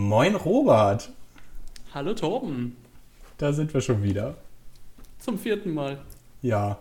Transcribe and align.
Moin 0.00 0.34
Robert. 0.34 1.10
Hallo 1.92 2.14
Torben. 2.14 2.74
Da 3.36 3.52
sind 3.52 3.74
wir 3.74 3.82
schon 3.82 4.02
wieder. 4.02 4.38
Zum 5.18 5.38
vierten 5.38 5.74
Mal. 5.74 6.00
Ja. 6.40 6.78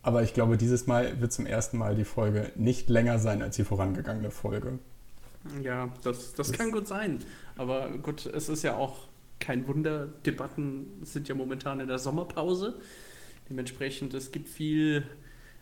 Aber 0.00 0.22
ich 0.22 0.32
glaube, 0.32 0.56
dieses 0.56 0.86
Mal 0.86 1.20
wird 1.20 1.30
zum 1.30 1.44
ersten 1.44 1.76
Mal 1.76 1.94
die 1.94 2.06
Folge 2.06 2.50
nicht 2.56 2.88
länger 2.88 3.18
sein 3.18 3.42
als 3.42 3.56
die 3.56 3.64
vorangegangene 3.64 4.30
Folge. 4.30 4.78
Ja, 5.62 5.90
das, 6.04 6.32
das, 6.32 6.48
das 6.48 6.52
kann 6.52 6.72
gut 6.72 6.88
sein. 6.88 7.18
Aber 7.58 7.90
gut, 7.98 8.24
es 8.24 8.48
ist 8.48 8.62
ja 8.62 8.76
auch 8.76 9.08
kein 9.38 9.68
Wunder. 9.68 10.06
Debatten 10.24 10.86
sind 11.02 11.28
ja 11.28 11.34
momentan 11.34 11.80
in 11.80 11.88
der 11.88 11.98
Sommerpause. 11.98 12.80
Dementsprechend, 13.50 14.14
es 14.14 14.32
gibt 14.32 14.48
viel 14.48 15.04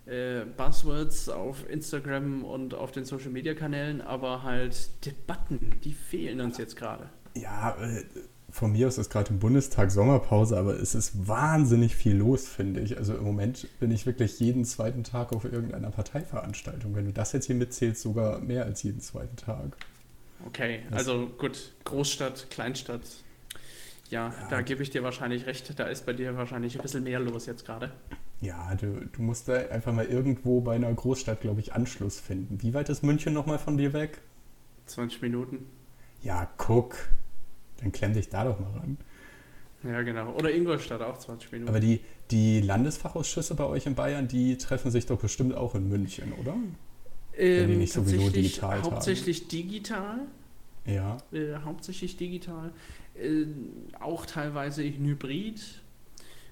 äh, 0.07 0.45
Buzzwords 0.57 1.29
auf 1.29 1.69
Instagram 1.69 2.45
und 2.45 2.75
auf 2.75 2.93
den 2.93 3.05
Social 3.05 3.31
Media 3.31 3.55
Kanälen, 3.55 4.01
aber 4.01 4.43
halt 4.43 5.05
Debatten, 5.07 5.75
die 5.85 5.93
fehlen 5.93 6.41
uns 6.41 6.59
jetzt 6.59 6.77
gerade. 6.77 7.09
Ja, 7.35 7.77
äh, 7.81 8.05
von 8.51 8.73
mir 8.73 8.89
aus 8.89 8.99
ist 8.99 9.11
gerade 9.11 9.31
im 9.31 9.39
Bundestag 9.39 9.91
Sommerpause, 9.91 10.59
aber 10.59 10.75
es 10.75 10.95
ist 10.95 11.29
wahnsinnig 11.29 11.95
viel 11.95 12.17
los, 12.17 12.49
finde 12.49 12.81
ich. 12.81 12.99
Also 12.99 13.15
im 13.15 13.25
Moment 13.25 13.69
bin 13.79 13.91
ich 13.91 14.07
wirklich 14.07 14.41
jeden 14.41 14.65
zweiten 14.65 15.05
Tag 15.05 15.33
auf 15.33 15.45
irgendeiner 15.45 15.91
Parteiveranstaltung. 15.91 16.95
Wenn 16.95 17.05
du 17.05 17.13
das 17.13 17.33
jetzt 17.33 17.47
hier 17.47 17.55
mitzählst, 17.55 18.03
sogar 18.03 18.41
mehr 18.41 18.65
als 18.65 18.83
jeden 18.83 19.01
zweiten 19.01 19.37
Tag. 19.37 19.77
Okay, 20.47 20.81
das 20.91 21.01
also 21.01 21.27
gut, 21.39 21.73
Großstadt, 21.85 22.51
Kleinstadt. 22.51 23.03
Ja, 24.09 24.29
ja, 24.29 24.49
da 24.49 24.63
gebe 24.63 24.83
ich 24.83 24.91
dir 24.91 25.05
wahrscheinlich 25.05 25.47
recht. 25.47 25.79
Da 25.79 25.85
ist 25.85 26.05
bei 26.05 26.13
dir 26.13 26.37
wahrscheinlich 26.37 26.77
ein 26.77 26.83
bisschen 26.83 27.05
mehr 27.05 27.21
los 27.21 27.47
jetzt 27.47 27.65
gerade. 27.65 27.93
Ja, 28.41 28.75
du, 28.75 29.07
du 29.13 29.23
musst 29.23 29.49
da 29.49 29.55
einfach 29.55 29.93
mal 29.93 30.07
irgendwo 30.07 30.61
bei 30.61 30.75
einer 30.75 30.93
Großstadt, 30.93 31.43
glaube 31.43 31.61
ich, 31.61 31.75
Anschluss 31.75 32.19
finden. 32.19 32.63
Wie 32.63 32.73
weit 32.73 32.89
ist 32.89 33.03
München 33.03 33.35
nochmal 33.35 33.59
von 33.59 33.77
dir 33.77 33.93
weg? 33.93 34.21
20 34.87 35.21
Minuten. 35.23 35.67
Ja, 36.23 36.49
guck. 36.57 36.97
Dann 37.81 37.93
klemm 37.93 38.15
dich 38.15 38.29
da 38.29 38.45
doch 38.45 38.59
mal 38.59 38.71
ran. 38.79 38.97
Ja, 39.83 40.03
genau. 40.03 40.33
Oder 40.35 40.53
Ingolstadt 40.55 41.01
auch 41.03 41.19
20 41.19 41.53
Minuten. 41.53 41.69
Aber 41.69 41.81
die, 41.81 42.01
die 42.31 42.61
Landesfachausschüsse 42.61 43.55
bei 43.55 43.65
euch 43.65 43.87
in 43.87 43.95
Bayern, 43.95 44.29
die 44.29 44.57
treffen 44.59 44.91
sich 44.91 45.07
doch 45.07 45.19
bestimmt 45.19 45.55
auch 45.55 45.75
in 45.75 45.89
München, 45.89 46.33
oder? 46.33 46.55
Ähm, 47.37 47.61
Wenn 47.61 47.69
die 47.69 47.77
nicht 47.77 47.93
sowieso 47.93 48.29
digital 48.29 48.83
Hauptsächlich 48.83 49.41
tagen. 49.41 49.51
digital. 49.51 50.19
Ja. 50.87 51.19
Äh, 51.33 51.57
hauptsächlich 51.65 52.17
digital. 52.17 52.73
Äh, 53.15 53.47
auch 54.01 54.27
teilweise 54.27 54.83
hybrid. 54.83 55.61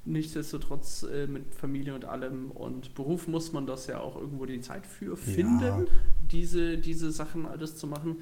Nichtsdestotrotz 0.09 1.03
äh, 1.03 1.27
mit 1.27 1.55
Familie 1.55 1.95
und 1.95 2.06
allem 2.06 2.51
und 2.51 2.95
Beruf 2.95 3.28
muss 3.28 3.53
man 3.53 3.67
das 3.67 3.87
ja 3.89 4.01
auch 4.01 4.17
irgendwo 4.17 4.47
die 4.47 4.62
Zeit 4.62 4.87
für 4.87 5.19
finden, 5.19 5.62
ja. 5.62 5.84
diese, 6.31 6.78
diese 6.78 7.11
Sachen 7.11 7.45
alles 7.45 7.77
zu 7.77 7.87
machen. 7.87 8.17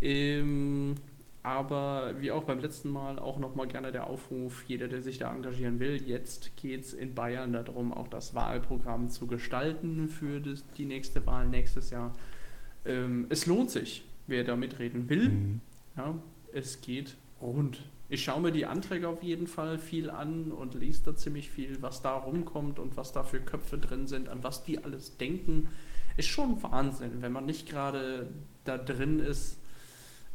Ähm, 0.00 0.94
aber 1.42 2.14
wie 2.18 2.30
auch 2.30 2.44
beim 2.44 2.60
letzten 2.60 2.88
Mal 2.88 3.18
auch 3.18 3.38
nochmal 3.38 3.68
gerne 3.68 3.92
der 3.92 4.06
Aufruf, 4.06 4.64
jeder, 4.66 4.88
der 4.88 5.02
sich 5.02 5.18
da 5.18 5.34
engagieren 5.34 5.80
will, 5.80 6.02
jetzt 6.02 6.56
geht 6.56 6.84
es 6.84 6.94
in 6.94 7.14
Bayern 7.14 7.52
darum, 7.52 7.92
auch 7.92 8.08
das 8.08 8.34
Wahlprogramm 8.34 9.10
zu 9.10 9.26
gestalten 9.26 10.08
für 10.08 10.40
das, 10.40 10.64
die 10.78 10.86
nächste 10.86 11.26
Wahl 11.26 11.46
nächstes 11.46 11.90
Jahr. 11.90 12.14
Ähm, 12.86 13.26
es 13.28 13.44
lohnt 13.44 13.70
sich, 13.70 14.04
wer 14.26 14.44
da 14.44 14.56
mitreden 14.56 15.08
will. 15.10 15.28
Mhm. 15.28 15.60
Ja, 15.96 16.14
es 16.54 16.80
geht 16.80 17.16
rund. 17.42 17.82
Ich 18.10 18.24
schaue 18.24 18.40
mir 18.40 18.52
die 18.52 18.64
Anträge 18.64 19.08
auf 19.08 19.22
jeden 19.22 19.46
Fall 19.46 19.78
viel 19.78 20.08
an 20.08 20.50
und 20.50 20.74
lese 20.74 21.02
da 21.04 21.16
ziemlich 21.16 21.50
viel, 21.50 21.82
was 21.82 22.00
da 22.00 22.12
rumkommt 22.12 22.78
und 22.78 22.96
was 22.96 23.12
da 23.12 23.22
für 23.22 23.40
Köpfe 23.40 23.76
drin 23.76 24.06
sind, 24.06 24.28
an 24.28 24.42
was 24.42 24.64
die 24.64 24.82
alles 24.82 25.18
denken. 25.18 25.68
Ist 26.16 26.28
schon 26.28 26.62
Wahnsinn, 26.62 27.20
wenn 27.20 27.32
man 27.32 27.44
nicht 27.44 27.68
gerade 27.68 28.28
da 28.64 28.78
drin 28.78 29.20
ist. 29.20 29.58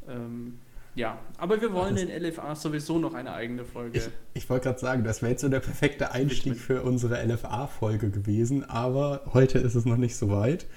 Ähm, 0.08 0.60
ja, 0.96 1.18
aber 1.38 1.60
wir 1.62 1.74
wollen 1.74 1.98
in 1.98 2.10
LFA 2.10 2.56
sowieso 2.56 3.00
noch 3.00 3.16
eine 3.16 3.34
eigene 3.34 3.66
Folge. 3.66 3.98
Ich, 3.98 4.10
ich 4.36 4.50
wollte 4.50 4.66
gerade 4.66 4.80
sagen, 4.80 5.04
das 5.04 5.24
wäre 5.24 5.32
jetzt 5.32 5.42
so 5.42 5.50
der 5.50 5.60
perfekte 5.60 6.12
Einstieg 6.12 6.58
für 6.58 6.84
unsere 6.84 7.24
LFA-Folge 7.26 8.12
gewesen, 8.12 8.64
aber 8.70 9.22
heute 9.34 9.58
ist 9.58 9.74
es 9.74 9.86
noch 9.86 9.98
nicht 9.98 10.16
so 10.16 10.30
weit. 10.30 10.68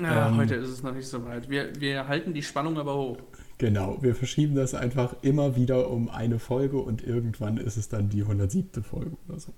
Ja, 0.00 0.28
ähm, 0.28 0.36
heute 0.36 0.54
ist 0.54 0.68
es 0.68 0.82
noch 0.84 0.94
nicht 0.94 1.08
so 1.08 1.24
weit. 1.24 1.50
Wir, 1.50 1.72
wir 1.80 2.06
halten 2.06 2.32
die 2.32 2.42
Spannung 2.42 2.78
aber 2.78 2.94
hoch. 2.94 3.18
Genau, 3.64 3.96
wir 4.02 4.14
verschieben 4.14 4.56
das 4.56 4.74
einfach 4.74 5.16
immer 5.22 5.56
wieder 5.56 5.90
um 5.90 6.10
eine 6.10 6.38
Folge 6.38 6.76
und 6.76 7.02
irgendwann 7.02 7.56
ist 7.56 7.78
es 7.78 7.88
dann 7.88 8.10
die 8.10 8.20
107. 8.20 8.84
Folge 8.84 9.16
oder 9.26 9.40
so. 9.40 9.54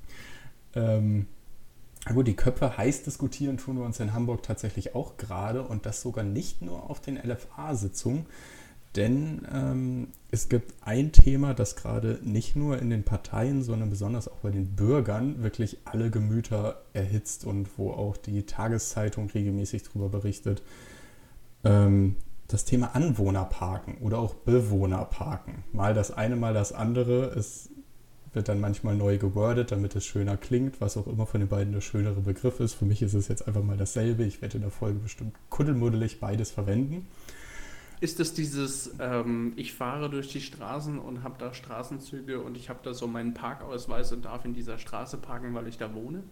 Ähm, 0.77 1.27
gut, 2.15 2.29
die 2.29 2.37
Köpfe 2.37 2.77
heiß 2.77 3.03
diskutieren 3.03 3.57
tun 3.57 3.79
wir 3.79 3.85
uns 3.85 3.99
in 3.99 4.15
Hamburg 4.15 4.45
tatsächlich 4.45 4.95
auch 4.95 5.17
gerade 5.17 5.65
und 5.65 5.87
das 5.87 6.03
sogar 6.03 6.23
nicht 6.23 6.63
nur 6.63 6.89
auf 6.89 7.01
den 7.01 7.17
LFA-Sitzungen, 7.17 8.27
denn 8.95 9.45
ähm, 9.53 10.07
es 10.31 10.49
gibt 10.49 10.73
ein 10.83 11.11
Thema, 11.11 11.53
das 11.53 11.75
gerade 11.75 12.21
nicht 12.23 12.55
nur 12.55 12.79
in 12.79 12.91
den 12.91 13.03
Parteien, 13.03 13.65
sondern 13.65 13.91
besonders 13.91 14.29
auch 14.29 14.39
bei 14.39 14.53
den 14.53 14.77
Bürgern 14.77 15.43
wirklich 15.43 15.79
alle 15.85 16.13
Gemüter 16.13 16.81
erhitzt 16.93 17.45
und 17.45 17.77
wo 17.77 17.91
auch 17.91 18.17
die 18.17 18.45
Tageszeitung 18.45 19.29
regelmäßig 19.31 19.83
darüber 19.83 20.11
berichtet. 20.11 20.63
Ähm, 21.65 22.15
das 22.49 22.65
Thema 22.65 22.95
Anwohnerparken 22.95 23.99
oder 23.99 24.19
auch 24.19 24.35
Bewohnerparken. 24.35 25.65
Mal 25.73 25.95
das 25.95 26.11
eine, 26.11 26.37
mal 26.37 26.55
das 26.55 26.73
andere. 26.73 27.27
Es 27.31 27.71
wird 28.33 28.49
dann 28.49 28.61
manchmal 28.61 28.95
neu 28.95 29.19
gewordet, 29.19 29.73
damit 29.73 29.97
es 29.97 30.05
schöner 30.05 30.37
klingt, 30.37 30.81
was 30.81 30.97
auch 30.97 31.07
immer 31.07 31.27
von 31.27 31.41
den 31.41 31.49
beiden 31.49 31.73
der 31.73 31.81
schönere 31.81 32.21
Begriff 32.21 32.61
ist. 32.61 32.75
Für 32.75 32.85
mich 32.85 33.03
ist 33.03 33.15
es 33.15 33.29
jetzt 33.29 33.49
einfach 33.49 33.63
mal 33.63 33.77
dasselbe. 33.77 34.25
Ich 34.25 34.43
werde 34.43 34.57
in 34.57 34.63
der 34.63 34.71
Folge 34.71 34.99
bestimmt 34.99 35.35
kuddelmuddelig 35.49 36.21
beides 36.21 36.51
verwenden. 36.51 37.09
Ist 38.01 38.21
das 38.21 38.35
dieses, 38.35 38.91
ähm, 39.01 39.55
ich 39.57 39.73
fahre 39.73 40.11
durch 40.11 40.29
die 40.29 40.43
Straßen 40.43 40.99
und 40.99 41.23
habe 41.23 41.37
da 41.39 41.55
Straßenzüge 41.55 42.43
und 42.43 42.57
ich 42.57 42.69
habe 42.69 42.81
da 42.83 42.93
so 42.93 43.07
meinen 43.07 43.33
Parkausweis 43.33 44.13
und 44.13 44.27
darf 44.27 44.45
in 44.45 44.53
dieser 44.53 44.79
Straße 44.79 45.17
parken, 45.17 45.55
weil 45.55 45.67
ich 45.67 45.79
da 45.79 45.95
wohne? 45.95 46.23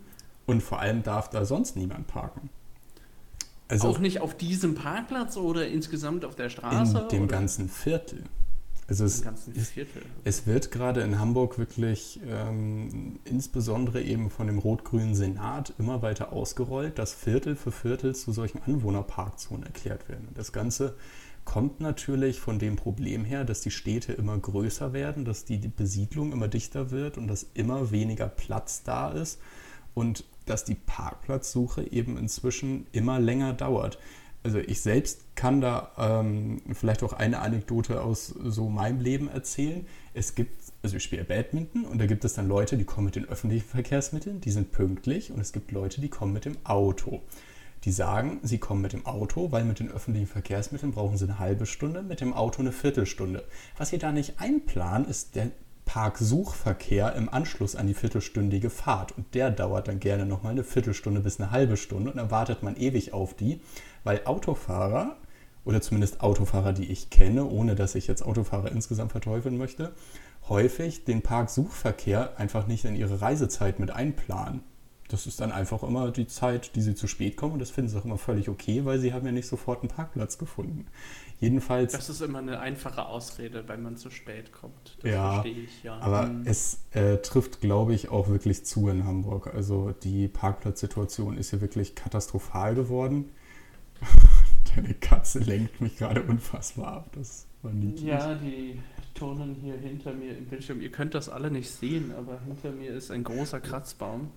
Und 0.45 0.63
vor 0.63 0.81
allem 0.81 1.03
darf 1.03 1.31
da 1.31 1.47
sonst 1.47 1.75
niemand 1.75 2.07
parken. 2.07 2.51
Also 3.75 3.89
auch 3.89 3.99
nicht 3.99 4.21
auf 4.21 4.37
diesem 4.37 4.75
Parkplatz 4.75 5.37
oder 5.37 5.67
insgesamt 5.67 6.25
auf 6.25 6.35
der 6.35 6.49
Straße? 6.49 6.99
In 6.99 7.09
dem 7.09 7.25
oder? 7.25 7.37
ganzen 7.37 7.69
Viertel. 7.69 8.23
Also 8.87 9.07
es, 9.07 9.23
Viertel. 9.71 10.03
es, 10.25 10.47
wird 10.47 10.71
gerade 10.71 11.01
in 11.01 11.19
Hamburg 11.19 11.59
wirklich 11.59 12.21
ähm, 12.29 13.19
insbesondere 13.25 14.03
eben 14.03 14.29
von 14.29 14.47
dem 14.47 14.59
rot-grünen 14.59 15.15
Senat 15.15 15.73
immer 15.79 16.03
weiter 16.03 16.35
ausgerollt, 16.35 16.99
dass 16.99 17.15
Viertel 17.15 17.57
für 17.57 17.73
Viertel 17.73 18.15
zu 18.15 18.33
solchen 18.33 18.61
Anwohnerparkzonen 18.63 19.65
erklärt 19.65 20.07
werden. 20.11 20.29
Und 20.29 20.37
das 20.37 20.53
Ganze 20.53 20.97
kommt 21.47 21.81
natürlich 21.81 22.41
von 22.41 22.59
dem 22.59 22.77
Problem 22.77 23.25
her, 23.25 23.45
dass 23.45 23.63
die 23.63 23.71
Städte 23.71 24.13
immer 24.13 24.37
größer 24.37 24.93
werden, 24.93 25.25
dass 25.25 25.47
die 25.47 25.59
Besiedlung 25.59 26.33
immer 26.33 26.49
dichter 26.49 26.91
wird 26.91 27.17
und 27.17 27.27
dass 27.27 27.47
immer 27.55 27.91
weniger 27.91 28.29
Platz 28.29 28.83
da 28.83 29.13
ist 29.13 29.41
und 29.95 30.25
dass 30.47 30.65
die 30.65 30.75
Parkplatzsuche 30.75 31.91
eben 31.91 32.17
inzwischen 32.17 32.87
immer 32.93 33.21
länger 33.21 33.53
dauert. 33.53 33.99
Also 34.45 34.59
ich 34.59 34.83
selbst 34.83 35.37
kann 35.37 35.63
da 35.63 35.91
ähm, 35.97 36.61
vielleicht 36.75 37.03
auch 37.03 37.15
eine 37.15 37.39
Anekdote 37.39 38.03
aus 38.03 38.27
so 38.27 38.69
meinem 38.69 39.01
Leben 39.01 39.29
erzählen. 39.29 39.87
Es 40.13 40.35
gibt, 40.35 40.61
also 40.83 40.99
ich 40.99 41.03
spiele 41.03 41.25
Badminton 41.25 41.87
und 41.87 41.99
da 41.99 42.05
gibt 42.05 42.27
es 42.27 42.35
dann 42.35 42.47
Leute, 42.47 42.77
die 42.77 42.85
kommen 42.85 43.07
mit 43.07 43.17
den 43.17 43.27
öffentlichen 43.27 43.67
Verkehrsmitteln, 43.67 44.43
die 44.43 44.51
sind 44.51 44.71
pünktlich 44.71 45.33
und 45.33 45.41
es 45.41 45.55
gibt 45.55 45.73
Leute, 45.73 46.03
die 46.03 46.11
kommen 46.11 46.35
mit 46.35 46.45
dem 46.45 46.59
Auto. 46.65 47.23
Die 47.85 47.93
sagen, 47.93 48.41
sie 48.43 48.59
kommen 48.59 48.83
mit 48.83 48.93
dem 48.93 49.07
Auto, 49.07 49.51
weil 49.51 49.65
mit 49.65 49.79
den 49.79 49.91
öffentlichen 49.91 50.27
Verkehrsmitteln 50.27 50.93
brauchen 50.93 51.17
sie 51.17 51.25
eine 51.25 51.39
halbe 51.39 51.65
Stunde, 51.65 52.03
mit 52.03 52.21
dem 52.21 52.35
Auto 52.35 52.61
eine 52.61 52.73
Viertelstunde. 52.73 53.45
Was 53.79 53.91
sie 53.91 53.99
da 53.99 54.13
nicht 54.13 54.41
einplanen, 54.41 55.09
ist 55.09 55.37
der 55.37 55.51
Parksuchverkehr 55.85 57.15
im 57.15 57.29
Anschluss 57.29 57.77
an 57.77 57.87
die 57.87 57.95
viertelstündige 57.95 58.71
Fahrt. 58.71 59.13
Und 59.17 59.35
der 59.35 59.51
dauert 59.51 59.89
dann 59.89 60.01
gerne 60.01 60.27
nochmal 60.27 60.53
eine 60.53 60.65
Viertelstunde 60.65 61.21
bis 61.21 61.41
eine 61.41 61.51
halbe 61.51 61.77
Stunde 61.77 62.11
und 62.11 62.17
dann 62.17 62.31
wartet 62.31 62.63
man 62.63 62.77
ewig 62.77 63.13
auf 63.13 63.35
die, 63.35 63.61
weil 64.03 64.23
Autofahrer 64.25 65.17
oder 65.65 65.81
zumindest 65.81 66.21
Autofahrer, 66.21 66.73
die 66.73 66.91
ich 66.91 67.11
kenne, 67.11 67.47
ohne 67.47 67.75
dass 67.75 67.95
ich 67.95 68.07
jetzt 68.07 68.23
Autofahrer 68.23 68.71
insgesamt 68.71 69.13
verteufeln 69.13 69.57
möchte, 69.57 69.93
häufig 70.49 71.05
den 71.05 71.23
Parksuchverkehr 71.23 72.39
einfach 72.39 72.67
nicht 72.67 72.85
in 72.85 72.97
ihre 72.97 73.23
Reisezeit 73.23 73.79
mit 73.81 73.91
einplanen 73.91 74.63
das 75.09 75.27
ist 75.27 75.41
dann 75.41 75.53
einfach 75.53 75.83
immer 75.83 76.11
die 76.11 76.27
Zeit, 76.27 76.75
die 76.77 76.81
sie 76.81 76.95
zu 76.95 77.07
spät 77.07 77.37
kommen 77.37 77.55
und 77.55 77.59
das 77.59 77.71
finden 77.71 77.91
sie 77.91 77.99
auch 77.99 78.05
immer 78.05 78.19
völlig 78.19 78.49
okay, 78.49 78.85
weil 78.85 78.99
sie 78.99 79.13
haben 79.13 79.27
ja 79.27 79.33
nicht 79.33 79.47
sofort 79.47 79.83
einen 79.83 79.91
Parkplatz 79.91 80.39
gefunden. 80.39 80.87
Jedenfalls. 81.41 81.93
Das 81.93 82.09
ist 82.09 82.21
immer 82.21 82.39
eine 82.39 82.61
einfache 82.61 83.07
Ausrede, 83.07 83.69
wenn 83.69 83.83
man 83.83 83.97
zu 83.97 84.11
spät 84.11 84.53
kommt. 84.53 84.97
Das 85.03 85.11
ja, 85.11 85.33
verstehe 85.33 85.65
ich, 85.65 85.83
ja. 85.83 85.99
Aber 85.99 86.27
hm. 86.27 86.43
es 86.47 86.81
äh, 86.93 87.19
trifft, 87.19 87.61
glaube 87.61 87.95
ich, 87.95 88.09
auch 88.09 88.29
wirklich 88.29 88.65
zu 88.65 88.89
in 88.89 89.05
Hamburg. 89.05 89.53
Also 89.55 89.93
die 90.03 90.29
Parkplatzsituation 90.29 91.37
ist 91.37 91.51
hier 91.51 91.61
wirklich 91.61 91.95
katastrophal 91.95 92.75
geworden. 92.75 93.31
Deine 94.75 94.95
Katze 94.95 95.41
lenkt 95.41 95.81
mich 95.81 95.97
gerade 95.97 96.23
unfassbar 96.23 96.93
ab. 96.95 97.11
Das 97.15 97.47
war 97.63 97.73
niedlich. 97.73 98.05
Ja, 98.05 98.35
die, 98.35 98.79
turnen 99.15 99.55
hier 99.55 99.77
hinter 99.77 100.13
mir 100.13 100.37
im 100.37 100.47
Bildschirm. 100.47 100.81
Ihr 100.81 100.91
könnt 100.91 101.15
das 101.15 101.29
alle 101.29 101.51
nicht 101.51 101.71
sehen, 101.71 102.13
aber 102.17 102.41
hinter 102.41 102.73
mir 102.73 102.93
ist 102.93 103.11
ein 103.11 103.25
großer 103.25 103.61
Kratzbaum. 103.61 104.31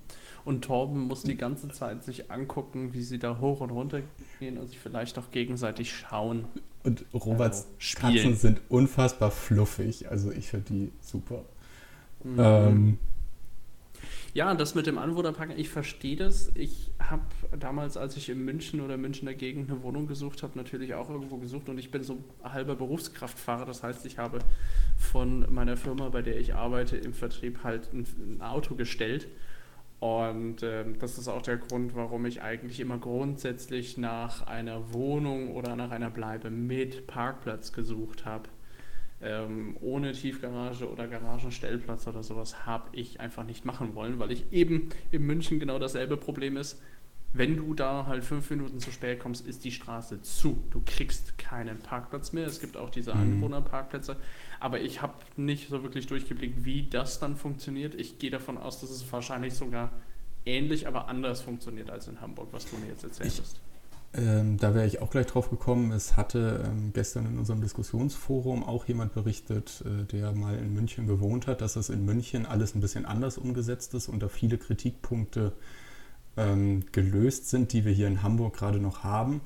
Und 0.47 0.61
Torben 0.61 1.01
muss 1.07 1.23
die 1.23 1.35
ganze 1.35 1.67
Zeit 1.67 2.05
sich 2.05 2.31
angucken, 2.31 2.94
wie 2.94 3.01
sie 3.01 3.19
da 3.19 3.39
hoch 3.41 3.59
und 3.59 3.69
runter 3.69 3.99
gehen 4.39 4.57
und 4.57 4.67
sich 4.67 4.79
vielleicht 4.79 5.19
auch 5.19 5.29
gegenseitig 5.31 5.94
schauen. 5.94 6.45
Und 6.85 7.03
Roberts 7.13 7.67
also, 7.67 7.99
Katzen 7.99 8.35
sind 8.38 8.61
unfassbar 8.69 9.29
fluffig. 9.29 10.09
Also 10.09 10.31
ich 10.31 10.47
finde 10.47 10.65
die 10.69 10.91
super. 11.01 11.44
Mhm. 12.23 12.39
Ähm, 12.39 12.97
ja, 14.33 14.55
das 14.55 14.73
mit 14.73 14.88
dem 14.88 14.97
Anwohnerpark, 14.97 15.49
ich 15.57 15.67
verstehe 15.67 16.15
das. 16.15 16.50
Ich 16.55 16.91
habe 16.97 17.23
damals, 17.59 17.97
als 17.97 18.15
ich 18.15 18.29
in 18.29 18.45
München 18.45 18.79
oder 18.79 18.95
Münchner 18.95 19.33
Gegend 19.33 19.69
eine 19.69 19.83
Wohnung 19.83 20.07
gesucht 20.07 20.43
habe, 20.43 20.57
natürlich 20.57 20.93
auch 20.93 21.09
irgendwo 21.09 21.35
gesucht 21.35 21.67
und 21.67 21.77
ich 21.77 21.91
bin 21.91 22.03
so 22.03 22.19
halber 22.41 22.75
Berufskraftfahrer. 22.75 23.65
Das 23.65 23.83
heißt, 23.83 24.05
ich 24.05 24.17
habe 24.17 24.39
von 24.95 25.45
meiner 25.53 25.75
Firma, 25.75 26.07
bei 26.07 26.21
der 26.21 26.39
ich 26.39 26.55
arbeite, 26.55 26.95
im 26.95 27.13
Vertrieb 27.13 27.65
halt 27.65 27.91
ein, 27.91 28.07
ein 28.17 28.41
Auto 28.41 28.75
gestellt. 28.75 29.27
Und 29.99 30.61
äh, 30.61 30.85
das 30.99 31.17
ist 31.17 31.27
auch 31.27 31.41
der 31.41 31.57
Grund, 31.57 31.95
warum 31.95 32.25
ich 32.25 32.44
eigentlich 32.44 32.79
immer 32.79 32.99
grundsätzlich 32.99 33.97
nach 33.97 34.45
einer 34.45 34.94
Wohnung 34.94 35.55
oder 35.55 35.75
nach 35.75 35.89
einer 35.89 36.11
Bleibe 36.11 36.51
mit 36.51 37.07
Parkplatz 37.07 37.73
gesucht 37.73 38.25
habe 38.25 38.49
ähm, 39.21 39.77
ohne 39.81 40.11
Tiefgarage 40.11 40.89
oder 40.89 41.07
Garagenstellplatz 41.07 42.07
oder 42.07 42.21
sowas 42.23 42.65
habe 42.65 42.89
ich 42.91 43.19
einfach 43.19 43.44
nicht 43.44 43.65
machen 43.65 43.95
wollen, 43.95 44.19
weil 44.19 44.31
ich 44.31 44.51
eben 44.51 44.89
in 45.11 45.23
München 45.23 45.59
genau 45.59 45.79
dasselbe 45.79 46.17
Problem 46.17 46.57
ist. 46.57 46.81
Wenn 47.38 47.57
du 47.57 47.74
da 47.74 48.06
halt 48.07 48.24
fünf 48.24 48.50
Minuten 48.50 48.80
zu 48.80 48.92
spät 48.92 49.19
kommst, 49.19 49.45
ist 49.45 49.63
die 49.63 49.72
Straße 49.72 50.22
zu. 50.22 50.57
Du 50.72 50.81
kriegst 50.86 51.38
keinen 51.38 51.80
Parkplatz 51.80 52.34
mehr. 52.34 52.48
Es 52.48 52.60
gibt 52.60 52.78
auch 52.78 52.89
diese 52.89 53.13
mhm. 53.13 53.22
Anwohnerparkplätze. 53.22 54.16
Aber 54.60 54.80
ich 54.80 55.01
habe 55.01 55.13
nicht 55.36 55.69
so 55.69 55.84
wirklich 55.84 56.07
durchgeblickt, 56.07 56.66
wie 56.66 56.88
das 56.89 57.19
dann 57.19 57.36
funktioniert. 57.36 57.94
Ich 57.95 58.18
gehe 58.18 58.31
davon 58.31 58.57
aus, 58.57 58.81
dass 58.81 58.89
es 58.89 59.12
wahrscheinlich 59.12 59.54
sogar 59.54 59.92
ähnlich, 60.45 60.88
aber 60.88 61.10
anders 61.10 61.42
funktioniert 61.42 61.92
als 61.92 62.07
in 62.07 62.22
Hamburg, 62.22 62.50
was 62.51 62.69
du 62.69 62.78
mir 62.78 62.88
jetzt 62.88 63.04
erzählt 63.04 63.39
hast. 63.39 63.60
Ähm, 64.13 64.57
da 64.57 64.74
wäre 64.74 64.88
ich 64.88 65.01
auch 65.01 65.12
gleich 65.12 65.28
drauf 65.28 65.50
gekommen. 65.50 65.92
Es 65.92 66.18
hatte 66.18 66.63
ähm, 66.66 66.92
gestern 66.94 67.28
in 67.28 67.38
unserem 67.38 67.62
Diskussionsforum 67.62 68.63
auch 68.63 68.88
jemand 68.88 69.13
berichtet, 69.13 69.84
äh, 69.86 70.06
der 70.06 70.31
mal 70.31 70.57
in 70.57 70.74
München 70.74 71.06
gewohnt 71.06 71.45
hat, 71.45 71.62
dass 71.62 71.75
es 71.75 71.89
in 71.89 72.06
München 72.06 72.45
alles 72.45 72.74
ein 72.74 72.81
bisschen 72.81 73.06
anders 73.06 73.38
umgesetzt 73.38 73.94
ist 73.94 74.07
und 74.07 74.24
da 74.24 74.28
viele 74.28 74.57
Kritikpunkte 74.57 75.54
ähm, 76.38 76.86
gelöst 76.92 77.50
sind, 77.50 77.74
die 77.74 77.84
wir 77.86 77.92
hier 77.92 78.07
in 78.07 78.24
Hamburg 78.24 78.56
gerade 78.56 78.80
noch 78.80 79.04
haben. 79.04 79.42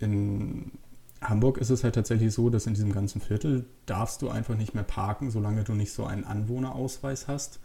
In 0.00 0.72
Hamburg 1.20 1.58
ist 1.58 1.70
es 1.70 1.84
halt 1.84 1.94
tatsächlich 1.94 2.32
so, 2.32 2.50
dass 2.50 2.66
in 2.66 2.74
diesem 2.74 2.92
ganzen 2.92 3.20
Viertel 3.20 3.64
darfst 3.86 4.22
du 4.22 4.28
einfach 4.28 4.56
nicht 4.56 4.74
mehr 4.74 4.82
parken, 4.82 5.30
solange 5.30 5.62
du 5.62 5.74
nicht 5.74 5.92
so 5.92 6.04
einen 6.04 6.24
Anwohnerausweis 6.24 7.28
hast. 7.28 7.60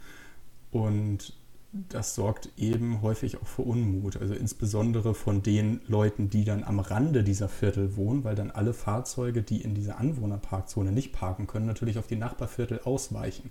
Und 0.70 1.34
das 1.72 2.14
sorgt 2.14 2.48
eben 2.56 3.02
häufig 3.02 3.36
auch 3.36 3.46
für 3.46 3.62
Unmut. 3.62 4.16
Also 4.16 4.34
insbesondere 4.34 5.14
von 5.14 5.42
den 5.42 5.80
Leuten, 5.86 6.30
die 6.30 6.44
dann 6.44 6.64
am 6.64 6.80
Rande 6.80 7.22
dieser 7.22 7.48
Viertel 7.48 7.96
wohnen, 7.96 8.24
weil 8.24 8.34
dann 8.34 8.50
alle 8.50 8.72
Fahrzeuge, 8.72 9.42
die 9.42 9.60
in 9.60 9.74
dieser 9.74 9.98
Anwohnerparkzone 9.98 10.92
nicht 10.92 11.12
parken 11.12 11.46
können, 11.46 11.66
natürlich 11.66 11.98
auf 11.98 12.06
die 12.06 12.16
Nachbarviertel 12.16 12.80
ausweichen. 12.84 13.50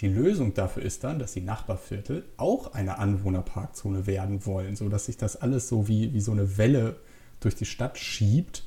Die 0.00 0.08
Lösung 0.08 0.54
dafür 0.54 0.82
ist 0.82 1.04
dann, 1.04 1.18
dass 1.18 1.32
die 1.32 1.42
Nachbarviertel 1.42 2.24
auch 2.38 2.72
eine 2.72 2.98
Anwohnerparkzone 2.98 4.06
werden 4.06 4.46
wollen, 4.46 4.74
sodass 4.74 5.06
sich 5.06 5.18
das 5.18 5.36
alles 5.36 5.68
so 5.68 5.88
wie, 5.88 6.14
wie 6.14 6.20
so 6.20 6.32
eine 6.32 6.56
Welle 6.56 6.96
durch 7.40 7.54
die 7.54 7.66
Stadt 7.66 7.98
schiebt 7.98 8.64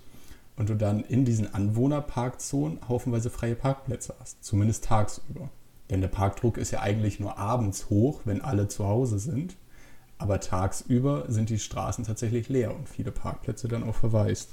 und 0.58 0.70
du 0.70 0.76
dann 0.76 1.04
in 1.04 1.26
diesen 1.26 1.52
Anwohnerparkzonen 1.52 2.88
haufenweise 2.88 3.32
freie 3.32 3.56
Parkplätze 3.56 4.14
hast, 4.20 4.44
zumindest 4.44 4.84
tagsüber. 4.84 5.50
Denn 5.92 6.02
der 6.02 6.08
Parkdruck 6.08 6.58
ist 6.58 6.72
ja 6.72 6.80
eigentlich 6.80 7.20
nur 7.20 7.38
abends 7.38 7.90
hoch, 7.90 8.22
wenn 8.26 8.42
alle 8.42 8.68
zu 8.70 8.88
Hause 8.88 9.20
sind. 9.20 9.58
Aber 10.18 10.40
tagsüber 10.40 11.26
sind 11.28 11.50
die 11.50 11.60
Straßen 11.60 12.06
tatsächlich 12.06 12.48
leer 12.48 12.74
und 12.74 12.88
viele 12.88 13.12
Parkplätze 13.12 13.68
dann 13.68 13.84
auch 13.84 13.96
verwaist. 13.96 14.52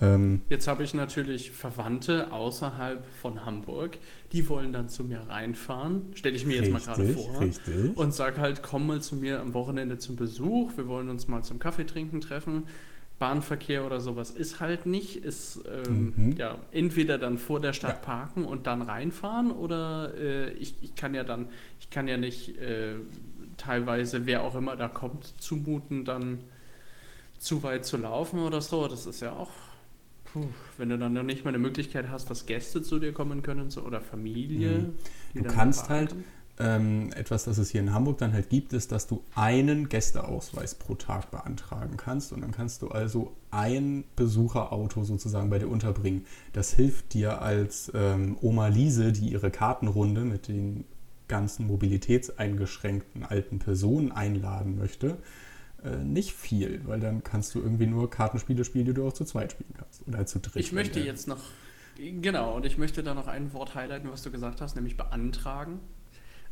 Ähm, 0.00 0.42
Jetzt 0.48 0.68
habe 0.68 0.82
ich 0.82 0.94
natürlich 0.94 1.50
Verwandte 1.50 2.32
außerhalb 2.32 3.04
von 3.20 3.44
Hamburg, 3.44 3.98
die 4.32 4.48
wollen 4.48 4.72
dann 4.72 4.88
zu 4.88 5.04
mir 5.04 5.20
reinfahren, 5.28 6.12
stelle 6.14 6.36
ich 6.36 6.46
mir 6.46 6.60
richtig, 6.62 6.74
jetzt 6.74 6.86
mal 6.86 6.94
gerade 6.94 7.12
vor, 7.14 7.40
richtig. 7.40 7.96
und 7.96 8.14
sage 8.14 8.40
halt, 8.40 8.62
komm 8.62 8.86
mal 8.86 9.00
zu 9.00 9.16
mir 9.16 9.40
am 9.40 9.54
Wochenende 9.54 9.98
zum 9.98 10.14
Besuch, 10.14 10.76
wir 10.76 10.86
wollen 10.86 11.08
uns 11.08 11.26
mal 11.26 11.42
zum 11.42 11.58
Kaffee 11.58 11.84
trinken 11.84 12.20
treffen. 12.20 12.64
Bahnverkehr 13.18 13.84
oder 13.84 14.00
sowas 14.00 14.30
ist 14.30 14.60
halt 14.60 14.86
nicht. 14.86 15.16
Ist 15.16 15.60
ähm, 15.66 16.12
mhm. 16.16 16.32
ja 16.36 16.56
entweder 16.70 17.18
dann 17.18 17.38
vor 17.38 17.60
der 17.60 17.72
Stadt 17.72 17.96
ja. 17.96 18.14
parken 18.14 18.44
und 18.44 18.66
dann 18.66 18.82
reinfahren 18.82 19.50
oder 19.50 20.14
äh, 20.16 20.52
ich, 20.52 20.74
ich 20.82 20.94
kann 20.94 21.14
ja 21.14 21.24
dann, 21.24 21.48
ich 21.80 21.90
kann 21.90 22.06
ja 22.06 22.16
nicht 22.16 22.58
äh, 22.58 22.94
teilweise, 23.56 24.26
wer 24.26 24.42
auch 24.42 24.54
immer 24.54 24.76
da 24.76 24.88
kommt, 24.88 25.34
zumuten, 25.40 26.04
dann 26.04 26.38
zu 27.38 27.62
weit 27.62 27.84
zu 27.84 27.96
laufen 27.96 28.40
oder 28.40 28.60
so. 28.60 28.86
Das 28.88 29.06
ist 29.06 29.20
ja 29.20 29.32
auch, 29.32 29.50
puh, 30.26 30.46
wenn 30.76 30.88
du 30.88 30.98
dann 30.98 31.12
noch 31.12 31.22
nicht 31.22 31.44
mal 31.44 31.50
eine 31.50 31.58
Möglichkeit 31.58 32.08
hast, 32.08 32.30
dass 32.30 32.46
Gäste 32.46 32.82
zu 32.82 32.98
dir 32.98 33.12
kommen 33.12 33.42
können 33.42 33.70
so, 33.70 33.82
oder 33.82 34.00
Familie. 34.00 34.92
Mhm. 35.34 35.42
Du 35.42 35.44
kannst 35.44 35.88
halt, 35.88 36.14
ähm, 36.58 37.10
etwas, 37.14 37.44
das 37.44 37.58
es 37.58 37.70
hier 37.70 37.80
in 37.80 37.92
Hamburg 37.92 38.18
dann 38.18 38.32
halt 38.32 38.50
gibt, 38.50 38.72
ist, 38.72 38.90
dass 38.92 39.06
du 39.06 39.22
einen 39.34 39.88
Gästeausweis 39.88 40.74
pro 40.74 40.94
Tag 40.94 41.30
beantragen 41.30 41.96
kannst 41.96 42.32
und 42.32 42.40
dann 42.40 42.52
kannst 42.52 42.82
du 42.82 42.88
also 42.88 43.36
ein 43.50 44.04
Besucherauto 44.16 45.04
sozusagen 45.04 45.50
bei 45.50 45.58
dir 45.58 45.68
unterbringen. 45.68 46.26
Das 46.52 46.72
hilft 46.72 47.14
dir 47.14 47.40
als 47.42 47.92
ähm, 47.94 48.36
Oma 48.40 48.68
Liese, 48.68 49.12
die 49.12 49.30
ihre 49.30 49.50
Kartenrunde 49.50 50.22
mit 50.22 50.48
den 50.48 50.84
ganzen 51.28 51.66
mobilitätseingeschränkten 51.66 53.24
alten 53.24 53.58
Personen 53.58 54.10
einladen 54.12 54.78
möchte, 54.78 55.18
äh, 55.84 55.96
nicht 55.96 56.32
viel, 56.32 56.80
weil 56.86 56.98
dann 57.00 57.22
kannst 57.22 57.54
du 57.54 57.60
irgendwie 57.60 57.86
nur 57.86 58.10
Kartenspiele 58.10 58.64
spielen, 58.64 58.86
die 58.86 58.94
du 58.94 59.06
auch 59.06 59.12
zu 59.12 59.24
zweit 59.24 59.52
spielen 59.52 59.74
kannst 59.78 60.08
oder 60.08 60.26
zu 60.26 60.40
dritt. 60.40 60.56
Ich 60.56 60.72
möchte 60.72 61.00
jetzt 61.00 61.28
noch 61.28 61.38
Genau, 61.98 62.54
und 62.54 62.64
ich 62.64 62.78
möchte 62.78 63.02
da 63.02 63.12
noch 63.12 63.26
ein 63.26 63.52
Wort 63.52 63.74
highlighten, 63.74 64.10
was 64.10 64.22
du 64.22 64.30
gesagt 64.30 64.60
hast, 64.60 64.76
nämlich 64.76 64.96
beantragen. 64.96 65.80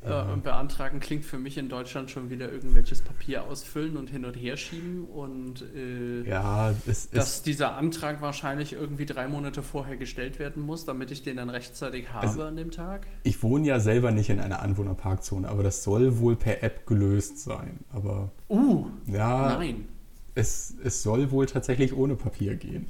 Äh, 0.03 0.37
beantragen 0.37 1.01
klingt 1.01 1.25
für 1.25 1.39
mich 1.39 1.59
in 1.59 1.69
Deutschland 1.69 2.11
schon 2.11 2.31
wieder 2.31 2.53
irgendwelches 2.53 3.03
Papier 3.03 3.45
ausfüllen 3.45 3.97
und 3.97 4.09
hin 4.09 4.25
und 4.25 4.35
her 4.35 4.57
schieben 4.57 5.05
und 5.05 5.65
äh, 5.75 6.23
ja, 6.29 6.73
es, 6.87 7.11
dass 7.11 7.37
es, 7.37 7.43
dieser 7.43 7.77
Antrag 7.77 8.21
wahrscheinlich 8.21 8.75
irgendwie 8.75 9.07
drei 9.07 9.27
Monate 9.27 9.63
vorher 9.63 9.97
gestellt 9.97 10.39
werden 10.39 10.63
muss, 10.63 10.85
damit 10.85 11.11
ich 11.11 11.23
den 11.23 11.39
dann 11.39 11.51
rechtzeitig 11.51 12.13
habe 12.13 12.29
also, 12.29 12.43
an 12.45 12.57
dem 12.57 12.71
Tag. 12.71 13.07
Ich 13.25 13.43
wohne 13.43 13.67
ja 13.67 13.81
selber 13.81 14.13
nicht 14.13 14.31
in 14.31 14.39
einer 14.39 14.61
Anwohnerparkzone, 14.61 15.49
aber 15.49 15.63
das 15.65 15.83
soll 15.83 16.19
wohl 16.19 16.37
per 16.37 16.63
App 16.63 16.87
gelöst 16.87 17.39
sein. 17.41 17.81
Aber 17.93 18.31
uh, 18.49 18.87
ja, 19.07 19.57
nein. 19.59 19.89
Es, 20.37 20.75
es 20.85 21.03
soll 21.03 21.31
wohl 21.31 21.47
tatsächlich 21.47 21.97
ohne 21.97 22.15
Papier 22.15 22.55
gehen. 22.55 22.87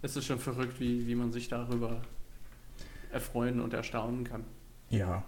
Es 0.00 0.16
ist 0.16 0.24
schon 0.24 0.38
verrückt, 0.38 0.78
wie, 0.80 1.06
wie 1.06 1.14
man 1.16 1.32
sich 1.32 1.48
darüber 1.48 2.00
erfreuen 3.10 3.60
und 3.60 3.74
erstaunen 3.74 4.24
kann. 4.24 4.44
Ja, 4.88 5.24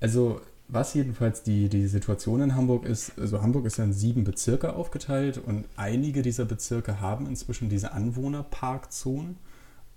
also 0.00 0.40
was 0.68 0.94
jedenfalls 0.94 1.42
die, 1.42 1.68
die 1.68 1.86
Situation 1.86 2.40
in 2.40 2.54
Hamburg 2.54 2.84
ist, 2.84 3.18
also 3.18 3.42
Hamburg 3.42 3.66
ist 3.66 3.76
ja 3.76 3.84
in 3.84 3.92
sieben 3.92 4.24
Bezirke 4.24 4.74
aufgeteilt 4.74 5.38
und 5.38 5.66
einige 5.76 6.22
dieser 6.22 6.44
Bezirke 6.44 7.00
haben 7.00 7.26
inzwischen 7.26 7.68
diese 7.68 7.92
Anwohnerparkzonen. 7.92 9.36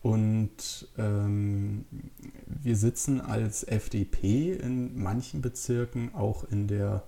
Und 0.04 0.88
ähm, 0.98 1.86
wir 2.46 2.76
sitzen 2.76 3.20
als 3.20 3.64
FDP 3.64 4.54
in 4.54 5.02
manchen 5.02 5.42
Bezirken 5.42 6.14
auch 6.14 6.44
in 6.50 6.68
der 6.68 7.04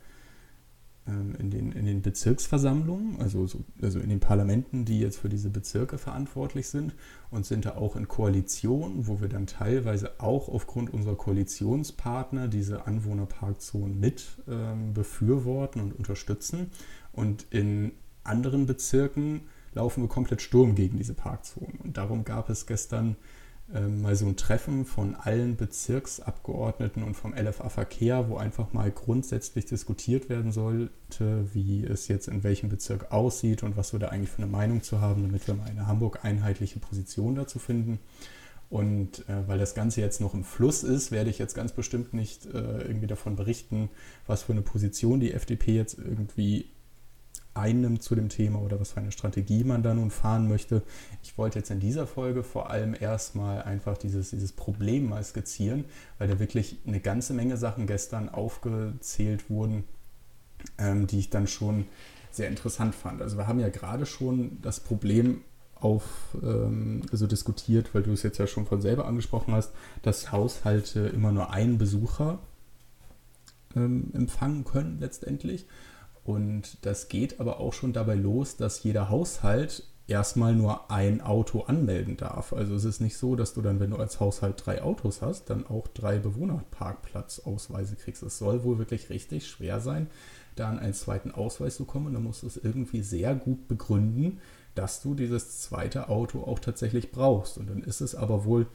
in 1.39 1.49
den, 1.49 1.71
in 1.71 1.85
den 1.85 2.01
Bezirksversammlungen, 2.01 3.19
also, 3.19 3.47
so, 3.47 3.63
also 3.81 3.99
in 3.99 4.09
den 4.09 4.19
Parlamenten, 4.19 4.85
die 4.85 4.99
jetzt 4.99 5.17
für 5.17 5.29
diese 5.29 5.49
Bezirke 5.49 5.97
verantwortlich 5.97 6.67
sind 6.69 6.95
und 7.31 7.45
sind 7.45 7.65
da 7.65 7.75
auch 7.75 7.95
in 7.95 8.07
Koalitionen, 8.07 9.07
wo 9.07 9.21
wir 9.21 9.29
dann 9.29 9.47
teilweise 9.47 10.19
auch 10.19 10.49
aufgrund 10.49 10.93
unserer 10.93 11.15
Koalitionspartner 11.15 12.47
diese 12.47 12.87
Anwohnerparkzonen 12.87 13.99
mit 13.99 14.27
ähm, 14.47 14.93
befürworten 14.93 15.81
und 15.81 15.93
unterstützen. 15.93 16.71
Und 17.11 17.45
in 17.49 17.91
anderen 18.23 18.65
Bezirken 18.65 19.41
laufen 19.73 20.03
wir 20.03 20.07
komplett 20.07 20.41
Sturm 20.41 20.75
gegen 20.75 20.97
diese 20.97 21.13
Parkzonen. 21.13 21.79
Und 21.83 21.97
darum 21.97 22.23
gab 22.23 22.49
es 22.49 22.65
gestern 22.65 23.07
ähm, 23.07 23.15
mal 23.71 24.15
so 24.15 24.25
ein 24.25 24.35
Treffen 24.35 24.85
von 24.85 25.15
allen 25.15 25.55
Bezirksabgeordneten 25.55 27.03
und 27.03 27.15
vom 27.15 27.33
LFA 27.33 27.69
Verkehr, 27.69 28.27
wo 28.27 28.37
einfach 28.37 28.73
mal 28.73 28.89
grundsätzlich 28.89 29.65
diskutiert 29.65 30.27
werden 30.27 30.51
sollte, 30.51 31.45
wie 31.53 31.83
es 31.83 32.07
jetzt 32.07 32.27
in 32.27 32.43
welchem 32.43 32.69
Bezirk 32.69 33.11
aussieht 33.11 33.61
und 33.61 33.77
was 33.77 33.93
wir 33.93 33.99
da 33.99 34.07
eigentlich 34.07 34.31
für 34.31 34.41
eine 34.41 34.51
Meinung 34.51 34.81
zu 34.81 35.01
haben, 35.01 35.21
damit 35.21 35.47
wir 35.47 35.53
mal 35.53 35.69
eine 35.69 35.85
Hamburg 35.85 36.25
einheitliche 36.25 36.79
Position 36.79 37.35
dazu 37.35 37.59
finden. 37.59 37.99
Und 38.69 39.27
äh, 39.27 39.47
weil 39.47 39.57
das 39.57 39.73
Ganze 39.73 40.01
jetzt 40.01 40.21
noch 40.21 40.33
im 40.33 40.43
Fluss 40.43 40.83
ist, 40.83 41.11
werde 41.11 41.29
ich 41.29 41.39
jetzt 41.39 41.55
ganz 41.55 41.71
bestimmt 41.71 42.13
nicht 42.13 42.45
äh, 42.45 42.81
irgendwie 42.83 43.07
davon 43.07 43.35
berichten, 43.35 43.89
was 44.27 44.43
für 44.43 44.51
eine 44.51 44.61
Position 44.61 45.19
die 45.19 45.33
FDP 45.33 45.75
jetzt 45.75 45.97
irgendwie 45.97 46.69
einnimmt 47.59 48.01
zu 48.01 48.15
dem 48.15 48.29
Thema 48.29 48.59
oder 48.61 48.79
was 48.79 48.91
für 48.91 48.99
eine 48.99 49.11
Strategie 49.11 49.63
man 49.63 49.83
da 49.83 49.93
nun 49.93 50.11
fahren 50.11 50.47
möchte. 50.47 50.81
Ich 51.23 51.37
wollte 51.37 51.59
jetzt 51.59 51.71
in 51.71 51.79
dieser 51.79 52.07
Folge 52.07 52.43
vor 52.43 52.69
allem 52.69 52.95
erstmal 52.99 53.63
einfach 53.63 53.97
dieses, 53.97 54.31
dieses 54.31 54.51
Problem 54.51 55.09
mal 55.09 55.23
skizzieren, 55.23 55.85
weil 56.17 56.27
da 56.27 56.39
wirklich 56.39 56.77
eine 56.87 56.99
ganze 56.99 57.33
Menge 57.33 57.57
Sachen 57.57 57.87
gestern 57.87 58.29
aufgezählt 58.29 59.49
wurden, 59.49 59.83
ähm, 60.77 61.07
die 61.07 61.19
ich 61.19 61.29
dann 61.29 61.47
schon 61.47 61.85
sehr 62.31 62.47
interessant 62.47 62.95
fand. 62.95 63.21
Also 63.21 63.37
wir 63.37 63.47
haben 63.47 63.59
ja 63.59 63.69
gerade 63.69 64.05
schon 64.05 64.59
das 64.61 64.79
Problem 64.79 65.41
auf, 65.75 66.37
ähm, 66.41 67.01
also 67.11 67.27
diskutiert, 67.27 67.93
weil 67.93 68.03
du 68.03 68.11
es 68.11 68.23
jetzt 68.23 68.37
ja 68.37 68.47
schon 68.47 68.65
von 68.65 68.81
selber 68.81 69.05
angesprochen 69.05 69.53
hast, 69.53 69.71
dass 70.01 70.31
Haushalte 70.31 71.01
immer 71.01 71.31
nur 71.31 71.51
einen 71.51 71.77
Besucher 71.77 72.39
ähm, 73.75 74.11
empfangen 74.13 74.63
können 74.63 74.97
letztendlich. 74.99 75.65
Und 76.29 76.85
das 76.85 77.07
geht 77.07 77.39
aber 77.39 77.59
auch 77.59 77.73
schon 77.73 77.91
dabei 77.91 78.13
los, 78.13 78.55
dass 78.55 78.83
jeder 78.83 79.09
Haushalt 79.09 79.83
erstmal 80.05 80.53
nur 80.53 80.91
ein 80.91 81.21
Auto 81.21 81.61
anmelden 81.61 82.17
darf. 82.17 82.53
Also 82.53 82.75
es 82.75 82.83
ist 82.85 83.01
nicht 83.01 83.17
so, 83.17 83.35
dass 83.35 83.55
du 83.55 83.63
dann, 83.63 83.79
wenn 83.79 83.89
du 83.89 83.97
als 83.97 84.19
Haushalt 84.19 84.61
drei 84.63 84.83
Autos 84.83 85.23
hast, 85.23 85.49
dann 85.49 85.65
auch 85.65 85.87
drei 85.87 86.19
Bewohnerparkplatzausweise 86.19 87.95
kriegst. 87.95 88.21
Es 88.21 88.37
soll 88.37 88.63
wohl 88.63 88.77
wirklich 88.77 89.09
richtig 89.09 89.47
schwer 89.47 89.79
sein, 89.79 90.05
da 90.55 90.69
an 90.69 90.77
einen 90.77 90.93
zweiten 90.93 91.31
Ausweis 91.31 91.77
zu 91.77 91.85
kommen. 91.85 92.13
Dann 92.13 92.23
musst 92.23 92.43
du 92.43 92.47
es 92.47 92.57
irgendwie 92.57 93.01
sehr 93.01 93.33
gut 93.33 93.67
begründen, 93.67 94.39
dass 94.75 95.01
du 95.01 95.15
dieses 95.15 95.61
zweite 95.61 96.09
Auto 96.09 96.43
auch 96.43 96.59
tatsächlich 96.59 97.11
brauchst. 97.11 97.57
Und 97.57 97.71
dann 97.71 97.81
ist 97.81 98.01
es 98.01 98.13
aber 98.13 98.45
wohl 98.45 98.67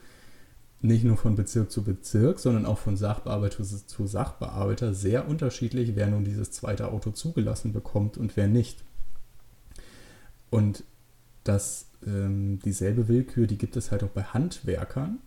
nicht 0.81 1.03
nur 1.03 1.17
von 1.17 1.35
Bezirk 1.35 1.71
zu 1.71 1.83
Bezirk, 1.83 2.39
sondern 2.39 2.65
auch 2.65 2.77
von 2.77 2.95
Sachbearbeiter 2.97 3.63
zu 3.63 4.07
Sachbearbeiter 4.07 4.93
sehr 4.93 5.27
unterschiedlich, 5.27 5.95
wer 5.95 6.07
nun 6.07 6.23
dieses 6.23 6.51
zweite 6.51 6.91
Auto 6.91 7.11
zugelassen 7.11 7.73
bekommt 7.73 8.17
und 8.17 8.35
wer 8.37 8.47
nicht. 8.47 8.83
Und 10.49 10.83
das, 11.43 11.87
ähm, 12.05 12.59
dieselbe 12.63 13.07
Willkür, 13.07 13.47
die 13.47 13.57
gibt 13.57 13.77
es 13.77 13.91
halt 13.91 14.03
auch 14.03 14.09
bei 14.09 14.23
Handwerkern. 14.23 15.19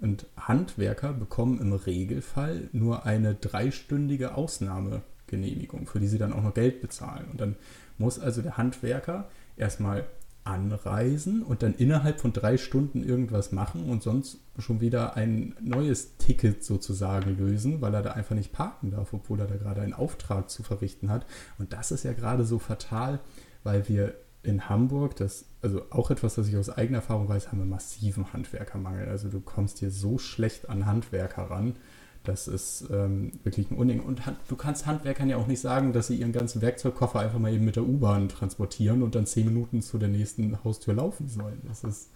Und 0.00 0.26
Handwerker 0.36 1.12
bekommen 1.12 1.60
im 1.60 1.72
Regelfall 1.72 2.68
nur 2.72 3.06
eine 3.06 3.34
dreistündige 3.34 4.34
Ausnahmegenehmigung, 4.34 5.86
für 5.86 6.00
die 6.00 6.08
sie 6.08 6.18
dann 6.18 6.32
auch 6.32 6.42
noch 6.42 6.54
Geld 6.54 6.80
bezahlen. 6.82 7.26
Und 7.30 7.40
dann 7.40 7.56
muss 7.96 8.18
also 8.18 8.42
der 8.42 8.56
Handwerker 8.56 9.28
erstmal 9.56 10.04
anreisen 10.44 11.42
und 11.42 11.62
dann 11.62 11.74
innerhalb 11.74 12.20
von 12.20 12.32
drei 12.32 12.58
Stunden 12.58 13.02
irgendwas 13.02 13.50
machen 13.50 13.88
und 13.88 14.02
sonst 14.02 14.40
schon 14.58 14.80
wieder 14.80 15.16
ein 15.16 15.54
neues 15.60 16.16
Ticket 16.18 16.62
sozusagen 16.62 17.36
lösen, 17.36 17.80
weil 17.80 17.94
er 17.94 18.02
da 18.02 18.12
einfach 18.12 18.34
nicht 18.36 18.52
parken 18.52 18.90
darf, 18.90 19.14
obwohl 19.14 19.40
er 19.40 19.46
da 19.46 19.56
gerade 19.56 19.80
einen 19.80 19.94
Auftrag 19.94 20.50
zu 20.50 20.62
verrichten 20.62 21.10
hat. 21.10 21.26
Und 21.58 21.72
das 21.72 21.90
ist 21.90 22.04
ja 22.04 22.12
gerade 22.12 22.44
so 22.44 22.58
fatal, 22.58 23.20
weil 23.62 23.88
wir 23.88 24.14
in 24.42 24.68
Hamburg, 24.68 25.16
das, 25.16 25.46
also 25.62 25.82
auch 25.90 26.10
etwas, 26.10 26.34
das 26.34 26.48
ich 26.48 26.56
aus 26.58 26.68
eigener 26.68 26.98
Erfahrung 26.98 27.28
weiß, 27.28 27.48
haben 27.48 27.58
wir 27.58 27.64
massiven 27.64 28.32
Handwerkermangel. 28.34 29.08
Also 29.08 29.30
du 29.30 29.40
kommst 29.40 29.78
hier 29.78 29.90
so 29.90 30.18
schlecht 30.18 30.68
an 30.68 30.84
Handwerker 30.84 31.50
ran. 31.50 31.76
Das 32.24 32.48
ist 32.48 32.88
ähm, 32.90 33.32
wirklich 33.42 33.70
ein 33.70 33.76
Unding. 33.76 34.00
Und 34.00 34.22
du 34.48 34.56
kannst 34.56 34.86
Handwerkern 34.86 35.28
ja 35.28 35.36
auch 35.36 35.46
nicht 35.46 35.60
sagen, 35.60 35.92
dass 35.92 36.06
sie 36.06 36.16
ihren 36.16 36.32
ganzen 36.32 36.62
Werkzeugkoffer 36.62 37.20
einfach 37.20 37.38
mal 37.38 37.52
eben 37.52 37.64
mit 37.64 37.76
der 37.76 37.84
U-Bahn 37.84 38.28
transportieren 38.28 39.02
und 39.02 39.14
dann 39.14 39.26
zehn 39.26 39.44
Minuten 39.44 39.82
zu 39.82 39.98
der 39.98 40.08
nächsten 40.08 40.62
Haustür 40.64 40.94
laufen 40.94 41.28
sollen. 41.28 41.60
Das 41.68 41.84
ist. 41.84 42.10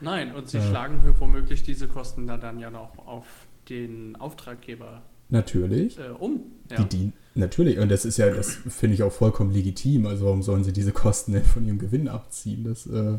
Nein, 0.00 0.34
und 0.34 0.48
sie 0.48 0.58
äh, 0.58 0.62
schlagen 0.62 1.02
womöglich 1.18 1.62
diese 1.62 1.88
Kosten 1.88 2.26
dann 2.26 2.58
ja 2.58 2.70
noch 2.70 2.98
auf 3.06 3.26
den 3.68 4.16
Auftraggeber 4.16 5.02
Natürlich. 5.30 5.98
Äh, 5.98 6.10
um. 6.18 6.42
Ja. 6.70 6.82
Die, 6.82 6.88
die, 6.96 7.12
natürlich. 7.34 7.78
Und 7.78 7.90
das 7.90 8.04
ist 8.04 8.18
ja, 8.18 8.30
das 8.30 8.54
finde 8.54 8.94
ich 8.94 9.02
auch 9.02 9.12
vollkommen 9.12 9.52
legitim. 9.52 10.06
Also 10.06 10.26
warum 10.26 10.42
sollen 10.42 10.64
sie 10.64 10.72
diese 10.72 10.92
Kosten 10.92 11.32
denn 11.32 11.44
von 11.44 11.66
ihrem 11.66 11.78
Gewinn 11.78 12.08
abziehen? 12.08 12.64
Das, 12.64 12.86
äh, 12.86 13.18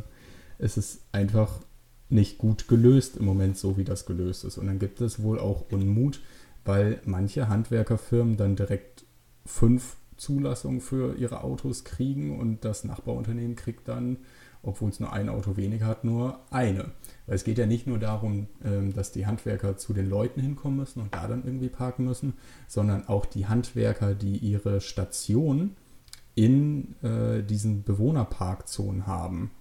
es 0.58 0.78
ist 0.78 1.02
einfach 1.12 1.60
nicht 2.10 2.38
gut 2.38 2.68
gelöst 2.68 3.18
im 3.18 3.26
Moment, 3.26 3.58
so 3.58 3.78
wie 3.78 3.84
das 3.84 4.06
gelöst 4.06 4.44
ist. 4.44 4.58
Und 4.58 4.68
dann 4.68 4.80
gibt 4.80 5.02
es 5.02 5.22
wohl 5.22 5.40
auch 5.40 5.72
Unmut, 5.72 6.22
weil 6.64 7.00
manche 7.06 7.48
Handwerkerfirmen 7.50 8.38
dann 8.38 8.56
direkt 8.56 9.06
fünf 9.46 9.98
Zulassungen 10.18 10.82
für 10.82 11.16
ihre 11.18 11.44
Autos 11.44 11.84
kriegen 11.84 12.40
und 12.40 12.64
das 12.64 12.84
Nachbarunternehmen 12.84 13.56
kriegt 13.56 13.88
dann, 13.88 14.18
obwohl 14.64 14.90
es 14.90 15.00
nur 15.00 15.14
ein 15.14 15.30
Auto 15.30 15.58
weniger 15.58 15.86
hat, 15.86 16.04
nur 16.04 16.40
eine. 16.50 16.92
Weil 17.28 17.36
es 17.36 17.44
geht 17.44 17.58
ja 17.58 17.66
nicht 17.66 17.86
nur 17.86 18.00
darum, 18.00 18.48
ähm, 18.64 18.94
dass 18.94 19.12
die 19.12 19.28
Handwerker 19.28 19.78
zu 19.78 19.94
den 19.94 20.10
Leuten 20.10 20.42
hinkommen 20.42 20.78
müssen 20.78 21.02
und 21.02 21.14
da 21.14 21.28
dann 21.28 21.44
irgendwie 21.44 21.70
parken 21.70 22.06
müssen, 22.06 22.34
sondern 22.68 23.08
auch 23.08 23.26
die 23.26 23.48
Handwerker, 23.48 24.16
die 24.16 24.38
ihre 24.38 24.82
Station 24.82 25.76
in 26.34 26.96
äh, 27.04 27.44
diesen 27.44 27.84
Bewohnerparkzonen 27.84 29.06
haben 29.06 29.52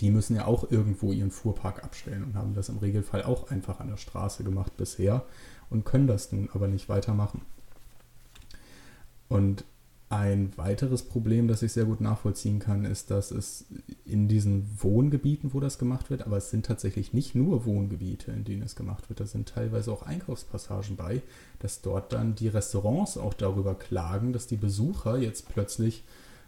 die 0.00 0.10
müssen 0.10 0.36
ja 0.36 0.46
auch 0.46 0.70
irgendwo 0.70 1.12
ihren 1.12 1.30
Fuhrpark 1.30 1.84
abstellen 1.84 2.24
und 2.24 2.34
haben 2.34 2.54
das 2.54 2.68
im 2.68 2.78
Regelfall 2.78 3.22
auch 3.22 3.50
einfach 3.50 3.80
an 3.80 3.88
der 3.88 3.96
Straße 3.96 4.44
gemacht 4.44 4.76
bisher 4.76 5.24
und 5.68 5.84
können 5.84 6.06
das 6.06 6.32
nun 6.32 6.48
aber 6.52 6.68
nicht 6.68 6.88
weitermachen. 6.88 7.42
Und 9.28 9.64
ein 10.10 10.50
weiteres 10.56 11.04
Problem, 11.04 11.46
das 11.46 11.62
ich 11.62 11.72
sehr 11.72 11.84
gut 11.84 12.00
nachvollziehen 12.00 12.58
kann, 12.58 12.84
ist, 12.84 13.12
dass 13.12 13.30
es 13.30 13.66
in 14.04 14.26
diesen 14.26 14.68
Wohngebieten, 14.82 15.54
wo 15.54 15.60
das 15.60 15.78
gemacht 15.78 16.10
wird, 16.10 16.26
aber 16.26 16.36
es 16.36 16.50
sind 16.50 16.66
tatsächlich 16.66 17.12
nicht 17.12 17.36
nur 17.36 17.64
Wohngebiete, 17.64 18.32
in 18.32 18.42
denen 18.42 18.62
es 18.62 18.74
gemacht 18.74 19.08
wird, 19.08 19.20
da 19.20 19.26
sind 19.26 19.48
teilweise 19.48 19.92
auch 19.92 20.02
Einkaufspassagen 20.02 20.96
bei, 20.96 21.22
dass 21.60 21.80
dort 21.80 22.12
dann 22.12 22.34
die 22.34 22.48
Restaurants 22.48 23.18
auch 23.18 23.34
darüber 23.34 23.76
klagen, 23.76 24.32
dass 24.32 24.48
die 24.48 24.56
Besucher 24.56 25.16
jetzt 25.16 25.48
plötzlich 25.48 26.02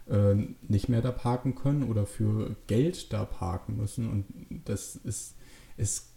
äh, 0.09 0.35
nicht 0.63 0.89
mehr 0.89 1.03
da 1.03 1.13
parken 1.13 1.55
können 1.55 1.85
oder 1.85 2.07
für 2.07 2.57
Geld 2.67 3.13
da 3.13 3.25
parken 3.25 3.77
müssen. 3.77 4.11
Und 4.11 4.27
das 4.65 4.97
ist, 4.97 5.37
es 5.77 6.13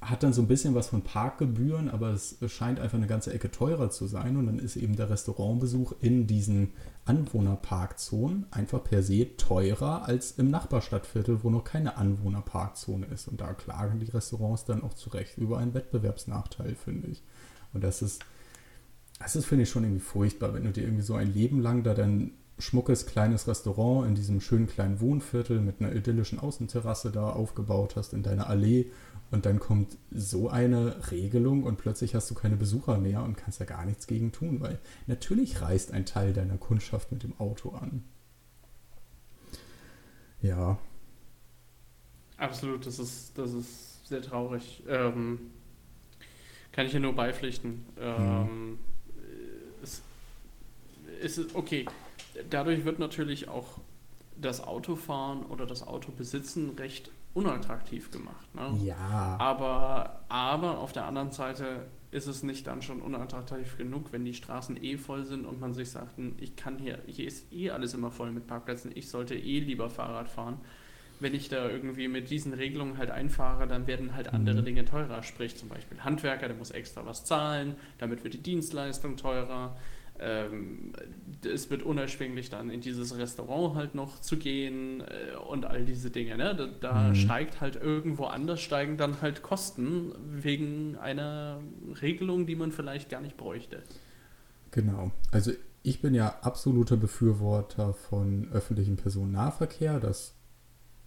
hat 0.00 0.22
dann 0.22 0.32
so 0.32 0.42
ein 0.42 0.48
bisschen 0.48 0.74
was 0.74 0.88
von 0.88 1.02
Parkgebühren, 1.02 1.88
aber 1.88 2.10
es 2.10 2.36
scheint 2.46 2.78
einfach 2.78 2.98
eine 2.98 3.06
ganze 3.06 3.32
Ecke 3.32 3.50
teurer 3.50 3.90
zu 3.90 4.06
sein. 4.06 4.36
Und 4.36 4.46
dann 4.46 4.58
ist 4.58 4.76
eben 4.76 4.96
der 4.96 5.10
Restaurantbesuch 5.10 5.94
in 6.00 6.26
diesen 6.26 6.72
Anwohnerparkzonen 7.06 8.46
einfach 8.50 8.84
per 8.84 9.02
se 9.02 9.36
teurer 9.36 10.06
als 10.06 10.32
im 10.32 10.50
Nachbarstadtviertel, 10.50 11.42
wo 11.42 11.50
noch 11.50 11.64
keine 11.64 11.96
Anwohnerparkzone 11.96 13.06
ist. 13.06 13.28
Und 13.28 13.40
da 13.40 13.54
klagen 13.54 14.00
die 14.00 14.10
Restaurants 14.10 14.64
dann 14.64 14.82
auch 14.82 14.94
zu 14.94 15.10
Recht 15.10 15.38
über 15.38 15.58
einen 15.58 15.74
Wettbewerbsnachteil, 15.74 16.74
finde 16.74 17.08
ich. 17.08 17.22
Und 17.72 17.82
das 17.82 18.02
ist, 18.02 18.22
das 19.18 19.36
ist, 19.36 19.46
finde 19.46 19.62
ich, 19.62 19.70
schon 19.70 19.84
irgendwie 19.84 20.00
furchtbar, 20.00 20.54
wenn 20.54 20.64
du 20.64 20.70
dir 20.70 20.84
irgendwie 20.84 21.02
so 21.02 21.14
ein 21.14 21.32
Leben 21.32 21.60
lang 21.60 21.82
da 21.82 21.94
dann 21.94 22.32
schmuckes 22.58 23.06
kleines 23.06 23.48
Restaurant 23.48 24.06
in 24.06 24.14
diesem 24.14 24.40
schönen 24.40 24.66
kleinen 24.66 25.00
Wohnviertel 25.00 25.60
mit 25.60 25.80
einer 25.80 25.92
idyllischen 25.92 26.38
Außenterrasse 26.38 27.10
da 27.10 27.30
aufgebaut 27.30 27.96
hast 27.96 28.12
in 28.12 28.22
deiner 28.22 28.48
Allee 28.48 28.86
und 29.30 29.46
dann 29.46 29.58
kommt 29.58 29.96
so 30.12 30.48
eine 30.48 31.10
Regelung 31.10 31.64
und 31.64 31.78
plötzlich 31.78 32.14
hast 32.14 32.30
du 32.30 32.34
keine 32.34 32.56
Besucher 32.56 32.98
mehr 32.98 33.22
und 33.22 33.36
kannst 33.36 33.58
ja 33.58 33.66
gar 33.66 33.84
nichts 33.84 34.06
gegen 34.06 34.30
tun, 34.30 34.60
weil 34.60 34.78
natürlich 35.06 35.60
reist 35.60 35.92
ein 35.92 36.06
Teil 36.06 36.32
deiner 36.32 36.56
Kundschaft 36.56 37.10
mit 37.10 37.24
dem 37.24 37.38
Auto 37.40 37.70
an. 37.70 38.04
Ja. 40.40 40.78
Absolut, 42.36 42.86
das 42.86 42.98
ist, 42.98 43.36
das 43.36 43.52
ist 43.52 44.06
sehr 44.06 44.22
traurig. 44.22 44.84
Ähm, 44.86 45.40
kann 46.70 46.86
ich 46.86 46.92
hier 46.92 47.00
nur 47.00 47.14
beipflichten. 47.14 47.84
Ähm, 47.98 48.48
hm. 48.48 48.78
es, 49.82 50.02
es 51.22 51.38
ist 51.38 51.54
okay 51.56 51.86
dadurch 52.50 52.84
wird 52.84 52.98
natürlich 52.98 53.48
auch 53.48 53.78
das 54.40 54.62
Autofahren 54.62 55.44
oder 55.46 55.66
das 55.66 55.86
Autobesitzen 55.86 56.70
recht 56.70 57.10
unattraktiv 57.34 58.10
gemacht. 58.10 58.54
Ne? 58.54 58.78
Ja. 58.84 59.36
Aber, 59.38 60.24
aber 60.28 60.78
auf 60.78 60.92
der 60.92 61.04
anderen 61.06 61.32
Seite 61.32 61.86
ist 62.10 62.28
es 62.28 62.44
nicht 62.44 62.66
dann 62.68 62.80
schon 62.80 63.02
unattraktiv 63.02 63.76
genug, 63.76 64.12
wenn 64.12 64.24
die 64.24 64.34
Straßen 64.34 64.82
eh 64.82 64.96
voll 64.96 65.24
sind 65.24 65.44
und 65.44 65.60
man 65.60 65.74
sich 65.74 65.90
sagt, 65.90 66.16
hm, 66.16 66.36
ich 66.38 66.54
kann 66.54 66.78
hier, 66.78 67.00
hier 67.06 67.26
ist 67.26 67.52
eh 67.52 67.70
alles 67.70 67.92
immer 67.92 68.12
voll 68.12 68.30
mit 68.30 68.46
Parkplätzen, 68.46 68.92
ich 68.94 69.08
sollte 69.08 69.34
eh 69.34 69.58
lieber 69.58 69.90
Fahrrad 69.90 70.28
fahren. 70.28 70.58
Wenn 71.18 71.34
ich 71.34 71.48
da 71.48 71.68
irgendwie 71.68 72.08
mit 72.08 72.30
diesen 72.30 72.52
Regelungen 72.52 72.98
halt 72.98 73.10
einfahre, 73.10 73.66
dann 73.66 73.86
werden 73.86 74.14
halt 74.14 74.32
andere 74.32 74.60
mhm. 74.60 74.64
Dinge 74.64 74.84
teurer. 74.84 75.22
Sprich 75.22 75.56
zum 75.56 75.68
Beispiel 75.68 76.00
Handwerker, 76.00 76.48
der 76.48 76.56
muss 76.56 76.70
extra 76.70 77.06
was 77.06 77.24
zahlen, 77.24 77.76
damit 77.98 78.24
wird 78.24 78.34
die 78.34 78.42
Dienstleistung 78.42 79.16
teurer 79.16 79.76
ähm, 80.18 80.92
es 81.44 81.70
wird 81.70 81.82
unerschwinglich 81.82 82.48
dann 82.48 82.70
in 82.70 82.80
dieses 82.80 83.16
Restaurant 83.18 83.74
halt 83.74 83.94
noch 83.94 84.20
zu 84.20 84.36
gehen 84.36 85.00
äh, 85.00 85.36
und 85.36 85.64
all 85.64 85.84
diese 85.84 86.10
Dinge. 86.10 86.36
Ne? 86.36 86.54
Da, 86.54 86.66
da 86.66 87.08
mhm. 87.08 87.14
steigt 87.14 87.60
halt 87.60 87.76
irgendwo 87.76 88.24
anders, 88.24 88.60
steigen 88.60 88.96
dann 88.96 89.20
halt 89.20 89.42
Kosten 89.42 90.12
wegen 90.30 90.96
einer 90.96 91.60
Regelung, 92.00 92.46
die 92.46 92.54
man 92.56 92.70
vielleicht 92.72 93.10
gar 93.10 93.20
nicht 93.20 93.36
bräuchte. 93.36 93.82
Genau. 94.70 95.10
Also 95.30 95.52
ich 95.82 96.00
bin 96.00 96.14
ja 96.14 96.38
absoluter 96.40 96.96
Befürworter 96.96 97.92
von 97.92 98.48
öffentlichem 98.52 98.96
Personennahverkehr. 98.96 100.00
Das 100.00 100.34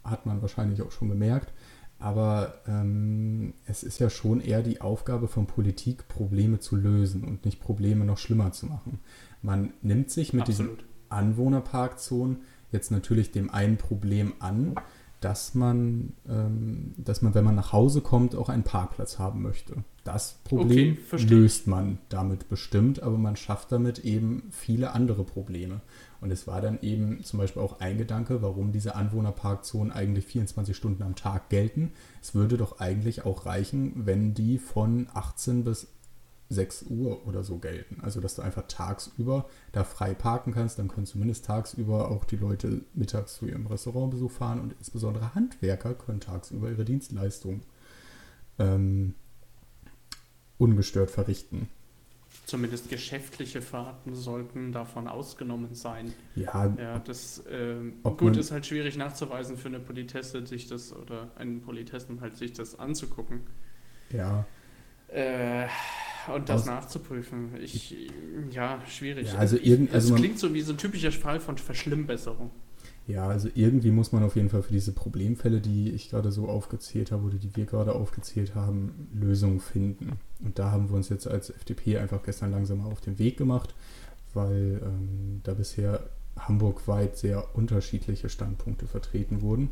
hat 0.03 0.25
man 0.25 0.41
wahrscheinlich 0.41 0.81
auch 0.81 0.91
schon 0.91 1.09
gemerkt. 1.09 1.53
Aber 1.99 2.53
ähm, 2.67 3.53
es 3.65 3.83
ist 3.83 3.99
ja 3.99 4.09
schon 4.09 4.39
eher 4.39 4.61
die 4.61 4.81
Aufgabe 4.81 5.27
von 5.27 5.47
Politik, 5.47 6.07
Probleme 6.07 6.59
zu 6.59 6.75
lösen 6.75 7.23
und 7.23 7.43
nicht 7.45 7.59
Probleme 7.59 8.05
noch 8.05 8.19
schlimmer 8.19 8.51
zu 8.51 8.67
machen. 8.67 8.99
Man 9.41 9.73
nimmt 9.81 10.11
sich 10.11 10.33
mit, 10.33 10.47
diesem, 10.47 10.69
Anwohnerparkzonen 11.09 12.37
jetzt 12.71 12.91
natürlich 12.91 13.31
dem 13.31 13.49
einen 13.49 13.77
Problem 13.77 14.33
an, 14.39 14.75
dass 15.21 15.55
man, 15.55 16.13
ähm, 16.29 16.93
dass 16.97 17.21
man, 17.21 17.33
wenn 17.33 17.43
man 17.43 17.55
nach 17.55 17.73
Hause 17.73 18.01
kommt, 18.01 18.35
auch 18.35 18.49
einen 18.49 18.63
Parkplatz 18.63 19.17
haben 19.17 19.41
möchte. 19.41 19.83
Das 20.03 20.39
Problem 20.43 20.97
okay, 21.11 21.25
löst 21.25 21.67
man 21.67 21.97
damit 22.09 22.49
bestimmt, 22.49 23.01
aber 23.01 23.17
man 23.17 23.35
schafft 23.35 23.71
damit 23.71 23.99
eben 23.99 24.43
viele 24.51 24.91
andere 24.91 25.23
Probleme. 25.23 25.81
Und 26.21 26.31
es 26.31 26.47
war 26.47 26.61
dann 26.61 26.79
eben 26.81 27.23
zum 27.23 27.39
Beispiel 27.39 27.61
auch 27.61 27.79
ein 27.79 27.97
Gedanke, 27.97 28.41
warum 28.41 28.71
diese 28.71 28.95
Anwohnerparkzonen 28.95 29.91
eigentlich 29.91 30.25
24 30.25 30.75
Stunden 30.75 31.03
am 31.03 31.15
Tag 31.15 31.49
gelten. 31.49 31.91
Es 32.21 32.33
würde 32.33 32.57
doch 32.57 32.79
eigentlich 32.79 33.25
auch 33.25 33.45
reichen, 33.45 34.05
wenn 34.05 34.33
die 34.33 34.57
von 34.57 35.07
18 35.13 35.63
bis 35.63 35.87
6 36.49 36.83
Uhr 36.89 37.27
oder 37.27 37.43
so 37.43 37.57
gelten. 37.57 37.99
Also, 38.01 38.21
dass 38.21 38.35
du 38.35 38.41
einfach 38.41 38.63
tagsüber 38.67 39.49
da 39.73 39.83
frei 39.83 40.13
parken 40.13 40.53
kannst, 40.53 40.79
dann 40.79 40.87
können 40.87 41.05
zumindest 41.05 41.45
tagsüber 41.45 42.09
auch 42.09 42.23
die 42.23 42.37
Leute 42.37 42.81
mittags 42.93 43.35
zu 43.35 43.47
ihrem 43.47 43.67
Restaurantbesuch 43.67 44.31
fahren 44.31 44.61
und 44.61 44.73
insbesondere 44.73 45.35
Handwerker 45.35 45.93
können 45.93 46.21
tagsüber 46.21 46.69
ihre 46.69 46.85
Dienstleistung 46.85 47.61
ähm, 48.59 49.13
ungestört 50.57 51.11
verrichten. 51.11 51.69
Zumindest 52.47 52.89
geschäftliche 52.89 53.61
Fahrten 53.61 54.15
sollten 54.15 54.71
davon 54.71 55.09
ausgenommen 55.09 55.75
sein. 55.75 56.13
Ja, 56.33 56.73
ja 56.79 56.97
das 56.99 57.45
äh, 57.45 57.75
gut 58.15 58.37
ist 58.37 58.51
halt 58.51 58.65
schwierig 58.65 58.95
nachzuweisen 58.95 59.57
für 59.57 59.67
eine 59.67 59.81
Politesse, 59.81 60.47
sich 60.47 60.65
das 60.65 60.95
oder 60.95 61.29
einen 61.35 61.59
Politessen 61.59 62.21
halt 62.21 62.37
sich 62.37 62.53
das 62.53 62.79
anzugucken. 62.79 63.41
Ja. 64.13 64.45
Äh, 65.09 65.67
und 66.33 66.47
das 66.47 66.61
Aus 66.61 66.67
nachzuprüfen. 66.67 67.51
Ich, 67.61 68.09
ja, 68.51 68.81
schwierig. 68.87 69.33
Ja, 69.33 69.39
also 69.39 69.57
irgend, 69.57 69.93
also 69.93 70.15
es 70.15 70.19
klingt 70.21 70.39
so 70.39 70.53
wie 70.53 70.61
so 70.61 70.71
ein 70.71 70.77
typischer 70.77 71.11
Fall 71.11 71.41
von 71.41 71.57
Verschlimmbesserung. 71.57 72.51
Ja, 73.07 73.25
also 73.25 73.47
irgendwie 73.55 73.91
muss 73.91 74.11
man 74.11 74.23
auf 74.23 74.35
jeden 74.35 74.49
Fall 74.49 74.61
für 74.61 74.73
diese 74.73 74.91
Problemfälle, 74.91 75.61
die 75.61 75.91
ich 75.91 76.09
gerade 76.09 76.29
so 76.29 76.49
aufgezählt 76.49 77.13
habe 77.13 77.23
oder 77.23 77.37
die 77.37 77.55
wir 77.55 77.65
gerade 77.65 77.95
aufgezählt 77.95 78.53
haben, 78.53 79.07
Lösungen 79.13 79.61
finden. 79.61 80.19
Und 80.43 80.59
da 80.59 80.71
haben 80.71 80.89
wir 80.89 80.97
uns 80.97 81.07
jetzt 81.07 81.25
als 81.25 81.49
FDP 81.49 81.99
einfach 81.99 82.21
gestern 82.23 82.51
langsam 82.51 82.81
auf 82.85 82.99
den 82.99 83.17
Weg 83.17 83.37
gemacht, 83.37 83.73
weil 84.33 84.81
ähm, 84.83 85.39
da 85.43 85.53
bisher 85.53 86.01
hamburgweit 86.37 87.17
sehr 87.17 87.55
unterschiedliche 87.55 88.27
Standpunkte 88.27 88.87
vertreten 88.87 89.41
wurden. 89.41 89.69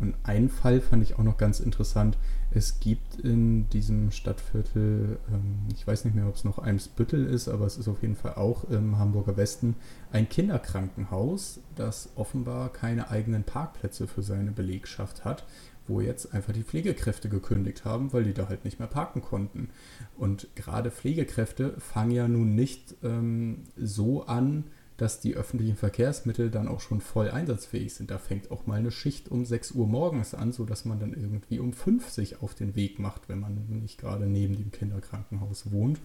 Und 0.00 0.14
einen 0.24 0.48
Fall 0.48 0.80
fand 0.80 1.02
ich 1.02 1.18
auch 1.18 1.22
noch 1.22 1.36
ganz 1.36 1.60
interessant. 1.60 2.18
Es 2.50 2.80
gibt 2.80 3.20
in 3.20 3.68
diesem 3.70 4.10
Stadtviertel, 4.10 5.18
ähm, 5.32 5.66
ich 5.72 5.86
weiß 5.86 6.04
nicht 6.04 6.14
mehr, 6.14 6.26
ob 6.26 6.34
es 6.34 6.44
noch 6.44 6.58
Eimsbüttel 6.58 7.26
ist, 7.26 7.48
aber 7.48 7.66
es 7.66 7.76
ist 7.76 7.88
auf 7.88 8.02
jeden 8.02 8.16
Fall 8.16 8.34
auch 8.34 8.64
im 8.64 8.98
Hamburger 8.98 9.36
Westen, 9.36 9.76
ein 10.12 10.28
Kinderkrankenhaus, 10.28 11.60
das 11.76 12.10
offenbar 12.16 12.72
keine 12.72 13.10
eigenen 13.10 13.44
Parkplätze 13.44 14.06
für 14.06 14.22
seine 14.22 14.50
Belegschaft 14.50 15.24
hat, 15.24 15.44
wo 15.86 16.00
jetzt 16.00 16.34
einfach 16.34 16.52
die 16.52 16.62
Pflegekräfte 16.62 17.28
gekündigt 17.28 17.84
haben, 17.84 18.12
weil 18.12 18.24
die 18.24 18.34
da 18.34 18.48
halt 18.48 18.64
nicht 18.64 18.78
mehr 18.78 18.88
parken 18.88 19.20
konnten. 19.20 19.68
Und 20.16 20.48
gerade 20.54 20.90
Pflegekräfte 20.90 21.74
fangen 21.78 22.12
ja 22.12 22.26
nun 22.26 22.54
nicht 22.54 22.96
ähm, 23.02 23.64
so 23.76 24.26
an, 24.26 24.64
dass 24.96 25.20
die 25.20 25.34
öffentlichen 25.34 25.76
Verkehrsmittel 25.76 26.50
dann 26.50 26.68
auch 26.68 26.80
schon 26.80 27.00
voll 27.00 27.30
einsatzfähig 27.30 27.94
sind. 27.94 28.10
Da 28.10 28.18
fängt 28.18 28.50
auch 28.50 28.66
mal 28.66 28.78
eine 28.78 28.92
Schicht 28.92 29.28
um 29.28 29.44
6 29.44 29.72
Uhr 29.72 29.88
morgens 29.88 30.34
an, 30.34 30.52
sodass 30.52 30.84
man 30.84 31.00
dann 31.00 31.14
irgendwie 31.14 31.58
um 31.58 31.72
5 31.72 32.08
sich 32.08 32.42
auf 32.42 32.54
den 32.54 32.76
Weg 32.76 32.98
macht, 33.00 33.28
wenn 33.28 33.40
man 33.40 33.66
nicht 33.68 33.98
gerade 33.98 34.26
neben 34.26 34.56
dem 34.56 34.70
Kinderkrankenhaus 34.70 35.72
wohnt. 35.72 36.00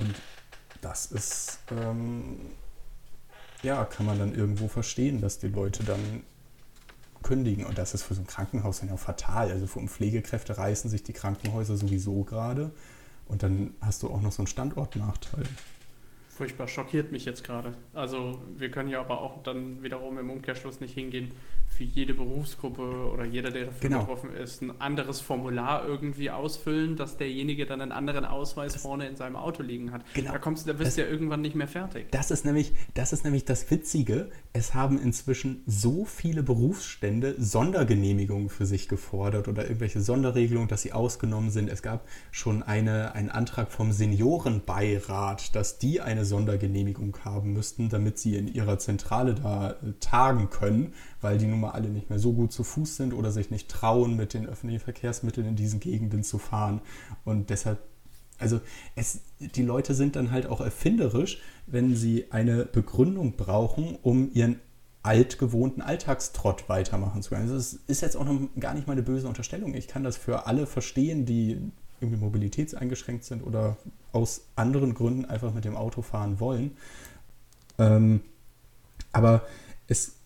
Und 0.00 0.14
das 0.80 1.06
ist, 1.06 1.60
ähm, 1.70 2.40
ja, 3.62 3.84
kann 3.84 4.06
man 4.06 4.18
dann 4.18 4.34
irgendwo 4.34 4.66
verstehen, 4.66 5.20
dass 5.20 5.38
die 5.38 5.48
Leute 5.48 5.84
dann 5.84 6.24
kündigen. 7.22 7.64
Und 7.64 7.78
das 7.78 7.94
ist 7.94 8.02
für 8.02 8.14
so 8.14 8.22
ein 8.22 8.26
Krankenhaus 8.26 8.80
dann 8.80 8.88
ja 8.88 8.96
fatal. 8.96 9.52
Also 9.52 9.68
um 9.78 9.88
Pflegekräfte 9.88 10.58
reißen 10.58 10.90
sich 10.90 11.04
die 11.04 11.12
Krankenhäuser 11.12 11.76
sowieso 11.76 12.24
gerade. 12.24 12.72
Und 13.26 13.44
dann 13.44 13.74
hast 13.80 14.02
du 14.02 14.10
auch 14.10 14.20
noch 14.20 14.32
so 14.32 14.42
einen 14.42 14.48
Standortnachteil 14.48 15.44
furchtbar 16.34 16.66
schockiert 16.66 17.12
mich 17.12 17.24
jetzt 17.24 17.44
gerade. 17.44 17.74
Also 17.92 18.40
wir 18.56 18.70
können 18.70 18.88
ja 18.88 19.00
aber 19.00 19.20
auch 19.20 19.42
dann 19.42 19.82
wiederum 19.82 20.18
im 20.18 20.30
Umkehrschluss 20.30 20.80
nicht 20.80 20.94
hingehen, 20.94 21.32
für 21.72 21.84
jede 21.84 22.14
Berufsgruppe 22.14 22.82
oder 22.82 23.24
jeder, 23.24 23.50
der 23.50 23.66
dafür 23.66 23.88
genau. 23.88 24.00
betroffen 24.00 24.34
ist, 24.34 24.62
ein 24.62 24.80
anderes 24.80 25.20
Formular 25.20 25.86
irgendwie 25.86 26.30
ausfüllen, 26.30 26.96
dass 26.96 27.16
derjenige 27.16 27.66
dann 27.66 27.80
einen 27.80 27.92
anderen 27.92 28.24
Ausweis 28.24 28.74
das 28.74 28.82
vorne 28.82 29.06
in 29.08 29.16
seinem 29.16 29.36
Auto 29.36 29.62
liegen 29.62 29.92
hat. 29.92 30.02
Genau. 30.14 30.32
Da 30.32 30.38
kommst 30.38 30.68
da 30.68 30.74
bist 30.74 30.96
du 30.96 31.02
ja 31.02 31.08
irgendwann 31.08 31.40
nicht 31.40 31.56
mehr 31.56 31.68
fertig. 31.68 32.08
Das 32.10 32.30
ist 32.30 32.44
nämlich, 32.44 32.72
das 32.94 33.12
ist 33.12 33.24
nämlich 33.24 33.44
das 33.44 33.70
Witzige. 33.70 34.30
Es 34.52 34.74
haben 34.74 35.00
inzwischen 35.00 35.62
so 35.66 36.04
viele 36.04 36.42
Berufsstände 36.42 37.34
Sondergenehmigungen 37.38 38.50
für 38.50 38.66
sich 38.66 38.88
gefordert 38.88 39.48
oder 39.48 39.64
irgendwelche 39.64 40.00
Sonderregelungen, 40.00 40.68
dass 40.68 40.82
sie 40.82 40.92
ausgenommen 40.92 41.50
sind. 41.50 41.70
Es 41.70 41.82
gab 41.82 42.06
schon 42.30 42.62
eine, 42.62 43.14
einen 43.14 43.30
Antrag 43.30 43.72
vom 43.72 43.92
Seniorenbeirat, 43.92 45.54
dass 45.56 45.78
die 45.78 46.00
eine 46.00 46.21
Sondergenehmigung 46.24 47.16
haben 47.24 47.52
müssten, 47.52 47.88
damit 47.88 48.18
sie 48.18 48.36
in 48.36 48.48
ihrer 48.48 48.78
Zentrale 48.78 49.34
da 49.34 49.70
äh, 49.70 49.92
tagen 50.00 50.50
können 50.50 50.92
weil 51.22 51.38
die 51.38 51.46
nun 51.46 51.60
mal 51.60 51.70
alle 51.70 51.88
nicht 51.88 52.10
mehr 52.10 52.18
so 52.18 52.32
gut 52.32 52.52
zu 52.52 52.64
Fuß 52.64 52.96
sind 52.96 53.14
oder 53.14 53.32
sich 53.32 53.50
nicht 53.50 53.68
trauen, 53.70 54.16
mit 54.16 54.34
den 54.34 54.46
öffentlichen 54.46 54.82
Verkehrsmitteln 54.82 55.46
in 55.46 55.56
diesen 55.56 55.80
Gegenden 55.80 56.24
zu 56.24 56.38
fahren. 56.38 56.82
Und 57.24 57.48
deshalb, 57.48 57.78
also 58.38 58.60
es, 58.96 59.20
die 59.38 59.62
Leute 59.62 59.94
sind 59.94 60.16
dann 60.16 60.30
halt 60.30 60.46
auch 60.46 60.60
erfinderisch, 60.60 61.40
wenn 61.66 61.96
sie 61.96 62.26
eine 62.30 62.64
Begründung 62.66 63.36
brauchen, 63.36 63.96
um 64.02 64.30
ihren 64.34 64.58
altgewohnten 65.04 65.82
Alltagstrott 65.82 66.68
weitermachen 66.68 67.22
zu 67.22 67.30
können. 67.30 67.42
Also 67.42 67.56
es 67.56 67.74
ist 67.86 68.02
jetzt 68.02 68.16
auch 68.16 68.24
noch 68.24 68.40
gar 68.60 68.74
nicht 68.74 68.86
mal 68.86 68.92
eine 68.92 69.02
böse 69.02 69.26
Unterstellung. 69.26 69.74
Ich 69.74 69.88
kann 69.88 70.04
das 70.04 70.16
für 70.16 70.46
alle 70.46 70.66
verstehen, 70.66 71.24
die 71.24 71.72
irgendwie 72.02 72.20
mobilitätseingeschränkt 72.20 73.24
sind 73.24 73.42
oder 73.42 73.76
aus 74.12 74.42
anderen 74.56 74.94
Gründen 74.94 75.24
einfach 75.24 75.54
mit 75.54 75.64
dem 75.64 75.76
Auto 75.76 76.02
fahren 76.02 76.40
wollen. 76.40 76.72
Ähm, 77.78 78.20
aber 79.12 79.46
es 79.88 80.16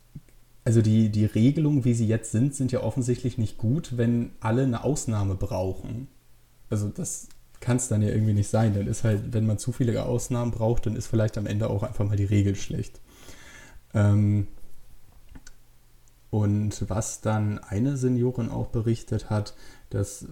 also 0.66 0.82
die, 0.82 1.10
die 1.10 1.26
Regelungen, 1.26 1.84
wie 1.84 1.94
sie 1.94 2.08
jetzt 2.08 2.32
sind, 2.32 2.52
sind 2.52 2.72
ja 2.72 2.82
offensichtlich 2.82 3.38
nicht 3.38 3.56
gut, 3.56 3.96
wenn 3.98 4.32
alle 4.40 4.64
eine 4.64 4.82
Ausnahme 4.82 5.36
brauchen. 5.36 6.08
Also 6.70 6.88
das 6.88 7.28
kann 7.60 7.76
es 7.76 7.86
dann 7.86 8.02
ja 8.02 8.08
irgendwie 8.08 8.32
nicht 8.32 8.48
sein. 8.48 8.74
Dann 8.74 8.88
ist 8.88 9.04
halt, 9.04 9.32
wenn 9.32 9.46
man 9.46 9.58
zu 9.58 9.70
viele 9.70 10.04
Ausnahmen 10.04 10.50
braucht, 10.50 10.86
dann 10.86 10.96
ist 10.96 11.06
vielleicht 11.06 11.38
am 11.38 11.46
Ende 11.46 11.70
auch 11.70 11.84
einfach 11.84 12.04
mal 12.04 12.16
die 12.16 12.24
Regel 12.24 12.56
schlecht. 12.56 13.00
Ähm 13.94 14.48
und 16.30 16.90
was 16.90 17.20
dann 17.20 17.60
eine 17.60 17.96
Seniorin 17.96 18.50
auch 18.50 18.66
berichtet 18.66 19.30
hat, 19.30 19.54
das 19.90 20.26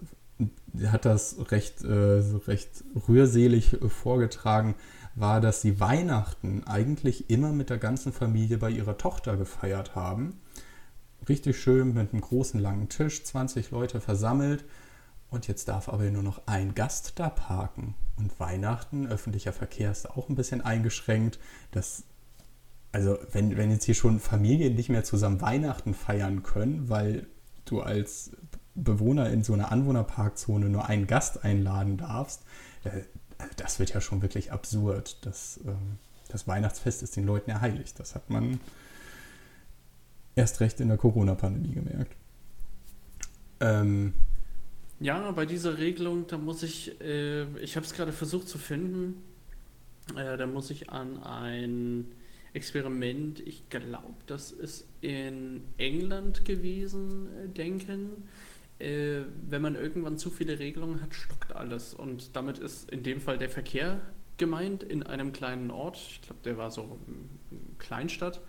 hat 0.87 1.05
das 1.05 1.37
recht, 1.51 1.85
äh, 1.85 2.23
recht 2.47 2.85
rührselig 3.09 3.77
vorgetragen, 3.89 4.75
war, 5.15 5.41
dass 5.41 5.61
sie 5.63 5.79
Weihnachten 5.81 6.65
eigentlich 6.65 7.31
immer 7.31 7.53
mit 7.53 7.71
der 7.71 7.79
ganzen 7.79 8.13
Familie 8.13 8.59
bei 8.59 8.71
ihrer 8.71 8.99
Tochter 8.99 9.37
gefeiert 9.37 9.95
haben. 9.95 10.41
Richtig 11.29 11.59
schön 11.59 11.95
mit 11.95 12.13
einem 12.13 12.21
großen 12.21 12.61
langen 12.61 12.89
Tisch, 12.89 13.25
20 13.25 13.71
Leute 13.71 14.01
versammelt. 14.01 14.65
Und 15.31 15.49
jetzt 15.49 15.69
darf 15.69 15.89
aber 15.89 16.05
nur 16.05 16.23
noch 16.23 16.43
ein 16.47 16.75
Gast 16.75 17.19
da 17.19 17.29
parken. 17.29 17.95
Und 18.17 18.39
Weihnachten, 18.39 19.07
öffentlicher 19.07 19.53
Verkehr 19.53 19.91
ist 19.91 20.11
auch 20.11 20.29
ein 20.29 20.37
bisschen 20.37 20.61
eingeschränkt. 20.61 21.39
Das, 21.71 22.05
also 22.93 23.19
wenn, 23.33 23.57
wenn 23.57 23.71
jetzt 23.71 23.85
hier 23.85 23.95
schon 23.95 24.21
Familien 24.21 24.75
nicht 24.75 24.91
mehr 24.91 25.05
zusammen 25.05 25.41
Weihnachten 25.41 25.95
feiern 25.95 26.43
können, 26.43 26.89
weil 26.89 27.27
du 27.65 27.81
als 27.81 28.33
Bewohner 28.75 29.31
in 29.31 29.43
so 29.45 29.53
einer 29.53 29.71
Anwohnerparkzone 29.71 30.69
nur 30.69 30.89
einen 30.89 31.07
Gast 31.07 31.45
einladen 31.45 31.97
darfst, 31.97 32.43
äh, 32.85 33.03
das 33.57 33.79
wird 33.79 33.93
ja 33.95 34.01
schon 34.01 34.23
wirklich 34.23 34.53
absurd. 34.53 35.25
Das, 35.25 35.61
ähm, 35.67 35.99
das 36.29 36.47
Weihnachtsfest 36.47 37.03
ist 37.03 37.17
den 37.17 37.27
Leuten 37.27 37.51
ja 37.51 37.61
heilig. 37.61 37.95
Das 37.95 38.15
hat 38.15 38.31
man 38.31 38.61
erst 40.35 40.61
recht 40.61 40.81
in 40.81 40.89
der 40.89 40.97
Corona-Pandemie 40.97 41.75
gemerkt. 41.75 42.17
Ähm, 43.61 44.15
ja, 45.01 45.31
bei 45.33 45.47
dieser 45.47 45.79
Regelung, 45.79 46.27
da 46.27 46.39
muss 46.39 46.63
ich, 46.63 47.01
äh, 47.01 47.45
ich 47.59 47.77
habe 47.77 47.87
es 47.87 47.93
gerade 47.93 48.13
versucht 48.13 48.49
zu 48.49 48.59
finden, 48.59 49.23
äh, 50.17 50.37
da 50.37 50.47
muss 50.47 50.71
ich 50.71 50.91
an 50.91 51.23
ein 51.23 52.07
Experiment, 52.53 53.41
ich 53.41 53.69
glaube, 53.69 54.15
das 54.27 54.53
ist 54.53 54.87
in 55.01 55.63
England 55.77 56.45
gewesen, 56.45 57.29
äh, 57.37 57.49
denken 57.49 58.29
äh, 58.85 59.25
wenn 59.49 59.63
man 59.63 59.75
irgendwann 59.75 60.19
zu 60.19 60.31
viele 60.31 60.59
Regelungen 60.59 61.01
hat, 61.01 61.15
stockt 61.15 61.55
alles. 61.55 61.95
Und 61.95 62.37
damit 62.37 62.59
ist 62.59 62.91
in 62.91 63.03
dem 63.03 63.21
Fall 63.21 63.39
der 63.39 63.49
Verkehr 63.49 64.01
gemeint 64.37 64.83
in 64.83 65.03
einem 65.03 65.33
kleinen 65.33 65.71
Ort. 65.71 65.97
Ich 65.97 66.23
glaube, 66.23 66.41
der 66.45 66.59
war 66.59 66.71
so 66.71 66.99
Kleinstadt. 67.79 68.41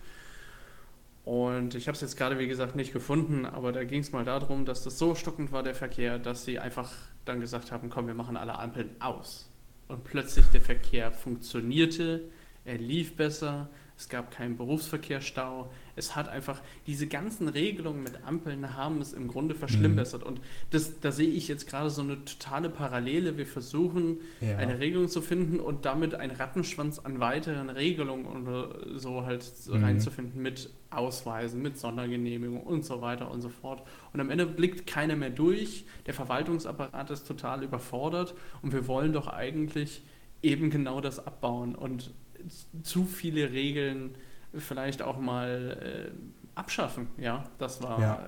Und 1.24 1.74
ich 1.74 1.88
habe 1.88 1.96
es 1.96 2.02
jetzt 2.02 2.16
gerade, 2.16 2.38
wie 2.38 2.46
gesagt, 2.46 2.76
nicht 2.76 2.92
gefunden, 2.92 3.46
aber 3.46 3.72
da 3.72 3.82
ging 3.82 4.00
es 4.00 4.12
mal 4.12 4.24
darum, 4.24 4.64
dass 4.64 4.84
das 4.84 4.96
so 4.98 5.16
stockend 5.16 5.50
war, 5.50 5.64
der 5.64 5.74
Verkehr, 5.74 6.20
dass 6.20 6.44
sie 6.44 6.60
einfach 6.60 6.92
dann 7.24 7.40
gesagt 7.40 7.72
haben, 7.72 7.90
komm, 7.90 8.06
wir 8.06 8.14
machen 8.14 8.36
alle 8.36 8.56
Ampeln 8.58 8.90
aus. 9.00 9.50
Und 9.88 10.04
plötzlich 10.04 10.46
der 10.46 10.60
Verkehr 10.60 11.10
funktionierte, 11.10 12.28
er 12.64 12.78
lief 12.78 13.16
besser, 13.16 13.68
es 13.98 14.08
gab 14.08 14.30
keinen 14.30 14.56
Berufsverkehrsstau. 14.56 15.70
Es 15.96 16.14
hat 16.14 16.28
einfach, 16.28 16.60
diese 16.86 17.06
ganzen 17.06 17.48
Regelungen 17.48 18.02
mit 18.02 18.24
Ampeln 18.24 18.76
haben 18.76 19.00
es 19.00 19.12
im 19.12 19.28
Grunde 19.28 19.54
verschlimmbessert. 19.54 20.22
Mhm. 20.22 20.28
Und 20.28 20.40
das, 20.70 21.00
da 21.00 21.10
sehe 21.10 21.28
ich 21.28 21.48
jetzt 21.48 21.66
gerade 21.66 21.90
so 21.90 22.02
eine 22.02 22.24
totale 22.24 22.68
Parallele. 22.68 23.36
Wir 23.38 23.46
versuchen, 23.46 24.18
ja. 24.40 24.58
eine 24.58 24.78
Regelung 24.78 25.08
zu 25.08 25.22
finden 25.22 25.58
und 25.58 25.86
damit 25.86 26.14
einen 26.14 26.36
Rattenschwanz 26.36 26.98
an 26.98 27.18
weiteren 27.18 27.70
Regelungen 27.70 28.26
oder 28.26 28.98
so 28.98 29.24
halt 29.24 29.50
mhm. 29.68 29.84
reinzufinden 29.84 30.40
mit 30.40 30.70
Ausweisen, 30.90 31.62
mit 31.62 31.78
Sondergenehmigung 31.78 32.60
und 32.60 32.84
so 32.84 33.00
weiter 33.00 33.30
und 33.30 33.40
so 33.40 33.48
fort. 33.48 33.82
Und 34.12 34.20
am 34.20 34.30
Ende 34.30 34.46
blickt 34.46 34.86
keiner 34.86 35.16
mehr 35.16 35.30
durch. 35.30 35.86
Der 36.06 36.14
Verwaltungsapparat 36.14 37.10
ist 37.10 37.26
total 37.26 37.64
überfordert 37.64 38.34
und 38.62 38.72
wir 38.72 38.86
wollen 38.86 39.12
doch 39.12 39.26
eigentlich 39.26 40.02
eben 40.42 40.70
genau 40.70 41.00
das 41.00 41.26
abbauen 41.26 41.74
und 41.74 42.12
zu 42.82 43.04
viele 43.04 43.52
Regeln 43.52 44.14
vielleicht 44.58 45.02
auch 45.02 45.18
mal 45.18 46.10
äh, 46.10 46.10
abschaffen. 46.54 47.08
Ja, 47.18 47.44
das 47.58 47.82
war 47.82 48.00
ja, 48.00 48.26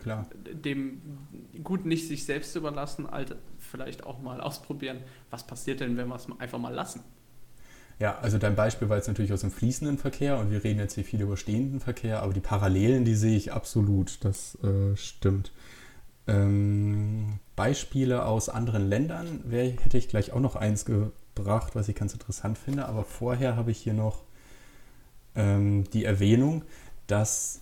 klar. 0.00 0.26
dem 0.52 1.00
gut 1.62 1.84
nicht 1.86 2.08
sich 2.08 2.24
selbst 2.24 2.54
überlassen, 2.56 3.10
halt 3.10 3.36
vielleicht 3.58 4.04
auch 4.04 4.20
mal 4.20 4.40
ausprobieren, 4.40 4.98
was 5.30 5.46
passiert 5.46 5.80
denn, 5.80 5.96
wenn 5.96 6.08
wir 6.08 6.16
es 6.16 6.26
einfach 6.38 6.58
mal 6.58 6.74
lassen. 6.74 7.02
Ja, 7.98 8.18
also 8.18 8.38
dein 8.38 8.56
Beispiel 8.56 8.88
war 8.88 8.96
jetzt 8.96 9.06
natürlich 9.06 9.32
aus 9.32 9.42
dem 9.42 9.52
fließenden 9.52 9.98
Verkehr 9.98 10.38
und 10.38 10.50
wir 10.50 10.64
reden 10.64 10.80
jetzt 10.80 10.94
hier 10.94 11.04
viel 11.04 11.20
über 11.20 11.36
stehenden 11.36 11.78
Verkehr, 11.78 12.22
aber 12.22 12.32
die 12.32 12.40
Parallelen, 12.40 13.04
die 13.04 13.14
sehe 13.14 13.36
ich 13.36 13.52
absolut, 13.52 14.24
das 14.24 14.58
äh, 14.64 14.96
stimmt. 14.96 15.52
Ähm, 16.26 17.38
Beispiele 17.54 18.24
aus 18.24 18.48
anderen 18.48 18.88
Ländern 18.88 19.40
wär, 19.44 19.64
hätte 19.64 19.98
ich 19.98 20.08
gleich 20.08 20.32
auch 20.32 20.40
noch 20.40 20.56
eins 20.56 20.84
gebracht, 20.84 21.74
was 21.74 21.88
ich 21.88 21.94
ganz 21.94 22.12
interessant 22.12 22.58
finde, 22.58 22.86
aber 22.86 23.04
vorher 23.04 23.56
habe 23.56 23.70
ich 23.70 23.78
hier 23.78 23.94
noch 23.94 24.24
ähm, 25.34 25.84
die 25.92 26.04
Erwähnung, 26.04 26.62
dass 27.06 27.60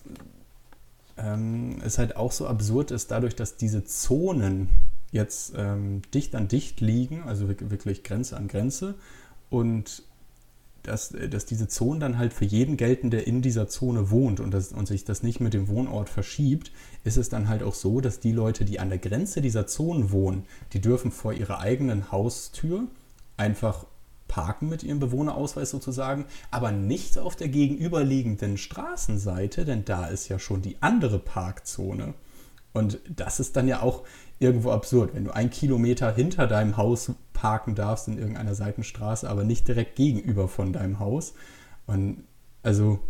ähm, 1.17 1.79
es 1.85 1.99
halt 1.99 2.17
auch 2.17 2.33
so 2.33 2.47
absurd 2.47 2.91
ist, 2.91 3.11
dadurch, 3.11 3.37
dass 3.37 3.57
diese 3.57 3.85
Zonen 3.85 4.69
jetzt 5.13 5.55
ähm, 5.57 6.03
dicht 6.15 6.35
an 6.35 6.49
dicht 6.49 6.81
liegen, 6.81 7.23
also 7.23 7.49
wirklich 7.49 8.05
Grenze 8.05 8.37
an 8.37 8.49
Grenze, 8.49 8.95
und 9.49 10.05
dass, 10.83 11.11
dass 11.31 11.45
diese 11.45 11.69
Zonen 11.69 12.01
dann 12.01 12.19
halt 12.19 12.33
für 12.33 12.45
jeden 12.45 12.77
gelten, 12.77 13.11
der 13.11 13.27
in 13.27 13.43
dieser 13.43 13.69
Zone 13.69 14.11
wohnt 14.11 14.41
und, 14.41 14.53
das, 14.53 14.73
und 14.73 14.87
sich 14.87 15.05
das 15.05 15.23
nicht 15.23 15.41
mit 15.41 15.53
dem 15.53 15.69
Wohnort 15.69 16.09
verschiebt, 16.09 16.73
ist 17.05 17.19
es 17.19 17.29
dann 17.29 17.49
halt 17.49 17.63
auch 17.63 17.75
so, 17.75 18.01
dass 18.01 18.21
die 18.21 18.33
Leute, 18.33 18.65
die 18.65 18.81
an 18.81 18.89
der 18.89 18.99
Grenze 18.99 19.43
dieser 19.43 19.67
Zonen 19.67 20.11
wohnen, 20.11 20.45
die 20.73 20.81
dürfen 20.81 21.11
vor 21.11 21.33
ihrer 21.33 21.61
eigenen 21.61 22.11
Haustür 22.11 22.85
einfach 23.37 23.85
parken 24.31 24.69
mit 24.69 24.85
ihrem 24.85 25.01
Bewohnerausweis 25.01 25.71
sozusagen, 25.71 26.25
aber 26.53 26.71
nicht 26.71 27.19
auf 27.19 27.35
der 27.35 27.49
gegenüberliegenden 27.49 28.57
Straßenseite, 28.57 29.65
denn 29.65 29.85
da 29.85 30.07
ist 30.07 30.29
ja 30.29 30.39
schon 30.39 30.63
die 30.63 30.77
andere 30.81 31.19
Parkzone. 31.19 32.15
Und 32.73 33.01
das 33.09 33.41
ist 33.41 33.57
dann 33.57 33.67
ja 33.67 33.83
auch 33.83 34.05
irgendwo 34.39 34.71
absurd, 34.71 35.15
wenn 35.15 35.25
du 35.25 35.35
ein 35.35 35.51
Kilometer 35.51 36.15
hinter 36.15 36.47
deinem 36.47 36.77
Haus 36.77 37.11
parken 37.33 37.75
darfst 37.75 38.07
in 38.07 38.19
irgendeiner 38.19 38.55
Seitenstraße, 38.55 39.29
aber 39.29 39.43
nicht 39.43 39.67
direkt 39.67 39.97
gegenüber 39.97 40.47
von 40.47 40.73
deinem 40.73 41.01
Haus. 41.01 41.35
Und 41.87 42.23
also 42.63 43.01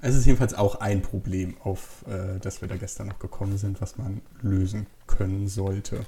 es 0.00 0.14
ist 0.14 0.26
jedenfalls 0.26 0.54
auch 0.54 0.76
ein 0.76 1.02
Problem, 1.02 1.56
auf 1.64 2.04
äh, 2.06 2.38
das 2.38 2.60
wir 2.60 2.68
da 2.68 2.76
gestern 2.76 3.08
noch 3.08 3.18
gekommen 3.18 3.58
sind, 3.58 3.80
was 3.80 3.98
man 3.98 4.22
lösen 4.40 4.86
können 5.08 5.48
sollte. 5.48 6.06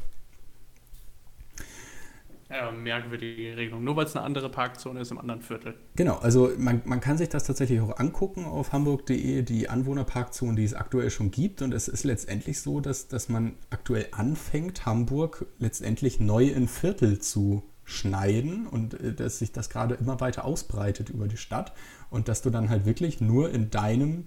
Ja, 2.53 2.71
merkwürdige 2.71 3.57
Regelung. 3.57 3.83
Nur 3.83 3.97
weil 3.97 4.05
es 4.05 4.15
eine 4.15 4.25
andere 4.25 4.51
Parkzone 4.51 5.01
ist 5.01 5.11
im 5.11 5.19
anderen 5.19 5.41
Viertel. 5.41 5.75
Genau, 5.97 6.17
also 6.17 6.51
man, 6.59 6.83
man 6.85 7.01
kann 7.01 7.17
sich 7.17 7.31
das 7.31 7.45
tatsächlich 7.45 7.81
auch 7.81 7.99
angucken 7.99 8.45
auf 8.45 8.73
hamburg.de, 8.73 9.43
die 9.43 9.71
Anwohnerparkzonen, 9.71 10.57
die 10.57 10.65
es 10.65 10.75
aktuell 10.75 11.11
schon 11.11 11.31
gibt. 11.31 11.62
Und 11.62 11.73
es 11.73 11.88
ist 11.88 12.05
letztendlich 12.05 12.61
so, 12.61 12.81
dass, 12.81 13.09
dass 13.09 13.31
man 13.31 13.55
aktuell 13.71 14.09
anfängt, 14.12 14.85
Hamburg 14.85 15.47
letztendlich 15.59 16.21
neu 16.21 16.49
in 16.49 16.69
Viertel 16.69 17.21
zu 17.21 17.62
schneiden 17.85 18.67
und 18.67 19.01
äh, 19.01 19.15
dass 19.15 19.38
sich 19.38 19.53
das 19.53 19.71
gerade 19.71 19.95
immer 19.95 20.21
weiter 20.21 20.45
ausbreitet 20.45 21.09
über 21.09 21.29
die 21.29 21.38
Stadt 21.38 21.73
und 22.11 22.29
dass 22.29 22.43
du 22.43 22.51
dann 22.51 22.69
halt 22.69 22.85
wirklich 22.85 23.21
nur 23.21 23.51
in 23.51 23.71
deinem 23.71 24.27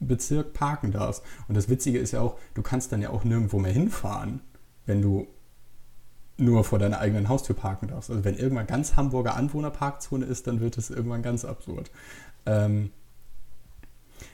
Bezirk 0.00 0.54
parken 0.54 0.90
darfst. 0.90 1.22
Und 1.48 1.54
das 1.56 1.68
Witzige 1.68 1.98
ist 1.98 2.12
ja 2.12 2.20
auch, 2.20 2.38
du 2.54 2.62
kannst 2.62 2.92
dann 2.92 3.02
ja 3.02 3.10
auch 3.10 3.24
nirgendwo 3.24 3.58
mehr 3.58 3.72
hinfahren, 3.72 4.40
wenn 4.86 5.02
du 5.02 5.26
nur 6.38 6.64
vor 6.64 6.78
deiner 6.78 6.98
eigenen 7.00 7.28
Haustür 7.28 7.56
parken 7.56 7.88
darfst. 7.88 8.10
Also 8.10 8.24
wenn 8.24 8.36
irgendwann 8.36 8.66
ganz 8.66 8.96
Hamburger 8.96 9.36
Anwohnerparkzone 9.36 10.24
ist, 10.26 10.46
dann 10.46 10.60
wird 10.60 10.76
es 10.76 10.90
irgendwann 10.90 11.22
ganz 11.22 11.44
absurd. 11.44 11.90
Ähm, 12.44 12.90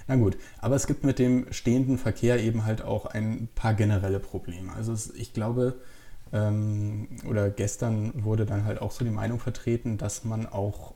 na 0.08 0.16
gut, 0.16 0.36
aber 0.58 0.76
es 0.76 0.86
gibt 0.86 1.04
mit 1.04 1.18
dem 1.18 1.52
stehenden 1.52 1.98
Verkehr 1.98 2.42
eben 2.42 2.64
halt 2.64 2.82
auch 2.82 3.06
ein 3.06 3.48
paar 3.54 3.74
generelle 3.74 4.20
Probleme. 4.20 4.72
Also 4.72 4.92
es, 4.92 5.12
ich 5.14 5.32
glaube, 5.32 5.74
ähm, 6.32 7.08
oder 7.28 7.50
gestern 7.50 8.24
wurde 8.24 8.46
dann 8.46 8.64
halt 8.64 8.80
auch 8.80 8.90
so 8.90 9.04
die 9.04 9.10
Meinung 9.10 9.38
vertreten, 9.38 9.98
dass 9.98 10.24
man 10.24 10.46
auch 10.46 10.94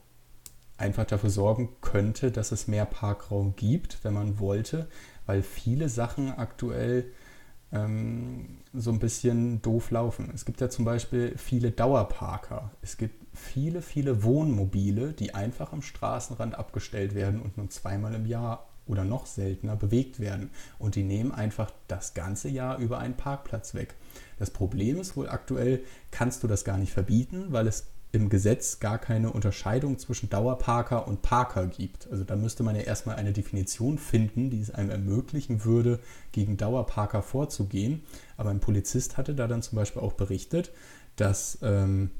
einfach 0.79 1.05
dafür 1.05 1.31
sorgen 1.31 1.71
könnte, 1.81 2.31
dass 2.31 2.53
es 2.53 2.69
mehr 2.69 2.85
Parkraum 2.85 3.55
gibt, 3.57 3.99
wenn 4.03 4.15
man 4.15 4.39
wollte, 4.39 4.89
weil 5.25 5.43
viele 5.43 5.89
Sachen 5.89 6.31
aktuell 6.33 7.07
ähm, 7.73 8.59
so 8.73 8.91
ein 8.91 8.99
bisschen 8.99 9.63
doof 9.63 9.91
laufen. 9.91 10.31
Es 10.35 10.45
gibt 10.45 10.61
ja 10.61 10.69
zum 10.69 10.85
Beispiel 10.85 11.37
viele 11.37 11.71
Dauerparker. 11.71 12.71
Es 12.83 12.97
gibt 12.97 13.25
viele, 13.35 13.83
viele 13.83 14.23
Wohnmobile, 14.23 15.13
die 15.13 15.35
einfach 15.35 15.73
am 15.73 15.83
Straßenrand 15.83 16.57
abgestellt 16.57 17.15
werden 17.15 17.41
und 17.41 17.57
nur 17.57 17.69
zweimal 17.71 18.15
im 18.15 18.27
Jahr 18.27 18.67
oder 18.87 19.05
noch 19.05 19.27
seltener 19.27 19.77
bewegt 19.77 20.21
werden. 20.21 20.51
Und 20.79 20.95
die 20.95 21.03
nehmen 21.03 21.33
einfach 21.33 21.73
das 21.89 22.15
ganze 22.15 22.49
Jahr 22.49 22.79
über 22.79 22.99
einen 22.99 23.17
Parkplatz 23.17 23.75
weg. 23.75 23.95
Das 24.39 24.51
Problem 24.51 25.01
ist 25.01 25.17
wohl 25.17 25.29
aktuell, 25.29 25.81
kannst 26.11 26.43
du 26.43 26.47
das 26.47 26.65
gar 26.65 26.79
nicht 26.79 26.93
verbieten, 26.93 27.47
weil 27.51 27.67
es 27.67 27.89
im 28.17 28.29
Gesetz 28.29 28.81
gar 28.81 28.99
keine 28.99 29.31
Unterscheidung 29.31 29.99
zwischen 29.99 30.29
Dauerparker 30.29 31.07
und 31.07 31.23
Parker 31.23 31.67
gibt. 31.67 32.11
Also 32.11 32.25
da 32.25 32.35
müsste 32.35 32.63
man 32.63 32.75
ja 32.75 32.83
erstmal 32.83 33.17
eine 33.17 33.33
Definition 33.33 33.99
finden, 33.99 34.51
die 34.51 34.61
es 34.61 34.71
einem 34.71 34.91
ermöglichen 34.91 35.65
würde, 35.65 36.01
gegen 36.33 36.57
Dauerparker 36.57 37.23
vorzugehen. 37.23 38.03
Aber 38.37 38.51
ein 38.51 38.61
Polizist 38.61 39.17
hatte 39.17 39.35
da 39.35 39.47
dann 39.47 39.63
zum 39.63 39.77
Beispiel 39.77 40.03
auch 40.03 40.15
berichtet, 40.15 40.73
dass 41.17 41.59
ähm, 41.63 42.11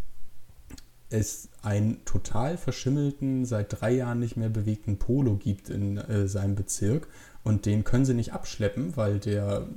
es 1.09 1.49
einen 1.63 2.05
total 2.05 2.57
verschimmelten, 2.57 3.45
seit 3.45 3.81
drei 3.81 3.93
Jahren 3.93 4.21
nicht 4.21 4.37
mehr 4.37 4.49
bewegten 4.49 4.99
Polo 4.99 5.37
gibt 5.37 5.71
in 5.71 5.99
äh, 5.99 6.29
seinem 6.29 6.55
Bezirk 6.57 7.09
und 7.45 7.65
den 7.65 7.85
können 7.85 8.05
sie 8.05 8.15
nicht 8.15 8.33
abschleppen, 8.33 8.97
weil 8.97 9.21
der 9.21 9.69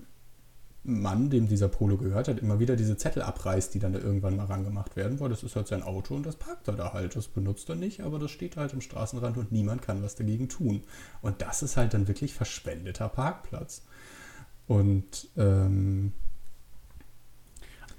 Mann, 0.83 1.29
dem 1.29 1.47
dieser 1.47 1.67
Polo 1.67 1.97
gehört 1.97 2.27
hat, 2.27 2.39
immer 2.39 2.59
wieder 2.59 2.75
diese 2.75 2.97
Zettel 2.97 3.21
abreißt, 3.21 3.73
die 3.73 3.79
dann 3.79 3.93
da 3.93 3.99
irgendwann 3.99 4.37
mal 4.37 4.45
rangemacht 4.45 4.95
werden, 4.95 5.19
weil 5.19 5.29
das 5.29 5.43
ist 5.43 5.55
halt 5.55 5.67
sein 5.67 5.83
Auto 5.83 6.15
und 6.15 6.25
das 6.25 6.37
parkt 6.37 6.67
er 6.67 6.75
da 6.75 6.93
halt. 6.93 7.15
Das 7.15 7.27
benutzt 7.27 7.69
er 7.69 7.75
nicht, 7.75 8.01
aber 8.01 8.17
das 8.17 8.31
steht 8.31 8.55
halt 8.55 8.73
im 8.73 8.81
Straßenrand 8.81 9.37
und 9.37 9.51
niemand 9.51 9.81
kann 9.81 10.01
was 10.01 10.15
dagegen 10.15 10.47
tun. 10.47 10.83
Und 11.21 11.41
das 11.41 11.63
ist 11.63 11.75
halt 11.75 11.93
dann 11.93 12.07
wirklich 12.07 12.33
verschwendeter 12.33 13.09
Parkplatz. 13.09 13.83
Und 14.67 15.27
ähm, 15.35 16.13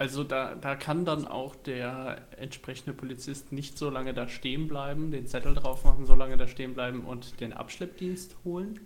also 0.01 0.25
da, 0.25 0.55
da 0.55 0.77
kann 0.77 1.05
dann 1.05 1.27
auch 1.27 1.55
der 1.55 2.23
entsprechende 2.39 2.95
Polizist 2.95 3.53
nicht 3.53 3.77
so 3.77 3.91
lange 3.91 4.15
da 4.15 4.29
stehen 4.29 4.67
bleiben, 4.67 5.11
den 5.11 5.27
Zettel 5.27 5.55
drauf 5.55 5.85
machen, 5.85 6.07
so 6.07 6.15
lange 6.15 6.39
da 6.39 6.49
stehen 6.49 6.73
bleiben 6.73 7.05
und 7.05 7.41
den 7.41 7.53
Abschleppdienst 7.53 8.37
holen? 8.43 8.81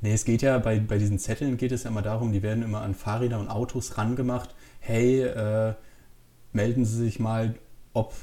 Nee, 0.00 0.12
es 0.12 0.24
geht 0.24 0.42
ja 0.42 0.58
bei, 0.58 0.78
bei 0.78 0.98
diesen 0.98 1.18
Zetteln 1.18 1.56
geht 1.56 1.72
es 1.72 1.84
ja 1.84 1.90
immer 1.90 2.02
darum, 2.02 2.32
die 2.32 2.42
werden 2.42 2.62
immer 2.62 2.82
an 2.82 2.94
Fahrräder 2.94 3.38
und 3.38 3.48
Autos 3.48 3.98
rangemacht. 3.98 4.54
Hey, 4.80 5.22
äh, 5.22 5.74
melden 6.52 6.84
Sie 6.84 6.96
sich 6.96 7.20
mal, 7.20 7.54
ob 7.92 8.14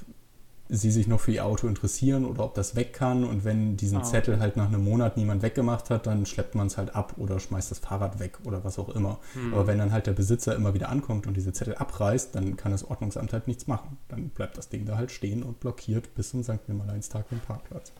Sie 0.71 0.91
sich 0.91 1.07
noch 1.07 1.19
für 1.19 1.31
Ihr 1.31 1.45
Auto 1.45 1.67
interessieren 1.67 2.25
oder 2.25 2.43
ob 2.43 2.53
das 2.53 2.75
weg 2.75 2.93
kann. 2.93 3.23
Und 3.23 3.43
wenn 3.43 3.75
diesen 3.75 3.99
ah, 3.99 4.03
Zettel 4.03 4.39
halt 4.39 4.55
nach 4.55 4.67
einem 4.67 4.83
Monat 4.83 5.17
niemand 5.17 5.41
weggemacht 5.41 5.89
hat, 5.89 6.05
dann 6.05 6.27
schleppt 6.27 6.53
man 6.53 6.67
es 6.67 6.77
halt 6.77 6.95
ab 6.95 7.15
oder 7.17 7.39
schmeißt 7.39 7.71
das 7.71 7.79
Fahrrad 7.79 8.19
weg 8.19 8.37
oder 8.43 8.63
was 8.63 8.77
auch 8.77 8.89
immer. 8.89 9.17
Hm. 9.33 9.53
Aber 9.53 9.65
wenn 9.65 9.79
dann 9.79 9.91
halt 9.91 10.05
der 10.05 10.13
Besitzer 10.13 10.55
immer 10.55 10.75
wieder 10.75 10.89
ankommt 10.89 11.25
und 11.25 11.35
diese 11.35 11.53
Zettel 11.53 11.73
abreißt, 11.73 12.35
dann 12.35 12.55
kann 12.55 12.71
das 12.71 12.83
Ordnungsamt 12.83 13.33
halt 13.33 13.47
nichts 13.47 13.65
machen. 13.65 13.97
Dann 14.09 14.29
bleibt 14.29 14.57
das 14.57 14.69
Ding 14.69 14.85
da 14.85 14.95
halt 14.95 15.11
stehen 15.11 15.41
und 15.41 15.59
blockiert 15.59 16.13
bis 16.13 16.29
zum 16.29 16.43
St. 16.43 16.67
Nimmerleinstag 16.67 17.27
den 17.29 17.39
Parkplatz. 17.39 17.91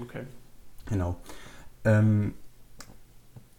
Okay. 0.00 0.22
Genau. 0.86 1.16
Ähm, 1.84 2.34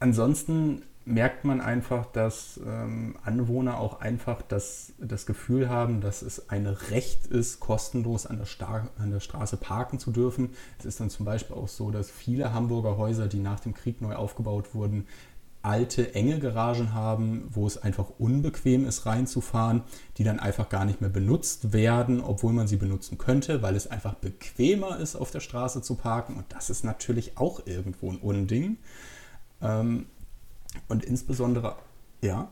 ansonsten 0.03 0.83
merkt 1.05 1.45
man 1.45 1.59
einfach, 1.59 2.05
dass 2.05 2.59
ähm, 2.65 3.15
Anwohner 3.23 3.77
auch 3.79 4.01
einfach 4.01 4.41
das, 4.41 4.93
das 4.99 5.25
Gefühl 5.25 5.69
haben, 5.69 6.01
dass 6.01 6.21
es 6.21 6.49
ein 6.49 6.67
Recht 6.67 7.27
ist, 7.27 7.59
kostenlos 7.59 8.25
an 8.25 8.37
der, 8.37 8.89
an 8.97 9.11
der 9.11 9.19
Straße 9.19 9.57
parken 9.57 9.99
zu 9.99 10.11
dürfen. 10.11 10.51
Es 10.79 10.85
ist 10.85 10.99
dann 10.99 11.09
zum 11.09 11.25
Beispiel 11.25 11.55
auch 11.55 11.67
so, 11.67 11.89
dass 11.89 12.11
viele 12.11 12.53
Hamburger 12.53 12.97
Häuser, 12.97 13.27
die 13.27 13.39
nach 13.39 13.59
dem 13.61 13.73
Krieg 13.73 14.01
neu 14.01 14.15
aufgebaut 14.15 14.73
wurden, 14.73 15.07
alte, 15.61 16.13
enge 16.13 16.39
Garagen 16.39 16.93
haben, 16.93 17.47
wo 17.49 17.65
es 17.65 17.77
einfach 17.77 18.07
unbequem 18.17 18.85
ist 18.85 19.05
reinzufahren, 19.05 19.83
die 20.17 20.25
dann 20.25 20.39
einfach 20.39 20.67
gar 20.67 20.83
nicht 20.83 20.99
mehr 20.99 21.09
benutzt 21.09 21.71
werden, 21.71 22.19
obwohl 22.19 22.51
man 22.51 22.67
sie 22.67 22.75
benutzen 22.75 23.17
könnte, 23.17 23.61
weil 23.61 23.77
es 23.77 23.87
einfach 23.87 24.15
bequemer 24.15 24.99
ist, 24.99 25.15
auf 25.15 25.31
der 25.31 25.39
Straße 25.39 25.81
zu 25.81 25.95
parken. 25.95 26.35
Und 26.35 26.45
das 26.49 26.69
ist 26.69 26.83
natürlich 26.83 27.37
auch 27.37 27.65
irgendwo 27.65 28.11
ein 28.11 28.17
Unding. 28.17 28.77
Ähm, 29.63 30.05
und 30.87 31.05
insbesondere, 31.05 31.77
ja. 32.21 32.51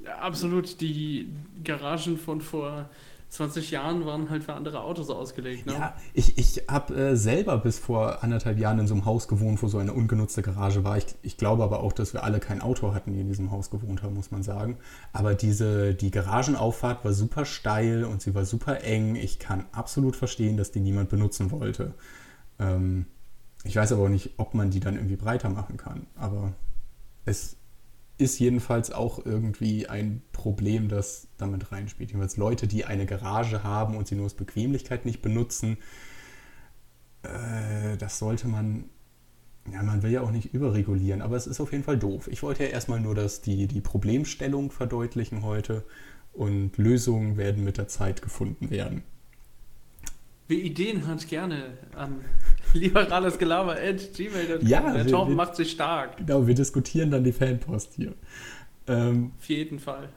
ja. 0.00 0.14
Absolut, 0.16 0.80
die 0.80 1.28
Garagen 1.64 2.18
von 2.18 2.40
vor 2.40 2.88
20 3.32 3.70
Jahren 3.70 4.04
waren 4.04 4.28
halt 4.28 4.44
für 4.44 4.52
andere 4.52 4.82
Autos 4.82 5.08
ausgelegt. 5.08 5.64
Ne? 5.64 5.72
Ja, 5.72 5.96
ich, 6.12 6.36
ich 6.36 6.64
habe 6.68 6.94
äh, 6.94 7.16
selber 7.16 7.56
bis 7.56 7.78
vor 7.78 8.22
anderthalb 8.22 8.58
Jahren 8.58 8.78
in 8.78 8.86
so 8.86 8.92
einem 8.92 9.06
Haus 9.06 9.26
gewohnt, 9.26 9.62
wo 9.62 9.68
so 9.68 9.78
eine 9.78 9.94
ungenutzte 9.94 10.42
Garage 10.42 10.84
war. 10.84 10.98
Ich, 10.98 11.06
ich 11.22 11.38
glaube 11.38 11.64
aber 11.64 11.80
auch, 11.80 11.94
dass 11.94 12.12
wir 12.12 12.24
alle 12.24 12.40
kein 12.40 12.60
Auto 12.60 12.92
hatten, 12.92 13.14
die 13.14 13.20
in 13.20 13.28
diesem 13.28 13.50
Haus 13.50 13.70
gewohnt 13.70 14.02
haben, 14.02 14.14
muss 14.14 14.32
man 14.32 14.42
sagen. 14.42 14.76
Aber 15.14 15.34
diese, 15.34 15.94
die 15.94 16.10
Garagenauffahrt 16.10 17.06
war 17.06 17.14
super 17.14 17.46
steil 17.46 18.04
und 18.04 18.20
sie 18.20 18.34
war 18.34 18.44
super 18.44 18.84
eng. 18.84 19.16
Ich 19.16 19.38
kann 19.38 19.64
absolut 19.72 20.14
verstehen, 20.14 20.58
dass 20.58 20.70
die 20.70 20.80
niemand 20.80 21.08
benutzen 21.08 21.50
wollte. 21.50 21.94
Ähm, 22.58 23.06
ich 23.64 23.76
weiß 23.76 23.92
aber 23.92 24.04
auch 24.04 24.08
nicht, 24.08 24.30
ob 24.38 24.54
man 24.54 24.70
die 24.70 24.80
dann 24.80 24.96
irgendwie 24.96 25.16
breiter 25.16 25.48
machen 25.48 25.76
kann. 25.76 26.06
Aber 26.16 26.52
es 27.24 27.56
ist 28.18 28.38
jedenfalls 28.38 28.92
auch 28.92 29.24
irgendwie 29.24 29.88
ein 29.88 30.22
Problem, 30.32 30.88
das 30.88 31.28
damit 31.38 31.72
reinspielt. 31.72 32.10
Jedenfalls 32.10 32.36
Leute, 32.36 32.66
die 32.66 32.84
eine 32.84 33.06
Garage 33.06 33.62
haben 33.62 33.96
und 33.96 34.06
sie 34.06 34.14
nur 34.14 34.26
aus 34.26 34.34
Bequemlichkeit 34.34 35.04
nicht 35.04 35.22
benutzen, 35.22 35.78
äh, 37.22 37.96
das 37.98 38.18
sollte 38.18 38.48
man, 38.48 38.84
ja, 39.72 39.82
man 39.82 40.02
will 40.02 40.10
ja 40.10 40.22
auch 40.22 40.30
nicht 40.30 40.52
überregulieren, 40.54 41.22
aber 41.22 41.36
es 41.36 41.46
ist 41.46 41.60
auf 41.60 41.72
jeden 41.72 41.84
Fall 41.84 41.98
doof. 41.98 42.28
Ich 42.28 42.42
wollte 42.42 42.64
ja 42.64 42.70
erstmal 42.70 43.00
nur 43.00 43.14
dass 43.14 43.42
die, 43.42 43.66
die 43.66 43.80
Problemstellung 43.80 44.70
verdeutlichen 44.70 45.42
heute 45.42 45.84
und 46.32 46.76
Lösungen 46.78 47.36
werden 47.36 47.64
mit 47.64 47.78
der 47.78 47.88
Zeit 47.88 48.22
gefunden 48.22 48.70
werden. 48.70 49.02
Wer 50.48 50.58
Ideen 50.58 51.06
hat, 51.06 51.28
gerne 51.28 51.78
an 51.94 52.20
liberales 52.72 53.38
Gelaber 53.38 53.72
at 53.72 54.12
gmail.com. 54.14 54.66
Ja, 54.66 54.92
der 54.92 55.06
Torben 55.06 55.34
macht 55.34 55.56
sich 55.56 55.70
stark. 55.70 56.16
Genau, 56.18 56.46
wir 56.46 56.54
diskutieren 56.54 57.10
dann 57.10 57.24
die 57.24 57.32
Fanpost 57.32 57.94
hier. 57.94 58.14
Ähm, 58.86 59.32
Auf 59.38 59.48
jeden 59.48 59.78
Fall. 59.78 60.08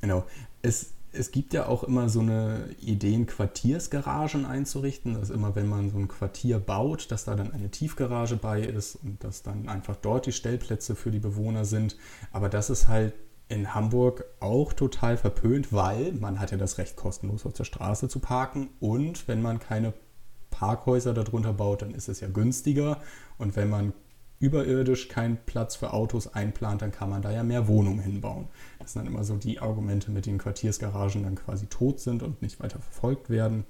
Genau. 0.00 0.24
Es, 0.62 0.92
es 1.12 1.30
gibt 1.32 1.52
ja 1.54 1.66
auch 1.66 1.84
immer 1.84 2.08
so 2.08 2.20
eine 2.20 2.68
Idee, 2.80 3.24
Quartiersgaragen 3.24 4.46
einzurichten. 4.46 5.14
Dass 5.14 5.30
immer, 5.30 5.54
wenn 5.56 5.68
man 5.68 5.90
so 5.90 5.98
ein 5.98 6.08
Quartier 6.08 6.58
baut, 6.58 7.10
dass 7.10 7.24
da 7.24 7.34
dann 7.34 7.52
eine 7.52 7.70
Tiefgarage 7.70 8.36
bei 8.36 8.62
ist 8.62 8.96
und 8.96 9.22
dass 9.24 9.42
dann 9.42 9.68
einfach 9.68 9.96
dort 9.96 10.26
die 10.26 10.32
Stellplätze 10.32 10.94
für 10.94 11.10
die 11.10 11.18
Bewohner 11.18 11.64
sind. 11.64 11.96
Aber 12.32 12.48
das 12.48 12.70
ist 12.70 12.88
halt 12.88 13.14
in 13.54 13.74
Hamburg 13.74 14.24
auch 14.40 14.72
total 14.72 15.16
verpönt, 15.16 15.72
weil 15.72 16.12
man 16.12 16.40
hat 16.40 16.50
ja 16.50 16.56
das 16.56 16.78
Recht, 16.78 16.96
kostenlos 16.96 17.46
auf 17.46 17.52
der 17.52 17.64
Straße 17.64 18.08
zu 18.08 18.18
parken 18.18 18.68
und 18.80 19.28
wenn 19.28 19.40
man 19.40 19.60
keine 19.60 19.94
Parkhäuser 20.50 21.14
darunter 21.14 21.52
baut, 21.52 21.82
dann 21.82 21.94
ist 21.94 22.08
es 22.08 22.20
ja 22.20 22.28
günstiger. 22.28 23.00
Und 23.38 23.56
wenn 23.56 23.68
man 23.68 23.92
überirdisch 24.38 25.08
keinen 25.08 25.38
Platz 25.46 25.76
für 25.76 25.92
Autos 25.92 26.34
einplant, 26.34 26.82
dann 26.82 26.92
kann 26.92 27.10
man 27.10 27.22
da 27.22 27.32
ja 27.32 27.42
mehr 27.42 27.66
Wohnungen 27.66 28.00
hinbauen. 28.00 28.48
Das 28.78 28.92
sind 28.92 29.04
dann 29.04 29.12
immer 29.12 29.24
so 29.24 29.36
die 29.36 29.58
Argumente, 29.60 30.10
mit 30.10 30.26
denen 30.26 30.38
Quartiersgaragen 30.38 31.22
dann 31.22 31.34
quasi 31.34 31.66
tot 31.66 32.00
sind 32.00 32.22
und 32.22 32.42
nicht 32.42 32.60
weiter 32.60 32.78
verfolgt 32.78 33.30
werden, 33.30 33.64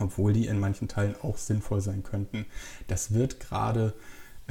obwohl 0.00 0.32
die 0.32 0.46
in 0.46 0.58
manchen 0.58 0.88
Teilen 0.88 1.14
auch 1.22 1.36
sinnvoll 1.36 1.80
sein 1.80 2.02
könnten. 2.02 2.46
Das 2.88 3.14
wird 3.14 3.38
gerade 3.38 3.94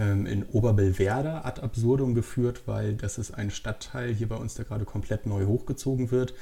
in 0.01 0.45
Oberbellwerder 0.51 1.45
ad 1.45 1.61
absurdum 1.61 2.15
geführt, 2.15 2.63
weil 2.65 2.95
das 2.95 3.17
ist 3.17 3.31
ein 3.31 3.51
Stadtteil 3.51 4.13
hier 4.13 4.29
bei 4.29 4.35
uns, 4.35 4.55
der 4.55 4.65
gerade 4.65 4.85
komplett 4.85 5.25
neu 5.25 5.45
hochgezogen 5.45 6.11
wird. 6.11 6.33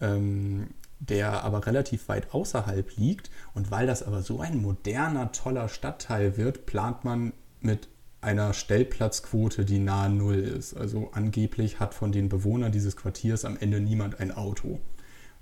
Ähm, 0.00 0.68
der 1.00 1.44
aber 1.44 1.66
relativ 1.66 2.08
weit 2.08 2.32
außerhalb 2.32 2.96
liegt. 2.96 3.30
Und 3.54 3.70
weil 3.70 3.86
das 3.86 4.02
aber 4.02 4.22
so 4.22 4.40
ein 4.40 4.60
moderner, 4.60 5.32
toller 5.32 5.68
Stadtteil 5.68 6.36
wird, 6.36 6.66
plant 6.66 7.04
man 7.04 7.32
mit 7.60 7.88
einer 8.20 8.52
Stellplatzquote, 8.52 9.64
die 9.64 9.78
nahe 9.78 10.10
Null 10.10 10.36
ist. 10.36 10.74
Also 10.74 11.10
angeblich 11.12 11.80
hat 11.80 11.94
von 11.94 12.12
den 12.12 12.28
Bewohnern 12.28 12.70
dieses 12.70 12.96
Quartiers 12.96 13.46
am 13.46 13.56
Ende 13.56 13.80
niemand 13.80 14.20
ein 14.20 14.30
Auto. 14.30 14.78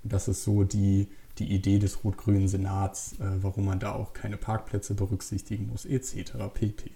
Und 0.01 0.13
das 0.13 0.29
ist 0.29 0.45
so 0.45 0.63
die, 0.63 1.09
die 1.39 1.53
Idee 1.53 1.77
des 1.77 2.05
rot-grünen 2.05 2.47
Senats, 2.47 3.13
äh, 3.19 3.43
warum 3.43 3.65
man 3.65 3.79
da 3.79 3.91
auch 3.91 4.13
keine 4.13 4.37
Parkplätze 4.37 4.93
berücksichtigen 4.93 5.67
muss, 5.67 5.85
etc. 5.85 6.33
pp. 6.53 6.91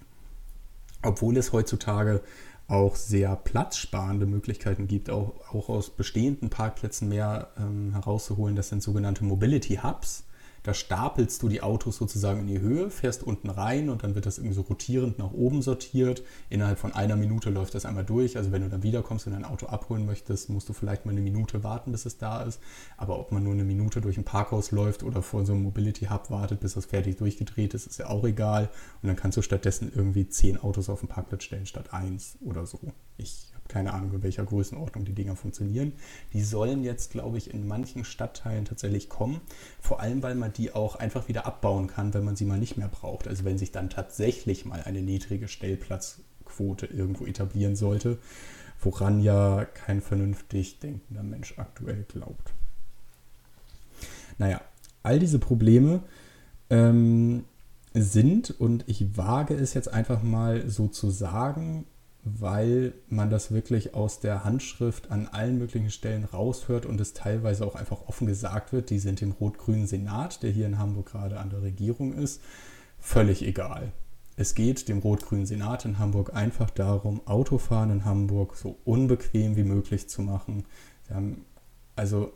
Obwohl 1.04 1.38
es 1.38 1.52
heutzutage 1.52 2.22
auch 2.68 2.96
sehr 2.96 3.36
platzsparende 3.36 4.26
Möglichkeiten 4.26 4.88
gibt, 4.88 5.10
auch, 5.10 5.34
auch 5.54 5.70
aus 5.70 5.90
bestehenden 5.90 6.50
Parkplätzen 6.50 7.10
mehr 7.10 7.50
ähm, 7.58 7.92
herauszuholen. 7.94 8.56
Das 8.56 8.70
sind 8.70 8.82
sogenannte 8.82 9.24
Mobility 9.24 9.80
Hubs. 9.84 10.26
Da 10.64 10.74
stapelst 10.74 11.44
du 11.44 11.50
die 11.50 11.62
Autos 11.62 11.98
sozusagen 11.98 12.40
in 12.40 12.48
die 12.48 12.60
Höhe, 12.62 12.90
fährst 12.90 13.22
unten 13.24 13.50
rein 13.50 13.90
und 13.90 14.04
dann 14.04 14.16
wird 14.16 14.26
das 14.26 14.38
irgendwie 14.38 14.56
so 14.56 14.62
rotierend 14.62 15.20
nach 15.20 15.34
oben 15.34 15.62
sortiert. 15.62 16.24
Innerhalb 16.50 16.80
von 16.80 16.94
einer 16.94 17.18
Minute 17.18 17.50
läuft 17.50 17.76
das 17.76 17.86
einmal 17.86 18.06
durch. 18.06 18.38
Also 18.38 18.54
wenn 18.54 18.62
du 18.62 18.70
dann 18.70 18.82
wiederkommst 18.82 19.28
und 19.28 19.34
dein 19.34 19.44
Auto 19.44 19.66
abholen 19.68 20.06
möchtest, 20.06 20.50
musst 20.50 20.70
du 20.70 20.74
vielleicht 20.74 21.06
mal 21.06 21.12
eine 21.12 21.22
Minute 21.22 21.66
warten, 21.66 21.92
bis 21.92 22.06
es 22.06 22.18
da 22.18 22.44
ist. 22.44 22.62
Aber 22.96 23.20
ob 23.20 23.34
man 23.34 23.44
nur 23.44 23.54
eine 23.54 23.66
Minute 23.66 24.00
durch 24.00 24.18
ein 24.18 24.24
Parkhaus 24.24 24.72
läuft 24.72 25.04
oder 25.04 25.22
vor 25.22 25.46
so 25.46 25.52
einem 25.52 25.64
Mobility 25.64 26.06
Hub 26.06 26.32
wartet, 26.32 26.62
bis 26.62 26.76
das 26.76 26.86
fertig 26.86 27.18
durchgedreht 27.18 27.74
ist, 27.74 27.86
ist 27.86 28.00
ja 28.00 28.08
auch 28.08 28.24
egal. 28.24 28.70
Und 29.02 29.08
dann 29.08 29.18
kannst 29.18 29.38
du 29.38 29.42
stattdessen 29.42 29.92
irgendwie 29.94 30.30
zehn 30.30 30.58
Autos 30.58 30.88
auf 30.88 31.02
den 31.02 31.10
Parkplatz 31.10 31.44
stellen 31.44 31.66
statt 31.66 31.94
eins 31.94 32.38
oder 32.42 32.66
so. 32.66 32.80
Ich 33.18 33.53
keine 33.74 33.94
Ahnung, 33.94 34.14
in 34.14 34.24
welcher 34.24 34.46
Größenordnung 34.46 35.04
die 35.04 35.16
Dinger 35.16 35.36
funktionieren. 35.36 35.94
Die 36.32 36.44
sollen 36.44 36.84
jetzt, 36.84 37.12
glaube 37.12 37.40
ich, 37.40 37.52
in 37.52 37.68
manchen 37.68 38.06
Stadtteilen 38.06 38.66
tatsächlich 38.66 39.10
kommen. 39.10 39.42
Vor 39.82 40.00
allem, 40.00 40.22
weil 40.22 40.36
man 40.36 40.54
die 40.54 40.72
auch 40.72 40.96
einfach 40.96 41.28
wieder 41.28 41.48
abbauen 41.48 41.88
kann, 41.88 42.14
wenn 42.14 42.24
man 42.24 42.36
sie 42.36 42.46
mal 42.46 42.60
nicht 42.60 42.78
mehr 42.78 42.88
braucht. 42.88 43.28
Also 43.28 43.46
wenn 43.46 43.58
sich 43.58 43.72
dann 43.72 43.90
tatsächlich 43.90 44.66
mal 44.66 44.84
eine 44.84 45.02
niedrige 45.02 45.48
Stellplatzquote 45.48 46.86
irgendwo 46.86 47.26
etablieren 47.26 47.76
sollte, 47.76 48.20
woran 48.80 49.22
ja 49.22 49.66
kein 49.66 50.02
vernünftig 50.02 50.80
denkender 50.80 51.24
Mensch 51.24 51.56
aktuell 51.58 52.06
glaubt. 52.08 52.54
Naja, 54.38 54.62
all 55.02 55.18
diese 55.18 55.40
Probleme 55.40 56.04
ähm, 56.70 57.46
sind, 57.96 58.52
und 58.52 58.84
ich 58.88 59.18
wage 59.18 59.56
es 59.56 59.74
jetzt 59.74 59.92
einfach 59.92 60.22
mal 60.22 60.70
so 60.70 60.88
zu 60.88 61.10
sagen, 61.10 61.86
weil 62.26 62.94
man 63.10 63.30
das 63.30 63.52
wirklich 63.52 63.94
aus 63.96 64.20
der 64.22 64.46
Handschrift 64.46 65.12
an 65.12 65.28
allen 65.28 65.58
möglichen 65.58 65.90
Stellen 65.90 66.24
raushört 66.24 66.86
und 66.86 67.02
es 67.02 67.14
teilweise 67.14 67.66
auch 67.66 67.76
einfach 67.76 68.08
offen 68.08 68.28
gesagt 68.28 68.72
wird, 68.72 68.90
die 68.90 69.00
sind 69.00 69.20
dem 69.20 69.32
rot-grünen 69.32 69.88
Senat, 69.88 70.42
der 70.42 70.52
hier 70.52 70.66
in 70.66 70.78
Hamburg 70.78 71.12
gerade 71.12 71.40
an 71.40 71.50
der 71.50 71.62
Regierung 71.62 72.14
ist, 72.14 72.42
völlig 72.98 73.46
egal. 73.46 73.92
Es 74.38 74.56
geht 74.56 74.88
dem 74.88 75.00
rot-grünen 75.00 75.46
Senat 75.46 75.84
in 75.86 76.00
Hamburg 76.00 76.34
einfach 76.34 76.70
darum, 76.70 77.22
Autofahren 77.28 77.92
in 77.92 78.06
Hamburg 78.06 78.56
so 78.56 78.78
unbequem 78.86 79.58
wie 79.58 79.64
möglich 79.64 80.08
zu 80.08 80.22
machen. 80.22 80.64
also 81.96 82.32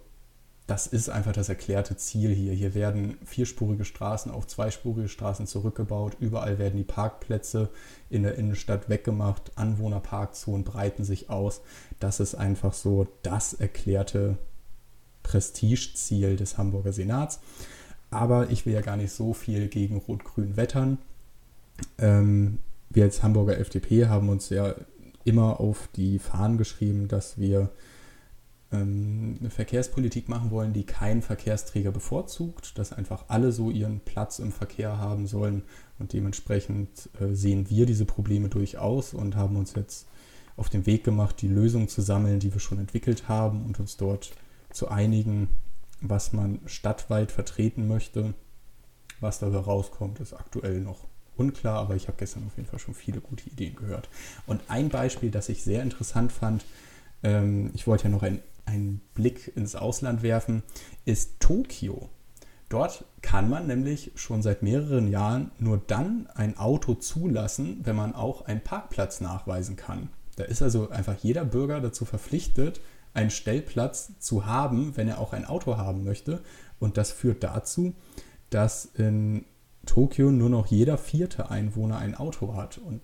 das 0.68 0.86
ist 0.86 1.08
einfach 1.10 1.32
das 1.32 1.48
erklärte 1.48 1.96
Ziel 1.96 2.34
hier. 2.34 2.52
Hier 2.52 2.76
werden 2.76 3.18
vierspurige 3.24 3.86
Straßen 3.86 4.30
auf 4.30 4.48
zweispurige 4.48 5.08
Straßen 5.08 5.48
zurückgebaut. 5.48 6.18
Überall 6.20 6.60
werden 6.60 6.76
die 6.76 6.84
Parkplätze 6.84 7.70
in 8.10 8.24
der 8.24 8.36
Innenstadt 8.36 8.90
weggemacht. 8.90 9.54
Anwohnerparkzonen 9.56 10.66
breiten 10.66 11.06
sich 11.06 11.30
aus. 11.30 11.62
Das 12.00 12.20
ist 12.20 12.36
einfach 12.36 12.74
so 12.74 13.08
das 13.24 13.54
erklärte 13.54 14.38
Prestigeziel 15.24 16.36
des 16.36 16.58
Hamburger 16.58 16.92
Senats. 16.92 17.40
Aber 18.12 18.50
ich 18.50 18.66
will 18.66 18.74
ja 18.74 18.82
gar 18.82 18.98
nicht 18.98 19.14
so 19.14 19.34
viel 19.34 19.70
gegen 19.70 19.98
Rot-Grün 19.98 20.58
wettern. 20.58 20.98
Ähm, 21.98 22.60
wir 22.90 23.06
als 23.06 23.24
Hamburger 23.24 23.58
FDP 23.58 24.08
haben 24.08 24.28
uns 24.28 24.50
ja 24.50 24.76
immer 25.24 25.62
auf 25.62 25.88
die 25.96 26.20
Fahnen 26.20 26.58
geschrieben, 26.58 27.08
dass 27.08 27.38
wir 27.38 27.70
ähm, 28.72 29.38
eine 29.40 29.50
Verkehrspolitik 29.50 30.28
machen 30.30 30.52
wollen, 30.52 30.74
die 30.74 30.86
keinen 30.86 31.22
Verkehrsträger 31.22 31.92
bevorzugt, 31.92 32.78
dass 32.78 32.94
einfach 32.94 33.26
alle 33.28 33.52
so 33.52 33.72
ihren 33.72 34.00
Platz 34.02 34.40
im 34.40 34.52
Verkehr 34.52 34.98
haben 34.98 35.28
sollen 35.28 35.64
und 36.00 36.14
dementsprechend 36.14 37.10
äh, 37.20 37.34
sehen 37.34 37.70
wir 37.70 37.86
diese 37.86 38.06
Probleme 38.06 38.50
durchaus 38.50 39.14
und 39.14 39.36
haben 39.36 39.56
uns 39.56 39.74
jetzt 39.76 40.08
auf 40.58 40.70
den 40.70 40.86
Weg 40.86 41.04
gemacht, 41.04 41.42
die 41.42 41.48
Lösungen 41.48 41.88
zu 41.88 42.02
sammeln, 42.02 42.40
die 42.40 42.52
wir 42.52 42.60
schon 42.60 42.80
entwickelt 42.80 43.28
haben 43.30 43.64
und 43.64 43.80
uns 43.80 43.96
dort 43.96 44.32
zu 44.72 44.90
einigen, 44.90 45.50
was 46.02 46.34
man 46.34 46.60
stadtweit 46.66 47.32
vertreten 47.32 47.88
möchte. 47.88 48.34
Was 49.20 49.40
dabei 49.40 49.58
rauskommt, 49.58 50.20
ist 50.20 50.34
aktuell 50.34 50.82
noch 50.82 51.08
unklar, 51.38 51.80
aber 51.80 51.96
ich 51.96 52.08
habe 52.08 52.18
gestern 52.18 52.46
auf 52.46 52.58
jeden 52.58 52.68
Fall 52.68 52.80
schon 52.80 52.94
viele 52.94 53.22
gute 53.22 53.50
Ideen 53.50 53.76
gehört. 53.76 54.10
Und 54.46 54.62
ein 54.68 54.90
Beispiel, 54.90 55.32
das 55.32 55.50
ich 55.50 55.64
sehr 55.64 55.84
interessant 55.84 56.32
fand, 56.32 56.66
ähm, 57.24 57.72
ich 57.74 57.88
wollte 57.88 58.06
ja 58.06 58.10
noch 58.10 58.24
ein 58.24 58.42
einen 58.68 59.02
Blick 59.14 59.52
ins 59.56 59.76
Ausland 59.76 60.22
werfen, 60.22 60.64
ist 61.06 61.40
Tokio. 61.40 62.10
Dort 62.70 63.06
kann 63.22 63.50
man 63.50 63.68
nämlich 63.68 64.12
schon 64.16 64.42
seit 64.42 64.62
mehreren 64.62 65.08
Jahren 65.08 65.52
nur 65.58 65.78
dann 65.78 66.28
ein 66.36 66.58
Auto 66.58 66.96
zulassen, 66.96 67.80
wenn 67.84 67.96
man 67.96 68.14
auch 68.14 68.46
einen 68.46 68.62
Parkplatz 68.62 69.22
nachweisen 69.22 69.78
kann. 69.78 70.10
Da 70.36 70.44
ist 70.44 70.62
also 70.62 70.90
einfach 70.90 71.16
jeder 71.22 71.46
Bürger 71.46 71.80
dazu 71.80 72.04
verpflichtet, 72.04 72.82
einen 73.14 73.32
Stellplatz 73.32 74.12
zu 74.20 74.46
haben, 74.46 74.96
wenn 74.96 75.08
er 75.08 75.20
auch 75.20 75.34
ein 75.34 75.46
Auto 75.46 75.78
haben 75.78 76.04
möchte. 76.04 76.42
Und 76.80 76.98
das 76.98 77.12
führt 77.12 77.44
dazu, 77.44 77.96
dass 78.50 78.86
in 78.86 79.46
Tokio 79.86 80.30
nur 80.30 80.50
noch 80.50 80.68
jeder 80.68 80.98
vierte 80.98 81.50
Einwohner 81.50 81.98
ein 81.98 82.16
Auto 82.16 82.54
hat. 82.54 82.78
Und 82.78 83.02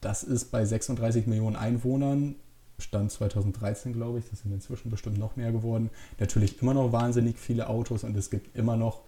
das 0.00 0.22
ist 0.22 0.52
bei 0.52 0.64
36 0.64 1.26
Millionen 1.26 1.56
Einwohnern, 1.56 2.36
Stand 2.78 3.10
2013, 3.10 3.92
glaube 3.92 4.18
ich, 4.18 4.26
das 4.28 4.40
sind 4.40 4.52
inzwischen 4.52 4.90
bestimmt 4.90 5.18
noch 5.18 5.36
mehr 5.36 5.52
geworden, 5.52 5.90
natürlich 6.18 6.60
immer 6.60 6.74
noch 6.74 6.92
wahnsinnig 6.92 7.38
viele 7.38 7.68
Autos 7.68 8.04
und 8.04 8.16
es 8.16 8.30
gibt 8.30 8.56
immer 8.56 8.76
noch, 8.76 9.02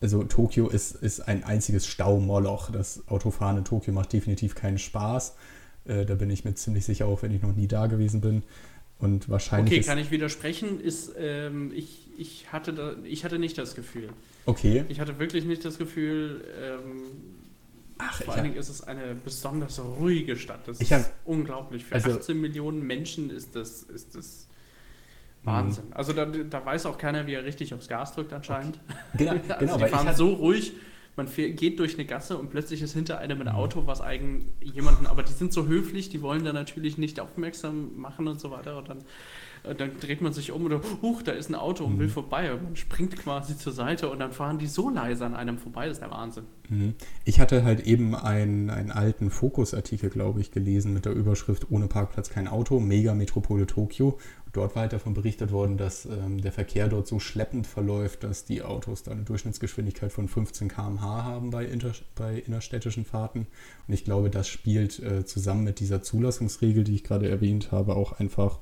also 0.00 0.22
Tokio 0.24 0.68
ist, 0.68 0.92
ist 0.92 1.20
ein 1.20 1.44
einziges 1.44 1.86
Staumoloch. 1.86 2.70
Das 2.70 3.06
Autofahren 3.08 3.58
in 3.58 3.64
Tokio 3.64 3.92
macht 3.92 4.12
definitiv 4.12 4.54
keinen 4.54 4.78
Spaß. 4.78 5.36
Äh, 5.84 6.06
da 6.06 6.14
bin 6.14 6.30
ich 6.30 6.44
mir 6.44 6.54
ziemlich 6.54 6.86
sicher, 6.86 7.06
auch 7.06 7.22
wenn 7.22 7.34
ich 7.34 7.42
noch 7.42 7.54
nie 7.54 7.66
da 7.68 7.86
gewesen 7.86 8.20
bin. 8.20 8.42
Und 8.98 9.28
wahrscheinlich. 9.28 9.78
Okay, 9.78 9.86
kann 9.86 9.98
ich 9.98 10.10
widersprechen. 10.10 10.80
Ist, 10.80 11.12
ähm, 11.18 11.72
ich, 11.74 12.08
ich, 12.18 12.52
hatte 12.52 12.72
da, 12.72 12.94
ich 13.04 13.24
hatte 13.24 13.38
nicht 13.38 13.56
das 13.58 13.74
Gefühl. 13.74 14.10
Okay. 14.46 14.84
Ich 14.88 15.00
hatte 15.00 15.18
wirklich 15.18 15.44
nicht 15.44 15.64
das 15.64 15.78
Gefühl, 15.78 16.44
ähm, 16.60 17.02
Ach, 18.02 18.22
vor 18.22 18.34
allen 18.34 18.44
Dingen 18.44 18.56
ist 18.56 18.68
es 18.68 18.82
eine 18.82 19.14
besonders 19.14 19.80
ruhige 19.80 20.36
Stadt. 20.36 20.66
Das 20.66 20.80
ist 20.80 20.92
hab, 20.92 21.04
unglaublich. 21.24 21.84
Für 21.84 21.96
also, 21.96 22.12
18 22.12 22.40
Millionen 22.40 22.86
Menschen 22.86 23.30
ist 23.30 23.54
das, 23.54 23.82
ist 23.82 24.14
das 24.14 24.46
Wahnsinn. 25.44 25.86
Mhm. 25.86 25.92
Also 25.92 26.12
da, 26.12 26.26
da 26.26 26.64
weiß 26.64 26.86
auch 26.86 26.98
keiner, 26.98 27.26
wie 27.26 27.34
er 27.34 27.44
richtig 27.44 27.74
aufs 27.74 27.88
Gas 27.88 28.14
drückt 28.14 28.32
anscheinend. 28.32 28.78
Genau, 29.16 29.32
also 29.48 29.56
genau. 29.58 29.76
Die 29.78 29.86
fahren 29.86 30.14
so 30.14 30.32
ruhig 30.32 30.72
man 31.16 31.28
geht 31.34 31.78
durch 31.78 31.94
eine 31.94 32.06
Gasse 32.06 32.38
und 32.38 32.50
plötzlich 32.50 32.82
ist 32.82 32.94
hinter 32.94 33.18
einem 33.18 33.40
ein 33.40 33.48
mhm. 33.48 33.54
Auto, 33.54 33.86
was 33.86 34.00
eigen 34.00 34.48
jemanden, 34.62 35.06
aber 35.06 35.22
die 35.22 35.32
sind 35.32 35.52
so 35.52 35.66
höflich, 35.66 36.08
die 36.08 36.22
wollen 36.22 36.44
da 36.44 36.52
natürlich 36.52 36.98
nicht 36.98 37.20
aufmerksam 37.20 37.96
machen 37.96 38.28
und 38.28 38.40
so 38.40 38.50
weiter. 38.50 38.78
Und 38.78 38.88
dann, 38.88 38.98
äh, 39.64 39.74
dann 39.74 39.98
dreht 40.00 40.20
man 40.20 40.32
sich 40.32 40.52
um 40.52 40.64
und 40.64 40.82
huch, 41.02 41.22
da 41.22 41.32
ist 41.32 41.48
ein 41.48 41.54
Auto 41.54 41.84
und 41.84 41.98
will 41.98 42.06
mhm. 42.06 42.12
vorbei. 42.12 42.52
Und 42.52 42.62
man 42.62 42.76
springt 42.76 43.16
quasi 43.16 43.56
zur 43.56 43.72
Seite 43.72 44.08
und 44.08 44.18
dann 44.18 44.32
fahren 44.32 44.58
die 44.58 44.66
so 44.66 44.88
leise 44.90 45.26
an 45.26 45.34
einem 45.34 45.58
vorbei, 45.58 45.86
das 45.86 45.98
ist 45.98 46.02
der 46.02 46.10
Wahnsinn. 46.10 46.44
Mhm. 46.68 46.94
Ich 47.24 47.40
hatte 47.40 47.64
halt 47.64 47.80
eben 47.80 48.14
einen, 48.14 48.70
einen 48.70 48.92
alten 48.92 49.30
Fokus-Artikel, 49.30 50.10
glaube 50.10 50.40
ich, 50.40 50.52
gelesen 50.52 50.92
mit 50.94 51.04
der 51.04 51.12
Überschrift 51.12 51.70
Ohne 51.70 51.88
Parkplatz 51.88 52.30
kein 52.30 52.48
Auto, 52.48 52.80
Mega 52.80 53.14
Metropole 53.14 53.66
Tokio. 53.66 54.18
Dort 54.52 54.74
war 54.74 54.82
halt 54.82 54.92
davon 54.92 55.14
berichtet 55.14 55.52
worden, 55.52 55.76
dass 55.76 56.06
ähm, 56.06 56.40
der 56.40 56.50
Verkehr 56.50 56.88
dort 56.88 57.06
so 57.06 57.20
schleppend 57.20 57.68
verläuft, 57.68 58.24
dass 58.24 58.44
die 58.44 58.62
Autos 58.62 59.04
da 59.04 59.12
eine 59.12 59.22
Durchschnittsgeschwindigkeit 59.22 60.12
von 60.12 60.26
15 60.26 60.68
km/h 60.68 61.24
haben 61.24 61.50
bei, 61.50 61.64
inter, 61.64 61.92
bei 62.16 62.38
innerstädtischen 62.38 63.04
Fahrten. 63.04 63.46
Und 63.86 63.94
ich 63.94 64.04
glaube, 64.04 64.28
das 64.28 64.48
spielt 64.48 64.98
äh, 65.00 65.24
zusammen 65.24 65.62
mit 65.64 65.78
dieser 65.78 66.02
Zulassungsregel, 66.02 66.82
die 66.82 66.96
ich 66.96 67.04
gerade 67.04 67.28
erwähnt 67.28 67.70
habe, 67.70 67.94
auch 67.94 68.12
einfach, 68.12 68.58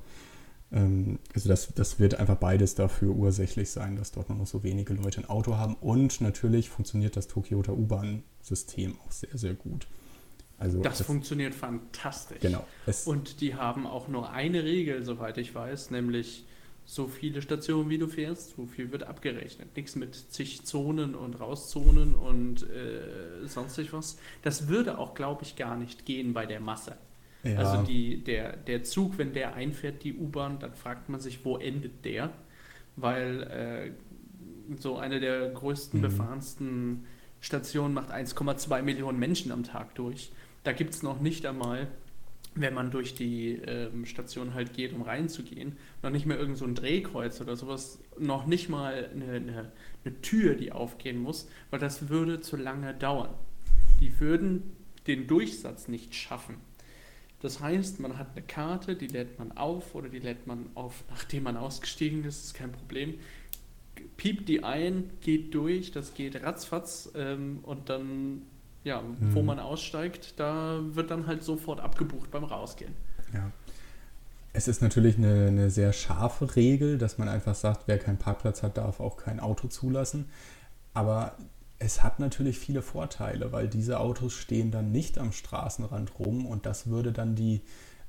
also 0.71 1.49
das, 1.49 1.73
das 1.73 1.99
wird 1.99 2.19
einfach 2.19 2.37
beides 2.37 2.75
dafür 2.75 3.15
ursächlich 3.15 3.71
sein, 3.71 3.95
dass 3.95 4.11
dort 4.11 4.29
nur 4.29 4.37
noch 4.37 4.47
so 4.47 4.63
wenige 4.63 4.93
Leute 4.93 5.21
ein 5.21 5.29
Auto 5.29 5.57
haben. 5.57 5.75
Und 5.75 6.21
natürlich 6.21 6.69
funktioniert 6.69 7.15
das 7.15 7.27
Tokioter 7.27 7.73
U-Bahn-System 7.73 8.95
auch 9.05 9.11
sehr, 9.11 9.35
sehr 9.35 9.55
gut. 9.55 9.87
Also 10.59 10.81
das, 10.81 10.99
das 10.99 11.07
funktioniert 11.07 11.55
fantastisch. 11.55 12.39
Genau. 12.41 12.65
Und 13.05 13.41
die 13.41 13.55
haben 13.55 13.87
auch 13.87 14.09
nur 14.09 14.31
eine 14.31 14.63
Regel, 14.63 15.03
soweit 15.03 15.37
ich 15.37 15.55
weiß, 15.55 15.89
nämlich 15.89 16.45
so 16.85 17.07
viele 17.07 17.41
Stationen, 17.41 17.89
wie 17.89 17.97
du 17.97 18.07
fährst, 18.07 18.55
so 18.55 18.65
viel 18.65 18.91
wird 18.91 19.03
abgerechnet. 19.03 19.75
Nichts 19.75 19.95
mit 19.95 20.15
zig 20.15 20.65
Zonen 20.65 21.15
und 21.15 21.39
Rauszonen 21.39 22.13
und 22.13 22.63
äh, 22.63 23.47
sonstig 23.47 23.93
was. 23.93 24.17
Das 24.41 24.67
würde 24.67 24.97
auch, 24.97 25.13
glaube 25.13 25.43
ich, 25.43 25.55
gar 25.55 25.77
nicht 25.77 26.05
gehen 26.05 26.33
bei 26.33 26.45
der 26.45 26.59
Masse. 26.59 26.97
Ja. 27.43 27.57
Also 27.57 27.83
die, 27.83 28.23
der, 28.23 28.57
der 28.57 28.83
Zug, 28.83 29.17
wenn 29.17 29.33
der 29.33 29.55
einfährt, 29.55 30.03
die 30.03 30.13
U-Bahn, 30.15 30.59
dann 30.59 30.73
fragt 30.73 31.09
man 31.09 31.19
sich, 31.19 31.45
wo 31.45 31.57
endet 31.57 32.03
der? 32.03 32.31
Weil 32.95 33.43
äh, 33.43 34.77
so 34.77 34.97
eine 34.97 35.19
der 35.19 35.49
größten, 35.49 35.99
mhm. 35.99 36.03
befahrensten 36.03 37.05
Stationen 37.41 37.93
macht 37.93 38.11
1,2 38.11 38.81
Millionen 38.81 39.19
Menschen 39.19 39.51
am 39.51 39.63
Tag 39.63 39.95
durch. 39.95 40.31
Da 40.63 40.73
gibt 40.73 40.93
es 40.93 41.03
noch 41.03 41.21
nicht 41.21 41.45
einmal, 41.45 41.87
wenn 42.55 42.73
man 42.73 42.91
durch 42.91 43.15
die 43.15 43.53
ähm, 43.53 44.05
Station 44.05 44.53
halt 44.53 44.73
geht, 44.73 44.93
um 44.93 45.01
reinzugehen, 45.01 45.77
noch 46.03 46.09
nicht 46.09 46.25
mehr 46.25 46.37
irgend 46.37 46.57
so 46.57 46.65
ein 46.65 46.75
Drehkreuz 46.75 47.39
oder 47.39 47.55
sowas, 47.55 47.99
noch 48.17 48.45
nicht 48.45 48.67
mal 48.67 49.09
eine, 49.13 49.31
eine, 49.33 49.71
eine 50.03 50.21
Tür, 50.21 50.55
die 50.55 50.73
aufgehen 50.73 51.19
muss, 51.19 51.47
weil 51.69 51.79
das 51.79 52.09
würde 52.09 52.41
zu 52.41 52.57
lange 52.57 52.93
dauern. 52.93 53.33
Die 54.01 54.19
würden 54.19 54.75
den 55.07 55.27
Durchsatz 55.27 55.87
nicht 55.87 56.15
schaffen. 56.15 56.57
Das 57.41 57.61
heißt, 57.61 57.99
man 57.99 58.17
hat 58.17 58.31
eine 58.35 58.45
Karte, 58.45 58.95
die 58.95 59.07
lädt 59.07 59.39
man 59.39 59.53
auf 59.53 59.95
oder 59.95 60.09
die 60.09 60.19
lädt 60.19 60.45
man 60.45 60.65
auf, 60.75 61.03
nachdem 61.09 61.43
man 61.43 61.57
ausgestiegen 61.57 62.23
ist, 62.25 62.45
ist 62.45 62.53
kein 62.53 62.71
Problem. 62.71 63.15
Piept 64.17 64.49
die 64.49 64.63
ein, 64.63 65.09
geht 65.21 65.53
durch, 65.53 65.91
das 65.91 66.13
geht 66.13 66.41
ratzfatz 66.43 67.11
ähm, 67.15 67.59
und 67.63 67.89
dann 67.89 68.41
ja, 68.83 69.01
mhm. 69.01 69.35
wo 69.35 69.41
man 69.41 69.59
aussteigt, 69.59 70.39
da 70.39 70.79
wird 70.81 71.11
dann 71.11 71.27
halt 71.27 71.43
sofort 71.43 71.79
abgebucht 71.79 72.31
beim 72.31 72.43
Rausgehen. 72.43 72.93
Ja. 73.33 73.51
Es 74.51 74.67
ist 74.67 74.81
natürlich 74.81 75.17
eine, 75.17 75.47
eine 75.47 75.69
sehr 75.69 75.93
scharfe 75.93 76.55
Regel, 76.55 76.97
dass 76.97 77.17
man 77.17 77.29
einfach 77.29 77.55
sagt, 77.55 77.83
wer 77.87 77.99
keinen 77.99 78.17
Parkplatz 78.17 78.63
hat, 78.63 78.77
darf 78.77 78.99
auch 78.99 79.17
kein 79.17 79.39
Auto 79.39 79.67
zulassen. 79.67 80.29
Aber 80.93 81.37
es 81.79 82.03
hat 82.03 82.19
natürlich 82.19 82.59
viele 82.59 82.81
Vorteile, 82.81 83.51
weil 83.51 83.67
diese 83.67 83.99
Autos 83.99 84.33
stehen 84.33 84.69
dann 84.69 84.91
nicht 84.91 85.17
am 85.17 85.31
Straßenrand 85.31 86.19
rum 86.19 86.45
und 86.45 86.65
das 86.65 86.87
würde 86.87 87.13
dann 87.13 87.35
die, 87.35 87.61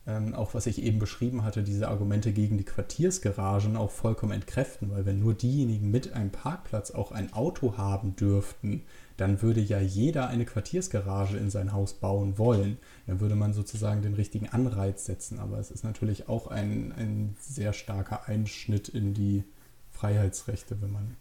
ähm, 0.08 0.34
auch 0.34 0.54
was 0.54 0.66
ich 0.66 0.82
eben 0.82 0.98
beschrieben 0.98 1.44
hatte, 1.44 1.62
diese 1.62 1.88
Argumente 1.88 2.32
gegen 2.32 2.58
die 2.58 2.64
Quartiersgaragen 2.64 3.76
auch 3.76 3.92
vollkommen 3.92 4.32
entkräften, 4.32 4.90
weil 4.90 5.06
wenn 5.06 5.20
nur 5.20 5.34
diejenigen 5.34 5.90
mit 5.90 6.12
einem 6.12 6.30
Parkplatz 6.30 6.90
auch 6.90 7.12
ein 7.12 7.32
Auto 7.32 7.76
haben 7.76 8.16
dürften, 8.16 8.82
dann 9.16 9.40
würde 9.40 9.60
ja 9.60 9.78
jeder 9.78 10.28
eine 10.28 10.46
Quartiersgarage 10.46 11.36
in 11.36 11.50
sein 11.50 11.72
Haus 11.72 11.94
bauen 11.94 12.38
wollen. 12.38 12.78
Dann 13.06 13.20
würde 13.20 13.36
man 13.36 13.52
sozusagen 13.52 14.00
den 14.00 14.14
richtigen 14.14 14.48
Anreiz 14.48 15.04
setzen. 15.04 15.38
Aber 15.38 15.58
es 15.58 15.70
ist 15.70 15.84
natürlich 15.84 16.30
auch 16.30 16.46
ein, 16.46 16.92
ein 16.92 17.36
sehr 17.38 17.74
starker 17.74 18.26
Einschnitt 18.28 18.88
in 18.88 19.12
die 19.12 19.44
Freiheitsrechte, 19.90 20.80
wenn 20.80 20.92
man 20.92 21.16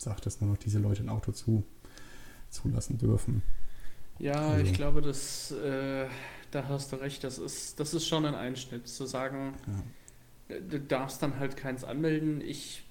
sagt, 0.00 0.26
dass 0.26 0.40
nur 0.40 0.50
noch 0.50 0.58
diese 0.58 0.78
Leute 0.78 1.02
ein 1.02 1.08
Auto 1.08 1.32
zu, 1.32 1.64
zulassen 2.48 2.98
dürfen. 2.98 3.42
Ja, 4.18 4.50
also. 4.50 4.64
ich 4.64 4.74
glaube, 4.74 5.00
das, 5.00 5.50
äh, 5.52 6.06
da 6.50 6.68
hast 6.68 6.92
du 6.92 6.96
recht. 6.96 7.24
Das 7.24 7.38
ist, 7.38 7.80
das 7.80 7.94
ist 7.94 8.06
schon 8.06 8.26
ein 8.26 8.34
Einschnitt, 8.34 8.86
zu 8.86 9.06
sagen, 9.06 9.54
ja. 10.48 10.60
du 10.60 10.80
darfst 10.80 11.22
dann 11.22 11.38
halt 11.38 11.56
keins 11.56 11.84
anmelden. 11.84 12.40
Ich 12.40 12.84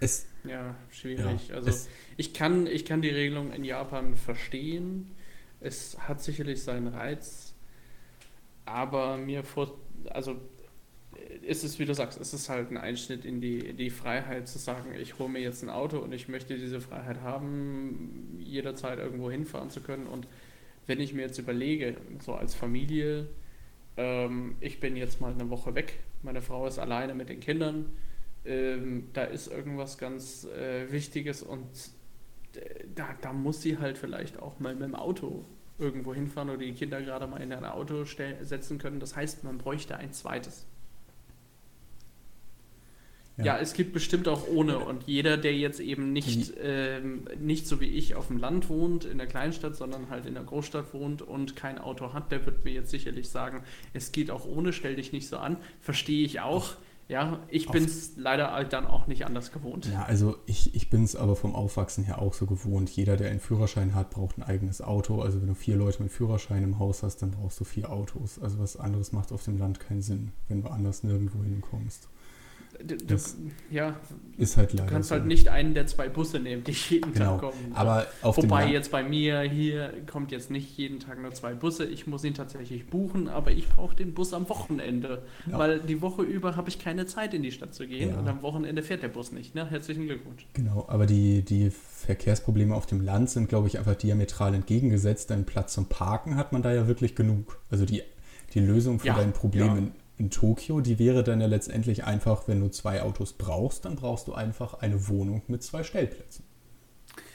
es, 0.00 0.26
ja, 0.44 0.74
schwierig. 0.90 1.48
Ja, 1.48 1.56
also 1.56 1.88
ich 2.16 2.32
kann, 2.34 2.66
ich 2.66 2.84
kann 2.84 3.02
die 3.02 3.08
Regelung 3.08 3.52
in 3.52 3.64
Japan 3.64 4.16
verstehen. 4.16 5.10
Es 5.60 5.98
hat 5.98 6.22
sicherlich 6.22 6.62
seinen 6.62 6.88
Reiz, 6.88 7.54
aber 8.64 9.16
mir 9.16 9.42
vor, 9.42 9.76
also 10.10 10.36
ist 11.42 11.64
es, 11.64 11.78
wie 11.78 11.84
du 11.84 11.94
sagst, 11.94 12.20
ist 12.20 12.32
es 12.32 12.48
halt 12.48 12.70
ein 12.70 12.76
Einschnitt 12.76 13.24
in 13.24 13.40
die, 13.40 13.72
die 13.72 13.90
Freiheit 13.90 14.48
zu 14.48 14.58
sagen, 14.58 14.94
ich 15.00 15.18
hole 15.18 15.28
mir 15.28 15.40
jetzt 15.40 15.62
ein 15.62 15.70
Auto 15.70 15.98
und 15.98 16.12
ich 16.12 16.28
möchte 16.28 16.56
diese 16.56 16.80
Freiheit 16.80 17.22
haben, 17.22 18.36
jederzeit 18.38 18.98
irgendwo 18.98 19.30
hinfahren 19.30 19.70
zu 19.70 19.80
können. 19.80 20.06
Und 20.06 20.28
wenn 20.86 21.00
ich 21.00 21.14
mir 21.14 21.22
jetzt 21.22 21.38
überlege, 21.38 21.96
so 22.24 22.34
als 22.34 22.54
Familie, 22.54 23.28
ähm, 23.96 24.56
ich 24.60 24.80
bin 24.80 24.96
jetzt 24.96 25.20
mal 25.20 25.32
eine 25.32 25.48
Woche 25.50 25.74
weg, 25.74 26.00
meine 26.22 26.42
Frau 26.42 26.66
ist 26.66 26.78
alleine 26.78 27.14
mit 27.14 27.28
den 27.28 27.40
Kindern, 27.40 27.86
ähm, 28.44 29.08
da 29.12 29.24
ist 29.24 29.48
irgendwas 29.48 29.98
ganz 29.98 30.44
äh, 30.44 30.90
Wichtiges 30.90 31.42
und 31.42 31.66
äh, 32.54 32.84
da, 32.94 33.08
da 33.20 33.32
muss 33.32 33.62
sie 33.62 33.78
halt 33.78 33.98
vielleicht 33.98 34.38
auch 34.38 34.60
mal 34.60 34.74
mit 34.74 34.84
dem 34.84 34.94
Auto 34.94 35.44
irgendwo 35.78 36.14
hinfahren 36.14 36.50
oder 36.50 36.58
die 36.58 36.72
Kinder 36.72 37.00
gerade 37.02 37.26
mal 37.26 37.40
in 37.40 37.52
ein 37.52 37.64
Auto 37.64 38.04
setzen 38.04 38.78
können. 38.78 39.00
Das 39.00 39.14
heißt, 39.14 39.44
man 39.44 39.58
bräuchte 39.58 39.96
ein 39.96 40.12
zweites. 40.12 40.66
Ja. 43.38 43.44
ja. 43.44 43.58
es 43.58 43.72
gibt 43.72 43.92
bestimmt 43.92 44.28
auch 44.28 44.46
ohne. 44.48 44.78
Und 44.78 45.04
jeder, 45.06 45.36
der 45.36 45.56
jetzt 45.56 45.80
eben 45.80 46.12
nicht, 46.12 46.52
ähm, 46.60 47.24
nicht 47.40 47.66
so 47.66 47.80
wie 47.80 47.86
ich 47.86 48.14
auf 48.14 48.26
dem 48.26 48.38
Land 48.38 48.68
wohnt, 48.68 49.04
in 49.04 49.18
der 49.18 49.26
Kleinstadt, 49.26 49.76
sondern 49.76 50.10
halt 50.10 50.26
in 50.26 50.34
der 50.34 50.44
Großstadt 50.44 50.92
wohnt 50.92 51.22
und 51.22 51.56
kein 51.56 51.78
Auto 51.78 52.12
hat, 52.12 52.30
der 52.32 52.44
wird 52.44 52.64
mir 52.64 52.72
jetzt 52.72 52.90
sicherlich 52.90 53.28
sagen, 53.28 53.62
es 53.92 54.12
geht 54.12 54.30
auch 54.30 54.44
ohne, 54.44 54.72
stell 54.72 54.96
dich 54.96 55.12
nicht 55.12 55.28
so 55.28 55.38
an. 55.38 55.56
Verstehe 55.80 56.24
ich 56.24 56.40
auch. 56.40 56.76
Ja, 57.08 57.40
ich 57.48 57.66
bin 57.70 57.84
es 57.84 58.18
leider 58.18 58.52
halt 58.52 58.74
dann 58.74 58.86
auch 58.86 59.06
nicht 59.06 59.24
anders 59.24 59.50
gewohnt. 59.50 59.86
Ja, 59.86 60.02
also 60.02 60.36
ich, 60.44 60.74
ich 60.74 60.90
bin 60.90 61.04
es 61.04 61.16
aber 61.16 61.36
vom 61.36 61.54
Aufwachsen 61.54 62.04
her 62.04 62.20
auch 62.20 62.34
so 62.34 62.44
gewohnt. 62.44 62.90
Jeder, 62.90 63.16
der 63.16 63.30
einen 63.30 63.40
Führerschein 63.40 63.94
hat, 63.94 64.10
braucht 64.10 64.36
ein 64.36 64.42
eigenes 64.42 64.82
Auto. 64.82 65.22
Also 65.22 65.40
wenn 65.40 65.48
du 65.48 65.54
vier 65.54 65.76
Leute 65.76 66.02
mit 66.02 66.12
Führerschein 66.12 66.62
im 66.62 66.78
Haus 66.78 67.02
hast, 67.02 67.22
dann 67.22 67.30
brauchst 67.30 67.58
du 67.60 67.64
vier 67.64 67.90
Autos. 67.90 68.38
Also 68.38 68.58
was 68.58 68.76
anderes 68.76 69.12
macht 69.12 69.32
auf 69.32 69.42
dem 69.42 69.56
Land 69.56 69.80
keinen 69.80 70.02
Sinn, 70.02 70.32
wenn 70.48 70.60
du 70.60 70.68
anders 70.68 71.02
nirgendwo 71.02 71.42
hinkommst. 71.42 72.10
Du, 72.84 72.96
du, 72.96 73.16
ja, 73.70 73.96
ist 74.36 74.56
halt 74.56 74.72
leider. 74.72 74.86
Du 74.86 74.92
kannst 74.92 75.08
so. 75.08 75.16
halt 75.16 75.26
nicht 75.26 75.48
einen 75.48 75.74
der 75.74 75.86
zwei 75.86 76.08
Busse 76.08 76.38
nehmen, 76.38 76.64
die 76.64 76.72
jeden 76.72 77.12
genau. 77.12 77.38
Tag 77.38 77.40
kommen. 77.40 77.72
Aber 77.74 78.06
auf 78.22 78.36
Wobei 78.36 78.70
jetzt 78.70 78.90
bei 78.90 79.02
mir 79.02 79.40
hier 79.42 79.92
kommt 80.10 80.30
jetzt 80.30 80.50
nicht 80.50 80.76
jeden 80.76 81.00
Tag 81.00 81.20
nur 81.20 81.32
zwei 81.32 81.54
Busse. 81.54 81.84
Ich 81.84 82.06
muss 82.06 82.24
ihn 82.24 82.34
tatsächlich 82.34 82.86
buchen, 82.86 83.28
aber 83.28 83.50
ich 83.50 83.68
brauche 83.68 83.96
den 83.96 84.14
Bus 84.14 84.32
am 84.32 84.48
Wochenende, 84.48 85.22
ja. 85.50 85.58
weil 85.58 85.80
die 85.80 86.00
Woche 86.00 86.22
über 86.22 86.56
habe 86.56 86.68
ich 86.68 86.78
keine 86.78 87.06
Zeit 87.06 87.34
in 87.34 87.42
die 87.42 87.52
Stadt 87.52 87.74
zu 87.74 87.86
gehen 87.86 88.10
ja. 88.10 88.18
und 88.18 88.28
am 88.28 88.42
Wochenende 88.42 88.82
fährt 88.82 89.02
der 89.02 89.08
Bus 89.08 89.32
nicht. 89.32 89.54
Ne? 89.54 89.68
Herzlichen 89.68 90.06
Glückwunsch. 90.06 90.46
Genau, 90.54 90.86
aber 90.88 91.06
die, 91.06 91.42
die 91.42 91.70
Verkehrsprobleme 91.70 92.74
auf 92.74 92.86
dem 92.86 93.00
Land 93.00 93.30
sind, 93.30 93.48
glaube 93.48 93.66
ich, 93.66 93.78
einfach 93.78 93.96
diametral 93.96 94.54
entgegengesetzt. 94.54 95.30
Denn 95.30 95.44
Platz 95.44 95.74
zum 95.74 95.86
Parken 95.86 96.36
hat 96.36 96.52
man 96.52 96.62
da 96.62 96.72
ja 96.72 96.86
wirklich 96.86 97.14
genug. 97.14 97.58
Also 97.70 97.84
die, 97.84 98.02
die 98.54 98.60
Lösung 98.60 99.00
für 99.00 99.08
ja. 99.08 99.16
dein 99.16 99.32
Problem 99.32 99.92
in 100.18 100.30
Tokio, 100.30 100.80
die 100.80 100.98
wäre 100.98 101.22
dann 101.22 101.40
ja 101.40 101.46
letztendlich 101.46 102.04
einfach, 102.04 102.48
wenn 102.48 102.60
du 102.60 102.68
zwei 102.70 103.02
Autos 103.02 103.32
brauchst, 103.32 103.84
dann 103.84 103.96
brauchst 103.96 104.26
du 104.26 104.34
einfach 104.34 104.74
eine 104.74 105.08
Wohnung 105.08 105.42
mit 105.46 105.62
zwei 105.62 105.84
Stellplätzen. 105.84 106.44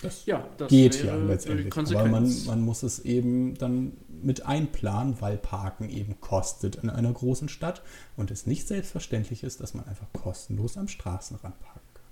Das, 0.01 0.25
ja, 0.25 0.45
das 0.57 0.69
geht 0.69 1.03
ja 1.03 1.15
letztendlich. 1.15 1.73
Aber 1.75 2.07
man, 2.07 2.29
man 2.45 2.61
muss 2.61 2.84
es 2.84 2.99
eben 2.99 3.55
dann 3.57 3.93
mit 4.09 4.45
einplanen, 4.45 5.19
weil 5.21 5.38
Parken 5.38 5.89
eben 5.89 6.19
kostet 6.19 6.75
in 6.77 6.89
einer 6.89 7.11
großen 7.11 7.49
Stadt 7.49 7.81
und 8.17 8.31
es 8.31 8.45
nicht 8.45 8.67
selbstverständlich 8.67 9.43
ist, 9.43 9.61
dass 9.61 9.73
man 9.73 9.86
einfach 9.86 10.07
kostenlos 10.13 10.77
am 10.77 10.88
Straßenrand 10.88 11.59
parken 11.59 11.79
kann. 11.93 12.03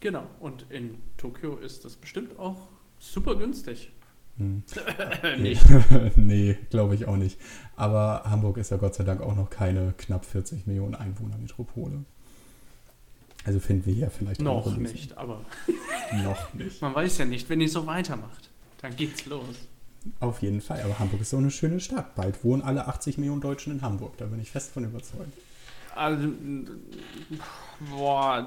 Genau, 0.00 0.26
und 0.40 0.66
in 0.70 0.98
Tokio 1.16 1.56
ist 1.56 1.84
das 1.84 1.96
bestimmt 1.96 2.38
auch 2.38 2.68
super 2.98 3.36
günstig. 3.36 3.92
Hm. 4.38 4.62
nee, 6.16 6.58
glaube 6.70 6.94
ich 6.94 7.06
auch 7.06 7.16
nicht. 7.16 7.38
Aber 7.76 8.22
Hamburg 8.24 8.56
ist 8.58 8.70
ja 8.70 8.76
Gott 8.76 8.94
sei 8.94 9.04
Dank 9.04 9.20
auch 9.20 9.36
noch 9.36 9.50
keine 9.50 9.94
knapp 9.98 10.24
40 10.24 10.66
Millionen 10.66 10.94
Einwohner-Metropole. 10.94 12.04
Also 13.44 13.58
finden 13.58 13.86
wir 13.86 13.94
hier 13.94 14.10
vielleicht 14.10 14.40
noch 14.40 14.76
nicht, 14.76 15.18
aber 15.18 15.40
noch 16.22 16.54
nicht. 16.54 16.80
Man 16.80 16.94
weiß 16.94 17.18
ja 17.18 17.24
nicht, 17.24 17.48
wenn 17.48 17.60
ihr 17.60 17.68
so 17.68 17.86
weitermacht, 17.86 18.50
dann 18.80 18.94
geht's 18.94 19.26
los. 19.26 19.56
Auf 20.20 20.42
jeden 20.42 20.60
Fall, 20.60 20.80
aber 20.82 20.98
Hamburg 20.98 21.20
ist 21.20 21.30
so 21.30 21.36
eine 21.36 21.50
schöne 21.50 21.80
Stadt. 21.80 22.14
Bald 22.14 22.44
wohnen 22.44 22.62
alle 22.62 22.86
80 22.86 23.18
Millionen 23.18 23.40
Deutschen 23.40 23.72
in 23.72 23.82
Hamburg, 23.82 24.16
da 24.18 24.26
bin 24.26 24.40
ich 24.40 24.50
fest 24.50 24.72
von 24.72 24.84
überzeugt. 24.84 25.32
Also, 25.94 26.28
boah, 27.90 28.46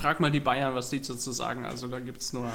frag 0.00 0.20
mal 0.20 0.30
die 0.30 0.40
Bayern, 0.40 0.74
was 0.74 0.90
die 0.90 1.00
dazu 1.00 1.30
sagen. 1.30 1.64
Also 1.64 1.86
da 1.86 2.00
gibt 2.00 2.20
es 2.20 2.32
nur, 2.32 2.50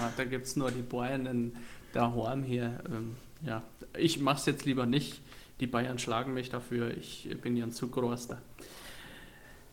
nur 0.56 0.72
die 0.72 0.82
Bayern 0.82 1.26
in 1.26 1.54
daheim 1.94 2.44
hier. 2.44 2.80
Ähm, 2.88 3.16
ja, 3.46 3.64
ich 3.98 4.20
mache 4.20 4.38
es 4.38 4.46
jetzt 4.46 4.66
lieber 4.66 4.86
nicht. 4.86 5.22
Die 5.60 5.68
Bayern 5.68 6.00
schlagen 6.00 6.34
mich 6.34 6.50
dafür. 6.50 6.96
Ich 6.98 7.30
bin 7.42 7.56
ja 7.56 7.66
ein 7.66 7.72
zu 7.72 7.88
großer. 7.88 8.42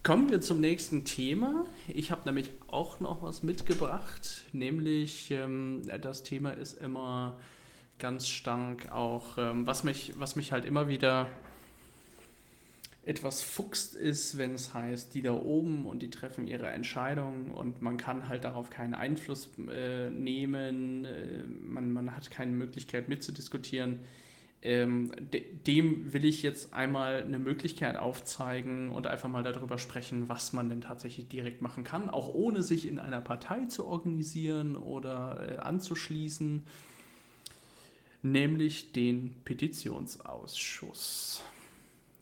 Kommen 0.02 0.30
wir 0.30 0.40
zum 0.40 0.60
nächsten 0.60 1.04
Thema. 1.04 1.66
Ich 1.88 2.10
habe 2.10 2.22
nämlich 2.24 2.50
auch 2.68 3.00
noch 3.00 3.22
was 3.22 3.42
mitgebracht, 3.42 4.44
nämlich 4.52 5.30
ähm, 5.30 5.82
das 6.00 6.22
Thema 6.22 6.52
ist 6.52 6.80
immer 6.80 7.36
ganz 7.98 8.28
stark 8.28 8.90
auch, 8.92 9.36
ähm, 9.38 9.66
was, 9.66 9.84
mich, 9.84 10.14
was 10.16 10.36
mich 10.36 10.52
halt 10.52 10.64
immer 10.64 10.88
wieder 10.88 11.26
etwas 13.08 13.42
fuchst 13.42 13.94
ist, 13.94 14.36
wenn 14.36 14.52
es 14.52 14.74
heißt, 14.74 15.14
die 15.14 15.22
da 15.22 15.32
oben 15.32 15.86
und 15.86 16.00
die 16.00 16.10
treffen 16.10 16.46
ihre 16.46 16.68
Entscheidungen 16.68 17.50
und 17.50 17.80
man 17.80 17.96
kann 17.96 18.28
halt 18.28 18.44
darauf 18.44 18.68
keinen 18.68 18.92
Einfluss 18.92 19.48
äh, 19.70 20.10
nehmen, 20.10 21.06
äh, 21.06 21.42
man, 21.44 21.90
man 21.90 22.14
hat 22.14 22.30
keine 22.30 22.52
Möglichkeit 22.52 23.08
mitzudiskutieren. 23.08 24.00
Ähm, 24.60 25.10
de 25.32 25.42
dem 25.66 26.12
will 26.12 26.26
ich 26.26 26.42
jetzt 26.42 26.74
einmal 26.74 27.22
eine 27.22 27.38
Möglichkeit 27.38 27.96
aufzeigen 27.96 28.90
und 28.90 29.06
einfach 29.06 29.30
mal 29.30 29.42
darüber 29.42 29.78
sprechen, 29.78 30.28
was 30.28 30.52
man 30.52 30.68
denn 30.68 30.82
tatsächlich 30.82 31.28
direkt 31.28 31.62
machen 31.62 31.84
kann, 31.84 32.10
auch 32.10 32.34
ohne 32.34 32.62
sich 32.62 32.86
in 32.86 32.98
einer 32.98 33.22
Partei 33.22 33.64
zu 33.66 33.86
organisieren 33.86 34.76
oder 34.76 35.48
äh, 35.48 35.56
anzuschließen, 35.60 36.62
nämlich 38.22 38.92
den 38.92 39.34
Petitionsausschuss. 39.44 41.42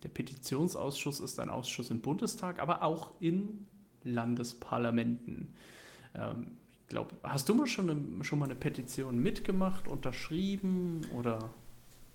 Der 0.03 0.09
Petitionsausschuss 0.09 1.20
ist 1.20 1.40
ein 1.40 1.51
Ausschuss 1.51 1.90
im 1.90 2.01
Bundestag, 2.01 2.61
aber 2.61 2.82
auch 2.82 3.12
in 3.20 3.66
Landesparlamenten. 4.05 5.55
Ähm, 6.14 6.59
ich 6.82 6.88
glaube, 6.88 7.16
hast 7.22 7.49
du 7.49 7.55
mal 7.55 7.66
schon, 7.66 7.90
eine, 7.90 8.24
schon 8.24 8.38
mal 8.38 8.44
eine 8.44 8.55
Petition 8.55 9.18
mitgemacht, 9.18 9.88
unterschrieben 9.88 11.01
oder? 11.16 11.51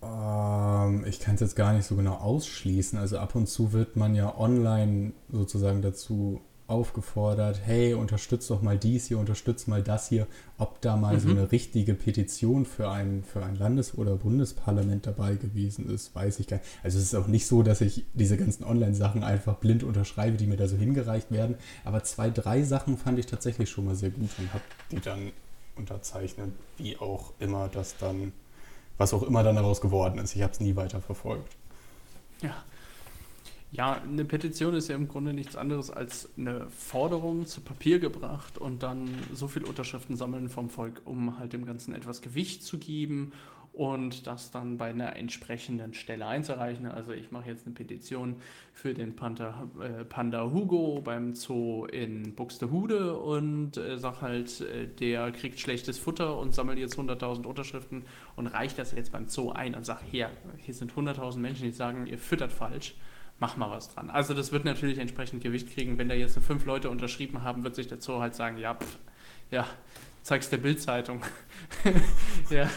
Ähm, 0.01 1.05
ich 1.05 1.19
kann 1.19 1.35
es 1.35 1.41
jetzt 1.41 1.55
gar 1.55 1.73
nicht 1.73 1.85
so 1.85 1.95
genau 1.95 2.15
ausschließen. 2.15 2.97
Also 2.97 3.17
ab 3.19 3.35
und 3.35 3.47
zu 3.47 3.73
wird 3.73 3.95
man 3.95 4.15
ja 4.15 4.37
online 4.37 5.13
sozusagen 5.29 5.81
dazu 5.81 6.41
aufgefordert, 6.71 7.61
hey, 7.63 7.93
unterstützt 7.93 8.49
doch 8.49 8.61
mal 8.61 8.77
dies 8.77 9.07
hier, 9.07 9.19
unterstützt 9.19 9.67
mal 9.67 9.83
das 9.83 10.09
hier, 10.09 10.25
ob 10.57 10.81
da 10.81 10.95
mal 10.95 11.15
mhm. 11.15 11.19
so 11.19 11.29
eine 11.29 11.51
richtige 11.51 11.93
Petition 11.93 12.65
für 12.65 12.89
ein, 12.89 13.23
für 13.23 13.43
ein 13.43 13.55
Landes- 13.55 13.97
oder 13.97 14.15
Bundesparlament 14.15 15.05
dabei 15.05 15.35
gewesen 15.35 15.89
ist, 15.89 16.15
weiß 16.15 16.39
ich 16.39 16.47
gar 16.47 16.57
nicht. 16.57 16.69
Also 16.83 16.97
es 16.97 17.05
ist 17.05 17.15
auch 17.15 17.27
nicht 17.27 17.45
so, 17.45 17.61
dass 17.61 17.81
ich 17.81 18.05
diese 18.13 18.37
ganzen 18.37 18.63
Online-Sachen 18.63 19.23
einfach 19.23 19.57
blind 19.57 19.83
unterschreibe, 19.83 20.37
die 20.37 20.47
mir 20.47 20.57
da 20.57 20.67
so 20.67 20.77
hingereicht 20.77 21.31
werden, 21.31 21.55
aber 21.83 22.03
zwei, 22.03 22.29
drei 22.29 22.63
Sachen 22.63 22.97
fand 22.97 23.19
ich 23.19 23.25
tatsächlich 23.25 23.69
schon 23.69 23.85
mal 23.85 23.95
sehr 23.95 24.09
gut 24.09 24.29
und 24.39 24.53
habe 24.53 24.63
die 24.91 24.99
dann 24.99 25.31
unterzeichnet, 25.75 26.51
wie 26.77 26.97
auch 26.97 27.33
immer 27.39 27.67
das 27.67 27.97
dann, 27.97 28.31
was 28.97 29.13
auch 29.13 29.23
immer 29.23 29.43
dann 29.43 29.55
daraus 29.55 29.81
geworden 29.81 30.19
ist. 30.19 30.35
Ich 30.35 30.41
habe 30.41 30.53
es 30.53 30.59
nie 30.59 30.75
weiter 30.75 31.01
verfolgt. 31.01 31.55
Ja, 32.41 32.55
ja, 33.71 34.01
eine 34.01 34.25
Petition 34.25 34.73
ist 34.75 34.89
ja 34.89 34.95
im 34.95 35.07
Grunde 35.07 35.33
nichts 35.33 35.55
anderes 35.55 35.91
als 35.91 36.29
eine 36.37 36.69
Forderung 36.69 37.45
zu 37.45 37.61
Papier 37.61 37.99
gebracht 37.99 38.57
und 38.57 38.83
dann 38.83 39.09
so 39.33 39.47
viel 39.47 39.63
Unterschriften 39.63 40.17
sammeln 40.17 40.49
vom 40.49 40.69
Volk, 40.69 41.01
um 41.05 41.39
halt 41.39 41.53
dem 41.53 41.65
Ganzen 41.65 41.95
etwas 41.95 42.21
Gewicht 42.21 42.63
zu 42.63 42.77
geben 42.77 43.31
und 43.71 44.27
das 44.27 44.51
dann 44.51 44.77
bei 44.77 44.89
einer 44.89 45.15
entsprechenden 45.15 45.93
Stelle 45.93 46.25
einzureichen. 46.25 46.85
Also 46.85 47.13
ich 47.13 47.31
mache 47.31 47.47
jetzt 47.47 47.65
eine 47.65 47.73
Petition 47.73 48.35
für 48.73 48.93
den 48.93 49.15
Panther, 49.15 49.69
äh, 49.81 50.03
Panda 50.03 50.51
Hugo 50.51 51.01
beim 51.01 51.33
Zoo 51.33 51.85
in 51.85 52.35
Buxtehude 52.35 53.17
und 53.17 53.77
äh, 53.77 53.97
sag 53.97 54.21
halt, 54.21 54.59
äh, 54.59 54.87
der 54.87 55.31
kriegt 55.31 55.61
schlechtes 55.61 55.97
Futter 55.97 56.37
und 56.37 56.53
sammelt 56.53 56.77
jetzt 56.77 56.99
100.000 56.99 57.45
Unterschriften 57.45 58.03
und 58.35 58.47
reicht 58.47 58.77
das 58.77 58.91
jetzt 58.91 59.13
beim 59.13 59.29
Zoo 59.29 59.51
ein 59.51 59.75
und 59.75 59.85
sagt, 59.85 60.03
hier, 60.11 60.29
hier 60.57 60.73
sind 60.73 60.91
100.000 60.91 61.37
Menschen, 61.37 61.63
die 61.63 61.71
sagen, 61.71 62.07
ihr 62.07 62.17
füttert 62.17 62.51
falsch 62.51 62.95
mach 63.41 63.57
mal 63.57 63.71
was 63.71 63.89
dran. 63.89 64.09
Also 64.09 64.33
das 64.33 64.53
wird 64.53 64.63
natürlich 64.63 64.99
entsprechend 64.99 65.43
Gewicht 65.43 65.73
kriegen. 65.73 65.97
Wenn 65.97 66.07
da 66.07 66.15
jetzt 66.15 66.37
fünf 66.39 66.63
Leute 66.65 66.89
unterschrieben 66.89 67.43
haben, 67.43 67.63
wird 67.63 67.75
sich 67.75 67.87
der 67.87 67.99
Zoo 67.99 68.21
halt 68.21 68.35
sagen, 68.35 68.57
ja, 68.57 68.75
pff, 68.75 68.99
ja, 69.49 69.65
zeig's 70.21 70.49
der 70.49 70.57
Bildzeitung. 70.57 71.23
ja. 72.49 72.69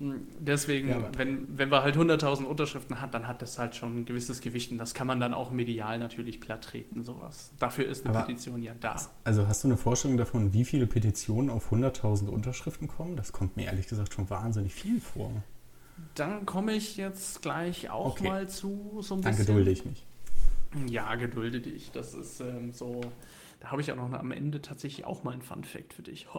Deswegen, 0.00 0.88
ja, 0.88 1.08
wenn, 1.16 1.46
wenn 1.56 1.70
wir 1.70 1.84
halt 1.84 1.96
100.000 1.96 2.42
Unterschriften 2.42 3.00
hat, 3.00 3.14
dann 3.14 3.28
hat 3.28 3.40
das 3.40 3.60
halt 3.60 3.76
schon 3.76 4.00
ein 4.00 4.04
gewisses 4.04 4.40
Gewicht 4.40 4.72
und 4.72 4.78
das 4.78 4.92
kann 4.92 5.06
man 5.06 5.20
dann 5.20 5.32
auch 5.32 5.52
medial 5.52 6.00
natürlich 6.00 6.40
platt 6.40 6.64
treten, 6.64 7.04
sowas. 7.04 7.52
Dafür 7.60 7.86
ist 7.86 8.04
eine 8.04 8.18
Petition 8.18 8.60
ja 8.60 8.72
da. 8.78 8.96
Also 9.22 9.46
hast 9.46 9.62
du 9.62 9.68
eine 9.68 9.76
Vorstellung 9.76 10.16
davon, 10.16 10.52
wie 10.52 10.64
viele 10.64 10.88
Petitionen 10.88 11.48
auf 11.48 11.72
100.000 11.72 12.26
Unterschriften 12.26 12.88
kommen? 12.88 13.16
Das 13.16 13.30
kommt 13.30 13.56
mir 13.56 13.66
ehrlich 13.66 13.86
gesagt 13.86 14.12
schon 14.12 14.28
wahnsinnig 14.28 14.74
viel 14.74 15.00
vor. 15.00 15.30
Dann 16.14 16.46
komme 16.46 16.74
ich 16.74 16.96
jetzt 16.96 17.42
gleich 17.42 17.90
auch 17.90 18.12
okay. 18.12 18.28
mal 18.28 18.48
zu 18.48 18.98
so 19.00 19.14
ein 19.14 19.20
bisschen. 19.20 19.36
Dann 19.36 19.46
gedulde 19.46 19.70
ich 19.70 19.84
mich. 19.84 20.06
Ja, 20.86 21.14
gedulde 21.14 21.60
dich. 21.60 21.90
Das 21.92 22.14
ist 22.14 22.40
ähm, 22.40 22.72
so. 22.72 23.00
Da 23.60 23.70
habe 23.70 23.80
ich 23.80 23.90
auch 23.92 23.96
noch 23.96 24.12
am 24.12 24.30
Ende 24.32 24.60
tatsächlich 24.60 25.06
auch 25.06 25.24
mal 25.24 25.32
ein 25.32 25.42
Fun 25.42 25.64
Fact 25.64 25.94
für 25.94 26.02
dich. 26.02 26.26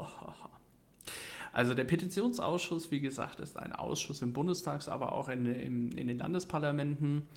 Also 1.55 1.73
der 1.73 1.85
Petitionsausschuss, 1.85 2.91
wie 2.91 2.99
gesagt, 2.99 3.39
ist 3.39 3.55
ein 3.55 3.71
Ausschuss 3.71 4.21
im 4.21 4.33
Bundestag, 4.33 4.85
aber 4.89 5.13
auch 5.13 5.29
in, 5.29 5.45
in, 5.45 5.91
in 5.93 6.07
den 6.07 6.17
Landesparlamenten. 6.17 7.29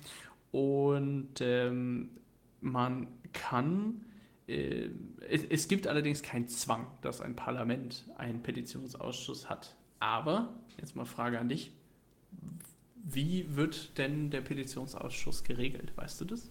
Und 0.51 1.39
ähm, 1.39 2.09
man 2.59 3.07
kann, 3.31 4.01
äh, 4.45 4.89
es, 5.29 5.45
es, 5.45 5.67
gibt 5.69 5.87
allerdings 5.87 6.21
keinen 6.21 6.49
Zwang, 6.49 6.87
dass 7.01 7.21
ein 7.21 7.37
Parlament 7.37 8.03
einen 8.17 8.43
Petitionsausschuss 8.43 9.49
hat. 9.49 9.77
Aber, 10.01 10.53
jetzt 10.77 10.97
mal 10.97 11.05
Frage 11.05 11.39
an 11.39 11.47
dich, 11.47 11.71
wie 13.11 13.45
wird 13.55 13.97
denn 13.97 14.29
der 14.29 14.41
Petitionsausschuss 14.41 15.43
geregelt? 15.43 15.91
Weißt 15.95 16.21
du 16.21 16.25
das? 16.25 16.49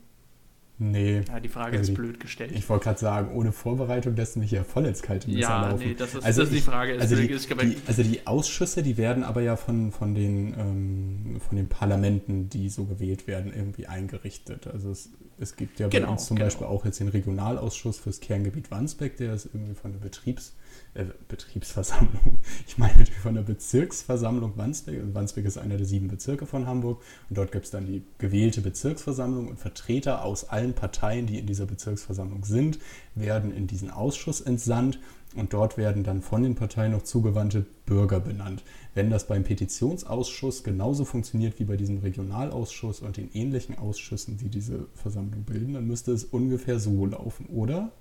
Nee. 0.80 1.22
Ja, 1.26 1.40
die 1.40 1.48
Frage 1.48 1.76
also 1.76 1.90
ist 1.90 1.96
blöd 1.96 2.20
gestellt. 2.20 2.52
Ich 2.54 2.68
wollte 2.68 2.84
gerade 2.84 3.00
sagen, 3.00 3.36
ohne 3.36 3.50
Vorbereitung 3.50 4.14
lässt 4.14 4.36
du 4.36 4.40
mich 4.40 4.52
ja 4.52 4.62
voll 4.62 4.86
ins 4.86 5.02
kalte 5.02 5.28
Messer 5.28 5.40
ja, 5.40 5.70
laufen. 5.70 5.88
Nee, 5.88 5.94
das 5.94 6.14
ist, 6.14 6.24
also 6.24 6.42
das 6.42 6.50
ist 6.50 6.56
die 6.56 6.62
Frage. 6.62 7.00
Also 7.00 7.16
die, 7.16 7.26
die, 7.26 7.76
also 7.86 8.02
die, 8.04 8.26
Ausschüsse, 8.28 8.84
die 8.84 8.96
werden 8.96 9.24
aber 9.24 9.42
ja 9.42 9.56
von, 9.56 9.90
von, 9.90 10.14
den, 10.14 10.54
ähm, 10.56 11.40
von 11.40 11.56
den 11.56 11.68
Parlamenten, 11.68 12.48
die 12.48 12.68
so 12.68 12.84
gewählt 12.84 13.26
werden, 13.26 13.52
irgendwie 13.52 13.88
eingerichtet. 13.88 14.68
Also 14.68 14.92
es 14.92 15.10
Es 15.40 15.56
gibt 15.56 15.80
ja 15.80 15.88
bei 15.88 15.98
genau, 15.98 16.12
uns 16.12 16.26
zum 16.26 16.36
genau. 16.36 16.46
Beispiel 16.46 16.66
auch 16.68 16.84
jetzt 16.84 17.00
den 17.00 17.08
Regionalausschuss 17.08 17.98
fürs 17.98 18.20
Kerngebiet 18.20 18.70
Wandsbek, 18.70 19.16
der 19.16 19.34
ist 19.34 19.46
irgendwie 19.46 19.74
von 19.74 19.92
der 19.92 19.98
Betriebs, 19.98 20.54
äh, 20.94 21.04
Betriebsversammlung, 21.28 22.38
ich 22.66 22.78
meine 22.78 23.06
von 23.06 23.34
der 23.34 23.42
Bezirksversammlung 23.42 24.56
Wandsbek. 24.56 25.14
Wandsbek 25.14 25.44
ist 25.44 25.58
einer 25.58 25.76
der 25.76 25.86
sieben 25.86 26.08
Bezirke 26.08 26.46
von 26.46 26.66
Hamburg. 26.66 27.02
Und 27.28 27.38
dort 27.38 27.52
gibt 27.52 27.66
es 27.66 27.70
dann 27.70 27.86
die 27.86 28.02
gewählte 28.18 28.60
Bezirksversammlung 28.60 29.48
und 29.48 29.58
Vertreter 29.58 30.24
aus 30.24 30.48
allen 30.48 30.74
Parteien, 30.74 31.26
die 31.26 31.38
in 31.38 31.46
dieser 31.46 31.66
Bezirksversammlung 31.66 32.44
sind, 32.44 32.78
werden 33.14 33.54
in 33.54 33.66
diesen 33.66 33.90
Ausschuss 33.90 34.40
entsandt. 34.40 34.98
Und 35.36 35.52
dort 35.52 35.76
werden 35.76 36.04
dann 36.04 36.22
von 36.22 36.42
den 36.42 36.54
Parteien 36.54 36.92
noch 36.92 37.02
zugewandte 37.02 37.66
Bürger 37.84 38.18
benannt. 38.18 38.64
Wenn 38.94 39.10
das 39.10 39.26
beim 39.26 39.44
Petitionsausschuss 39.44 40.64
genauso 40.64 41.04
funktioniert 41.04 41.60
wie 41.60 41.64
bei 41.64 41.76
diesem 41.76 41.98
Regionalausschuss 41.98 43.00
und 43.00 43.18
den 43.18 43.30
ähnlichen 43.34 43.76
Ausschüssen, 43.76 44.38
die 44.38 44.48
diese 44.48 44.86
Versammlung 44.94 45.42
bilden, 45.42 45.74
dann 45.74 45.86
müsste 45.86 46.12
es 46.12 46.24
ungefähr 46.24 46.78
so 46.78 47.04
laufen, 47.04 47.46
oder? 47.46 47.92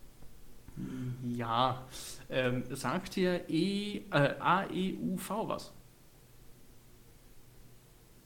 Ja, 1.23 1.83
ähm, 2.29 2.63
sagt 2.69 3.15
dir 3.15 3.49
e, 3.49 4.01
äh, 4.11 4.35
AEUV 4.39 5.29
was? 5.47 5.73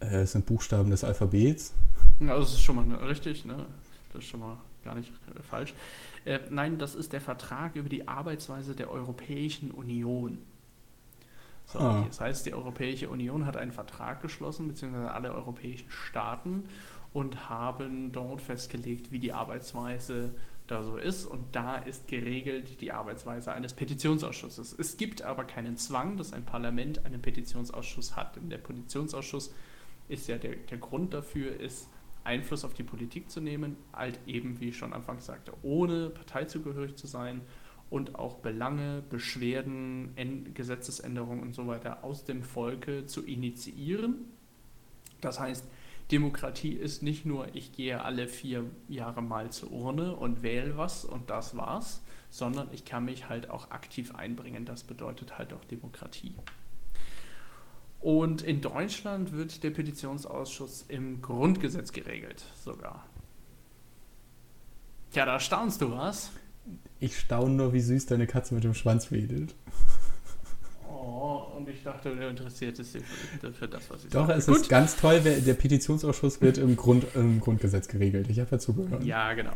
Äh, 0.02 0.22
es 0.22 0.34
sind 0.34 0.46
Buchstaben 0.46 0.90
des 0.90 1.04
Alphabets. 1.04 1.74
Ja, 2.20 2.38
das 2.38 2.54
ist 2.54 2.62
schon 2.62 2.76
mal 2.76 2.96
richtig, 3.06 3.46
ne? 3.46 3.66
Das 4.12 4.24
ist 4.24 4.30
schon 4.30 4.42
mal 4.42 4.58
gar 4.84 4.96
nicht 4.96 5.12
äh, 5.36 5.42
falsch. 5.44 5.74
Äh, 6.26 6.40
nein, 6.50 6.78
das 6.78 6.96
ist 6.96 7.14
der 7.14 7.22
Vertrag 7.22 7.76
über 7.76 7.90
die 7.90 8.08
Arbeitsweise 8.08 8.76
der 8.76 8.92
Europäischen 8.92 9.72
Union. 9.72 10.40
So, 11.66 11.80
ah. 11.80 12.04
Das 12.08 12.20
heißt, 12.20 12.46
die 12.46 12.54
Europäische 12.54 13.10
Union 13.10 13.46
hat 13.46 13.56
einen 13.56 13.72
Vertrag 13.72 14.22
geschlossen, 14.22 14.68
beziehungsweise 14.68 15.12
alle 15.12 15.34
europäischen 15.34 15.90
Staaten 15.90 16.64
und 17.14 17.50
haben 17.50 18.12
dort 18.12 18.42
festgelegt, 18.42 19.12
wie 19.12 19.20
die 19.20 19.34
Arbeitsweise 19.34 20.34
da 20.72 20.84
so 20.84 20.98
ist. 20.98 21.26
Und 21.26 21.56
da 21.56 21.78
ist 21.78 22.08
geregelt 22.08 22.82
die 22.82 22.92
Arbeitsweise 22.92 23.52
eines 23.52 23.74
Petitionsausschusses. 23.74 24.74
Es 24.78 24.98
gibt 24.98 25.22
aber 25.22 25.44
keinen 25.44 25.78
Zwang, 25.78 26.18
dass 26.18 26.34
ein 26.34 26.46
Parlament 26.46 27.06
einen 27.06 27.22
Petitionsausschuss 27.22 28.16
hat. 28.16 28.36
Denn 28.36 28.50
der 28.50 28.58
Petitionsausschuss 28.58 29.54
ist 30.08 30.28
ja 30.28 30.38
der, 30.38 30.56
der 30.56 30.78
Grund 30.78 31.14
dafür, 31.14 31.60
ist 31.60 31.90
Einfluss 32.24 32.64
auf 32.66 32.74
die 32.74 32.84
Politik 32.84 33.30
zu 33.30 33.42
nehmen, 33.42 33.76
halt 33.94 34.20
eben, 34.28 34.60
wie 34.60 34.70
ich 34.70 34.78
schon 34.78 34.94
anfangs 34.94 35.26
sagte, 35.26 35.54
ohne 35.64 36.10
parteizugehörig 36.10 36.96
zu 36.96 37.08
sein 37.08 37.42
und 37.90 38.16
auch 38.16 38.36
Belange, 38.38 39.04
Beschwerden, 39.10 40.16
Gesetzesänderungen 40.54 41.42
und 41.42 41.54
so 41.54 41.68
weiter 41.68 42.04
aus 42.04 42.24
dem 42.24 42.44
Volke 42.44 43.06
zu 43.06 43.26
initiieren. 43.26 44.26
Das 45.20 45.40
heißt, 45.40 45.68
Demokratie 46.12 46.74
ist 46.74 47.04
nicht 47.04 47.26
nur, 47.26 47.56
ich 47.56 47.72
gehe 47.72 48.04
alle 48.04 48.28
vier 48.28 48.66
Jahre 48.88 49.22
mal 49.22 49.50
zur 49.52 49.72
Urne 49.72 50.16
und 50.16 50.44
wähle 50.44 50.78
was 50.78 51.06
und 51.06 51.30
das 51.30 51.56
war's, 51.56 52.02
sondern 52.30 52.68
ich 52.72 52.86
kann 52.86 53.06
mich 53.06 53.30
halt 53.30 53.50
auch 53.50 53.72
aktiv 53.72 54.14
einbringen. 54.16 54.66
Das 54.66 54.84
bedeutet 54.84 55.38
halt 55.38 55.54
auch 55.54 55.64
Demokratie. 55.66 56.36
Und 58.02 58.42
in 58.42 58.62
Deutschland 58.62 59.32
wird 59.32 59.64
der 59.64 59.70
Petitionsausschuss 59.70 60.86
im 60.88 61.22
Grundgesetz 61.22 61.92
geregelt, 61.92 62.44
sogar. 62.64 63.06
Ja, 65.14 65.26
da 65.26 65.40
staunst 65.40 65.82
du 65.82 65.92
was. 65.92 66.32
Ich 67.00 67.18
staune 67.20 67.56
nur, 67.56 67.74
wie 67.74 67.82
süß 67.82 68.08
deine 68.08 68.28
Katze 68.28 68.56
mit 68.56 68.64
dem 68.64 68.74
Schwanz 68.74 69.12
wedelt. 69.12 69.56
Oh, 71.04 71.48
und 71.58 71.68
ich 71.68 71.82
dachte, 71.84 72.16
du 72.16 72.28
interessiert 72.28 72.78
es 72.78 72.92
sich 72.92 73.04
für, 73.54 73.68
das, 73.68 73.90
was 73.90 74.06
ich 74.06 74.12
Doch, 74.12 74.28
sage. 74.28 74.38
es 74.38 74.46
Gut. 74.46 74.58
ist 74.58 74.70
ganz 74.70 74.96
toll, 74.98 75.20
der 75.20 75.54
Petitionsausschuss 75.56 76.42
wird 76.42 76.60
im, 76.60 76.76
Grund, 76.76 77.06
im 77.16 77.40
Grundgesetz 77.40 77.88
geregelt. 77.88 78.30
Ich 78.30 78.40
habe 78.40 78.52
ja 78.52 78.60
zugehört. 78.60 79.04
Ja, 79.04 79.34
genau. 79.34 79.54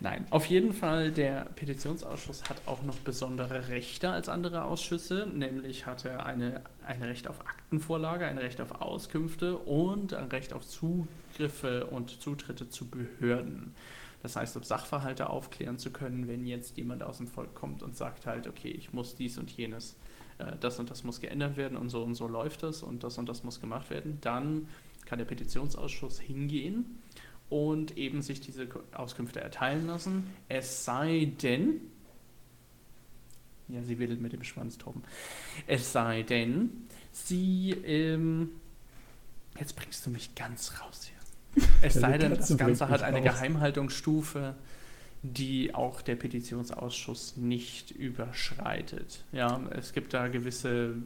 Nein, 0.00 0.26
auf 0.30 0.46
jeden 0.46 0.72
Fall, 0.72 1.10
der 1.10 1.46
Petitionsausschuss 1.56 2.44
hat 2.48 2.56
auch 2.66 2.82
noch 2.82 2.96
besondere 2.96 3.68
Rechte 3.68 4.10
als 4.10 4.28
andere 4.28 4.64
Ausschüsse, 4.64 5.26
nämlich 5.32 5.86
hat 5.86 6.04
er 6.04 6.24
eine, 6.26 6.62
ein 6.86 7.02
Recht 7.02 7.28
auf 7.28 7.40
Aktenvorlage, 7.40 8.26
ein 8.26 8.38
Recht 8.38 8.60
auf 8.60 8.80
Auskünfte 8.80 9.56
und 9.56 10.14
ein 10.14 10.28
Recht 10.28 10.52
auf 10.52 10.66
Zugriffe 10.66 11.86
und 11.86 12.20
Zutritte 12.20 12.68
zu 12.68 12.88
Behörden. 12.88 13.74
Das 14.22 14.36
heißt, 14.36 14.56
um 14.56 14.64
Sachverhalte 14.64 15.30
aufklären 15.30 15.78
zu 15.78 15.90
können, 15.90 16.28
wenn 16.28 16.46
jetzt 16.46 16.76
jemand 16.76 17.02
aus 17.02 17.18
dem 17.18 17.26
Volk 17.26 17.54
kommt 17.54 17.82
und 17.82 17.96
sagt 17.96 18.26
halt, 18.26 18.48
okay, 18.48 18.70
ich 18.70 18.92
muss 18.92 19.16
dies 19.16 19.38
und 19.38 19.50
jenes, 19.50 19.96
das 20.60 20.78
und 20.78 20.90
das 20.90 21.04
muss 21.04 21.20
geändert 21.20 21.56
werden 21.56 21.76
und 21.76 21.88
so 21.88 22.02
und 22.02 22.14
so 22.14 22.28
läuft 22.28 22.62
das 22.62 22.82
und 22.82 23.02
das 23.04 23.18
und 23.18 23.28
das 23.28 23.42
muss 23.44 23.60
gemacht 23.60 23.90
werden, 23.90 24.18
dann 24.20 24.68
kann 25.06 25.18
der 25.18 25.24
Petitionsausschuss 25.24 26.20
hingehen 26.20 27.00
und 27.48 27.96
eben 27.96 28.22
sich 28.22 28.40
diese 28.40 28.68
Auskünfte 28.92 29.40
erteilen 29.40 29.86
lassen. 29.86 30.26
Es 30.48 30.84
sei 30.84 31.32
denn, 31.42 31.80
ja, 33.68 33.82
sie 33.82 33.98
wedelt 33.98 34.20
mit 34.20 34.32
dem 34.32 34.44
Schwanz 34.44 34.78
toben. 34.78 35.02
Es 35.66 35.92
sei 35.92 36.22
denn, 36.22 36.70
sie, 37.12 37.70
ähm, 37.70 38.50
jetzt 39.58 39.76
bringst 39.76 40.04
du 40.06 40.10
mich 40.10 40.34
ganz 40.34 40.80
raus 40.80 41.04
hier. 41.04 41.16
Es 41.82 41.94
sei 41.94 42.18
denn, 42.18 42.34
das 42.34 42.54
Ganze 42.56 42.88
hat 42.88 43.02
eine 43.02 43.18
raus. 43.18 43.36
Geheimhaltungsstufe, 43.36 44.54
die 45.34 45.74
auch 45.74 46.02
der 46.02 46.16
Petitionsausschuss 46.16 47.36
nicht 47.36 47.90
überschreitet. 47.90 49.24
Ja, 49.32 49.60
es 49.70 49.92
gibt 49.92 50.14
da 50.14 50.28
gewisse 50.28 50.96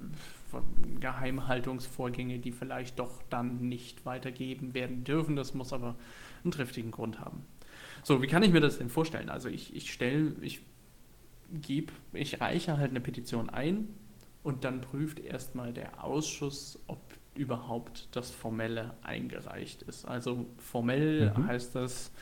Geheimhaltungsvorgänge, 0.99 2.39
die 2.39 2.53
vielleicht 2.53 2.99
doch 2.99 3.23
dann 3.31 3.69
nicht 3.69 4.05
weitergeben 4.05 4.75
werden 4.75 5.05
dürfen. 5.05 5.37
Das 5.37 5.55
muss 5.55 5.73
aber 5.73 5.97
einen 6.43 6.53
triftigen 6.53 6.91
Grund 6.91 7.21
haben. 7.21 7.45
So, 8.03 8.23
wie 8.23 8.27
kann 8.27 8.43
ich 8.43 8.53
mir 8.53 8.61
das 8.61 8.79
denn 8.79 8.89
vorstellen? 8.89 9.29
Also 9.29 9.49
ich, 9.49 9.75
ich 9.75 9.93
stelle, 9.93 10.33
ich 10.41 10.61
gebe, 11.53 11.93
ich 12.13 12.41
reiche 12.41 12.79
halt 12.79 12.91
eine 12.91 13.01
Petition 13.01 13.51
ein 13.51 13.89
und 14.43 14.65
dann 14.65 14.81
prüft 14.81 15.21
erstmal 15.21 15.73
der 15.73 16.03
Ausschuss, 16.03 16.79
ob 16.87 17.01
überhaupt 17.35 18.09
das 18.13 18.31
Formelle 18.31 18.95
eingereicht 19.03 19.83
ist. 19.83 20.05
Also 20.05 20.47
formell 20.59 21.33
mhm. 21.37 21.47
heißt 21.47 21.75
das, 21.75 22.13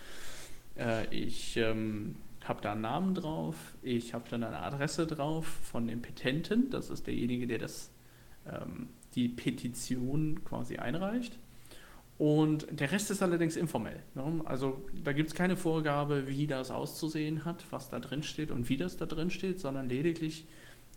äh, 0.78 1.06
ich 1.14 1.56
ähm, 1.56 2.16
habe 2.44 2.60
da 2.62 2.72
einen 2.72 2.80
Namen 2.82 3.14
drauf, 3.14 3.56
ich 3.82 4.14
habe 4.14 4.24
dann 4.30 4.44
eine 4.44 4.60
Adresse 4.60 5.06
drauf 5.06 5.46
von 5.46 5.86
dem 5.86 6.00
Petenten, 6.00 6.70
das 6.70 6.90
ist 6.90 7.06
derjenige, 7.06 7.46
der 7.46 7.58
das, 7.58 7.90
ähm, 8.46 8.88
die 9.14 9.28
Petition 9.28 10.44
quasi 10.44 10.76
einreicht. 10.76 11.38
Und 12.16 12.66
der 12.70 12.90
Rest 12.90 13.12
ist 13.12 13.22
allerdings 13.22 13.54
informell. 13.54 14.02
Ne? 14.14 14.40
Also 14.44 14.82
da 15.04 15.12
gibt 15.12 15.28
es 15.28 15.34
keine 15.36 15.56
Vorgabe, 15.56 16.26
wie 16.26 16.48
das 16.48 16.72
auszusehen 16.72 17.44
hat, 17.44 17.64
was 17.70 17.90
da 17.90 18.00
drin 18.00 18.24
steht 18.24 18.50
und 18.50 18.68
wie 18.68 18.76
das 18.76 18.96
da 18.96 19.06
drin 19.06 19.30
steht, 19.30 19.60
sondern 19.60 19.88
lediglich 19.88 20.44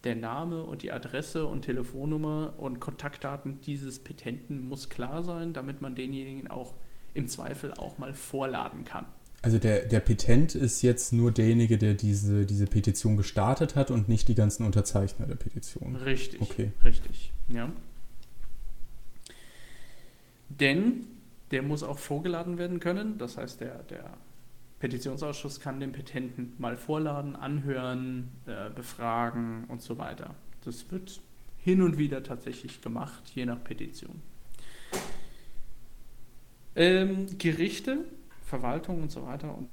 der 0.03 0.15
Name 0.15 0.63
und 0.63 0.81
die 0.81 0.91
Adresse 0.91 1.45
und 1.45 1.61
Telefonnummer 1.61 2.55
und 2.57 2.79
Kontaktdaten 2.79 3.61
dieses 3.61 3.99
Petenten 3.99 4.67
muss 4.67 4.89
klar 4.89 5.21
sein, 5.23 5.53
damit 5.53 5.79
man 5.79 5.93
denjenigen 5.93 6.49
auch 6.49 6.73
im 7.13 7.27
Zweifel 7.27 7.73
auch 7.75 7.99
mal 7.99 8.15
vorladen 8.15 8.83
kann. 8.83 9.05
Also 9.43 9.57
der, 9.57 9.85
der 9.85 9.99
Petent 10.01 10.53
ist 10.53 10.83
jetzt 10.83 11.13
nur 11.13 11.31
derjenige, 11.31 11.79
der 11.79 11.95
diese, 11.95 12.45
diese 12.45 12.67
Petition 12.67 13.17
gestartet 13.17 13.75
hat 13.75 13.89
und 13.89 14.07
nicht 14.07 14.27
die 14.27 14.35
ganzen 14.35 14.65
Unterzeichner 14.65 15.25
der 15.25 15.35
Petition. 15.35 15.95
Richtig. 15.95 16.41
Okay. 16.41 16.71
Richtig. 16.83 17.33
Ja. 17.47 17.71
Denn 20.49 21.07
der 21.49 21.63
muss 21.63 21.81
auch 21.81 21.97
vorgeladen 21.97 22.59
werden 22.59 22.79
können. 22.79 23.17
Das 23.17 23.37
heißt, 23.37 23.61
der, 23.61 23.83
der 23.83 24.15
Petitionsausschuss 24.79 25.59
kann 25.59 25.79
den 25.79 25.91
Petenten 25.91 26.53
mal 26.59 26.77
vorladen, 26.77 27.35
anhören, 27.35 28.29
äh, 28.45 28.69
befragen 28.69 29.65
und 29.69 29.81
so 29.81 29.97
weiter. 29.97 30.35
Das 30.63 30.91
wird 30.91 31.19
hin 31.57 31.81
und 31.81 31.97
wieder 31.97 32.23
tatsächlich 32.23 32.81
gemacht, 32.81 33.23
je 33.33 33.45
nach 33.45 33.63
Petition. 33.63 34.21
Ähm, 36.75 37.37
Gerichte, 37.37 38.05
Verwaltung 38.51 39.01
und 39.03 39.11
so 39.11 39.25
weiter 39.25 39.57
und 39.57 39.69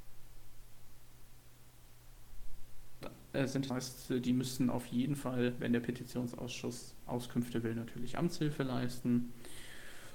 äh, 3.33 3.49
sind 3.49 3.68
heißt, 3.68 4.11
die 4.24 4.33
müssen 4.33 4.70
auf 4.70 4.87
jeden 4.87 5.16
Fall, 5.16 5.53
wenn 5.59 5.72
der 5.72 5.81
Petitionsausschuss 5.81 6.95
Auskünfte 7.07 7.64
will, 7.64 7.74
natürlich 7.74 8.16
Amtshilfe 8.16 8.62
leisten. 8.62 9.33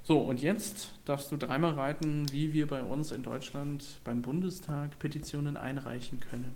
So, 0.04 0.20
und 0.20 0.42
jetzt 0.42 0.94
darfst 1.04 1.30
du 1.32 1.38
dreimal 1.38 1.74
reiten, 1.74 2.32
wie 2.32 2.54
wir 2.54 2.68
bei 2.68 2.84
uns 2.84 3.12
in 3.12 3.22
Deutschland 3.24 3.84
beim 4.06 4.22
Bundestag 4.22 4.98
Petitionen 4.98 5.58
einreichen 5.58 6.22
können. 6.22 6.56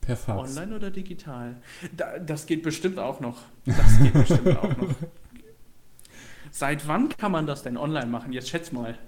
Per 0.00 0.16
Fax. 0.16 0.56
Online 0.56 0.74
oder 0.74 0.90
digital? 0.90 1.56
Da, 1.96 2.18
das 2.18 2.46
geht 2.46 2.62
bestimmt 2.62 2.98
auch 2.98 3.20
noch. 3.20 3.42
Das 3.66 3.98
geht 3.98 4.14
bestimmt 4.14 4.56
auch 4.56 4.74
noch. 4.74 4.94
Seit 6.50 6.88
wann 6.88 7.10
kann 7.10 7.30
man 7.30 7.46
das 7.46 7.62
denn 7.62 7.76
online 7.76 8.06
machen? 8.06 8.32
Jetzt 8.32 8.48
schätz 8.48 8.72
mal. 8.72 8.98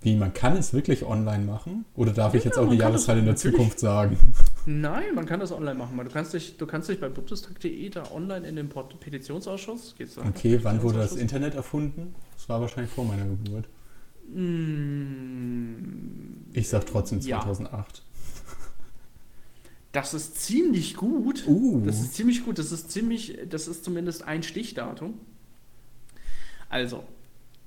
Wie, 0.00 0.14
man 0.14 0.32
kann 0.32 0.56
es 0.56 0.72
wirklich 0.72 1.04
online 1.04 1.44
machen? 1.44 1.84
Oder 1.96 2.12
darf 2.12 2.32
ja, 2.32 2.38
ich 2.38 2.44
jetzt 2.44 2.56
auch 2.56 2.70
die 2.70 2.76
Jahreszahl 2.76 3.18
in 3.18 3.24
der 3.24 3.34
Zukunft 3.34 3.80
sagen? 3.80 4.16
Nein, 4.64 5.14
man 5.16 5.26
kann 5.26 5.40
das 5.40 5.50
online 5.50 5.74
machen. 5.74 5.98
Du 5.98 6.10
kannst 6.10 6.34
dich, 6.34 6.56
du 6.56 6.66
kannst 6.66 6.88
dich 6.88 7.00
bei 7.00 7.08
bundestag.de 7.08 7.90
da 7.90 8.04
online 8.12 8.46
in 8.46 8.54
den 8.54 8.68
Petitionsausschuss. 8.68 9.96
Geht's 9.98 10.14
da 10.14 10.22
okay, 10.22 10.60
wann 10.62 10.82
wurde 10.82 10.98
das 10.98 11.16
Internet 11.16 11.56
erfunden? 11.56 12.14
Das 12.36 12.48
war 12.48 12.60
wahrscheinlich 12.60 12.92
vor 12.92 13.04
meiner 13.04 13.24
Geburt. 13.24 13.64
Mm, 14.32 15.74
ich 16.52 16.68
sag 16.68 16.86
trotzdem 16.86 17.20
2008. 17.20 17.72
Ja. 17.72 18.02
Das 19.90 20.14
ist 20.14 20.36
ziemlich 20.36 20.94
gut. 20.94 21.44
Uh. 21.46 21.82
Das 21.84 21.98
ist 21.98 22.14
ziemlich 22.14 22.44
gut. 22.44 22.58
Das 22.58 22.70
ist 22.70 22.92
ziemlich, 22.92 23.38
das 23.48 23.66
ist 23.66 23.84
zumindest 23.84 24.22
ein 24.22 24.44
Stichdatum. 24.44 25.14
Also, 26.68 27.02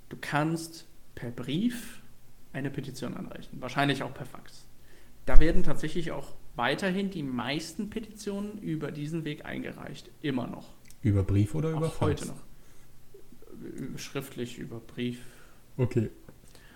du 0.09 0.17
kannst 0.21 0.85
per 1.15 1.31
Brief 1.31 2.00
eine 2.53 2.69
Petition 2.69 3.15
anreichen. 3.15 3.61
Wahrscheinlich 3.61 4.03
auch 4.03 4.13
per 4.13 4.25
Fax. 4.25 4.65
Da 5.25 5.39
werden 5.39 5.63
tatsächlich 5.63 6.11
auch 6.11 6.33
weiterhin 6.55 7.09
die 7.09 7.23
meisten 7.23 7.89
Petitionen 7.89 8.59
über 8.59 8.91
diesen 8.91 9.23
Weg 9.23 9.45
eingereicht. 9.45 10.09
Immer 10.21 10.47
noch. 10.47 10.69
Über 11.01 11.23
Brief 11.23 11.55
oder 11.55 11.71
über 11.71 11.87
auch 11.87 11.93
Fax? 11.93 12.21
heute 12.21 12.27
noch. 12.27 13.99
Schriftlich 13.99 14.57
über 14.57 14.79
Brief. 14.79 15.19
Okay. 15.77 16.09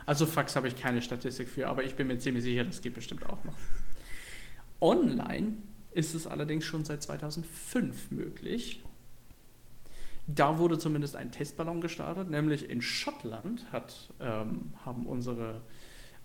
Also 0.05 0.25
Fax 0.25 0.55
habe 0.55 0.67
ich 0.67 0.75
keine 0.75 1.01
Statistik 1.01 1.49
für, 1.49 1.67
aber 1.67 1.83
ich 1.83 1.95
bin 1.95 2.07
mir 2.07 2.19
ziemlich 2.19 2.43
sicher, 2.43 2.63
das 2.63 2.81
geht 2.81 2.93
bestimmt 2.93 3.25
auch 3.25 3.43
noch. 3.43 3.55
Online 4.79 5.53
ist 5.91 6.13
es 6.13 6.27
allerdings 6.27 6.65
schon 6.65 6.85
seit 6.85 7.01
2005 7.01 8.11
möglich. 8.11 8.83
Da 10.27 10.57
wurde 10.57 10.77
zumindest 10.79 11.15
ein 11.15 11.31
Testballon 11.31 11.81
gestartet, 11.81 12.29
nämlich 12.29 12.69
in 12.69 12.81
Schottland 12.81 13.71
hat, 13.71 14.13
ähm, 14.19 14.73
haben 14.83 15.05
unsere 15.05 15.61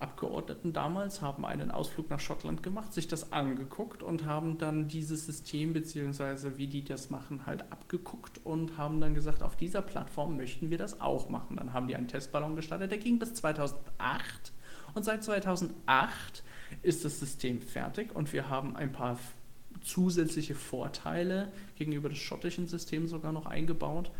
Abgeordneten 0.01 0.73
damals 0.73 1.21
haben 1.21 1.45
einen 1.45 1.69
Ausflug 1.69 2.09
nach 2.09 2.19
Schottland 2.19 2.63
gemacht, 2.63 2.91
sich 2.93 3.07
das 3.07 3.31
angeguckt 3.31 4.01
und 4.01 4.25
haben 4.25 4.57
dann 4.57 4.87
dieses 4.87 5.25
System 5.25 5.73
beziehungsweise 5.73 6.57
wie 6.57 6.67
die 6.67 6.83
das 6.83 7.09
machen 7.11 7.45
halt 7.45 7.71
abgeguckt 7.71 8.41
und 8.43 8.77
haben 8.77 8.99
dann 8.99 9.13
gesagt, 9.13 9.43
auf 9.43 9.55
dieser 9.55 9.81
Plattform 9.81 10.37
möchten 10.37 10.71
wir 10.71 10.77
das 10.79 10.99
auch 11.01 11.29
machen. 11.29 11.57
Dann 11.57 11.73
haben 11.73 11.87
die 11.87 11.95
einen 11.95 12.07
Testballon 12.07 12.55
gestartet, 12.55 12.91
der 12.91 12.97
ging 12.97 13.19
bis 13.19 13.35
2008 13.35 14.51
und 14.95 15.05
seit 15.05 15.23
2008 15.23 16.43
ist 16.81 17.05
das 17.05 17.19
System 17.19 17.61
fertig 17.61 18.15
und 18.15 18.33
wir 18.33 18.49
haben 18.49 18.75
ein 18.75 18.91
paar 18.91 19.19
zusätzliche 19.81 20.55
Vorteile 20.55 21.51
gegenüber 21.75 22.09
dem 22.09 22.15
schottischen 22.15 22.67
System 22.67 23.07
sogar 23.07 23.31
noch 23.31 23.45
eingebaut. 23.45 24.11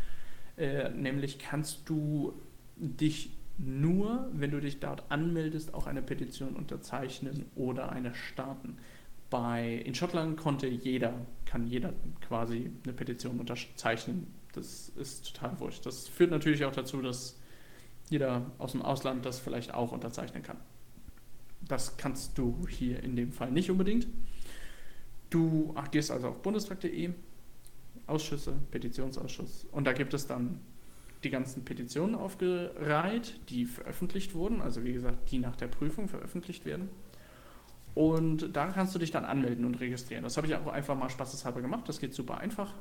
Äh, 0.56 0.90
nämlich 0.90 1.38
kannst 1.38 1.88
du 1.88 2.34
dich 2.76 3.30
nur, 3.58 4.28
wenn 4.32 4.50
du 4.50 4.60
dich 4.60 4.80
dort 4.80 5.10
anmeldest, 5.10 5.74
auch 5.74 5.86
eine 5.86 6.02
Petition 6.02 6.56
unterzeichnen 6.56 7.46
oder 7.54 7.92
eine 7.92 8.14
starten. 8.14 8.78
Bei, 9.30 9.76
in 9.84 9.94
Schottland 9.94 10.36
konnte 10.36 10.66
jeder, 10.66 11.14
kann 11.46 11.66
jeder 11.66 11.92
quasi 12.26 12.70
eine 12.84 12.92
Petition 12.92 13.40
unterzeichnen. 13.40 14.26
Das 14.52 14.90
ist 14.90 15.34
total 15.34 15.58
wurscht. 15.60 15.86
Das 15.86 16.08
führt 16.08 16.30
natürlich 16.30 16.64
auch 16.64 16.72
dazu, 16.72 17.00
dass 17.00 17.38
jeder 18.10 18.50
aus 18.58 18.72
dem 18.72 18.82
Ausland 18.82 19.24
das 19.24 19.38
vielleicht 19.38 19.72
auch 19.72 19.92
unterzeichnen 19.92 20.42
kann. 20.42 20.58
Das 21.62 21.96
kannst 21.96 22.36
du 22.36 22.66
hier 22.68 23.02
in 23.02 23.16
dem 23.16 23.32
Fall 23.32 23.50
nicht 23.50 23.70
unbedingt. 23.70 24.06
Du 25.32 25.72
ach, 25.76 25.90
gehst 25.90 26.10
also 26.10 26.28
auf 26.28 26.42
bundestag.de, 26.42 27.10
Ausschüsse, 28.06 28.52
Petitionsausschuss 28.70 29.66
und 29.72 29.86
da 29.86 29.94
gibt 29.94 30.12
es 30.12 30.26
dann 30.26 30.60
die 31.24 31.30
ganzen 31.30 31.64
Petitionen 31.64 32.14
aufgereiht, 32.14 33.40
die 33.48 33.64
veröffentlicht 33.64 34.34
wurden, 34.34 34.60
also 34.60 34.84
wie 34.84 34.92
gesagt, 34.92 35.30
die 35.30 35.38
nach 35.38 35.56
der 35.56 35.68
Prüfung 35.68 36.08
veröffentlicht 36.08 36.66
werden. 36.66 36.90
Und 37.94 38.54
da 38.54 38.66
kannst 38.66 38.94
du 38.94 38.98
dich 38.98 39.10
dann 39.10 39.24
anmelden 39.24 39.64
und 39.64 39.80
registrieren. 39.80 40.22
Das 40.22 40.36
habe 40.36 40.46
ich 40.48 40.54
auch 40.54 40.66
einfach 40.66 40.98
mal 40.98 41.08
spaßeshalber 41.08 41.62
gemacht, 41.62 41.88
das 41.88 41.98
geht 41.98 42.12
super 42.12 42.36
einfach. 42.36 42.74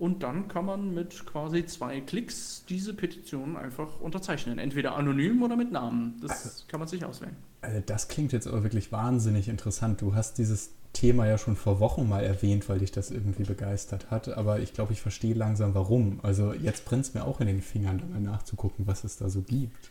Und 0.00 0.22
dann 0.22 0.48
kann 0.48 0.64
man 0.64 0.94
mit 0.94 1.26
quasi 1.26 1.66
zwei 1.66 2.00
Klicks 2.00 2.64
diese 2.66 2.94
Petition 2.94 3.58
einfach 3.58 4.00
unterzeichnen. 4.00 4.58
Entweder 4.58 4.96
anonym 4.96 5.42
oder 5.42 5.56
mit 5.56 5.72
Namen. 5.72 6.16
Das 6.22 6.30
also, 6.30 6.64
kann 6.68 6.80
man 6.80 6.88
sich 6.88 7.04
auswählen. 7.04 7.36
Also 7.60 7.82
das 7.84 8.08
klingt 8.08 8.32
jetzt 8.32 8.46
aber 8.46 8.62
wirklich 8.62 8.92
wahnsinnig 8.92 9.46
interessant. 9.46 10.00
Du 10.00 10.14
hast 10.14 10.38
dieses 10.38 10.70
Thema 10.94 11.26
ja 11.26 11.36
schon 11.36 11.54
vor 11.54 11.80
Wochen 11.80 12.08
mal 12.08 12.24
erwähnt, 12.24 12.66
weil 12.70 12.78
dich 12.78 12.92
das 12.92 13.10
irgendwie 13.10 13.44
begeistert 13.44 14.10
hat. 14.10 14.30
Aber 14.30 14.60
ich 14.60 14.72
glaube, 14.72 14.94
ich 14.94 15.02
verstehe 15.02 15.34
langsam 15.34 15.74
warum. 15.74 16.20
Also 16.22 16.54
jetzt 16.54 16.86
brennt 16.86 17.04
es 17.04 17.12
mir 17.12 17.26
auch 17.26 17.42
in 17.42 17.46
den 17.46 17.60
Fingern, 17.60 17.98
da 17.98 18.06
mal 18.06 18.22
nachzugucken, 18.22 18.86
was 18.86 19.04
es 19.04 19.18
da 19.18 19.28
so 19.28 19.42
gibt. 19.42 19.90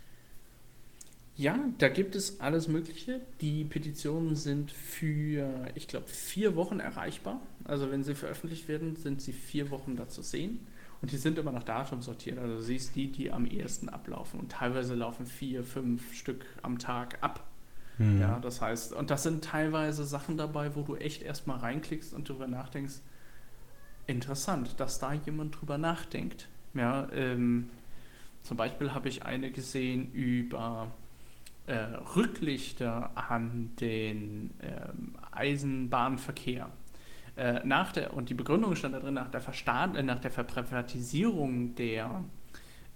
Ja, 1.40 1.58
da 1.78 1.88
gibt 1.88 2.18
es 2.18 2.42
alles 2.42 2.68
Mögliche. 2.68 3.22
Die 3.40 3.64
Petitionen 3.64 4.36
sind 4.36 4.74
für, 4.74 5.70
ich 5.74 5.88
glaube, 5.88 6.08
vier 6.10 6.58
Wochen 6.58 6.82
erreichbar. 6.82 7.40
Also 7.64 7.90
wenn 7.92 8.04
sie 8.04 8.14
veröffentlicht 8.14 8.68
werden, 8.68 8.98
sind 8.98 9.22
sie 9.22 9.32
vier 9.32 9.72
Wochen 9.72 9.96
da 9.96 10.10
zu 10.10 10.22
sehen. 10.22 10.68
Und 11.02 11.14
die 11.14 11.18
sind 11.18 11.40
immer 11.40 11.54
nach 11.54 11.64
Datum 11.64 12.02
sortiert. 12.02 12.40
Also 12.40 12.56
du 12.56 12.62
siehst 12.62 12.94
die, 12.98 13.10
die 13.10 13.32
am 13.32 13.46
ehesten 13.46 13.88
ablaufen. 13.88 14.38
Und 14.38 14.52
teilweise 14.52 14.96
laufen 14.96 15.26
vier, 15.26 15.64
fünf 15.64 16.14
Stück 16.14 16.46
am 16.62 16.78
Tag 16.78 17.20
ab. 17.22 17.48
Mhm. 18.00 18.20
Ja, 18.20 18.40
das 18.40 18.60
heißt, 18.60 18.92
und 18.92 19.10
das 19.10 19.24
sind 19.24 19.42
teilweise 19.42 20.04
Sachen 20.04 20.36
dabei, 20.36 20.76
wo 20.76 20.82
du 20.82 20.98
echt 20.98 21.22
erstmal 21.22 21.60
reinklickst 21.60 22.14
und 22.14 22.30
darüber 22.30 22.48
nachdenkst, 22.48 22.96
interessant, 24.08 24.78
dass 24.78 25.00
da 25.00 25.14
jemand 25.14 25.62
drüber 25.62 25.78
nachdenkt. 25.78 26.50
Ja, 26.74 27.08
ähm, 27.14 27.70
zum 28.44 28.58
Beispiel 28.58 28.94
habe 28.94 29.08
ich 29.08 29.24
eine 29.24 29.52
gesehen 29.52 30.12
über 30.12 30.92
äh, 31.70 31.96
Rücklichter 32.16 33.12
an 33.16 33.72
den 33.80 34.52
ähm, 34.62 35.16
Eisenbahnverkehr. 35.32 36.70
Äh, 37.38 37.62
nach 37.64 37.92
der, 37.92 38.14
und 38.14 38.30
die 38.30 38.34
Begründung 38.34 38.76
stand 38.76 38.96
da 38.96 39.00
drin, 39.00 39.14
nach 39.14 39.30
der, 39.30 39.40
Verstaat, 39.40 39.96
äh, 39.96 40.04
nach 40.04 40.20
der 40.20 40.32
Verprivatisierung 40.32 41.76
der, 41.76 42.24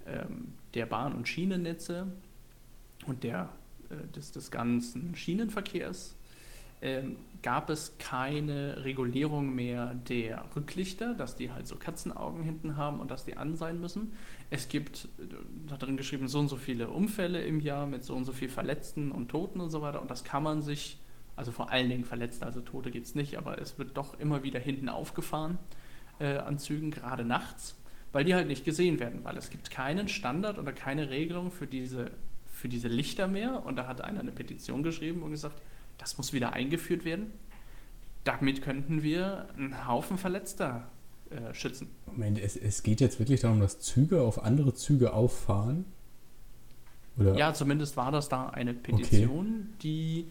ähm, 0.06 0.54
der 0.74 0.86
Bahn- 0.86 1.14
und 1.14 1.28
Schienennetze 1.28 2.08
und 3.06 3.22
der 3.22 3.48
äh, 3.90 4.12
des, 4.12 4.32
des 4.32 4.50
ganzen 4.50 5.14
Schienenverkehrs 5.14 6.16
ähm, 6.84 7.16
gab 7.42 7.70
es 7.70 7.96
keine 7.98 8.84
Regulierung 8.84 9.54
mehr 9.54 9.94
der 9.94 10.44
Rücklichter, 10.54 11.14
dass 11.14 11.34
die 11.34 11.50
halt 11.50 11.66
so 11.66 11.76
Katzenaugen 11.76 12.42
hinten 12.42 12.76
haben 12.76 13.00
und 13.00 13.10
dass 13.10 13.24
die 13.24 13.38
an 13.38 13.56
sein 13.56 13.80
müssen. 13.80 14.12
Es 14.50 14.68
gibt, 14.68 15.08
äh, 15.18 15.22
da 15.66 15.78
drin 15.78 15.96
geschrieben, 15.96 16.28
so 16.28 16.38
und 16.38 16.48
so 16.48 16.56
viele 16.56 16.90
Unfälle 16.90 17.42
im 17.42 17.60
Jahr 17.60 17.86
mit 17.86 18.04
so 18.04 18.14
und 18.14 18.26
so 18.26 18.32
viel 18.32 18.50
Verletzten 18.50 19.12
und 19.12 19.30
Toten 19.30 19.60
und 19.60 19.70
so 19.70 19.80
weiter. 19.80 20.02
Und 20.02 20.10
das 20.10 20.24
kann 20.24 20.42
man 20.42 20.60
sich, 20.60 20.98
also 21.36 21.52
vor 21.52 21.70
allen 21.70 21.88
Dingen 21.88 22.04
Verletzte, 22.04 22.44
also 22.44 22.60
Tote 22.60 22.90
geht 22.90 23.04
es 23.04 23.14
nicht, 23.14 23.38
aber 23.38 23.58
es 23.58 23.78
wird 23.78 23.96
doch 23.96 24.20
immer 24.20 24.42
wieder 24.42 24.60
hinten 24.60 24.90
aufgefahren 24.90 25.58
äh, 26.18 26.36
an 26.36 26.58
Zügen, 26.58 26.90
gerade 26.90 27.24
nachts, 27.24 27.80
weil 28.12 28.24
die 28.24 28.34
halt 28.34 28.46
nicht 28.46 28.66
gesehen 28.66 29.00
werden, 29.00 29.24
weil 29.24 29.38
es 29.38 29.48
gibt 29.48 29.70
keinen 29.70 30.08
Standard 30.08 30.58
oder 30.58 30.72
keine 30.72 31.08
Regelung 31.08 31.50
für 31.50 31.66
diese 31.66 32.10
für 32.46 32.68
diese 32.68 32.88
Lichter 32.88 33.26
mehr. 33.26 33.66
Und 33.66 33.76
da 33.76 33.86
hat 33.86 34.00
einer 34.00 34.20
eine 34.20 34.30
Petition 34.30 34.82
geschrieben 34.82 35.22
und 35.22 35.32
gesagt, 35.32 35.60
das 35.98 36.18
muss 36.18 36.32
wieder 36.32 36.52
eingeführt 36.52 37.04
werden. 37.04 37.32
Damit 38.24 38.62
könnten 38.62 39.02
wir 39.02 39.48
einen 39.56 39.86
Haufen 39.86 40.18
Verletzter 40.18 40.88
äh, 41.30 41.52
schützen. 41.54 41.88
Moment, 42.06 42.38
es, 42.38 42.56
es 42.56 42.82
geht 42.82 43.00
jetzt 43.00 43.18
wirklich 43.18 43.40
darum, 43.40 43.60
dass 43.60 43.80
Züge 43.80 44.22
auf 44.22 44.42
andere 44.42 44.74
Züge 44.74 45.12
auffahren? 45.12 45.84
Oder? 47.18 47.36
Ja, 47.36 47.54
zumindest 47.54 47.96
war 47.96 48.10
das 48.10 48.28
da 48.28 48.48
eine 48.48 48.74
Petition, 48.74 49.46
okay. 49.46 49.76
die 49.82 50.26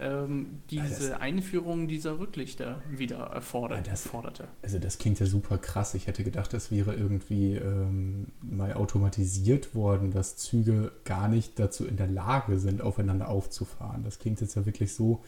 ähm, 0.00 0.62
diese 0.70 1.10
das, 1.10 1.20
Einführung 1.20 1.86
dieser 1.86 2.18
Rücklichter 2.18 2.82
wieder 2.90 3.18
erfordert, 3.18 3.86
das, 3.86 4.06
forderte. 4.06 4.48
Also 4.62 4.78
das 4.78 4.98
klingt 4.98 5.20
ja 5.20 5.26
super 5.26 5.56
krass. 5.56 5.94
Ich 5.94 6.08
hätte 6.08 6.24
gedacht, 6.24 6.52
das 6.52 6.70
wäre 6.72 6.94
irgendwie 6.94 7.54
ähm, 7.54 8.26
mal 8.40 8.74
automatisiert 8.74 9.74
worden, 9.74 10.10
dass 10.10 10.36
Züge 10.36 10.92
gar 11.04 11.28
nicht 11.28 11.58
dazu 11.60 11.86
in 11.86 11.96
der 11.96 12.08
Lage 12.08 12.58
sind, 12.58 12.82
aufeinander 12.82 13.28
aufzufahren. 13.28 14.02
Das 14.02 14.18
klingt 14.18 14.40
jetzt 14.40 14.56
ja 14.56 14.66
wirklich 14.66 14.94
so, 14.94 15.22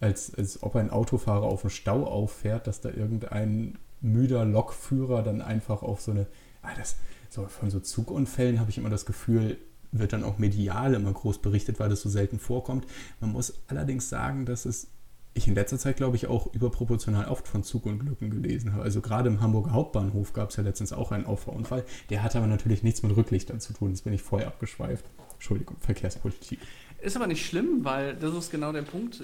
als, 0.00 0.34
als 0.34 0.62
ob 0.62 0.76
ein 0.76 0.90
Autofahrer 0.90 1.44
auf 1.44 1.64
einen 1.64 1.70
Stau 1.70 2.06
auffährt, 2.06 2.66
dass 2.66 2.80
da 2.80 2.90
irgendein 2.90 3.76
müder 4.00 4.44
Lokführer 4.44 5.22
dann 5.22 5.42
einfach 5.42 5.82
auf 5.82 6.00
so 6.00 6.12
eine... 6.12 6.26
Ah, 6.62 6.74
das, 6.76 6.96
so, 7.28 7.46
von 7.48 7.70
so 7.70 7.80
Zugunfällen 7.80 8.60
habe 8.60 8.70
ich 8.70 8.78
immer 8.78 8.90
das 8.90 9.04
Gefühl, 9.04 9.58
wird 9.98 10.12
dann 10.12 10.24
auch 10.24 10.38
medial 10.38 10.94
immer 10.94 11.12
groß 11.12 11.38
berichtet, 11.38 11.80
weil 11.80 11.88
das 11.88 12.02
so 12.02 12.08
selten 12.08 12.38
vorkommt. 12.38 12.86
Man 13.20 13.32
muss 13.32 13.54
allerdings 13.68 14.08
sagen, 14.08 14.46
dass 14.46 14.64
es 14.64 14.88
ich 15.36 15.46
in 15.46 15.54
letzter 15.54 15.78
Zeit, 15.78 15.96
glaube 15.96 16.16
ich, 16.16 16.26
auch 16.26 16.52
überproportional 16.54 17.26
oft 17.26 17.46
von 17.46 17.62
Zugunglücken 17.62 18.30
gelesen 18.30 18.72
habe. 18.72 18.82
Also 18.82 19.00
gerade 19.00 19.28
im 19.28 19.40
Hamburger 19.40 19.72
Hauptbahnhof 19.72 20.32
gab 20.32 20.50
es 20.50 20.56
ja 20.56 20.62
letztens 20.62 20.92
auch 20.92 21.12
einen 21.12 21.26
Auffahrunfall. 21.26 21.84
Der 22.10 22.22
hatte 22.22 22.38
aber 22.38 22.46
natürlich 22.46 22.82
nichts 22.82 23.02
mit 23.02 23.14
Rücklichtern 23.14 23.60
zu 23.60 23.72
tun. 23.74 23.90
Jetzt 23.90 24.04
bin 24.04 24.14
ich 24.14 24.22
voll 24.22 24.44
abgeschweift. 24.44 25.04
Entschuldigung, 25.34 25.76
Verkehrspolitik. 25.80 26.58
Ist 27.02 27.14
aber 27.14 27.26
nicht 27.26 27.44
schlimm, 27.44 27.84
weil 27.84 28.16
das 28.16 28.34
ist 28.34 28.50
genau 28.50 28.72
der 28.72 28.82
Punkt. 28.82 29.22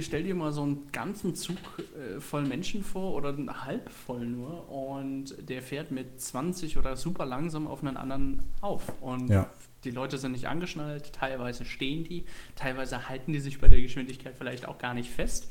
Stell 0.00 0.24
dir 0.24 0.34
mal 0.34 0.52
so 0.52 0.62
einen 0.62 0.92
ganzen 0.92 1.34
Zug 1.34 1.56
äh, 1.78 2.20
voll 2.20 2.44
Menschen 2.44 2.84
vor 2.84 3.14
oder 3.14 3.34
halb 3.64 3.90
voll 3.90 4.26
nur 4.26 4.70
und 4.70 5.34
der 5.48 5.62
fährt 5.62 5.90
mit 5.90 6.20
20 6.20 6.76
oder 6.76 6.96
super 6.96 7.24
langsam 7.24 7.66
auf 7.66 7.82
einen 7.82 7.96
anderen 7.96 8.42
auf. 8.60 8.92
Und 9.00 9.30
ja 9.30 9.50
die 9.84 9.90
Leute 9.90 10.18
sind 10.18 10.32
nicht 10.32 10.48
angeschnallt, 10.48 11.12
teilweise 11.12 11.64
stehen 11.64 12.04
die, 12.04 12.24
teilweise 12.56 13.08
halten 13.08 13.32
die 13.32 13.40
sich 13.40 13.60
bei 13.60 13.68
der 13.68 13.80
Geschwindigkeit 13.80 14.34
vielleicht 14.36 14.66
auch 14.66 14.78
gar 14.78 14.94
nicht 14.94 15.10
fest. 15.10 15.50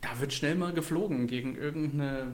Da 0.00 0.20
wird 0.20 0.32
schnell 0.32 0.54
mal 0.54 0.72
geflogen 0.72 1.26
gegen 1.26 1.56
irgendeine 1.56 2.32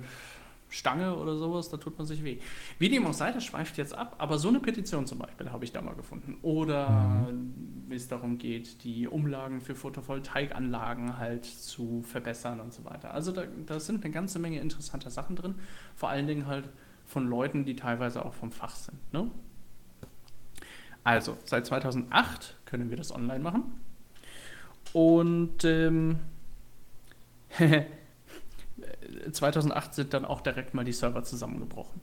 Stange 0.68 1.16
oder 1.16 1.36
sowas, 1.36 1.68
da 1.68 1.76
tut 1.76 1.96
man 1.96 2.06
sich 2.06 2.24
weh. 2.24 2.38
Wie 2.78 2.88
dem 2.88 3.06
auch 3.06 3.12
sei, 3.12 3.30
das 3.32 3.44
schweift 3.44 3.76
jetzt 3.78 3.94
ab, 3.94 4.16
aber 4.18 4.38
so 4.38 4.48
eine 4.48 4.60
Petition 4.60 5.06
zum 5.06 5.18
Beispiel 5.18 5.50
habe 5.52 5.64
ich 5.64 5.72
da 5.72 5.80
mal 5.80 5.94
gefunden. 5.94 6.38
Oder 6.42 7.28
mhm. 7.30 7.84
wie 7.88 7.94
es 7.94 8.08
darum 8.08 8.38
geht, 8.38 8.82
die 8.82 9.06
Umlagen 9.06 9.60
für 9.60 9.74
Photovoltaikanlagen 9.74 11.18
halt 11.18 11.44
zu 11.44 12.02
verbessern 12.02 12.60
und 12.60 12.72
so 12.72 12.84
weiter. 12.84 13.14
Also 13.14 13.32
da, 13.32 13.44
da 13.66 13.78
sind 13.78 14.04
eine 14.04 14.12
ganze 14.12 14.38
Menge 14.38 14.60
interessanter 14.60 15.10
Sachen 15.10 15.36
drin, 15.36 15.54
vor 15.94 16.08
allen 16.08 16.26
Dingen 16.26 16.46
halt 16.46 16.68
von 17.04 17.28
Leuten, 17.28 17.64
die 17.64 17.76
teilweise 17.76 18.24
auch 18.24 18.34
vom 18.34 18.50
Fach 18.50 18.74
sind. 18.74 18.98
Ne? 19.12 19.30
Also, 21.06 21.38
seit 21.44 21.64
2008 21.64 22.56
können 22.64 22.90
wir 22.90 22.96
das 22.96 23.14
online 23.14 23.38
machen. 23.38 23.62
Und 24.92 25.64
ähm, 25.64 26.18
2008 29.30 29.94
sind 29.94 30.14
dann 30.14 30.24
auch 30.24 30.40
direkt 30.40 30.74
mal 30.74 30.84
die 30.84 30.92
Server 30.92 31.22
zusammengebrochen. 31.22 32.00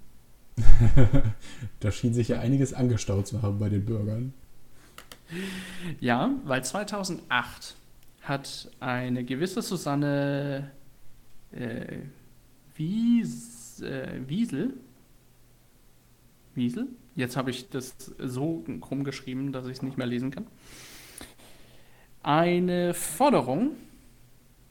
da 1.82 1.92
schien 1.92 2.14
sich 2.14 2.30
ja 2.30 2.40
einiges 2.40 2.74
angestaut 2.74 3.28
zu 3.28 3.42
haben 3.42 3.60
bei 3.60 3.68
den 3.68 3.84
Bürgern. 3.84 4.34
Ja, 6.00 6.30
weil 6.46 6.64
2008 6.64 7.76
hat 8.22 8.72
eine 8.80 9.26
gewisse 9.26 9.62
Susanne 9.62 10.72
äh, 11.52 11.98
Wies, 12.76 13.82
äh, 13.82 14.22
Wiesel, 14.26 14.76
Wiesel, 16.56 16.88
jetzt 17.16 17.38
habe 17.38 17.52
ich 17.52 17.70
das 17.70 17.96
so 18.18 18.64
krumm 18.82 19.04
geschrieben, 19.04 19.52
dass 19.52 19.66
ich 19.66 19.74
es 19.74 19.82
nicht 19.82 19.98
mehr 19.98 20.08
lesen 20.08 20.32
kann, 20.32 20.48
eine 22.22 22.94
Forderung 22.94 23.72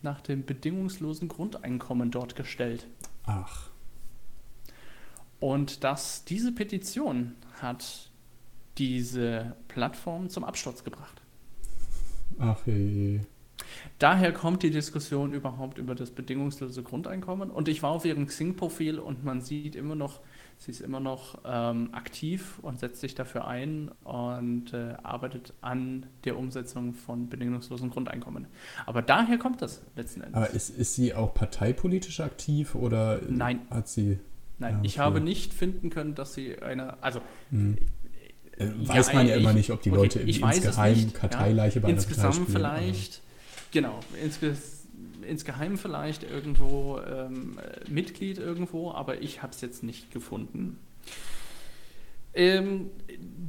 nach 0.03 0.21
dem 0.21 0.45
bedingungslosen 0.45 1.29
Grundeinkommen 1.29 2.11
dort 2.11 2.35
gestellt. 2.35 2.87
Ach. 3.25 3.69
Und 5.39 5.85
dass 5.85 6.25
diese 6.25 6.53
Petition 6.53 7.35
hat 7.61 8.11
diese 8.79 9.57
Plattform 9.69 10.29
zum 10.29 10.45
Absturz 10.45 10.83
gebracht. 10.83 11.21
Ach 12.39 12.67
je. 12.67 13.21
Daher 13.99 14.33
kommt 14.33 14.63
die 14.63 14.71
Diskussion 14.71 15.33
überhaupt 15.33 15.79
über 15.79 15.95
das 15.95 16.11
bedingungslose 16.11 16.83
Grundeinkommen. 16.83 17.51
Und 17.51 17.69
ich 17.69 17.83
war 17.83 17.91
auf 17.91 18.05
ihrem 18.05 18.27
Xing-Profil 18.27 18.99
und 18.99 19.25
man 19.25 19.41
sieht 19.41 19.77
immer 19.77 19.95
noch, 19.95 20.21
sie 20.63 20.71
ist 20.71 20.81
immer 20.81 21.01
noch 21.01 21.39
ähm, 21.45 21.89
aktiv 21.93 22.61
und 22.63 22.79
setzt 22.79 23.01
sich 23.01 23.15
dafür 23.17 23.47
ein 23.47 23.91
und 24.05 24.73
äh, 24.73 24.95
arbeitet 25.03 25.55
an 25.61 26.07
der 26.25 26.39
Umsetzung 26.39 26.95
von 26.95 27.29
bedingungslosen 27.29 27.91
Grundeinkommen. 27.91 28.47
Aber 28.87 29.03
daher 29.03 29.39
kommt 29.39 29.61
das 29.61 29.83
letzten 29.97 30.21
Endes. 30.21 30.37
Aber 30.37 30.51
ist, 30.51 30.71
ist 30.71 30.95
sie 30.95 31.15
auch 31.15 31.35
parteipolitisch 31.35 32.21
aktiv 32.21 32.77
oder 32.77 33.21
Nein. 33.29 33.63
hat 33.71 33.89
sie. 33.89 34.21
Nein, 34.59 34.75
ja, 34.75 34.79
okay. 34.79 34.87
ich 34.87 34.99
habe 35.01 35.21
nicht 35.21 35.53
finden 35.53 35.91
können, 35.91 36.15
dass 36.15 36.35
sie 36.35 36.61
eine. 36.63 37.03
Also. 37.03 37.21
Hm. 37.51 37.77
Äh, 38.57 38.69
weiß 38.87 39.09
ja, 39.09 39.15
man 39.15 39.27
ja 39.27 39.35
immer 39.37 39.55
nicht, 39.55 39.71
ob 39.71 39.83
die 39.83 39.91
okay, 39.91 39.99
Leute 39.99 40.21
insgeheim 40.21 41.13
Karteileiche 41.13 41.77
ja. 41.77 41.83
bei 41.83 41.89
einer 41.89 41.97
Insgesamt 41.97 42.35
Partei 42.35 42.45
spielen, 42.45 42.57
vielleicht, 42.57 43.23
genau, 43.73 43.99
insgesamt 44.23 44.82
insgeheim 45.23 45.79
vielleicht 45.79 46.23
irgendwo 46.25 46.99
ähm, 47.01 47.59
Mitglied 47.89 48.39
irgendwo, 48.39 48.93
aber 48.93 49.23
ich 49.23 49.43
habe 49.43 49.53
es 49.53 49.61
jetzt 49.61 49.83
nicht 49.83 50.11
gefunden. 50.11 50.79
Ähm, 52.35 52.91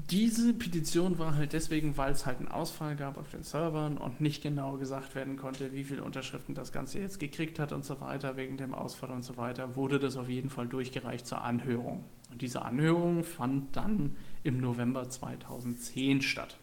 diese 0.10 0.54
Petition 0.54 1.18
war 1.18 1.36
halt 1.36 1.54
deswegen, 1.54 1.96
weil 1.96 2.12
es 2.12 2.26
halt 2.26 2.40
einen 2.40 2.50
Ausfall 2.50 2.98
gab 2.98 3.18
auf 3.18 3.30
den 3.30 3.44
Servern 3.44 3.98
und 3.98 4.20
nicht 4.20 4.44
genau 4.44 4.74
gesagt 4.78 5.16
werden 5.16 5.38
konnte, 5.38 5.72
wie 5.72 5.86
viele 5.86 6.04
Unterschriften 6.04 6.54
das 6.54 6.74
Ganze 6.74 7.00
jetzt 7.00 7.20
gekriegt 7.20 7.60
hat 7.60 7.72
und 7.72 7.86
so 7.86 8.02
weiter, 8.02 8.36
wegen 8.36 8.58
dem 8.58 8.74
Ausfall 8.74 9.12
und 9.12 9.24
so 9.24 9.38
weiter, 9.38 9.78
wurde 9.78 10.00
das 10.00 10.18
auf 10.18 10.28
jeden 10.28 10.50
Fall 10.50 10.68
durchgereicht 10.68 11.26
zur 11.26 11.42
Anhörung. 11.42 12.04
Und 12.32 12.42
diese 12.42 12.64
Anhörung 12.64 13.24
fand 13.24 13.76
dann 13.76 14.18
im 14.44 14.60
November 14.60 15.08
2010 15.08 16.22
statt. 16.22 16.58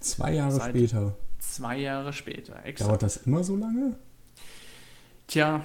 Zwei 0.00 0.34
Jahre 0.34 0.52
Seit 0.52 0.70
später. 0.70 1.14
Zwei 1.40 1.78
Jahre 1.78 2.12
später, 2.12 2.64
exakt. 2.64 2.88
Dauert 2.88 3.02
das 3.02 3.16
immer 3.18 3.42
so 3.42 3.56
lange? 3.56 3.96
Tja, 5.26 5.64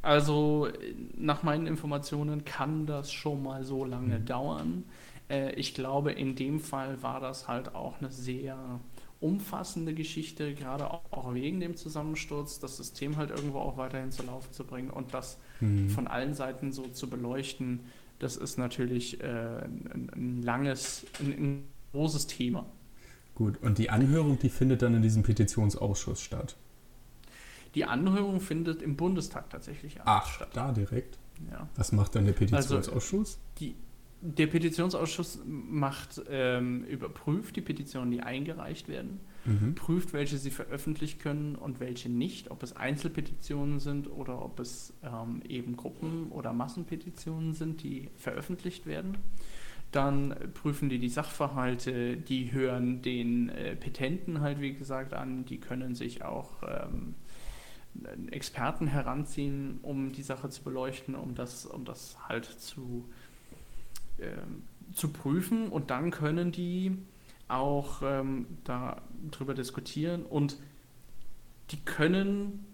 also 0.00 0.68
nach 1.16 1.42
meinen 1.42 1.66
Informationen 1.66 2.44
kann 2.44 2.86
das 2.86 3.12
schon 3.12 3.42
mal 3.42 3.64
so 3.64 3.84
lange 3.84 4.20
mhm. 4.20 4.26
dauern. 4.26 4.84
Äh, 5.28 5.52
ich 5.54 5.74
glaube, 5.74 6.12
in 6.12 6.34
dem 6.34 6.60
Fall 6.60 7.02
war 7.02 7.20
das 7.20 7.48
halt 7.48 7.74
auch 7.74 7.98
eine 8.00 8.10
sehr 8.10 8.80
umfassende 9.20 9.94
Geschichte, 9.94 10.54
gerade 10.54 10.90
auch, 10.90 11.34
wegen 11.34 11.58
dem 11.58 11.76
Zusammensturz, 11.76 12.60
das 12.60 12.76
System 12.76 13.16
halt 13.16 13.30
irgendwo 13.30 13.58
auch 13.58 13.76
weiterhin 13.76 14.12
zu 14.12 14.22
Laufen 14.24 14.52
zu 14.52 14.64
bringen 14.64 14.90
und 14.90 15.12
das 15.12 15.38
mhm. 15.60 15.90
von 15.90 16.06
allen 16.06 16.34
Seiten 16.34 16.72
so 16.72 16.86
zu 16.86 17.10
beleuchten, 17.10 17.80
das 18.20 18.36
ist 18.36 18.58
natürlich 18.58 19.20
äh, 19.20 19.26
ein, 19.26 20.10
ein, 20.14 20.42
langes, 20.42 21.06
ein, 21.18 21.32
ein 21.32 21.64
großes 21.92 22.28
Thema. 22.28 22.66
Gut, 23.38 23.62
und 23.62 23.78
die 23.78 23.88
Anhörung, 23.88 24.36
die 24.40 24.48
findet 24.48 24.82
dann 24.82 24.94
in 24.94 25.02
diesem 25.02 25.22
Petitionsausschuss 25.22 26.20
statt. 26.20 26.56
Die 27.76 27.84
Anhörung 27.84 28.40
findet 28.40 28.82
im 28.82 28.96
Bundestag 28.96 29.48
tatsächlich 29.48 29.96
Ach, 30.04 30.26
statt. 30.26 30.48
da 30.54 30.72
direkt? 30.72 31.20
Ja. 31.48 31.68
Was 31.76 31.92
macht 31.92 32.16
dann 32.16 32.24
der 32.24 32.32
Petitionsausschuss? 32.32 33.38
Also, 33.38 33.38
die, 33.60 33.76
der 34.22 34.48
Petitionsausschuss 34.48 35.38
macht, 35.46 36.20
ähm, 36.28 36.82
überprüft 36.86 37.54
die 37.54 37.60
Petitionen, 37.60 38.10
die 38.10 38.22
eingereicht 38.22 38.88
werden, 38.88 39.20
mhm. 39.44 39.76
prüft, 39.76 40.12
welche 40.14 40.36
sie 40.36 40.50
veröffentlichen 40.50 41.20
können 41.20 41.54
und 41.54 41.78
welche 41.78 42.08
nicht, 42.08 42.50
ob 42.50 42.64
es 42.64 42.74
Einzelpetitionen 42.74 43.78
sind 43.78 44.10
oder 44.10 44.42
ob 44.44 44.58
es 44.58 44.94
ähm, 45.04 45.42
eben 45.48 45.76
Gruppen- 45.76 46.32
oder 46.32 46.52
Massenpetitionen 46.52 47.54
sind, 47.54 47.84
die 47.84 48.10
veröffentlicht 48.16 48.86
werden. 48.86 49.16
Dann 49.90 50.34
prüfen 50.54 50.88
die 50.88 50.98
die 50.98 51.08
Sachverhalte, 51.08 52.16
die 52.16 52.52
hören 52.52 53.00
den 53.00 53.48
äh, 53.48 53.74
Petenten 53.74 54.40
halt, 54.40 54.60
wie 54.60 54.74
gesagt, 54.74 55.14
an, 55.14 55.46
die 55.46 55.58
können 55.58 55.94
sich 55.94 56.22
auch 56.24 56.62
ähm, 56.62 57.14
Experten 58.30 58.86
heranziehen, 58.86 59.78
um 59.82 60.12
die 60.12 60.22
Sache 60.22 60.50
zu 60.50 60.62
beleuchten, 60.62 61.14
um 61.14 61.34
das, 61.34 61.64
um 61.64 61.84
das 61.84 62.18
halt 62.28 62.44
zu, 62.44 63.08
äh, 64.18 64.28
zu 64.92 65.10
prüfen. 65.10 65.68
Und 65.68 65.90
dann 65.90 66.10
können 66.10 66.52
die 66.52 66.98
auch 67.48 68.02
ähm, 68.02 68.46
darüber 68.64 69.54
diskutieren 69.54 70.24
und 70.24 70.58
die 71.70 71.80
können 71.80 72.66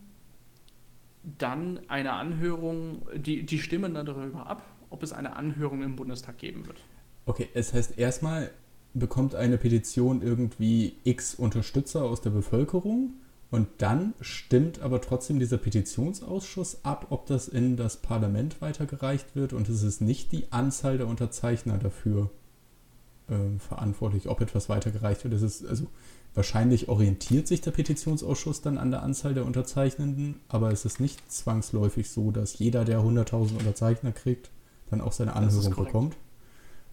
dann 1.38 1.80
eine 1.88 2.12
Anhörung, 2.12 3.06
die, 3.14 3.44
die 3.44 3.58
stimmen 3.58 3.94
dann 3.94 4.04
darüber 4.04 4.46
ab, 4.46 4.62
ob 4.90 5.02
es 5.02 5.12
eine 5.12 5.36
Anhörung 5.36 5.82
im 5.82 5.96
Bundestag 5.96 6.38
geben 6.38 6.66
wird. 6.66 6.80
Okay, 7.26 7.48
es 7.54 7.72
heißt 7.72 7.98
erstmal 7.98 8.50
bekommt 8.94 9.34
eine 9.34 9.58
Petition 9.58 10.22
irgendwie 10.22 10.94
x 11.04 11.34
Unterstützer 11.34 12.04
aus 12.04 12.20
der 12.20 12.30
Bevölkerung 12.30 13.14
und 13.50 13.68
dann 13.78 14.14
stimmt 14.20 14.80
aber 14.80 15.00
trotzdem 15.00 15.38
dieser 15.38 15.58
Petitionsausschuss 15.58 16.84
ab, 16.84 17.06
ob 17.10 17.26
das 17.26 17.46
in 17.46 17.76
das 17.76 17.98
Parlament 17.98 18.60
weitergereicht 18.60 19.36
wird. 19.36 19.52
Und 19.52 19.68
es 19.68 19.84
ist 19.84 20.00
nicht 20.00 20.32
die 20.32 20.50
Anzahl 20.50 20.98
der 20.98 21.06
Unterzeichner 21.06 21.78
dafür 21.78 22.30
äh, 23.28 23.58
verantwortlich, 23.60 24.28
ob 24.28 24.40
etwas 24.40 24.68
weitergereicht 24.68 25.22
wird. 25.22 25.34
Es 25.34 25.42
ist, 25.42 25.66
also 25.66 25.86
wahrscheinlich 26.34 26.88
orientiert 26.88 27.46
sich 27.46 27.60
der 27.60 27.70
Petitionsausschuss 27.70 28.60
dann 28.60 28.76
an 28.76 28.90
der 28.90 29.04
Anzahl 29.04 29.34
der 29.34 29.46
Unterzeichnenden, 29.46 30.40
aber 30.48 30.72
es 30.72 30.84
ist 30.84 30.98
nicht 30.98 31.30
zwangsläufig 31.30 32.10
so, 32.10 32.32
dass 32.32 32.58
jeder, 32.58 32.84
der 32.84 33.00
100.000 33.00 33.56
Unterzeichner 33.56 34.10
kriegt, 34.10 34.50
dann 34.90 35.00
auch 35.00 35.12
seine 35.12 35.36
Anhörung 35.36 35.74
bekommt. 35.76 36.16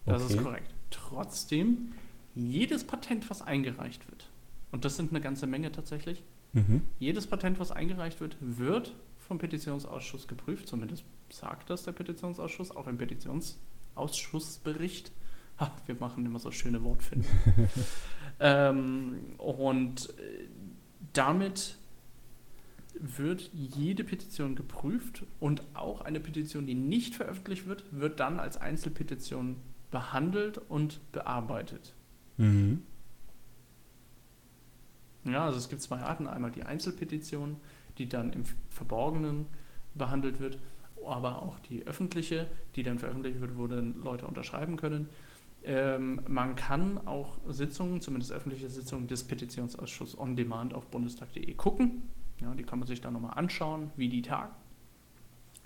Okay. 0.04 0.18
Das 0.18 0.30
ist 0.30 0.42
korrekt. 0.42 0.74
Trotzdem, 0.90 1.92
jedes 2.34 2.84
Patent, 2.84 3.28
was 3.30 3.42
eingereicht 3.42 4.08
wird, 4.10 4.28
und 4.70 4.84
das 4.84 4.96
sind 4.96 5.10
eine 5.10 5.20
ganze 5.20 5.46
Menge 5.46 5.72
tatsächlich, 5.72 6.22
Mhm. 6.52 6.82
Jedes 6.98 7.26
Patent, 7.26 7.58
was 7.58 7.72
eingereicht 7.72 8.20
wird, 8.20 8.36
wird 8.40 8.94
vom 9.18 9.38
Petitionsausschuss 9.38 10.28
geprüft. 10.28 10.68
Zumindest 10.68 11.04
sagt 11.30 11.70
das 11.70 11.84
der 11.84 11.92
Petitionsausschuss, 11.92 12.76
auch 12.76 12.86
im 12.86 12.98
Petitionsausschussbericht. 12.98 15.10
Ha, 15.58 15.72
wir 15.86 15.94
machen 15.94 16.26
immer 16.26 16.38
so 16.38 16.50
schöne 16.50 16.82
Wortfindungen. 16.82 17.70
ähm, 18.40 19.16
und 19.38 20.10
äh, 20.18 20.48
damit 21.12 21.76
wird 22.94 23.50
jede 23.54 24.04
Petition 24.04 24.54
geprüft 24.54 25.24
und 25.40 25.62
auch 25.72 26.02
eine 26.02 26.20
Petition, 26.20 26.66
die 26.66 26.74
nicht 26.74 27.14
veröffentlicht 27.14 27.66
wird, 27.66 27.84
wird 27.90 28.20
dann 28.20 28.38
als 28.38 28.58
Einzelpetition 28.58 29.56
behandelt 29.92 30.58
und 30.58 31.00
bearbeitet. 31.12 31.94
Mhm. 32.38 32.82
Ja, 35.24 35.44
also 35.44 35.58
es 35.58 35.68
gibt 35.68 35.82
zwei 35.82 36.00
Arten. 36.00 36.26
Einmal 36.26 36.50
die 36.50 36.64
Einzelpetition, 36.64 37.58
die 37.98 38.08
dann 38.08 38.32
im 38.32 38.42
Verborgenen 38.70 39.46
behandelt 39.94 40.40
wird, 40.40 40.58
aber 41.06 41.42
auch 41.42 41.60
die 41.60 41.86
öffentliche, 41.86 42.48
die 42.74 42.82
dann 42.82 42.98
veröffentlicht 42.98 43.40
wird, 43.40 43.56
wo 43.56 43.68
dann 43.68 44.02
Leute 44.02 44.26
unterschreiben 44.26 44.76
können. 44.76 45.08
Ähm, 45.64 46.22
man 46.26 46.56
kann 46.56 47.06
auch 47.06 47.38
Sitzungen, 47.46 48.00
zumindest 48.00 48.32
öffentliche 48.32 48.68
Sitzungen 48.68 49.06
des 49.06 49.22
Petitionsausschusses 49.22 50.18
on 50.18 50.34
demand 50.34 50.74
auf 50.74 50.86
bundestag.de 50.88 51.54
gucken. 51.54 52.02
Ja, 52.40 52.52
die 52.54 52.64
kann 52.64 52.80
man 52.80 52.88
sich 52.88 53.00
dann 53.00 53.12
nochmal 53.12 53.38
anschauen, 53.38 53.92
wie 53.94 54.08
die 54.08 54.22
tagen. 54.22 54.52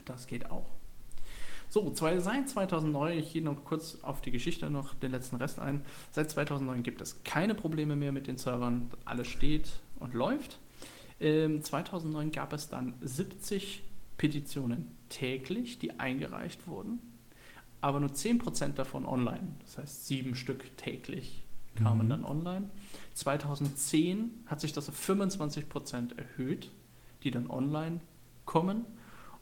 Das 0.05 0.27
geht 0.27 0.51
auch. 0.51 0.76
So, 1.69 1.91
zwei, 1.91 2.19
seit 2.21 2.49
2009, 2.49 3.19
ich 3.19 3.33
gehe 3.33 3.43
noch 3.43 3.65
kurz 3.65 3.99
auf 4.03 4.21
die 4.21 4.31
Geschichte 4.31 4.71
noch, 4.71 4.95
den 4.95 5.11
letzten 5.11 5.37
Rest 5.37 5.59
ein. 5.59 5.83
Seit 6.13 6.31
2009 6.31 6.83
gibt 6.83 7.01
es 7.01 7.23
keine 7.25 7.55
Probleme 7.55 7.97
mehr 7.97 8.13
mit 8.13 8.27
den 8.27 8.39
Servern. 8.39 8.91
Alles 9.05 9.29
steht 9.29 9.81
und 9.99 10.15
läuft. 10.15 10.59
Ähm, 11.21 11.63
2009 11.63 12.31
gab 12.31 12.53
es 12.53 12.69
dann 12.69 12.95
70 13.01 13.83
Petitionen 14.17 14.97
täglich, 15.09 15.79
die 15.79 15.99
eingereicht 15.99 16.67
wurden, 16.67 17.01
aber 17.81 18.01
nur 18.01 18.11
10% 18.11 18.75
davon 18.75 19.07
online. 19.07 19.49
Das 19.61 19.79
heißt, 19.79 20.07
sieben 20.07 20.35
Stück 20.35 20.77
täglich 20.77 21.45
kamen 21.77 22.07
mhm. 22.07 22.11
dann 22.11 22.25
online. 22.25 22.71
2010 23.15 24.45
hat 24.47 24.61
sich 24.61 24.73
das 24.73 24.89
auf 24.89 24.99
25% 24.99 26.17
erhöht, 26.17 26.71
die 27.23 27.31
dann 27.31 27.51
online 27.51 28.01
kommen. 28.45 28.85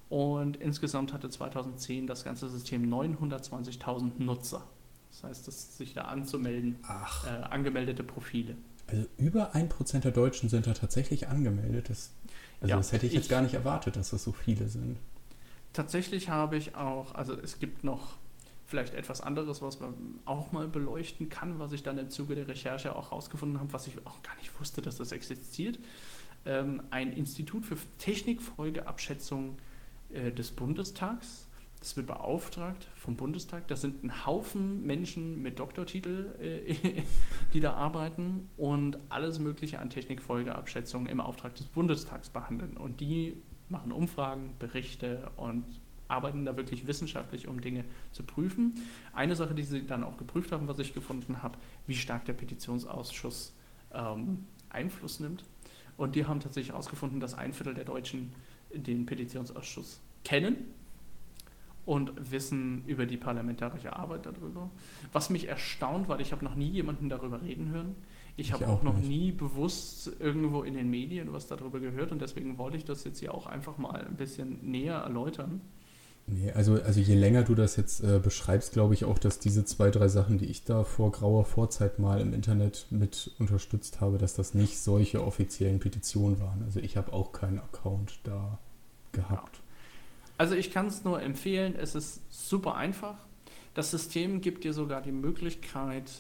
Und 0.09 0.57
insgesamt 0.59 1.13
hatte 1.13 1.29
2010 1.29 2.07
das 2.07 2.25
ganze 2.25 2.49
System 2.49 2.93
920.000 2.93 4.23
Nutzer. 4.23 4.63
Das 5.11 5.25
heißt, 5.25 5.49
dass 5.49 5.77
sich 5.77 5.95
da 5.95 6.03
anzumelden, 6.03 6.77
äh, 7.27 7.29
angemeldete 7.45 8.03
Profile. 8.03 8.57
Also 8.87 9.07
über 9.17 9.55
1% 9.55 10.01
der 10.01 10.13
Deutschen 10.13 10.49
sind 10.49 10.67
da 10.67 10.75
tatsächlich 10.75 11.29
angemeldet. 11.29 11.89
Das, 11.89 12.13
also 12.61 12.71
ja, 12.71 12.77
das 12.77 12.93
hätte 12.93 13.07
ich, 13.07 13.13
ich 13.13 13.19
jetzt 13.19 13.29
gar 13.31 13.41
nicht 13.41 13.55
erwartet, 13.55 13.97
dass 13.97 14.11
das 14.11 14.25
so 14.25 14.33
viele 14.33 14.69
sind. 14.69 14.99
Tatsächlich 15.73 16.29
habe 16.29 16.57
ich 16.57 16.75
auch, 16.77 17.15
also 17.15 17.35
es 17.35 17.59
gibt 17.59 17.85
noch 17.85 18.17
vielleicht 18.67 18.95
etwas 18.95 19.21
anderes, 19.21 19.63
was 19.63 19.81
man 19.81 19.95
auch 20.25 20.53
mal 20.53 20.69
beleuchten 20.69 21.29
kann, 21.29 21.59
was 21.59 21.73
ich 21.73 21.83
dann 21.83 21.99
im 21.99 22.11
Zuge 22.11 22.35
der 22.35 22.49
Recherche 22.49 22.95
auch 22.97 23.11
herausgefunden 23.11 23.61
habe, 23.61 23.73
was 23.73 23.87
ich 23.87 23.99
auch 24.07 24.23
gar 24.23 24.37
nicht 24.37 24.59
wusste, 24.61 24.83
dass 24.83 24.97
das 24.97 25.13
existiert. 25.13 25.79
Ähm, 26.47 26.83
ein 26.91 27.13
Institut 27.13 27.65
für 27.65 27.77
Technikfolgeabschätzung 27.99 29.57
äh, 30.15 30.33
des 30.33 30.51
Bundestags. 30.53 31.49
Das 31.81 31.97
wird 31.97 32.07
beauftragt 32.07 32.89
vom 32.95 33.17
Bundestag. 33.17 33.69
Das 33.69 33.83
sind 33.83 34.03
ein 34.05 34.25
Haufen 34.25 34.87
Menschen 34.87 35.43
mit 35.43 35.59
Doktortitel, 35.59 36.35
äh, 36.41 37.03
die 37.53 37.61
da 37.61 37.75
arbeiten 37.75 38.49
und 38.57 38.99
alles 39.11 39.39
Mögliche 39.39 39.79
an 39.81 39.91
Technikfolgeabschätzungen 39.91 41.09
im 41.09 41.21
Auftrag 41.21 41.55
des 41.57 41.67
Bundestags 41.67 42.31
behandeln. 42.31 42.77
Und 42.77 43.01
die 43.01 43.37
machen 43.69 43.93
Umfragen, 43.93 44.55
Berichte 44.59 45.31
und 45.37 45.65
arbeiten 46.09 46.45
da 46.45 46.57
wirklich 46.57 46.87
wissenschaftlich, 46.87 47.49
um 47.49 47.61
Dinge 47.61 47.85
zu 48.13 48.23
prüfen. 48.23 48.75
Eine 49.13 49.37
Sache, 49.37 49.55
die 49.55 49.63
sie 49.63 49.87
dann 49.87 50.05
auch 50.05 50.17
geprüft 50.17 50.53
haben, 50.53 50.69
was 50.69 50.79
ich 50.79 50.95
gefunden 50.95 51.43
habe, 51.43 51.59
wie 51.87 51.97
stark 51.97 52.25
der 52.25 52.35
Petitionsausschuss 52.35 53.55
ähm, 53.93 54.47
Einfluss 54.71 55.21
nimmt. 55.21 55.45
Und 55.97 56.15
die 56.15 56.27
haben 56.27 56.41
tatsächlich 56.41 56.73
herausgefunden, 56.73 57.21
dass 57.21 57.35
ein 57.35 57.53
Viertel 57.53 57.75
der 57.75 57.85
Deutschen 57.85 58.33
den 58.73 59.07
Petitionsausschuss 59.07 60.01
kennen 60.25 60.57
und 61.87 62.13
wissen 62.31 62.85
über 62.87 63.07
die 63.07 63.17
parlamentarische 63.17 63.95
Arbeit 63.95 64.27
darüber. 64.27 64.71
Was 65.13 65.31
mich 65.31 65.49
erstaunt, 65.49 66.09
weil 66.09 66.21
ich 66.21 66.33
habe 66.33 66.45
noch 66.45 66.55
nie 66.55 66.71
jemanden 66.71 67.09
darüber 67.09 67.43
reden 67.43 67.71
hören. 67.71 67.95
Ich, 68.37 68.53
habe 68.53 68.67
auch, 68.67 68.81
auch 68.81 68.83
noch 68.83 68.99
nie 68.99 69.31
bewusst 69.31 70.11
irgendwo 70.19 70.63
in 70.63 70.75
den 70.75 70.91
Medien 70.91 71.33
was 71.33 71.47
darüber 71.47 71.79
gehört 71.79 72.11
und 72.11 72.21
deswegen 72.21 72.59
wollte 72.59 72.77
ich 72.77 72.85
das 72.85 73.05
jetzt 73.05 73.21
hier 73.21 73.33
auch 73.33 73.47
einfach 73.47 73.79
mal 73.79 74.05
ein 74.05 74.17
bisschen 74.17 74.59
näher 74.63 74.97
erläutern. 74.97 75.61
Nee, 76.27 76.51
also, 76.53 76.81
also 76.83 77.01
je 77.01 77.15
länger 77.15 77.43
du 77.43 77.55
das 77.55 77.77
jetzt 77.77 78.03
äh, 78.03 78.19
beschreibst, 78.19 78.73
glaube 78.73 78.95
ich 78.95 79.05
auch, 79.05 79.19
dass 79.19 79.39
diese 79.41 79.67
zwei, 79.67 79.91
drei 79.91 80.09
Sachen, 80.09 80.39
die 80.39 80.47
ich 80.47 80.65
da 80.65 80.83
vor 80.83 81.13
grauer 81.13 81.45
Vorzeit 81.45 81.99
mal 81.99 82.19
im 82.21 82.33
Internet 82.33 82.87
mit 82.91 83.31
unterstützt 83.39 84.01
habe, 84.01 84.17
dass 84.17 84.35
das 84.35 84.55
nicht 84.55 84.79
solche 84.79 85.23
offiziellen 85.23 85.81
Petitionen 85.81 86.41
waren. 86.41 86.63
Also 86.65 86.81
ich 86.81 86.97
habe 86.97 87.13
auch 87.13 87.33
keinen 87.33 87.59
Account 87.59 88.21
da 88.25 88.59
gehabt. 89.13 89.61
Also 90.37 90.55
ich 90.55 90.73
kann 90.73 90.87
es 90.87 91.05
nur 91.05 91.23
empfehlen, 91.23 91.75
es 91.77 91.95
ist 91.95 92.23
super 92.31 92.75
einfach. 92.75 93.17
Das 93.75 93.91
System 93.91 94.41
gibt 94.41 94.65
dir 94.65 94.73
sogar 94.73 95.03
die 95.03 95.13
Möglichkeit, 95.13 96.11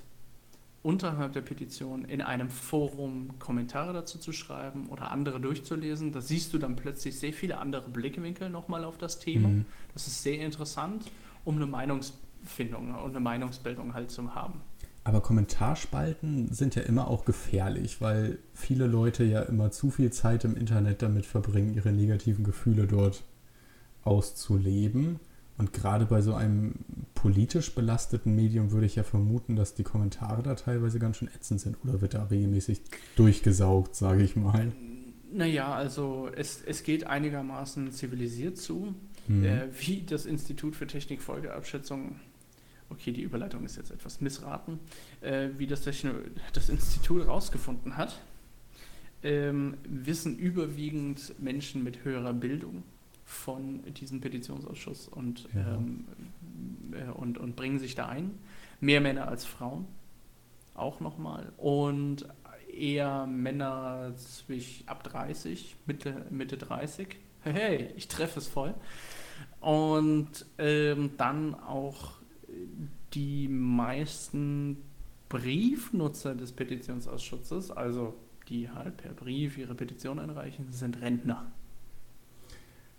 unterhalb 0.83 1.33
der 1.33 1.41
Petition 1.41 2.05
in 2.05 2.21
einem 2.21 2.51
Forum 2.51 3.39
Kommentare 3.39 3.95
dazu 3.95 4.19
zu 4.19 4.33
schreiben 4.33 4.89
oder 4.91 5.11
andere 5.11 5.41
durchzulesen. 5.41 6.12
Da 6.12 6.21
siehst 6.21 6.53
du 6.53 6.59
dann 6.59 6.77
plötzlich 6.77 7.19
sehr 7.19 7.33
viele 7.33 7.59
andere 7.59 7.89
Blickwinkel 7.89 8.51
nochmal 8.51 8.85
auf 8.85 8.99
das 8.99 9.19
Thema. 9.19 9.49
Mhm. 9.49 9.65
Das 9.95 10.07
ist 10.07 10.23
sehr 10.23 10.41
interessant, 10.41 11.11
um 11.45 11.57
eine 11.57 11.67
Meinungsfindung 11.67 12.95
und 12.97 13.11
eine 13.11 13.21
Meinungsbildung 13.21 13.95
halt 13.95 14.11
zu 14.11 14.35
haben. 14.35 14.61
Aber 15.05 15.21
Kommentarspalten 15.21 16.53
sind 16.53 16.75
ja 16.75 16.83
immer 16.83 17.09
auch 17.09 17.25
gefährlich, 17.25 18.01
weil 18.01 18.39
viele 18.53 18.87
Leute 18.87 19.25
ja 19.25 19.43
immer 19.43 19.71
zu 19.71 19.91
viel 19.91 20.12
Zeit 20.12 20.45
im 20.45 20.57
Internet 20.57 21.03
damit 21.03 21.25
verbringen, 21.25 21.75
ihre 21.75 21.93
negativen 21.93 22.45
Gefühle 22.45 22.87
dort 22.87 23.23
auszuleben. 24.05 25.21
Und 25.57 25.73
gerade 25.73 26.07
bei 26.07 26.21
so 26.21 26.35
einem 26.35 26.75
politisch 27.15 27.75
belasteten 27.75 28.35
Medium 28.35 28.73
würde 28.73 28.87
ich 28.87 28.97
ja 28.97 29.05
vermuten, 29.05 29.55
dass 29.55 29.75
die 29.75 29.85
Kommentare 29.85 30.43
da 30.43 30.55
teilweise 30.57 30.99
ganz 30.99 31.19
schön 31.19 31.29
ätzend 31.29 31.61
sind. 31.61 31.77
Oder 31.85 32.01
wird 32.01 32.15
da 32.15 32.25
regelmäßig 32.25 32.81
durchgesaugt, 33.15 33.95
sage 33.95 34.25
ich 34.25 34.35
mal? 34.35 34.73
Naja, 35.33 35.73
also 35.73 36.29
es, 36.35 36.63
es 36.65 36.83
geht 36.83 37.07
einigermaßen 37.07 37.93
zivilisiert 37.93 38.59
zu. 38.59 38.95
Mhm. 39.29 39.45
Äh, 39.45 39.69
wie 39.79 40.03
das 40.03 40.27
Institut 40.27 40.75
für 40.75 40.87
Technikfolgeabschätzung, 40.87 42.17
okay, 42.91 43.13
die 43.13 43.23
Überleitung 43.23 43.65
ist 43.65 43.77
jetzt 43.77 43.91
etwas 43.91 44.21
missraten, 44.21 44.81
äh, 45.21 45.51
wie 45.57 45.67
das, 45.67 45.83
das 45.83 46.69
Institut 46.69 47.23
herausgefunden 47.23 47.97
hat, 47.97 48.21
ähm, 49.23 49.77
wissen 49.89 50.37
überwiegend 50.37 51.41
Menschen 51.41 51.83
mit 51.83 52.05
höherer 52.05 52.35
Bildung 52.35 52.83
von 53.25 53.83
diesem 53.95 54.20
Petitionsausschuss 54.20 55.09
und, 55.09 55.49
ja. 55.55 55.75
ähm, 55.75 56.05
äh, 56.93 57.11
und, 57.11 57.39
und 57.39 57.57
bringen 57.57 57.79
sich 57.79 57.95
da 57.95 58.07
ein. 58.07 58.39
Mehr 58.81 59.01
Männer 59.01 59.29
als 59.29 59.45
Frauen, 59.45 59.87
auch 60.75 61.01
nochmal. 61.01 61.53
Und 61.57 62.27
eher 62.75 63.27
Männer 63.27 64.12
zwischen 64.16 64.87
ab 64.89 65.05
30, 65.05 65.77
Mitte, 65.87 66.27
Mitte 66.31 66.57
30. 66.59 67.16
Hey, 67.43 67.91
ich 67.97 68.09
treffe 68.09 68.39
es 68.39 68.49
voll. 68.49 68.75
Und 69.61 70.47
ähm, 70.59 71.11
dann 71.16 71.55
auch 71.55 72.12
die 73.14 73.49
meisten 73.49 74.83
Briefnutzer 75.29 76.35
des 76.35 76.53
Petitionsausschusses, 76.53 77.70
also 77.70 78.14
die 78.49 78.70
halt 78.70 78.97
per 78.99 79.12
Brief 79.12 79.57
ihre 79.57 79.75
Petition 79.75 80.18
einreichen, 80.18 80.72
sind 80.72 81.01
Rentner. 81.01 81.51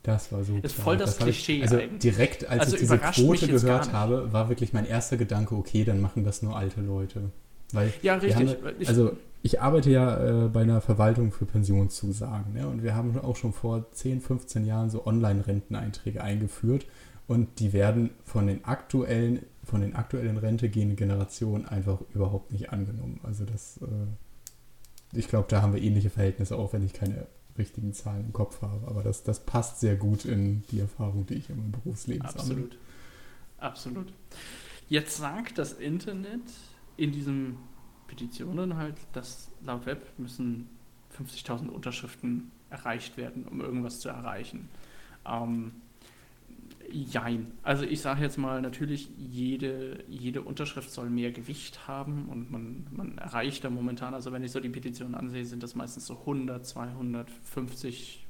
Das 0.06 0.32
war 0.32 0.44
so. 0.44 0.58
Ist 0.62 0.76
voll 0.76 0.98
das, 0.98 1.18
das 1.18 1.24
Klischee. 1.24 1.58
Ich, 1.58 1.64
also 1.64 1.78
eigentlich. 1.78 2.00
direkt, 2.00 2.48
als 2.48 2.62
also 2.62 2.76
ich 2.76 2.82
diese 2.82 2.98
Quote 3.00 3.48
gehört 3.48 3.92
habe, 3.92 4.32
war 4.32 4.50
wirklich 4.50 4.72
mein 4.72 4.86
erster 4.86 5.18
Gedanke, 5.18 5.56
okay, 5.56 5.84
dann 5.84 6.00
machen 6.00 6.24
das 6.24 6.44
nur 6.44 6.56
alte 6.56 6.82
Leute. 6.82 7.32
Weil 7.72 7.92
ja, 8.04 8.16
richtig. 8.16 8.36
Haben, 8.36 8.56
also 8.86 9.18
ich 9.42 9.62
arbeite 9.62 9.90
ja 9.90 10.46
äh, 10.46 10.48
bei 10.50 10.62
einer 10.62 10.82
Verwaltung 10.82 11.32
für 11.32 11.46
Pensionszusagen. 11.46 12.54
Ne? 12.54 12.68
Und 12.68 12.84
wir 12.84 12.96
haben 12.96 13.20
auch 13.20 13.36
schon 13.36 13.52
vor 13.52 13.92
10, 13.92 14.22
15 14.22 14.66
Jahren 14.66 14.90
so 14.90 15.06
Online-Renteneinträge 15.06 16.24
eingeführt. 16.24 16.86
Und 17.28 17.60
die 17.60 17.74
werden 17.74 18.12
von 18.24 18.46
den 18.46 18.66
aktuellen, 18.66 19.42
von 19.64 19.82
den 19.82 19.96
aktuellen 19.96 20.38
Rente 20.38 20.70
gehenden 20.70 20.96
Generationen 20.96 21.66
einfach 21.66 22.00
überhaupt 22.14 22.52
nicht 22.52 22.72
angenommen. 22.72 23.20
Also 23.24 23.46
das, 23.46 23.80
äh, 23.82 25.18
ich 25.18 25.28
glaube, 25.28 25.48
da 25.50 25.64
haben 25.64 25.74
wir 25.74 25.82
ähnliche 25.82 26.12
Verhältnisse, 26.12 26.56
auch 26.56 26.74
wenn 26.74 26.84
ich 26.84 26.94
keine 26.94 27.26
richtigen 27.58 27.94
Zahlen 27.94 28.26
im 28.26 28.34
Kopf 28.34 28.62
habe. 28.62 28.88
Aber 28.88 29.04
das, 29.04 29.24
das 29.24 29.46
passt 29.46 29.80
sehr 29.80 29.96
gut 29.96 30.26
in 30.26 30.64
die 30.72 30.80
Erfahrung, 30.80 31.26
die 31.26 31.36
ich 31.36 31.50
in 31.50 31.58
meinem 31.58 31.72
Berufsleben 31.72 32.26
Absolut. 32.26 32.72
sammle. 32.72 32.78
Absolut. 33.58 34.14
Jetzt 34.90 35.18
sagt 35.18 35.58
das 35.58 35.74
Internet 35.74 36.42
in 36.98 37.12
diesen 37.12 37.58
Petitionen 38.08 38.78
halt, 38.78 38.96
dass 39.14 39.50
laut 39.64 39.86
Web 39.86 40.08
müssen 40.18 40.70
50.000 41.18 41.70
Unterschriften 41.70 42.52
erreicht 42.70 43.18
werden, 43.18 43.46
um 43.46 43.62
irgendwas 43.62 44.00
zu 44.00 44.10
erreichen. 44.10 44.70
Ähm, 45.26 45.72
Jein. 46.92 47.52
Also 47.64 47.84
ich 47.84 48.02
sage 48.02 48.22
jetzt 48.22 48.38
mal, 48.38 48.62
natürlich, 48.62 49.10
jede, 49.18 50.04
jede 50.08 50.42
Unterschrift 50.42 50.92
soll 50.92 51.10
mehr 51.10 51.32
Gewicht 51.32 51.88
haben 51.88 52.30
und 52.30 52.52
man, 52.52 52.88
man 52.92 53.18
erreicht 53.18 53.64
da 53.64 53.70
momentan, 53.70 54.14
also 54.14 54.32
wenn 54.32 54.44
ich 54.44 54.52
so 54.52 54.60
die 54.60 54.70
Petitionen 54.70 55.16
ansehe, 55.16 55.46
sind 55.46 55.64
das 55.64 55.76
meistens 55.76 56.06
so 56.06 56.20
100, 56.20 56.66
250 56.66 58.26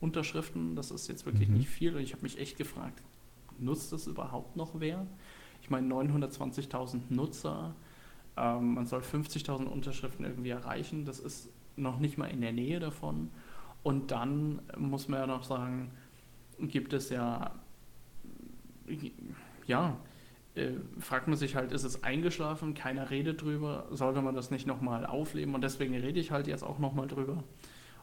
Unterschriften. 0.00 0.74
Das 0.74 0.90
ist 0.90 1.08
jetzt 1.08 1.26
wirklich 1.26 1.48
mhm. 1.48 1.58
nicht 1.58 1.68
viel 1.68 1.94
und 1.94 2.02
ich 2.02 2.12
habe 2.12 2.22
mich 2.22 2.38
echt 2.38 2.56
gefragt, 2.56 3.02
nutzt 3.58 3.92
das 3.92 4.06
überhaupt 4.06 4.56
noch 4.56 4.80
wer? 4.80 5.06
Ich 5.62 5.70
meine, 5.70 5.92
920.000 5.92 7.00
Nutzer, 7.10 7.74
ähm, 8.36 8.74
man 8.74 8.86
soll 8.86 9.00
50.000 9.00 9.64
Unterschriften 9.66 10.24
irgendwie 10.24 10.50
erreichen, 10.50 11.04
das 11.04 11.18
ist 11.18 11.50
noch 11.76 11.98
nicht 11.98 12.16
mal 12.16 12.26
in 12.26 12.40
der 12.40 12.52
Nähe 12.52 12.80
davon. 12.80 13.30
Und 13.82 14.10
dann 14.10 14.60
muss 14.76 15.08
man 15.08 15.20
ja 15.20 15.26
noch 15.26 15.44
sagen, 15.44 15.90
gibt 16.60 16.92
es 16.92 17.10
ja 17.10 17.52
ja, 19.66 19.96
äh, 20.54 20.72
fragt 20.98 21.28
man 21.28 21.36
sich 21.36 21.56
halt, 21.56 21.72
ist 21.72 21.84
es 21.84 22.02
eingeschlafen, 22.02 22.74
keiner 22.74 23.10
redet 23.10 23.42
drüber, 23.42 23.86
sollte 23.90 24.22
man 24.22 24.34
das 24.34 24.50
nicht 24.50 24.66
nochmal 24.66 25.06
aufleben 25.06 25.54
und 25.54 25.62
deswegen 25.62 25.94
rede 25.94 26.20
ich 26.20 26.30
halt 26.30 26.46
jetzt 26.46 26.62
auch 26.62 26.78
nochmal 26.78 27.06
drüber, 27.06 27.44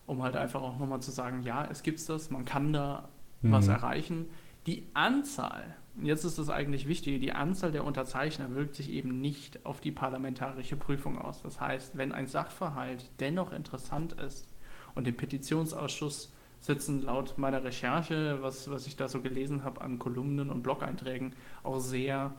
um 0.05 0.23
halt 0.23 0.35
einfach 0.35 0.61
auch 0.61 0.77
nochmal 0.79 1.01
zu 1.01 1.11
sagen, 1.11 1.43
ja, 1.43 1.67
es 1.69 1.83
gibt 1.83 2.07
das, 2.07 2.29
man 2.29 2.45
kann 2.45 2.73
da 2.73 3.09
mhm. 3.41 3.51
was 3.51 3.67
erreichen. 3.67 4.27
Die 4.67 4.87
Anzahl 4.93 5.75
jetzt 6.01 6.25
ist 6.25 6.37
das 6.37 6.49
eigentlich 6.49 6.87
wichtig, 6.87 7.21
die 7.21 7.31
Anzahl 7.31 7.71
der 7.71 7.85
Unterzeichner 7.85 8.53
wirkt 8.55 8.75
sich 8.75 8.89
eben 8.89 9.21
nicht 9.21 9.65
auf 9.65 9.79
die 9.79 9.91
parlamentarische 9.91 10.75
Prüfung 10.75 11.17
aus. 11.17 11.41
Das 11.41 11.61
heißt, 11.61 11.97
wenn 11.97 12.11
ein 12.11 12.27
Sachverhalt 12.27 13.09
dennoch 13.19 13.51
interessant 13.51 14.13
ist 14.13 14.47
und 14.93 15.07
im 15.07 15.15
Petitionsausschuss 15.15 16.33
sitzen 16.59 17.03
laut 17.03 17.37
meiner 17.37 17.63
Recherche, 17.63 18.39
was, 18.41 18.69
was 18.69 18.87
ich 18.87 18.95
da 18.95 19.07
so 19.07 19.21
gelesen 19.21 19.63
habe 19.63 19.81
an 19.81 19.99
Kolumnen 19.99 20.49
und 20.49 20.63
Blog-Einträgen, 20.63 21.33
auch 21.63 21.79
sehr 21.79 22.33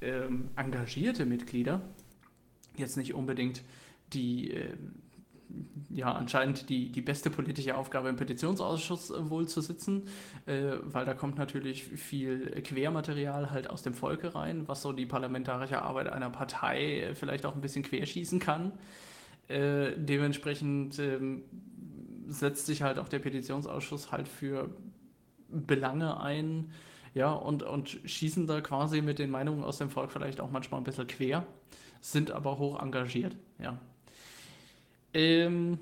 ähm, 0.00 0.50
engagierte 0.56 1.26
Mitglieder, 1.26 1.80
jetzt 2.76 2.96
nicht 2.96 3.14
unbedingt 3.14 3.62
die, 4.12 4.50
äh, 4.50 4.74
ja, 5.90 6.12
anscheinend 6.12 6.68
die, 6.68 6.90
die 6.90 7.00
beste 7.00 7.30
politische 7.30 7.76
Aufgabe 7.76 8.08
im 8.08 8.16
Petitionsausschuss 8.16 9.10
äh, 9.10 9.30
wohl 9.30 9.46
zu 9.46 9.60
sitzen, 9.60 10.08
äh, 10.46 10.72
weil 10.82 11.04
da 11.04 11.14
kommt 11.14 11.38
natürlich 11.38 11.84
viel 11.84 12.50
Quermaterial 12.62 13.50
halt 13.50 13.70
aus 13.70 13.82
dem 13.82 13.94
Volke 13.94 14.34
rein, 14.34 14.66
was 14.68 14.82
so 14.82 14.92
die 14.92 15.06
parlamentarische 15.06 15.82
Arbeit 15.82 16.08
einer 16.08 16.30
Partei 16.30 17.00
äh, 17.00 17.14
vielleicht 17.14 17.46
auch 17.46 17.54
ein 17.54 17.60
bisschen 17.60 17.82
querschießen 17.82 18.40
kann. 18.40 18.72
Äh, 19.48 19.92
dementsprechend 19.96 20.98
ähm, 20.98 21.42
setzt 22.28 22.66
sich 22.66 22.82
halt 22.82 22.98
auch 22.98 23.08
der 23.08 23.18
Petitionsausschuss 23.18 24.12
halt 24.12 24.28
für 24.28 24.70
Belange 25.48 26.20
ein, 26.20 26.72
ja, 27.14 27.32
und, 27.32 27.62
und 27.62 28.00
schießen 28.04 28.46
da 28.46 28.60
quasi 28.60 29.00
mit 29.00 29.18
den 29.18 29.30
Meinungen 29.30 29.62
aus 29.62 29.78
dem 29.78 29.90
Volk 29.90 30.10
vielleicht 30.10 30.40
auch 30.40 30.50
manchmal 30.50 30.80
ein 30.80 30.84
bisschen 30.84 31.06
quer, 31.06 31.46
sind 32.00 32.30
aber 32.30 32.58
hoch 32.58 32.80
engagiert, 32.80 33.36
ja. 33.58 33.78
Ähm, 35.12 35.78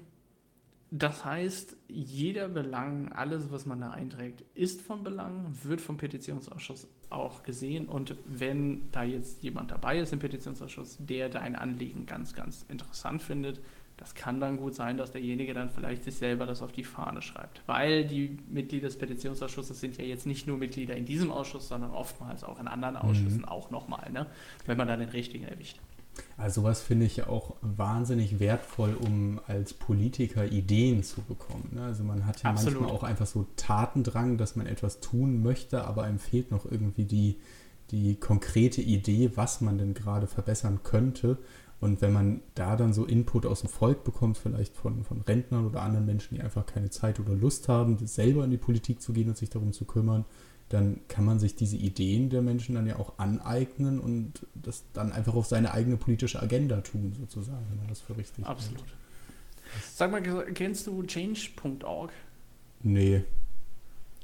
das 0.95 1.25
heißt, 1.25 1.75
jeder 1.89 2.49
Belang, 2.49 3.13
alles, 3.13 3.51
was 3.51 3.65
man 3.65 3.81
da 3.81 3.93
einträgt, 3.93 4.45
ist 4.55 4.83
von 4.83 5.03
Belang, 5.03 5.47
wird 5.63 5.81
vom 5.81 5.97
Petitionsausschuss 5.97 6.87
auch 7.09 7.43
gesehen. 7.43 7.89
Und 7.89 8.15
wenn 8.27 8.91
da 8.93 9.03
jetzt 9.03 9.43
jemand 9.43 9.71
dabei 9.71 10.01
ist 10.01 10.13
im 10.13 10.19
Petitionsausschuss, 10.19 10.99
der 11.01 11.31
dein 11.31 11.57
Anliegen 11.57 12.05
ganz, 12.05 12.35
ganz 12.35 12.67
interessant 12.69 13.23
findet, 13.23 13.63
das 14.03 14.17
kann 14.17 14.41
dann 14.41 14.57
gut 14.57 14.75
sein, 14.75 14.97
dass 14.97 15.13
derjenige 15.13 15.55
dann 15.55 15.71
vielleicht 15.71 16.03
sich 16.03 16.17
selber 16.17 16.45
das 16.45 16.61
auf 16.61 16.73
die 16.73 16.83
Fahne 16.83 17.23
schreibt. 17.23 17.63
Weil 17.67 18.05
die 18.05 18.37
Mitglieder 18.51 18.89
des 18.89 18.99
Petitionsausschusses 18.99 19.79
sind 19.79 19.97
ja 19.97 20.03
jetzt 20.03 20.27
nicht 20.27 20.49
nur 20.49 20.59
Mitglieder 20.59 20.97
in 20.97 21.05
diesem 21.05 21.31
Ausschuss, 21.31 21.69
sondern 21.69 21.93
oftmals 21.93 22.43
auch 22.43 22.59
in 22.59 22.67
anderen 22.67 22.97
Ausschüssen 22.97 23.43
mhm. 23.43 23.45
auch 23.45 23.71
nochmal, 23.71 24.11
ne? 24.11 24.27
wenn 24.67 24.77
man 24.77 24.89
dann 24.89 24.99
den 24.99 25.11
richtigen 25.11 25.45
erwischt. 25.45 25.79
Also 26.37 26.63
sowas 26.63 26.83
finde 26.83 27.07
ich 27.07 27.29
auch 27.29 27.55
wahnsinnig 27.61 28.41
wertvoll, 28.41 28.95
um 28.95 29.41
als 29.47 29.73
Politiker 29.73 30.47
Ideen 30.47 31.05
zu 31.05 31.23
bekommen. 31.23 31.71
Ne? 31.71 31.85
Also 31.85 32.03
man 32.03 32.27
hat 32.27 32.43
ja 32.43 32.51
Absolut. 32.51 32.81
manchmal 32.81 32.97
auch 32.97 33.05
einfach 33.05 33.27
so 33.27 33.47
Tatendrang, 33.55 34.37
dass 34.37 34.57
man 34.57 34.67
etwas 34.67 34.99
tun 34.99 35.45
möchte, 35.45 35.85
aber 35.85 36.03
einem 36.03 36.19
fehlt 36.19 36.51
noch 36.51 36.69
irgendwie 36.69 37.05
die, 37.05 37.39
die 37.93 38.17
konkrete 38.17 38.83
Idee, 38.83 39.31
was 39.37 39.61
man 39.61 39.79
denn 39.79 39.95
gerade 39.95 40.27
verbessern 40.27 40.81
könnte. 40.83 41.39
Und 41.83 42.01
wenn 42.01 42.13
man 42.13 42.43
da 42.55 42.77
dann 42.77 42.93
so 42.93 43.05
Input 43.05 43.45
aus 43.45 43.63
dem 43.63 43.69
Volk 43.69 44.05
bekommt, 44.05 44.39
vielleicht 44.39 44.77
von, 44.77 45.03
von 45.03 45.21
Rentnern 45.23 45.67
oder 45.67 45.83
anderen 45.83 46.07
Menschen, 46.07 46.37
die 46.37 46.41
einfach 46.41 46.65
keine 46.65 46.91
Zeit 46.91 47.19
oder 47.19 47.35
Lust 47.35 47.69
haben, 47.69 47.99
selber 48.07 48.45
in 48.45 48.53
die 48.53 48.57
Politik 48.57 49.03
zu 49.03 49.13
gehen 49.13 49.29
und 49.29 49.37
sich 49.37 49.51
darum 49.51 49.73
zu 49.73 49.85
kümmern, 49.85 50.25
dann 50.69 51.01
kann 51.09 51.25
man 51.25 51.41
sich 51.41 51.57
diese 51.57 51.77
Ideen 51.77 52.31
der 52.31 52.41
Menschen 52.41 52.77
dann 52.77 52.87
ja 52.87 53.01
auch 53.01 53.19
aneignen 53.19 53.99
und 53.99 54.47
das 54.55 54.85
dann 54.93 55.11
einfach 55.11 55.35
auf 55.35 55.47
seine 55.47 55.75
eigene 55.75 55.97
politische 55.97 56.41
Agenda 56.41 56.83
tun, 56.83 57.17
sozusagen, 57.19 57.67
wenn 57.69 57.79
man 57.79 57.89
das 57.89 58.01
für 58.01 58.17
richtig 58.17 58.47
Absolut. 58.47 58.79
Nimmt. 58.79 58.93
Sag 59.93 60.13
mal, 60.13 60.23
kennst 60.23 60.87
du 60.87 61.03
change.org? 61.03 62.13
Nee. 62.85 63.25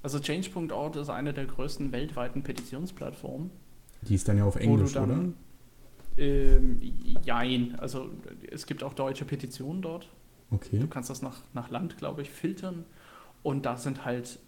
Also 0.05 0.21
change.org 0.21 0.95
ist 0.95 1.11
eine 1.11 1.35
der 1.35 1.47
größten 1.47 1.91
weltweiten 1.91 2.45
Petitionsplattformen. 2.45 3.51
Die 4.03 4.15
ist 4.15 4.29
dann 4.29 4.39
ja 4.39 4.45
auf 4.45 4.55
Englisch, 4.55 4.93
dann, 4.93 5.11
oder? 5.11 5.33
Ähm, 6.19 6.81
jein. 7.23 7.79
Also 7.79 8.11
es 8.51 8.67
gibt 8.67 8.83
auch 8.83 8.95
deutsche 8.95 9.25
Petitionen 9.25 9.83
dort. 9.83 10.09
Okay. 10.51 10.79
Du 10.79 10.87
kannst 10.87 11.11
das 11.11 11.23
nach, 11.23 11.43
nach 11.55 11.71
Land, 11.71 11.97
glaube 11.99 12.23
ich, 12.23 12.31
filtern. 12.31 12.85
Und 13.43 13.67
da 13.67 13.77
sind 13.77 14.05
halt 14.05 14.39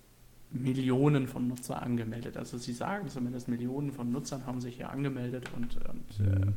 Millionen 0.50 1.28
von 1.28 1.46
Nutzern 1.46 1.78
angemeldet. 1.78 2.36
Also 2.36 2.58
sie 2.58 2.72
sagen 2.72 3.08
zumindest, 3.08 3.48
Millionen 3.48 3.92
von 3.92 4.10
Nutzern 4.10 4.46
haben 4.46 4.60
sich 4.60 4.76
hier 4.76 4.90
angemeldet 4.90 5.48
und, 5.56 5.76
und 5.86 6.20
mhm. 6.20 6.48
äh, 6.48 6.52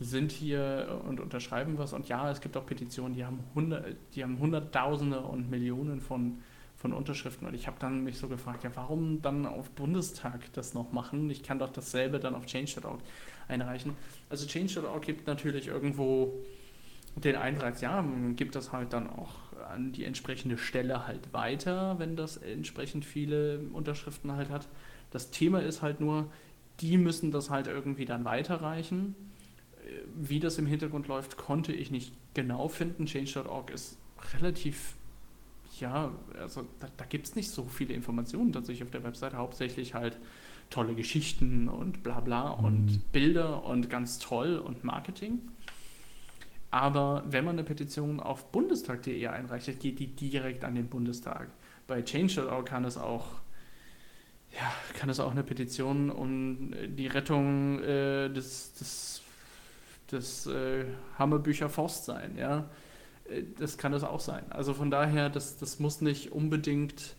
sind 0.00 0.32
hier 0.32 1.02
und 1.06 1.20
unterschreiben 1.20 1.76
was. 1.76 1.92
Und 1.92 2.08
ja, 2.08 2.30
es 2.30 2.40
gibt 2.40 2.56
auch 2.56 2.64
Petitionen, 2.64 3.14
die 3.14 3.24
haben, 3.24 3.40
hundert, 3.54 3.84
die 4.14 4.22
haben 4.22 4.38
Hunderttausende 4.38 5.20
und 5.20 5.50
Millionen 5.50 6.00
von, 6.00 6.38
von 6.76 6.92
Unterschriften. 6.92 7.46
Und 7.46 7.54
ich 7.54 7.66
habe 7.66 7.76
dann 7.78 8.02
mich 8.02 8.16
so 8.16 8.28
gefragt, 8.28 8.64
ja, 8.64 8.70
warum 8.74 9.20
dann 9.20 9.44
auf 9.44 9.70
Bundestag 9.70 10.52
das 10.54 10.72
noch 10.72 10.92
machen? 10.92 11.28
Ich 11.28 11.42
kann 11.42 11.58
doch 11.58 11.70
dasselbe 11.70 12.18
dann 12.18 12.34
auf 12.34 12.46
Change.org 12.46 13.00
einreichen. 13.48 13.96
Also 14.30 14.46
Change.org 14.46 15.04
gibt 15.04 15.26
natürlich 15.26 15.68
irgendwo 15.68 16.32
den 17.16 17.36
Einsatz, 17.36 17.80
ja, 17.80 18.00
man 18.00 18.36
gibt 18.36 18.54
das 18.54 18.72
halt 18.72 18.92
dann 18.92 19.08
auch 19.10 19.34
an 19.70 19.92
die 19.92 20.04
entsprechende 20.04 20.58
Stelle 20.58 21.06
halt 21.06 21.32
weiter, 21.32 21.98
wenn 21.98 22.16
das 22.16 22.38
entsprechend 22.38 23.04
viele 23.04 23.60
Unterschriften 23.72 24.32
halt 24.32 24.50
hat. 24.50 24.68
Das 25.10 25.30
Thema 25.30 25.60
ist 25.60 25.82
halt 25.82 26.00
nur, 26.00 26.30
die 26.80 26.96
müssen 26.96 27.30
das 27.30 27.50
halt 27.50 27.66
irgendwie 27.66 28.04
dann 28.04 28.24
weiterreichen. 28.24 29.14
Wie 30.16 30.40
das 30.40 30.58
im 30.58 30.66
Hintergrund 30.66 31.08
läuft, 31.08 31.36
konnte 31.36 31.72
ich 31.72 31.90
nicht 31.90 32.12
genau 32.34 32.68
finden. 32.68 33.06
Change.org 33.06 33.70
ist 33.70 33.98
relativ, 34.34 34.94
ja, 35.80 36.12
also 36.38 36.66
da, 36.80 36.88
da 36.96 37.04
gibt 37.04 37.26
es 37.26 37.36
nicht 37.36 37.50
so 37.50 37.64
viele 37.64 37.92
Informationen 37.94 38.52
tatsächlich 38.52 38.84
auf 38.84 38.90
der 38.90 39.04
Webseite, 39.04 39.36
hauptsächlich 39.36 39.94
halt 39.94 40.18
tolle 40.72 40.94
Geschichten 40.94 41.68
und 41.68 42.02
bla 42.02 42.20
bla 42.20 42.56
mhm. 42.56 42.64
und 42.64 43.12
Bilder 43.12 43.64
und 43.64 43.88
ganz 43.88 44.18
toll 44.18 44.58
und 44.58 44.84
Marketing. 44.84 45.40
Aber 46.70 47.22
wenn 47.28 47.44
man 47.44 47.56
eine 47.56 47.64
Petition 47.64 48.18
auf 48.18 48.50
bundestag.de 48.50 49.26
einreicht, 49.26 49.78
geht 49.78 49.98
die 49.98 50.08
direkt 50.08 50.64
an 50.64 50.74
den 50.74 50.88
Bundestag. 50.88 51.48
Bei 51.86 52.02
Change.org 52.02 52.66
kann 52.66 52.84
es 52.84 52.96
auch 52.96 53.42
ja, 54.54 54.72
kann 54.98 55.08
es 55.08 55.18
auch 55.18 55.30
eine 55.30 55.42
Petition 55.42 56.10
um 56.10 56.72
die 56.88 57.06
Rettung 57.06 57.80
äh, 57.80 58.28
des, 58.28 58.74
des, 58.74 59.22
des 60.10 60.46
äh, 60.46 60.84
Hammerbücher 61.18 61.68
Forst 61.68 62.04
sein, 62.04 62.36
ja. 62.36 62.68
Äh, 63.30 63.44
das 63.58 63.78
kann 63.78 63.94
es 63.94 64.04
auch 64.04 64.20
sein. 64.20 64.44
Also 64.50 64.74
von 64.74 64.90
daher, 64.90 65.30
das, 65.30 65.56
das 65.56 65.78
muss 65.78 66.00
nicht 66.00 66.32
unbedingt 66.32 67.16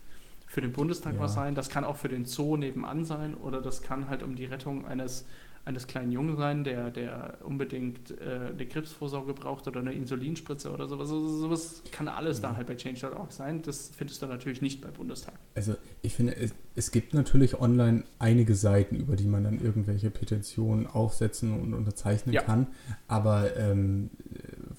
für 0.54 0.60
den 0.60 0.72
Bundestag 0.72 1.14
ja. 1.14 1.20
was 1.20 1.34
sein. 1.34 1.56
Das 1.56 1.68
kann 1.68 1.82
auch 1.82 1.96
für 1.96 2.08
den 2.08 2.26
Zoo 2.26 2.56
nebenan 2.56 3.04
sein 3.04 3.34
oder 3.34 3.60
das 3.60 3.82
kann 3.82 4.08
halt 4.08 4.22
um 4.22 4.36
die 4.36 4.44
Rettung 4.44 4.86
eines, 4.86 5.26
eines 5.64 5.88
kleinen 5.88 6.12
Jungen 6.12 6.36
sein, 6.36 6.62
der, 6.62 6.92
der 6.92 7.38
unbedingt 7.42 8.12
äh, 8.12 8.52
eine 8.52 8.64
Krebsvorsorge 8.64 9.34
braucht 9.34 9.66
oder 9.66 9.80
eine 9.80 9.92
Insulinspritze 9.92 10.70
oder 10.70 10.86
sowas. 10.86 11.10
Also 11.10 11.26
sowas 11.26 11.82
kann 11.90 12.06
alles 12.06 12.40
ja. 12.40 12.50
da 12.50 12.56
halt 12.56 12.68
bei 12.68 12.76
Change.org 12.76 13.32
sein. 13.32 13.62
Das 13.62 13.90
findest 13.96 14.22
du 14.22 14.26
natürlich 14.26 14.62
nicht 14.62 14.80
bei 14.80 14.90
Bundestag. 14.92 15.34
Also 15.56 15.74
ich 16.02 16.14
finde, 16.14 16.36
es, 16.36 16.54
es 16.76 16.92
gibt 16.92 17.14
natürlich 17.14 17.60
online 17.60 18.04
einige 18.20 18.54
Seiten, 18.54 18.94
über 18.94 19.16
die 19.16 19.26
man 19.26 19.42
dann 19.42 19.60
irgendwelche 19.60 20.10
Petitionen 20.10 20.86
aufsetzen 20.86 21.60
und 21.60 21.74
unterzeichnen 21.74 22.32
ja. 22.32 22.42
kann. 22.42 22.68
Aber 23.08 23.56
ähm, 23.56 24.10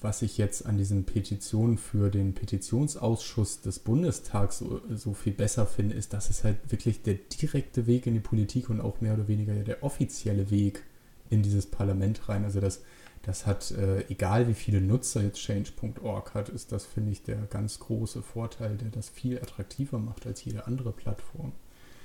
was 0.06 0.22
ich 0.22 0.38
jetzt 0.38 0.66
an 0.66 0.78
diesen 0.78 1.02
Petitionen 1.04 1.78
für 1.78 2.10
den 2.10 2.32
Petitionsausschuss 2.32 3.60
des 3.60 3.80
Bundestags 3.80 4.60
so, 4.60 4.80
so, 4.94 5.14
viel 5.14 5.32
besser 5.32 5.66
finde, 5.66 5.96
ist, 5.96 6.12
dass 6.12 6.30
es 6.30 6.44
halt 6.44 6.58
wirklich 6.70 7.02
der 7.02 7.14
direkte 7.14 7.88
Weg 7.88 8.06
in 8.06 8.14
die 8.14 8.20
Politik 8.20 8.70
und 8.70 8.80
auch 8.80 9.00
mehr 9.00 9.14
oder 9.14 9.26
weniger 9.26 9.52
der 9.52 9.82
offizielle 9.82 10.48
Weg 10.52 10.84
in 11.28 11.42
dieses 11.42 11.66
Parlament 11.66 12.28
rein. 12.28 12.44
Also 12.44 12.60
das, 12.60 12.84
das 13.22 13.46
hat, 13.46 13.72
äh, 13.72 14.06
egal 14.08 14.46
wie 14.46 14.54
viele 14.54 14.80
Nutzer 14.80 15.24
jetzt 15.24 15.40
Change.org 15.40 16.34
hat, 16.34 16.50
ist 16.50 16.70
das, 16.70 16.86
finde 16.86 17.10
ich, 17.10 17.24
der 17.24 17.38
ganz 17.38 17.80
große 17.80 18.22
Vorteil, 18.22 18.76
der 18.76 18.90
das 18.90 19.08
viel 19.08 19.40
attraktiver 19.40 19.98
macht 19.98 20.24
als 20.24 20.44
jede 20.44 20.68
andere 20.68 20.92
Plattform. 20.92 21.50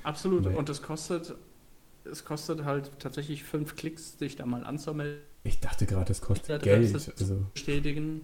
Absolut. 0.01 0.47
Und 0.47 0.69
es 0.69 0.81
kostet, 0.81 1.35
es 2.05 2.25
kostet 2.25 2.65
halt 2.65 2.89
tatsächlich 2.97 3.43
fünf 3.43 3.75
Klicks, 3.75 4.17
sich 4.17 4.37
da 4.37 4.47
mal 4.47 4.63
anzumelden 4.63 5.30
ich 5.43 5.59
dachte 5.59 5.85
gerade, 5.85 6.05
das 6.05 6.21
kostet 6.21 6.63
Geld. 6.63 6.93
Also. 6.93 7.45
Bestätigen. 7.53 8.21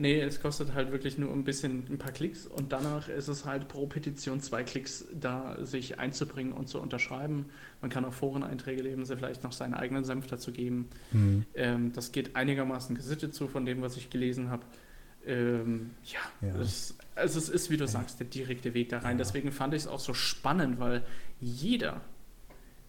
Nee, 0.00 0.20
es 0.20 0.40
kostet 0.40 0.74
halt 0.74 0.92
wirklich 0.92 1.18
nur 1.18 1.32
ein 1.32 1.42
bisschen 1.42 1.84
ein 1.90 1.98
paar 1.98 2.12
Klicks 2.12 2.46
und 2.46 2.70
danach 2.70 3.08
ist 3.08 3.26
es 3.26 3.44
halt 3.44 3.66
pro 3.66 3.88
Petition 3.88 4.40
zwei 4.40 4.62
Klicks 4.62 5.06
da, 5.12 5.56
sich 5.64 5.98
einzubringen 5.98 6.52
und 6.52 6.68
zu 6.68 6.80
unterschreiben. 6.80 7.46
Man 7.80 7.90
kann 7.90 8.04
auch 8.04 8.12
Foreneinträge 8.12 8.82
leben, 8.82 9.04
sie 9.04 9.16
vielleicht 9.16 9.42
noch 9.42 9.50
seinen 9.50 9.74
eigenen 9.74 10.04
Senf 10.04 10.28
dazu 10.28 10.52
geben. 10.52 10.88
Mhm. 11.10 11.46
Ähm, 11.54 11.92
das 11.94 12.12
geht 12.12 12.36
einigermaßen 12.36 12.94
gesittet 12.94 13.34
zu 13.34 13.48
von 13.48 13.66
dem, 13.66 13.82
was 13.82 13.96
ich 13.96 14.08
gelesen 14.08 14.50
habe. 14.50 14.62
Ähm, 15.26 15.90
ja, 16.04 16.48
ja. 16.48 16.56
Das, 16.56 16.94
also 17.16 17.40
es 17.40 17.48
ist, 17.48 17.68
wie 17.70 17.76
du 17.76 17.88
sagst, 17.88 18.20
der 18.20 18.28
direkte 18.28 18.74
Weg 18.74 18.90
da 18.90 18.98
rein. 18.98 19.16
Ja. 19.16 19.24
Deswegen 19.24 19.50
fand 19.50 19.74
ich 19.74 19.82
es 19.82 19.88
auch 19.88 19.98
so 19.98 20.14
spannend, 20.14 20.78
weil 20.78 21.04
jeder, 21.40 22.02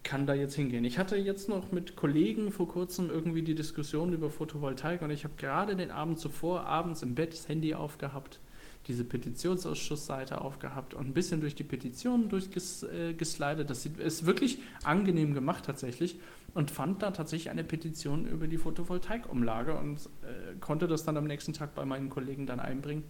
kann 0.03 0.25
da 0.25 0.33
jetzt 0.33 0.55
hingehen. 0.55 0.85
Ich 0.85 0.97
hatte 0.97 1.17
jetzt 1.17 1.49
noch 1.49 1.71
mit 1.71 1.95
Kollegen 1.95 2.51
vor 2.51 2.67
kurzem 2.67 3.09
irgendwie 3.09 3.41
die 3.41 3.55
Diskussion 3.55 4.13
über 4.13 4.29
Photovoltaik 4.29 5.01
und 5.01 5.11
ich 5.11 5.23
habe 5.23 5.33
gerade 5.37 5.75
den 5.75 5.91
Abend 5.91 6.19
zuvor 6.19 6.65
abends 6.65 7.03
im 7.03 7.15
Bett 7.15 7.33
das 7.33 7.47
Handy 7.47 7.73
aufgehabt, 7.73 8.39
diese 8.87 9.03
Petitionsausschussseite 9.03 10.41
aufgehabt 10.41 10.93
und 10.93 11.07
ein 11.07 11.13
bisschen 11.13 11.41
durch 11.41 11.53
die 11.53 11.63
Petitionen 11.63 12.29
durchgeslidet. 12.29 13.59
Äh, 13.59 13.65
das 13.65 13.85
ist 13.85 14.25
wirklich 14.25 14.59
angenehm 14.83 15.33
gemacht 15.33 15.65
tatsächlich 15.65 16.17
und 16.53 16.71
fand 16.71 17.01
da 17.01 17.11
tatsächlich 17.11 17.49
eine 17.51 17.63
Petition 17.63 18.25
über 18.25 18.47
die 18.47 18.57
Photovoltaikumlage 18.57 19.75
und 19.75 19.97
äh, 20.23 20.55
konnte 20.59 20.87
das 20.87 21.03
dann 21.03 21.17
am 21.17 21.25
nächsten 21.25 21.53
Tag 21.53 21.75
bei 21.75 21.85
meinen 21.85 22.09
Kollegen 22.09 22.47
dann 22.47 22.59
einbringen, 22.59 23.03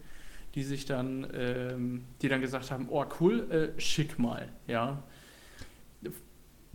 die 0.56 0.64
sich 0.64 0.86
dann, 0.86 1.28
ähm, 1.34 2.06
die 2.22 2.30
dann 2.30 2.42
gesagt 2.42 2.72
haben, 2.72 2.88
oh 2.90 3.06
cool, 3.20 3.74
äh, 3.78 3.80
schick 3.80 4.18
mal, 4.20 4.50
ja. 4.68 5.04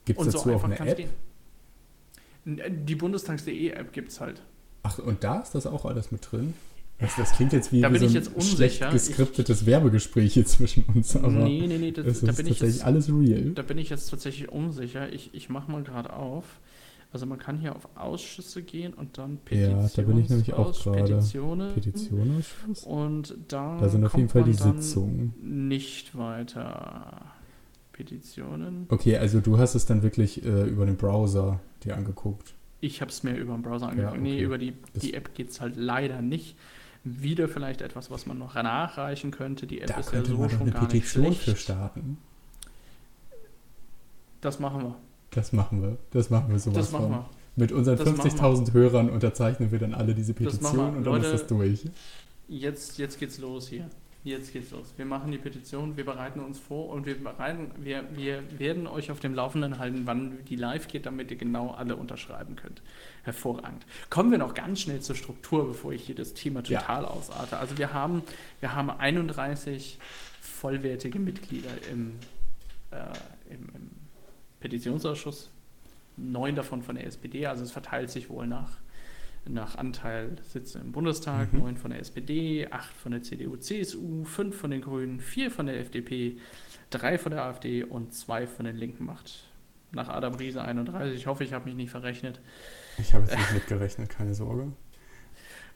Gibt 0.05 0.21
es 0.21 0.27
dazu 0.27 0.49
so 0.49 0.55
auch 0.55 0.65
eine 0.65 0.79
App? 0.79 0.97
Gehen. 0.97 1.11
Die 2.87 2.95
Bundestags.de 2.95 3.71
App 3.71 3.93
gibt 3.93 4.11
es 4.11 4.21
halt. 4.21 4.43
Ach, 4.83 4.99
und 4.99 5.25
da 5.25 5.41
ist 5.41 5.55
das 5.55 5.67
auch 5.67 5.85
alles 5.85 6.13
mit 6.13 6.31
drin? 6.31 6.55
Das, 6.99 7.17
das 7.17 7.33
klingt 7.33 7.53
jetzt 7.53 7.73
wie, 7.73 7.81
da 7.81 7.93
wie 7.93 7.99
so 7.99 8.07
ein 8.07 8.41
schlecht 8.41 8.89
geskriptetes 8.91 9.63
ich, 9.63 9.67
Werbegespräch 9.67 10.35
hier 10.35 10.47
zwischen 10.47 10.85
uns. 10.95 11.17
Aber 11.17 11.29
nee, 11.29 11.67
nee, 11.67 11.79
nee, 11.79 11.91
das, 11.91 12.05
das 12.05 12.21
da 12.21 12.31
ist 12.31 12.37
bin 12.37 12.47
tatsächlich 12.47 12.77
jetzt, 12.77 12.85
alles 12.85 13.09
real. 13.09 13.51
Da 13.55 13.63
bin 13.63 13.79
ich 13.79 13.91
jetzt 13.91 14.11
tatsächlich 14.11 14.51
unsicher. 14.51 15.13
Ich, 15.13 15.35
ich 15.35 15.49
mache 15.49 15.71
mal 15.71 15.83
gerade 15.83 16.13
auf. 16.13 16.45
Also 17.13 17.27
man 17.27 17.39
kann 17.39 17.59
hier 17.59 17.77
auf 17.77 17.89
Ausschüsse 17.97 18.63
gehen 18.63 18.93
und 18.93 19.19
dann 19.19 19.39
Petitions 19.39 19.95
Ja, 19.97 20.03
da 20.03 20.09
bin 20.09 20.19
ich 20.19 20.29
nämlich 20.29 20.53
auch 20.53 20.83
gerade. 20.83 21.03
Petitionen. 21.03 21.75
Petitionausschuss? 21.75 22.83
Und 22.85 23.37
da, 23.49 23.79
da 23.81 23.89
sind 23.89 24.05
auf 24.05 24.15
jeden 24.17 24.29
Fall 24.29 24.45
die 24.45 24.53
Sitzungen. 24.53 25.33
Nicht 25.41 26.17
weiter. 26.19 27.23
Petitionen. 27.95 28.87
Okay, 28.91 29.17
also 29.17 29.41
du 29.41 29.57
hast 29.59 29.75
es 29.75 29.87
dann 29.87 30.03
wirklich 30.03 30.45
äh, 30.45 30.65
über 30.65 30.85
den 30.85 30.97
Browser 30.97 31.61
dir 31.85 31.97
angeguckt. 31.97 32.53
Ich 32.81 33.01
habe 33.01 33.11
es 33.11 33.23
mir 33.23 33.35
über 33.37 33.55
den 33.55 33.63
Browser 33.63 33.89
angeguckt. 33.89 34.17
Ja, 34.17 34.21
okay. 34.21 34.21
Nee, 34.21 34.41
über 34.41 34.59
die, 34.59 34.75
die 35.01 35.15
App 35.15 35.33
geht 35.35 35.51
es 35.51 35.61
halt 35.61 35.77
leider 35.77 36.21
nicht. 36.21 36.57
Wieder 37.05 37.49
vielleicht 37.49 37.83
etwas, 37.83 38.11
was 38.11 38.27
man 38.27 38.39
noch 38.39 38.55
nachreichen 38.55 39.31
könnte. 39.31 39.67
Die 39.67 39.81
App 39.81 39.89
da 39.89 40.01
ist 40.01 40.13
ja 40.13 40.25
so 40.25 40.49
schon 40.49 40.61
eine 40.61 40.71
gar 40.73 40.87
Petition 40.87 41.25
nicht 41.25 41.43
für 41.43 41.57
starten. 41.57 42.19
Das 44.41 44.59
machen 44.59 44.83
wir. 44.83 44.97
Das 45.31 45.53
machen 45.53 45.83
wir. 45.83 45.97
Das 46.11 46.31
machen 46.31 46.51
wir 46.51 46.59
sowas 46.59 46.77
das 46.77 46.93
machen 46.93 47.11
wir. 47.11 47.31
Mit 47.57 47.73
unseren 47.73 47.99
50.000 47.99 48.73
Hörern 48.73 49.09
unterzeichnen 49.09 49.71
wir 49.71 49.79
dann 49.79 49.95
alle 49.95 50.15
diese 50.15 50.35
Petition 50.35 50.97
und 50.97 51.05
dann 51.05 51.05
Leute, 51.05 51.27
ist 51.27 51.33
das 51.33 51.47
durch. 51.47 51.85
Jetzt, 52.49 52.99
jetzt 52.99 53.21
geht's 53.21 53.39
los 53.39 53.69
hier. 53.69 53.89
Jetzt 54.25 54.55
geht's 54.55 54.71
los. 54.71 54.95
Wir 54.97 55.05
machen 55.05 55.31
die 55.33 55.39
Petition, 55.39 55.99
wir 55.99 56.07
bereiten 56.07 56.41
uns 56.41 56.59
vor 56.59 56.89
und 56.89 57.05
wir, 57.05 57.23
bereiten, 57.23 57.71
wir, 57.77 58.05
wir 58.17 58.43
werden 58.59 58.87
euch 58.87 59.11
auf 59.11 59.21
dem 59.21 59.35
Laufenden 59.35 59.79
halten, 59.79 60.07
wann 60.07 60.43
die 60.47 60.57
live 60.57 60.89
geht, 60.89 61.05
damit 61.05 61.31
ihr 61.31 61.37
genau 61.37 61.73
alle 61.73 61.95
unterschreiben 61.95 62.57
könnt. 62.57 62.81
Hervorragend. 63.23 63.85
Kommen 64.09 64.31
wir 64.31 64.39
noch 64.39 64.55
ganz 64.55 64.81
schnell 64.81 65.03
zur 65.03 65.15
Struktur, 65.15 65.69
bevor 65.69 65.93
ich 65.93 66.07
hier 66.07 66.15
das 66.15 66.33
Thema 66.33 66.63
total 66.63 67.03
ja. 67.03 67.09
ausarte. 67.09 67.59
Also 67.59 67.77
wir 67.77 67.93
haben, 67.93 68.23
wir 68.61 68.75
haben 68.75 68.89
31 68.89 69.99
vollwertige 70.41 71.19
Mitglieder 71.19 71.69
im, 71.93 72.15
äh, 72.93 73.53
im, 73.53 73.69
im 73.75 73.91
Petitionsausschuss, 74.61 75.51
neun 76.17 76.55
davon 76.55 76.83
von 76.83 76.95
der 76.95 77.07
SPD, 77.07 77.47
also 77.47 77.63
es 77.63 77.73
verteilt 77.73 78.09
sich 78.09 78.31
wohl 78.31 78.47
nach 78.47 78.71
nach 79.49 79.77
Anteil 79.77 80.37
Sitze 80.49 80.79
im 80.79 80.93
Bundestag, 80.93 81.53
mhm. 81.53 81.61
neun 81.61 81.77
von 81.77 81.91
der 81.91 82.01
SPD, 82.01 82.69
acht 82.71 82.95
von 82.95 83.13
der 83.13 83.23
CDU, 83.23 83.57
CSU, 83.57 84.25
fünf 84.25 84.57
von 84.57 84.71
den 84.71 84.81
Grünen, 84.81 85.21
vier 85.21 85.51
von 85.51 85.67
der 85.67 85.79
FDP, 85.81 86.39
drei 86.91 87.19
von 87.19 87.33
der 87.33 87.45
AfD 87.45 87.85
und 87.85 88.15
zwei 88.15 88.47
von 88.47 88.65
den 88.65 88.77
Linken 88.77 89.05
macht. 89.05 89.49
Nach 89.93 90.09
Adam 90.09 90.35
Riese 90.35 90.63
31. 90.63 91.15
Ich 91.15 91.27
hoffe, 91.27 91.45
ich 91.45 91.53
habe 91.53 91.67
mich 91.67 91.75
nicht 91.75 91.91
verrechnet. 91.91 92.41
Ich 92.99 93.15
habe 93.15 93.25
jetzt 93.25 93.37
nicht 93.37 93.53
mitgerechnet, 93.53 94.11
keine 94.11 94.35
Sorge. 94.35 94.73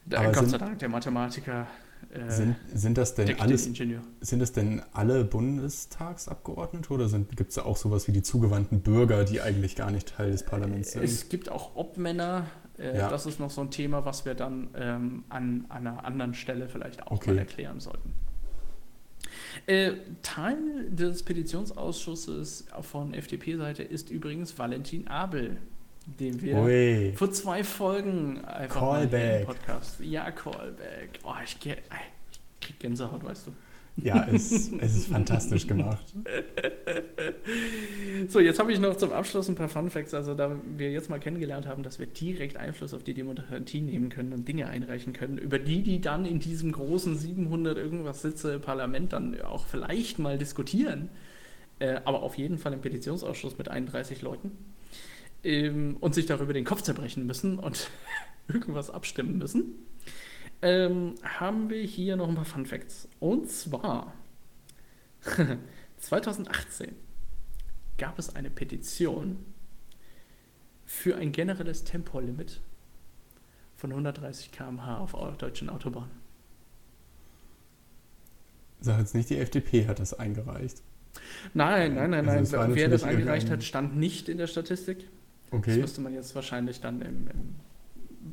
Da, 0.06 0.24
Gott 0.24 0.36
sind, 0.36 0.50
sei 0.50 0.58
Dank, 0.58 0.78
der 0.78 0.88
Mathematiker. 0.88 1.66
Äh, 2.10 2.30
sind, 2.30 2.56
sind 2.72 2.96
das 2.96 3.14
denn 3.14 3.38
alles? 3.38 3.64
Sind 4.20 4.40
das 4.40 4.52
denn 4.52 4.82
alle 4.92 5.24
Bundestagsabgeordnete 5.24 6.92
oder 6.92 7.08
gibt 7.08 7.50
es 7.50 7.56
da 7.56 7.62
auch 7.62 7.76
sowas 7.76 8.08
wie 8.08 8.12
die 8.12 8.22
zugewandten 8.22 8.80
Bürger, 8.80 9.24
die 9.24 9.40
eigentlich 9.40 9.76
gar 9.76 9.90
nicht 9.90 10.08
Teil 10.08 10.30
des 10.30 10.44
Parlaments 10.44 10.92
sind? 10.92 11.04
Es 11.04 11.28
gibt 11.28 11.50
auch 11.50 11.76
Obmänner, 11.76 12.46
äh, 12.78 12.96
ja. 12.96 13.08
Das 13.08 13.26
ist 13.26 13.40
noch 13.40 13.50
so 13.50 13.60
ein 13.60 13.70
Thema, 13.70 14.04
was 14.04 14.24
wir 14.24 14.34
dann 14.34 14.68
ähm, 14.74 15.24
an, 15.28 15.66
an, 15.68 15.86
einer 15.86 16.04
anderen 16.04 16.34
Stelle 16.34 16.68
vielleicht 16.68 17.06
auch 17.06 17.12
okay. 17.12 17.30
mal 17.30 17.38
erklären 17.38 17.80
sollten. 17.80 18.12
Äh, 19.66 19.92
Teil 20.22 20.88
des 20.90 21.22
Petitionsausschusses 21.24 22.66
von 22.82 23.14
FDP-Seite 23.14 23.82
ist 23.82 24.10
übrigens 24.10 24.58
Valentin 24.58 25.08
Abel, 25.08 25.58
den 26.06 26.40
wir 26.40 26.56
Ui. 26.58 27.12
vor 27.16 27.30
zwei 27.32 27.64
Folgen 27.64 28.44
einfach 28.44 28.80
Callback. 28.80 29.40
im 29.40 29.46
Podcast. 29.46 30.00
Ja, 30.00 30.30
Callback. 30.30 31.18
Oh, 31.24 31.34
ich, 31.44 31.56
ich 31.64 31.76
krieg 32.60 32.78
Gänsehaut, 32.78 33.24
weißt 33.24 33.48
du. 33.48 33.52
Ja, 34.02 34.26
es, 34.32 34.70
es 34.80 34.96
ist 34.96 35.06
fantastisch 35.06 35.66
gemacht. 35.66 36.04
So, 38.28 38.40
jetzt 38.40 38.58
habe 38.58 38.72
ich 38.72 38.80
noch 38.80 38.96
zum 38.96 39.12
Abschluss 39.12 39.48
ein 39.48 39.54
paar 39.54 39.68
Fun 39.68 39.90
Facts. 39.90 40.12
Also, 40.12 40.34
da 40.34 40.56
wir 40.76 40.90
jetzt 40.90 41.08
mal 41.08 41.18
kennengelernt 41.18 41.66
haben, 41.66 41.82
dass 41.82 41.98
wir 41.98 42.06
direkt 42.06 42.56
Einfluss 42.56 42.92
auf 42.92 43.02
die 43.02 43.14
Demokratie 43.14 43.80
nehmen 43.80 44.08
können 44.10 44.32
und 44.32 44.46
Dinge 44.46 44.66
einreichen 44.66 45.12
können, 45.12 45.38
über 45.38 45.58
die, 45.58 45.82
die 45.82 46.00
dann 46.00 46.26
in 46.26 46.40
diesem 46.40 46.72
großen 46.72 47.16
700 47.16 47.78
irgendwas 47.78 48.22
Sitze 48.22 48.58
Parlament 48.58 49.12
dann 49.12 49.40
auch 49.40 49.66
vielleicht 49.66 50.18
mal 50.18 50.36
diskutieren, 50.36 51.08
äh, 51.78 52.00
aber 52.04 52.22
auf 52.22 52.36
jeden 52.36 52.58
Fall 52.58 52.72
im 52.72 52.80
Petitionsausschuss 52.80 53.56
mit 53.56 53.68
31 53.68 54.20
Leuten 54.20 54.52
ähm, 55.44 55.96
und 56.00 56.14
sich 56.14 56.26
darüber 56.26 56.52
den 56.52 56.64
Kopf 56.64 56.82
zerbrechen 56.82 57.26
müssen 57.26 57.58
und 57.58 57.90
irgendwas 58.48 58.90
abstimmen 58.90 59.38
müssen 59.38 59.74
ähm, 60.62 61.14
haben 61.22 61.70
wir 61.70 61.82
hier 61.82 62.16
noch 62.16 62.28
ein 62.28 62.34
paar 62.34 62.44
Fun 62.44 62.66
Facts. 62.66 63.08
Und 63.20 63.50
zwar 63.50 64.12
2018 65.98 66.94
gab 67.96 68.18
es 68.18 68.34
eine 68.34 68.50
Petition 68.50 69.44
für 70.84 71.16
ein 71.16 71.32
generelles 71.32 71.84
Tempolimit 71.84 72.60
von 73.76 73.90
130 73.90 74.50
km/h 74.50 74.98
auf 74.98 75.36
deutschen 75.36 75.68
Autobahnen. 75.68 76.10
Sag 78.80 78.98
jetzt 79.00 79.14
nicht, 79.14 79.28
die 79.30 79.38
FDP 79.38 79.86
hat 79.86 79.98
das 79.98 80.14
eingereicht. 80.14 80.82
Nein, 81.52 81.94
nein, 81.94 82.10
nein, 82.10 82.28
also 82.28 82.56
nein. 82.56 82.74
Wer 82.74 82.88
das 82.88 83.02
eingereicht 83.02 83.50
hat, 83.50 83.64
stand 83.64 83.96
nicht 83.96 84.28
in 84.28 84.38
der 84.38 84.46
Statistik. 84.46 85.08
Okay. 85.50 85.70
Das 85.70 85.78
müsste 85.78 86.00
man 86.00 86.14
jetzt 86.14 86.34
wahrscheinlich 86.34 86.80
dann 86.80 87.00
im, 87.00 87.28
im 87.28 87.56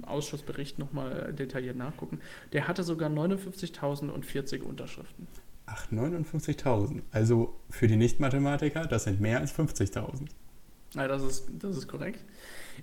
Ausschussbericht 0.04 0.80
nochmal 0.80 1.34
detailliert 1.34 1.78
nachgucken. 1.78 2.20
Der 2.54 2.68
hatte 2.68 2.84
sogar 2.84 3.10
59.040 3.10 4.62
Unterschriften. 4.62 5.28
Ach, 5.66 5.92
59.000. 5.92 7.02
Also 7.12 7.56
für 7.70 7.88
die 7.88 7.98
Nicht-Mathematiker, 7.98 8.86
das 8.86 9.06
sind 9.06 9.20
mehr 9.20 9.40
als 9.40 9.58
50.000. 9.58 10.28
Ja, 10.96 11.08
das 11.08 11.24
ist, 11.24 11.48
das 11.60 11.78
ist 11.78 11.88
korrekt. 11.88 12.24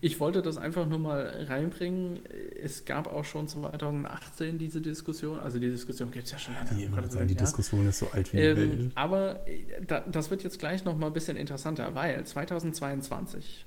Ich 0.01 0.21
wollte 0.21 0.43
das 0.43 0.59
einfach 0.59 0.87
nur 0.87 0.99
mal 0.99 1.47
reinbringen. 1.49 2.21
Es 2.63 2.85
gab 2.85 3.07
auch 3.07 3.25
schon 3.25 3.49
2018 3.49 4.59
diese 4.59 4.81
Diskussion. 4.81 5.39
Also 5.39 5.59
die 5.59 5.71
Diskussion 5.71 6.11
gibt 6.11 6.27
es 6.27 6.33
ja 6.33 6.39
schon 6.39 6.55
lange. 6.55 6.71
Die, 6.75 7.13
sagen, 7.13 7.29
die 7.29 7.35
Diskussion 7.35 7.87
ist 7.89 7.99
so 7.99 8.09
alt 8.11 8.33
wie 8.33 8.37
die 8.39 8.43
ähm, 8.43 8.57
Welt. 8.57 8.93
Aber 8.95 9.47
äh, 9.47 9.63
da, 9.87 10.01
das 10.01 10.31
wird 10.31 10.43
jetzt 10.45 10.59
gleich 10.59 10.85
noch 10.85 10.97
mal 10.97 11.07
ein 11.07 11.13
bisschen 11.13 11.37
interessanter, 11.37 11.95
weil 11.95 12.25
2022 12.25 13.67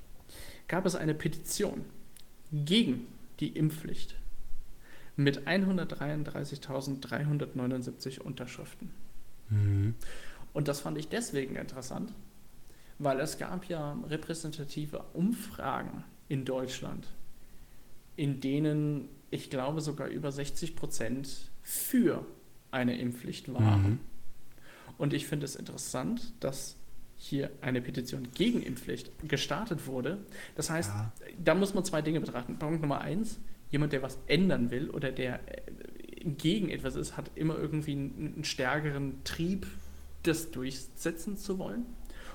gab 0.68 0.86
es 0.86 0.96
eine 0.96 1.14
Petition 1.14 1.86
gegen 2.52 3.08
die 3.40 3.50
Impfpflicht 3.50 4.16
mit 5.16 5.48
133.379 5.48 8.20
Unterschriften. 8.20 8.92
Mhm. 9.50 9.96
Und 10.54 10.68
das 10.68 10.82
fand 10.82 10.98
ich 10.98 11.10
deswegen 11.10 11.56
interessant, 11.56 12.14
weil 13.00 13.20
es 13.20 13.38
gab 13.38 13.66
ja 13.66 13.98
repräsentative 14.08 15.04
Umfragen 15.14 16.04
in 16.28 16.46
Deutschland, 16.46 17.08
in 18.16 18.40
denen 18.40 19.10
ich 19.32 19.50
glaube 19.50 19.82
sogar 19.82 20.08
über 20.08 20.32
60 20.32 20.76
Prozent 20.76 21.52
für 21.62 22.26
eine 22.72 22.98
Impfpflicht 22.98 23.54
waren. 23.54 23.84
Mhm. 23.84 24.00
Und 24.98 25.14
ich 25.14 25.28
finde 25.28 25.46
es 25.46 25.56
interessant, 25.56 26.34
dass 26.40 26.78
hier 27.18 27.50
eine 27.62 27.82
Petition 27.82 28.28
gegen 28.34 28.62
Impfpflicht 28.62 29.12
gestartet 29.28 29.88
wurde. 29.88 30.20
Das 30.56 30.70
heißt, 30.70 30.90
ja. 30.90 31.14
da 31.44 31.56
muss 31.56 31.74
man 31.74 31.86
zwei 31.86 32.02
Dinge 32.02 32.20
betrachten. 32.20 32.60
Punkt 32.60 32.82
Nummer 32.82 33.02
eins, 33.02 33.40
jemand, 33.72 33.94
der 33.94 34.02
was 34.02 34.18
ändern 34.28 34.72
will 34.72 34.90
oder 34.90 35.12
der 35.12 35.40
äh, 35.48 35.62
gegen 36.26 36.70
etwas 36.70 36.96
ist, 36.96 37.18
hat 37.18 37.32
immer 37.36 37.58
irgendwie 37.58 37.94
einen, 37.94 38.34
einen 38.36 38.44
stärkeren 38.44 39.24
Trieb, 39.24 39.68
das 40.24 40.52
durchsetzen 40.52 41.38
zu 41.38 41.60
wollen. 41.60 41.86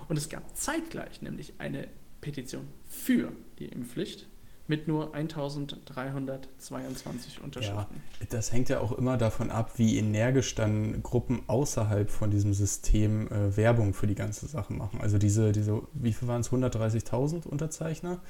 Und 0.09 0.17
es 0.17 0.29
gab 0.29 0.57
zeitgleich 0.57 1.23
nämlich 1.23 1.55
eine 1.59 1.89
Petition 2.21 2.67
für 2.87 3.33
die 3.59 3.67
Impfpflicht 3.67 4.29
mit 4.71 4.89
nur 4.89 5.15
1322 5.15 7.43
Unterschriften. 7.43 8.03
Ja, 8.21 8.27
das 8.31 8.53
hängt 8.53 8.69
ja 8.69 8.79
auch 8.81 8.93
immer 8.93 9.17
davon 9.19 9.51
ab, 9.51 9.73
wie 9.79 9.99
energisch 9.99 10.55
dann 10.55 11.03
Gruppen 11.03 11.43
außerhalb 11.49 12.09
von 12.09 12.31
diesem 12.31 12.55
System 12.55 13.27
äh, 13.27 13.57
Werbung 13.57 13.95
für 13.95 14.07
die 14.07 14.15
ganze 14.15 14.47
Sache 14.47 14.73
machen. 14.73 15.01
Also 15.01 15.19
diese, 15.19 15.51
diese 15.51 15.83
wie 15.93 16.13
viel 16.13 16.29
waren 16.29 16.43
es, 16.43 16.51
130.000 16.51 17.49
Unterzeichner? 17.49 18.21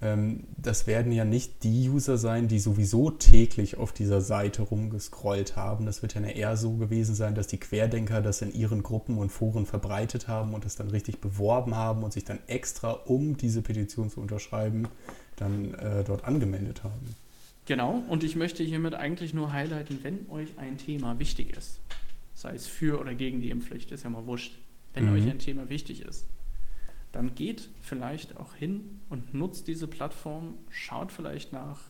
ähm, 0.00 0.44
das 0.56 0.86
werden 0.86 1.12
ja 1.12 1.24
nicht 1.24 1.64
die 1.64 1.88
User 1.88 2.18
sein, 2.18 2.46
die 2.46 2.60
sowieso 2.60 3.10
täglich 3.10 3.78
auf 3.78 3.92
dieser 3.92 4.20
Seite 4.20 4.62
rumgescrollt 4.62 5.56
haben. 5.56 5.86
Das 5.86 6.02
wird 6.02 6.14
ja 6.14 6.20
eher 6.20 6.56
so 6.56 6.74
gewesen 6.74 7.14
sein, 7.14 7.34
dass 7.34 7.48
die 7.48 7.58
Querdenker 7.58 8.22
das 8.22 8.42
in 8.42 8.52
ihren 8.52 8.82
Gruppen 8.82 9.18
und 9.18 9.30
Foren 9.30 9.66
verbreitet 9.66 10.28
haben 10.28 10.54
und 10.54 10.64
es 10.64 10.76
dann 10.76 10.88
richtig 10.88 11.20
beworben 11.20 11.74
haben 11.74 12.04
und 12.04 12.12
sich 12.12 12.24
dann 12.24 12.38
extra, 12.46 12.92
um 12.92 13.36
diese 13.36 13.62
Petition 13.62 14.10
zu 14.10 14.20
unterschreiben, 14.20 14.88
dann 15.40 15.74
äh, 15.74 16.04
dort 16.04 16.24
angemeldet 16.24 16.84
haben. 16.84 17.14
Genau, 17.66 18.02
und 18.08 18.24
ich 18.24 18.34
möchte 18.34 18.62
hiermit 18.62 18.94
eigentlich 18.94 19.34
nur 19.34 19.52
highlighten, 19.52 19.98
wenn 20.02 20.28
euch 20.30 20.58
ein 20.58 20.78
Thema 20.78 21.18
wichtig 21.18 21.54
ist, 21.56 21.80
sei 22.34 22.54
es 22.54 22.66
für 22.66 22.98
oder 22.98 23.14
gegen 23.14 23.40
die 23.40 23.50
Impfpflicht, 23.50 23.92
ist 23.92 24.04
ja 24.04 24.10
mal 24.10 24.26
wurscht, 24.26 24.58
wenn 24.94 25.06
mhm. 25.06 25.16
euch 25.16 25.30
ein 25.30 25.38
Thema 25.38 25.68
wichtig 25.68 26.02
ist, 26.02 26.26
dann 27.12 27.34
geht 27.34 27.68
vielleicht 27.82 28.36
auch 28.36 28.54
hin 28.54 29.00
und 29.10 29.34
nutzt 29.34 29.68
diese 29.68 29.86
Plattform, 29.86 30.54
schaut 30.70 31.12
vielleicht 31.12 31.52
nach. 31.52 31.80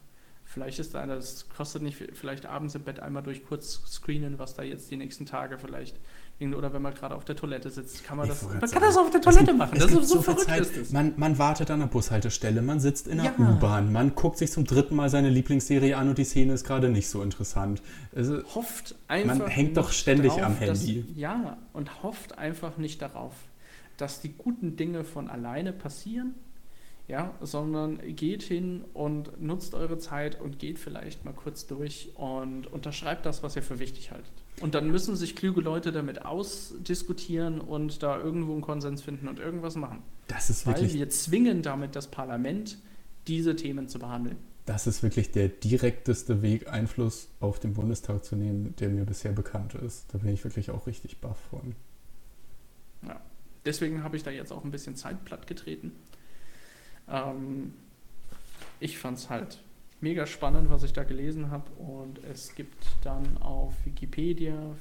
Vielleicht 0.45 0.79
ist 0.79 0.95
da, 0.95 1.07
das 1.07 1.49
kostet 1.49 1.83
nicht, 1.83 1.97
vielleicht 2.15 2.47
abends 2.47 2.75
im 2.75 2.83
Bett 2.83 3.01
einmal 3.01 3.23
durch 3.23 3.45
kurz 3.45 3.83
screenen, 3.87 4.39
was 4.39 4.55
da 4.55 4.63
jetzt 4.63 4.91
die 4.91 4.97
nächsten 4.97 5.27
Tage 5.27 5.59
vielleicht 5.59 6.01
oder 6.41 6.73
wenn 6.73 6.83
man 6.83 6.95
gerade 6.95 7.17
auf 7.17 7.25
der 7.25 7.35
Toilette 7.35 7.69
sitzt, 7.69 8.05
kann 8.05 8.17
man 8.17 8.29
das. 8.29 8.43
Man 8.43 8.61
sagen, 8.61 8.73
kann 8.73 8.83
das 8.83 8.97
auf 8.97 9.11
der 9.11 9.21
Toilette 9.21 9.47
gibt, 9.47 9.59
machen. 9.59 9.79
Das 9.79 9.91
ist 9.91 10.09
so, 10.09 10.17
so 10.17 10.23
verrückt 10.23 10.47
Zeit, 10.47 10.61
ist 10.61 10.77
das. 10.77 10.93
Man, 10.93 11.15
man, 11.17 11.37
wartet 11.37 11.69
an 11.71 11.81
der 11.81 11.89
Bushaltestelle, 11.89 12.63
man 12.63 12.79
sitzt 12.79 13.09
in 13.09 13.17
der 13.17 13.35
ja. 13.37 13.39
U-Bahn, 13.39 13.93
man 13.93 14.15
guckt 14.15 14.39
sich 14.39 14.53
zum 14.53 14.65
dritten 14.65 14.95
Mal 14.95 15.11
seine 15.11 15.31
Lieblingsserie 15.31 15.97
an 15.97 16.09
und 16.09 16.17
die 16.17 16.25
Szene 16.25 16.53
ist 16.53 16.65
gerade 16.65 16.91
nicht 16.91 17.09
so 17.09 17.23
interessant. 17.23 17.83
Also, 18.15 18.43
hofft 18.55 18.95
einfach. 19.09 19.39
Man 19.39 19.49
hängt 19.49 19.77
doch 19.77 19.91
ständig 19.91 20.33
drauf, 20.33 20.43
am 20.43 20.57
Handy. 20.57 21.05
Dass, 21.09 21.17
ja, 21.17 21.57
und 21.73 22.05
hofft 22.05 22.39
einfach 22.39 22.77
nicht 22.77 23.03
darauf, 23.03 23.35
dass 23.97 24.21
die 24.21 24.33
guten 24.33 24.77
Dinge 24.77 25.03
von 25.03 25.29
alleine 25.29 25.73
passieren, 25.73 26.35
ja, 27.09 27.35
sondern 27.41 27.99
geht 28.15 28.45
hin 28.45 28.85
und 28.95 29.41
nutzt 29.43 29.75
eure 29.75 29.99
Zeit 29.99 30.41
und 30.41 30.61
geht 30.61 30.79
vielleicht 30.79 31.25
mal 31.25 31.35
kurz 31.35 31.67
durch 31.67 32.11
und 32.15 32.69
unterschreibt 32.69 33.27
das, 33.27 33.43
was 33.43 33.57
ihr 33.57 33.63
für 33.63 33.81
wichtig 33.81 34.13
haltet. 34.13 34.31
Und 34.61 34.75
dann 34.75 34.91
müssen 34.91 35.17
sich 35.17 35.37
kluge 35.37 35.61
Leute 35.61 35.93
damit 35.93 36.25
ausdiskutieren 36.25 37.61
und 37.61 38.03
da 38.03 38.19
irgendwo 38.19 38.53
einen 38.53 38.63
Konsens 38.63 39.03
finden 39.03 39.29
und 39.29 39.39
irgendwas 39.39 39.77
machen. 39.77 40.03
Das 40.27 40.51
ist 40.51 40.67
wirklich. 40.67 40.93
Weil 40.93 40.99
wir 40.99 41.11
zwingen 41.11 41.63
damit 41.63 41.97
das 41.97 42.09
Parlament, 42.09 42.79
diese 43.27 43.57
Themen 43.57 43.89
zu 43.89 43.99
behandeln. 43.99 44.37
Das 44.67 44.87
ist 44.87 45.03
wirklich 45.03 45.33
der 45.33 45.49
direkteste 45.49 46.43
Weg, 46.43 46.71
Einfluss 46.71 47.29
auf 47.41 47.59
den 47.59 47.73
Bundestag 47.73 48.25
zu 48.25 48.37
nehmen, 48.37 48.75
der 48.81 48.91
mir 48.91 49.05
bisher 49.05 49.33
bekannt 49.33 49.75
ist. 49.75 50.13
Da 50.13 50.19
bin 50.19 50.33
ich 50.33 50.45
wirklich 50.45 50.71
auch 50.71 50.87
richtig 50.87 51.21
baff 51.21 51.39
von. 51.51 51.75
Ja 53.07 53.21
deswegen 53.69 54.03
habe 54.03 54.17
ich 54.17 54.23
da 54.23 54.31
jetzt 54.31 54.53
auch 54.53 54.65
ein 54.65 54.71
bisschen 54.71 54.97
Zeit 54.97 55.25
platt 55.25 55.47
getreten. 55.47 55.93
Ähm, 57.09 57.75
ich 58.81 58.99
fand 58.99 59.19
es 59.19 59.31
halt 59.31 59.61
mega 60.01 60.27
spannend, 60.27 60.71
was 60.71 60.83
ich 60.83 60.93
da 60.93 61.05
gelesen 61.05 61.51
habe. 61.51 61.71
Und 61.73 62.23
es 62.25 62.55
gibt 62.55 62.87
dann 63.03 63.39
auf 63.39 63.75
Wikipedia 63.85 64.75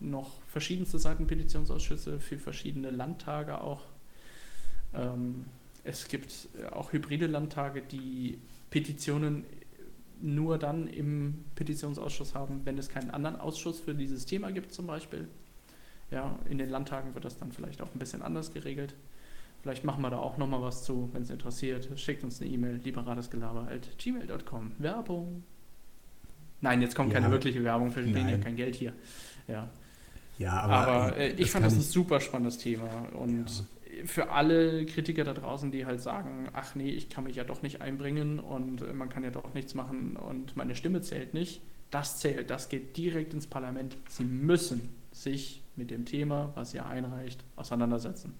noch 0.00 0.42
verschiedenste 0.48 0.98
Seitenpetitionsausschüsse 0.98 2.20
für 2.20 2.38
verschiedene 2.38 2.90
Landtage 2.90 3.60
auch. 3.60 3.82
Ähm, 4.94 5.46
es 5.84 6.08
gibt 6.08 6.48
auch 6.72 6.92
hybride 6.92 7.26
Landtage, 7.26 7.82
die 7.82 8.38
Petitionen 8.70 9.44
nur 10.20 10.58
dann 10.58 10.88
im 10.88 11.44
Petitionsausschuss 11.54 12.34
haben, 12.34 12.62
wenn 12.64 12.78
es 12.78 12.88
keinen 12.88 13.10
anderen 13.10 13.36
Ausschuss 13.36 13.80
für 13.80 13.94
dieses 13.94 14.24
Thema 14.24 14.50
gibt 14.52 14.72
zum 14.72 14.86
Beispiel. 14.86 15.28
Ja, 16.10 16.38
in 16.48 16.58
den 16.58 16.70
Landtagen 16.70 17.14
wird 17.14 17.24
das 17.24 17.38
dann 17.38 17.52
vielleicht 17.52 17.82
auch 17.82 17.92
ein 17.94 17.98
bisschen 17.98 18.22
anders 18.22 18.52
geregelt. 18.52 18.94
Vielleicht 19.64 19.82
machen 19.82 20.02
wir 20.02 20.10
da 20.10 20.18
auch 20.18 20.36
nochmal 20.36 20.60
was 20.60 20.84
zu, 20.84 21.08
wenn 21.14 21.22
es 21.22 21.30
interessiert. 21.30 21.88
Schickt 21.98 22.22
uns 22.22 22.38
eine 22.38 22.50
E-Mail, 22.50 22.82
liberadesgelaber.gmail.com. 22.84 24.72
Werbung. 24.76 25.42
Nein, 26.60 26.82
jetzt 26.82 26.94
kommt 26.94 27.14
ja. 27.14 27.18
keine 27.18 27.32
wirkliche 27.32 27.64
Werbung, 27.64 27.90
für 27.90 28.02
den 28.02 28.28
ja 28.28 28.36
kein 28.36 28.56
Geld 28.56 28.74
hier. 28.74 28.92
Ja, 29.48 29.70
ja 30.36 30.52
aber, 30.52 30.74
aber 30.74 31.16
äh, 31.16 31.30
ich 31.30 31.50
fand 31.50 31.64
das 31.64 31.76
ein 31.76 31.80
super 31.80 32.20
spannendes 32.20 32.58
Thema. 32.58 33.08
Und 33.14 33.48
ja. 33.48 34.04
für 34.04 34.32
alle 34.32 34.84
Kritiker 34.84 35.24
da 35.24 35.32
draußen, 35.32 35.72
die 35.72 35.86
halt 35.86 36.02
sagen, 36.02 36.50
ach 36.52 36.74
nee, 36.74 36.90
ich 36.90 37.08
kann 37.08 37.24
mich 37.24 37.36
ja 37.36 37.44
doch 37.44 37.62
nicht 37.62 37.80
einbringen 37.80 38.40
und 38.40 38.94
man 38.94 39.08
kann 39.08 39.24
ja 39.24 39.30
doch 39.30 39.54
nichts 39.54 39.74
machen 39.74 40.16
und 40.16 40.58
meine 40.58 40.74
Stimme 40.74 41.00
zählt 41.00 41.32
nicht, 41.32 41.62
das 41.90 42.18
zählt, 42.18 42.50
das 42.50 42.68
geht 42.68 42.98
direkt 42.98 43.32
ins 43.32 43.46
Parlament. 43.46 43.96
Sie 44.10 44.24
müssen 44.24 44.90
sich 45.10 45.62
mit 45.74 45.90
dem 45.90 46.04
Thema, 46.04 46.52
was 46.54 46.74
ihr 46.74 46.84
einreicht, 46.84 47.42
auseinandersetzen. 47.56 48.34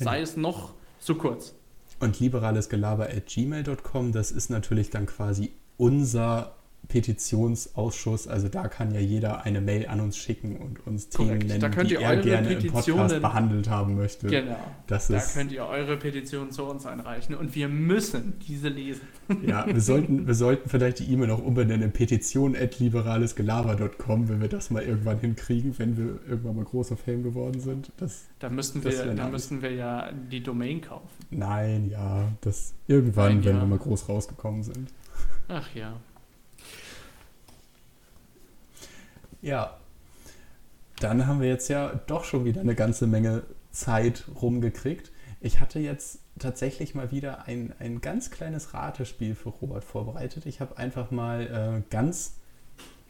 Genau. 0.00 0.10
Sei 0.10 0.20
es 0.20 0.36
noch 0.36 0.74
so 0.98 1.14
kurz. 1.14 1.54
Und 2.00 2.18
liberales 2.18 2.68
Gelaber 2.68 3.04
at 3.10 3.26
gmail.com, 3.26 4.12
das 4.12 4.32
ist 4.32 4.50
natürlich 4.50 4.90
dann 4.90 5.06
quasi 5.06 5.52
unser 5.76 6.56
Petitionsausschuss, 6.90 8.28
also 8.28 8.48
da 8.48 8.68
kann 8.68 8.92
ja 8.92 9.00
jeder 9.00 9.44
eine 9.44 9.60
Mail 9.60 9.86
an 9.86 10.00
uns 10.00 10.16
schicken 10.16 10.56
und 10.56 10.84
uns 10.86 11.10
Korrekt. 11.10 11.48
Themen 11.48 11.60
nennen, 11.60 11.86
die 11.86 11.94
er 11.94 12.16
gerne 12.16 12.48
Petitionen, 12.48 12.66
im 12.66 12.72
Podcast 12.72 13.20
behandelt 13.22 13.70
haben 13.70 13.94
möchte. 13.96 14.26
Genau. 14.26 14.58
Das 14.86 15.08
da 15.08 15.16
ist, 15.16 15.34
könnt 15.34 15.52
ihr 15.52 15.64
eure 15.64 15.96
Petitionen 15.96 16.50
zu 16.50 16.64
uns 16.64 16.84
einreichen 16.86 17.36
und 17.36 17.54
wir 17.54 17.68
müssen 17.68 18.34
diese 18.46 18.68
lesen. 18.68 19.08
Ja, 19.46 19.64
wir 19.64 19.80
sollten, 19.80 20.26
wir 20.26 20.34
sollten 20.34 20.68
vielleicht 20.68 20.98
die 20.98 21.12
E-Mail 21.12 21.30
auch 21.30 21.42
umbenennen, 21.42 21.92
petition.liberalesgelaber.com, 21.92 24.28
wenn 24.28 24.40
wir 24.40 24.48
das 24.48 24.70
mal 24.70 24.82
irgendwann 24.82 25.20
hinkriegen, 25.20 25.78
wenn 25.78 25.96
wir 25.96 26.18
irgendwann 26.28 26.56
mal 26.56 26.64
großer 26.64 26.96
Fan 26.96 27.22
geworden 27.22 27.60
sind. 27.60 27.92
Das, 27.96 28.24
da 28.40 28.50
müssten, 28.50 28.82
wir, 28.82 29.14
da 29.14 29.28
müssten 29.28 29.62
wir 29.62 29.72
ja 29.72 30.10
die 30.12 30.42
Domain 30.42 30.80
kaufen. 30.80 31.06
Nein, 31.30 31.88
ja, 31.88 32.32
das 32.40 32.74
irgendwann, 32.88 33.36
Nein, 33.36 33.44
wenn 33.44 33.54
ja. 33.56 33.62
wir 33.62 33.66
mal 33.66 33.78
groß 33.78 34.08
rausgekommen 34.08 34.64
sind. 34.64 34.92
Ach 35.48 35.72
ja. 35.74 35.94
Ja. 39.42 39.76
Dann 41.00 41.26
haben 41.26 41.40
wir 41.40 41.48
jetzt 41.48 41.68
ja 41.68 41.98
doch 42.06 42.24
schon 42.24 42.44
wieder 42.44 42.60
eine 42.60 42.74
ganze 42.74 43.06
Menge 43.06 43.42
Zeit 43.70 44.24
rumgekriegt. 44.40 45.10
Ich 45.40 45.60
hatte 45.60 45.78
jetzt 45.80 46.18
tatsächlich 46.38 46.94
mal 46.94 47.10
wieder 47.10 47.46
ein, 47.46 47.72
ein 47.78 48.00
ganz 48.00 48.30
kleines 48.30 48.74
Ratespiel 48.74 49.34
für 49.34 49.48
Robert 49.48 49.84
vorbereitet. 49.84 50.44
Ich 50.46 50.60
habe 50.60 50.76
einfach 50.76 51.10
mal 51.10 51.82
äh, 51.86 51.90
ganz. 51.90 52.34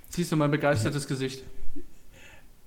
Siehst 0.09 0.31
du 0.31 0.37
mein 0.37 0.51
begeistertes 0.51 1.07
Gesicht? 1.09 1.45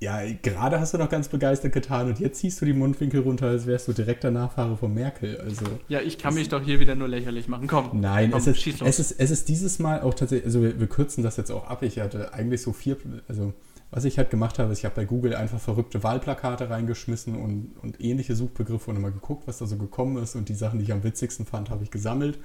Ja, 0.04 0.22
gerade 0.42 0.82
hast 0.82 0.94
du 0.94 0.98
noch 0.98 1.08
ganz 1.08 1.30
begeistert 1.30 1.72
getan 1.72 2.08
und 2.08 2.20
jetzt 2.20 2.40
ziehst 2.40 2.60
du 2.60 2.66
die 2.66 2.74
Mundwinkel 2.74 3.22
runter, 3.22 3.48
als 3.48 3.66
wärst 3.66 3.88
du 3.88 3.94
direkter 3.94 4.32
Nachfahre 4.32 4.76
von 4.76 4.94
Merkel. 4.94 5.40
Also, 5.40 5.66
ja, 5.88 6.02
ich 6.02 6.18
kann 6.18 6.34
mich 6.34 6.50
doch 6.50 6.62
hier 6.62 6.82
wieder 6.82 6.94
nur 6.94 7.08
lächerlich 7.08 7.48
machen. 7.48 7.68
Komm. 7.68 8.02
Nein, 8.02 8.32
komm, 8.32 8.40
es, 8.40 8.48
ist, 8.48 8.82
es, 8.82 9.00
ist, 9.00 9.12
es 9.18 9.32
ist 9.32 9.48
dieses 9.48 9.80
Mal 9.80 10.02
auch 10.02 10.14
tatsächlich, 10.14 10.46
also 10.46 10.62
wir, 10.62 10.78
wir, 10.78 10.88
kürzen 10.88 11.24
das 11.24 11.38
jetzt 11.38 11.52
auch 11.52 11.68
ab. 11.68 11.84
Ich 11.84 12.00
hatte 12.00 12.34
eigentlich 12.34 12.62
so 12.62 12.74
vier, 12.74 12.98
also 13.30 13.54
was 13.92 14.04
ich 14.04 14.18
halt 14.18 14.30
gemacht 14.30 14.60
habe, 14.60 14.74
ist, 14.74 14.80
ich 14.80 14.86
habe 14.86 14.96
bei 14.96 15.06
Google 15.06 15.36
einfach 15.36 15.62
verrückte 15.62 16.04
Wahlplakate 16.04 16.70
reingeschmissen 16.70 17.38
und, 17.38 17.72
und 17.82 18.02
ähnliche 18.02 18.36
Suchbegriffe 18.36 18.92
und 18.92 18.98
immer 18.98 19.12
geguckt, 19.12 19.48
was 19.48 19.60
da 19.60 19.68
so 19.68 19.78
gekommen 19.78 20.22
ist 20.22 20.36
und 20.36 20.50
die 20.50 20.56
Sachen, 20.56 20.80
die 20.80 20.86
ich 20.86 20.92
am 20.92 21.06
witzigsten 21.06 21.46
fand, 21.46 21.70
habe 21.70 21.84
ich 21.84 21.92
gesammelt. 21.92 22.40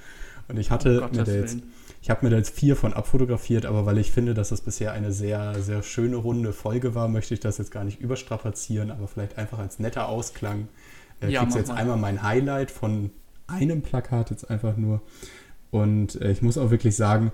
Und 0.47 0.59
ich 0.59 0.71
hatte 0.71 1.03
oh, 1.05 1.17
mir 1.17 1.25
da 1.25 1.33
jetzt, 1.33 1.59
ich 2.01 2.11
habe 2.11 2.25
mir 2.25 2.31
da 2.31 2.37
jetzt 2.37 2.57
vier 2.57 2.77
von 2.77 2.93
abfotografiert, 2.93 3.67
aber 3.67 3.87
weil 3.87 3.99
ich 3.99 4.13
finde, 4.13 4.35
dass 4.35 4.51
das 4.51 4.61
bisher 4.61 4.93
eine 4.93 5.13
sehr, 5.13 5.61
sehr 5.61 5.83
schöne 5.83 6.17
runde 6.17 6.53
Folge 6.53 6.95
war, 6.95 7.09
möchte 7.09 7.35
ich 7.35 7.41
das 7.41 7.59
jetzt 7.59 7.71
gar 7.71 7.85
nicht 7.85 8.01
überstrapazieren, 8.01 8.91
aber 8.91 9.09
vielleicht 9.09 9.37
einfach 9.37 9.59
als 9.59 9.79
netter 9.79 10.09
Ausklang 10.09 10.69
äh, 11.21 11.31
ja, 11.31 11.43
kriegst 11.43 11.57
jetzt 11.57 11.69
mal. 11.69 11.77
einmal 11.77 11.97
mein 11.97 12.23
Highlight 12.23 12.71
von 12.71 13.11
einem 13.47 13.83
Plakat 13.83 14.31
jetzt 14.31 14.49
einfach 14.49 14.77
nur. 14.77 15.01
Und 15.71 16.21
äh, 16.21 16.31
ich 16.31 16.43
muss 16.43 16.57
auch 16.57 16.71
wirklich 16.71 16.97
sagen, 16.97 17.33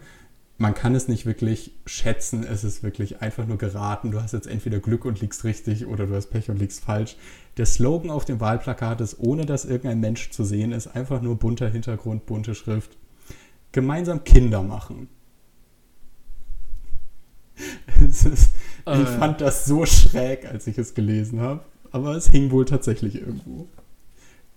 man 0.57 0.74
kann 0.74 0.95
es 0.95 1.09
nicht 1.09 1.27
wirklich 1.27 1.73
schätzen, 1.85 2.45
es 2.45 2.62
ist 2.62 2.82
wirklich 2.82 3.20
einfach 3.20 3.45
nur 3.47 3.59
geraten. 3.59 4.12
Du 4.12 4.23
hast 4.23 4.32
jetzt 4.32 4.47
entweder 4.47 4.78
Glück 4.78 5.05
und 5.05 5.20
liegst 5.20 5.45
richtig 5.45 5.86
oder 5.86 6.07
du 6.07 6.15
hast 6.15 6.28
Pech 6.28 6.49
und 6.49 6.59
liegst 6.59 6.85
falsch. 6.85 7.16
Der 7.57 7.66
Slogan 7.66 8.11
auf 8.11 8.24
dem 8.24 8.41
Wahlplakat 8.41 9.01
ist, 9.01 9.19
ohne 9.19 9.47
dass 9.47 9.65
irgendein 9.65 10.01
Mensch 10.01 10.31
zu 10.31 10.45
sehen 10.45 10.73
ist, 10.73 10.86
einfach 10.86 11.20
nur 11.20 11.36
bunter 11.36 11.69
Hintergrund, 11.69 12.27
bunte 12.27 12.55
Schrift 12.55 12.97
gemeinsam 13.75 14.25
Kinder 14.25 14.63
machen. 14.63 15.09
Ist, 18.01 18.27
äh. 18.87 19.03
Ich 19.03 19.09
fand 19.09 19.41
das 19.41 19.67
so 19.67 19.85
schräg, 19.85 20.47
als 20.47 20.67
ich 20.67 20.79
es 20.79 20.95
gelesen 20.95 21.41
habe, 21.41 21.61
aber 21.91 22.15
es 22.17 22.29
hing 22.29 22.51
wohl 22.51 22.65
tatsächlich 22.65 23.17
irgendwo. 23.17 23.69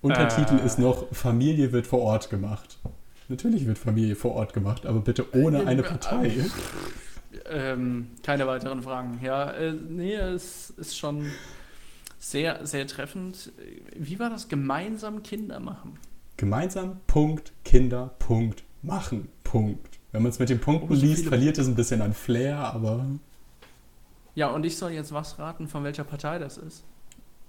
Untertitel 0.02 0.60
äh. 0.60 0.65
ist 0.65 0.80
noch 0.80 1.07
Familie 1.11 1.72
wird 1.72 1.88
vor 1.88 1.99
Ort 1.99 2.30
gemacht. 2.30 2.80
Natürlich 3.27 3.65
wird 3.65 3.77
Familie 3.77 4.15
vor 4.15 4.34
Ort 4.35 4.53
gemacht, 4.53 4.85
aber 4.85 5.02
bitte 5.02 5.35
ohne 5.35 5.68
eine 5.68 5.84
Partei. 5.84 6.31
Ähm, 7.49 8.07
keine 8.23 8.48
weiteren 8.48 8.81
Fragen. 8.81 9.19
Ja, 9.22 9.52
äh, 9.52 9.72
nee, 9.72 10.15
es 10.15 10.72
ist 10.72 10.98
schon 10.98 11.26
sehr, 12.18 12.65
sehr 12.65 12.88
treffend. 12.88 13.52
Wie 13.95 14.18
war 14.18 14.30
das? 14.30 14.49
Gemeinsam 14.49 15.23
Kinder 15.23 15.60
machen. 15.60 15.99
Gemeinsam, 16.35 16.99
Punkt, 17.06 17.53
Kinder, 17.64 18.15
Punkt, 18.19 18.64
machen. 18.88 19.27
Punkt. 19.43 19.99
Wenn 20.11 20.23
man 20.23 20.31
es 20.31 20.39
mit 20.39 20.49
den 20.49 20.59
Punkten 20.59 20.95
so 20.95 21.05
liest, 21.05 21.27
verliert 21.27 21.57
es 21.57 21.68
ein 21.68 21.76
bisschen 21.76 22.01
an 22.01 22.14
Flair, 22.14 22.57
aber. 22.57 23.05
Ja, 24.35 24.47
und 24.49 24.65
ich 24.65 24.77
soll 24.77 24.91
jetzt 24.91 25.14
was 25.14 25.38
raten, 25.38 25.68
von 25.68 25.84
welcher 25.84 26.03
Partei 26.03 26.39
das 26.39 26.57
ist. 26.57 26.84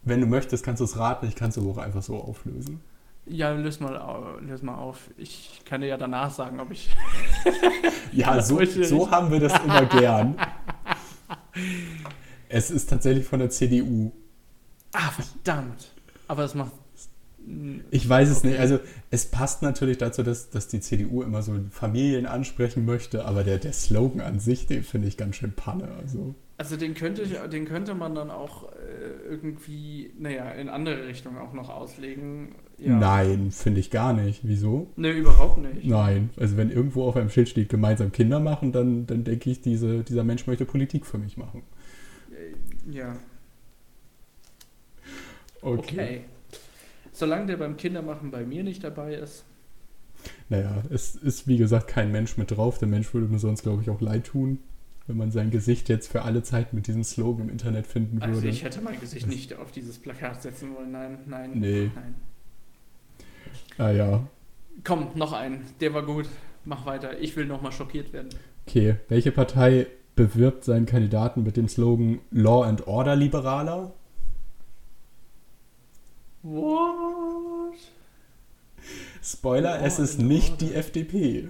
Wenn 0.02 0.20
du 0.20 0.26
möchtest, 0.26 0.64
kannst 0.64 0.80
du 0.80 0.84
es 0.84 0.98
raten, 0.98 1.26
ich 1.26 1.36
kann 1.36 1.50
es 1.50 1.58
aber 1.58 1.70
auch 1.70 1.78
einfach 1.78 2.02
so 2.02 2.16
auflösen. 2.16 2.80
Ja, 3.26 3.50
löse 3.52 3.82
mal, 3.82 4.38
löse 4.40 4.64
mal 4.64 4.76
auf. 4.76 5.10
Ich 5.18 5.60
kann 5.64 5.82
dir 5.82 5.88
ja 5.88 5.96
danach 5.96 6.30
sagen, 6.30 6.60
ob 6.60 6.70
ich. 6.70 6.94
ja, 8.12 8.40
so, 8.42 8.64
so 8.64 9.10
haben 9.10 9.30
wir 9.30 9.40
das 9.40 9.52
immer 9.64 9.86
gern. 9.86 10.36
Es 12.50 12.70
ist 12.70 12.88
tatsächlich 12.88 13.26
von 13.26 13.40
der 13.40 13.50
CDU. 13.50 14.10
Ah, 14.92 15.10
verdammt. 15.10 15.92
Aber 16.28 16.44
es 16.44 16.54
macht. 16.54 16.72
Ich 17.90 18.08
weiß 18.08 18.28
es 18.28 18.38
okay. 18.38 18.48
nicht. 18.48 18.60
Also, 18.60 18.78
es 19.10 19.26
passt 19.26 19.62
natürlich 19.62 19.98
dazu, 19.98 20.22
dass, 20.22 20.50
dass 20.50 20.68
die 20.68 20.80
CDU 20.80 21.22
immer 21.22 21.42
so 21.42 21.52
Familien 21.70 22.26
ansprechen 22.26 22.84
möchte, 22.84 23.24
aber 23.24 23.44
der, 23.44 23.58
der 23.58 23.72
Slogan 23.72 24.20
an 24.20 24.38
sich, 24.38 24.66
den 24.66 24.82
finde 24.82 25.08
ich 25.08 25.16
ganz 25.16 25.36
schön 25.36 25.52
Panne. 25.52 25.88
Also. 26.00 26.34
Also 26.58 26.76
den 26.76 26.94
könnte, 26.94 27.22
ich, 27.22 27.34
den 27.50 27.66
könnte 27.66 27.94
man 27.94 28.16
dann 28.16 28.32
auch 28.32 28.72
äh, 28.72 29.28
irgendwie, 29.28 30.12
naja, 30.18 30.50
in 30.50 30.68
andere 30.68 31.06
Richtungen 31.06 31.38
auch 31.38 31.52
noch 31.52 31.68
auslegen. 31.68 32.56
Ja. 32.78 32.96
Nein, 32.96 33.52
finde 33.52 33.78
ich 33.78 33.92
gar 33.92 34.12
nicht. 34.12 34.40
Wieso? 34.42 34.88
Ne, 34.96 35.12
überhaupt 35.12 35.58
nicht. 35.58 35.84
Nein, 35.84 36.30
also 36.36 36.56
wenn 36.56 36.70
irgendwo 36.70 37.04
auf 37.04 37.16
einem 37.16 37.30
Schild 37.30 37.48
steht, 37.48 37.68
gemeinsam 37.68 38.10
Kinder 38.10 38.40
machen, 38.40 38.72
dann, 38.72 39.06
dann 39.06 39.22
denke 39.22 39.50
ich, 39.50 39.60
diese, 39.60 40.02
dieser 40.02 40.24
Mensch 40.24 40.48
möchte 40.48 40.64
Politik 40.64 41.06
für 41.06 41.18
mich 41.18 41.36
machen. 41.36 41.62
Äh, 42.32 42.92
ja. 42.92 43.16
Okay. 45.62 45.80
okay. 45.80 46.20
Solange 47.18 47.46
der 47.46 47.56
beim 47.56 47.76
Kindermachen 47.76 48.30
bei 48.30 48.44
mir 48.44 48.62
nicht 48.62 48.84
dabei 48.84 49.14
ist. 49.14 49.44
Naja, 50.48 50.82
es 50.90 51.14
ist 51.14 51.46
wie 51.46 51.58
gesagt 51.58 51.88
kein 51.88 52.10
Mensch 52.10 52.36
mit 52.36 52.50
drauf. 52.50 52.78
Der 52.78 52.88
Mensch 52.88 53.12
würde 53.14 53.28
mir 53.28 53.38
sonst, 53.38 53.62
glaube 53.62 53.82
ich, 53.82 53.90
auch 53.90 54.00
leid 54.00 54.26
tun 54.26 54.58
wenn 55.08 55.16
man 55.16 55.30
sein 55.30 55.50
Gesicht 55.50 55.88
jetzt 55.88 56.12
für 56.12 56.22
alle 56.22 56.42
Zeit 56.42 56.74
mit 56.74 56.86
diesem 56.86 57.02
Slogan 57.02 57.46
im 57.46 57.48
Internet 57.48 57.86
finden 57.86 58.20
also 58.20 58.34
würde. 58.34 58.48
Also 58.48 58.56
ich 58.56 58.62
hätte 58.62 58.82
mein 58.82 59.00
Gesicht 59.00 59.26
das 59.26 59.34
nicht 59.34 59.54
auf 59.56 59.72
dieses 59.72 59.98
Plakat 59.98 60.42
setzen 60.42 60.74
wollen. 60.76 60.92
Nein, 60.92 61.18
nein, 61.26 61.50
nee. 61.54 61.90
nein. 61.94 62.14
Ah 63.78 63.90
ja. 63.90 64.26
Komm, 64.84 65.08
noch 65.14 65.32
ein. 65.32 65.62
Der 65.80 65.94
war 65.94 66.02
gut. 66.02 66.28
Mach 66.66 66.84
weiter. 66.84 67.18
Ich 67.20 67.34
will 67.36 67.46
nochmal 67.46 67.72
schockiert 67.72 68.12
werden. 68.12 68.28
Okay. 68.66 68.96
Welche 69.08 69.32
Partei 69.32 69.86
bewirbt 70.14 70.64
seinen 70.64 70.84
Kandidaten 70.84 71.42
mit 71.42 71.56
dem 71.56 71.68
Slogan 71.68 72.20
Law 72.30 72.64
and 72.64 72.86
Order 72.86 73.16
Liberaler? 73.16 73.94
What? 76.50 77.74
Spoiler, 79.22 79.78
Law 79.78 79.86
es 79.86 79.98
ist 79.98 80.18
nicht 80.18 80.52
Order. 80.52 80.66
die 80.66 80.74
FDP. 80.74 81.48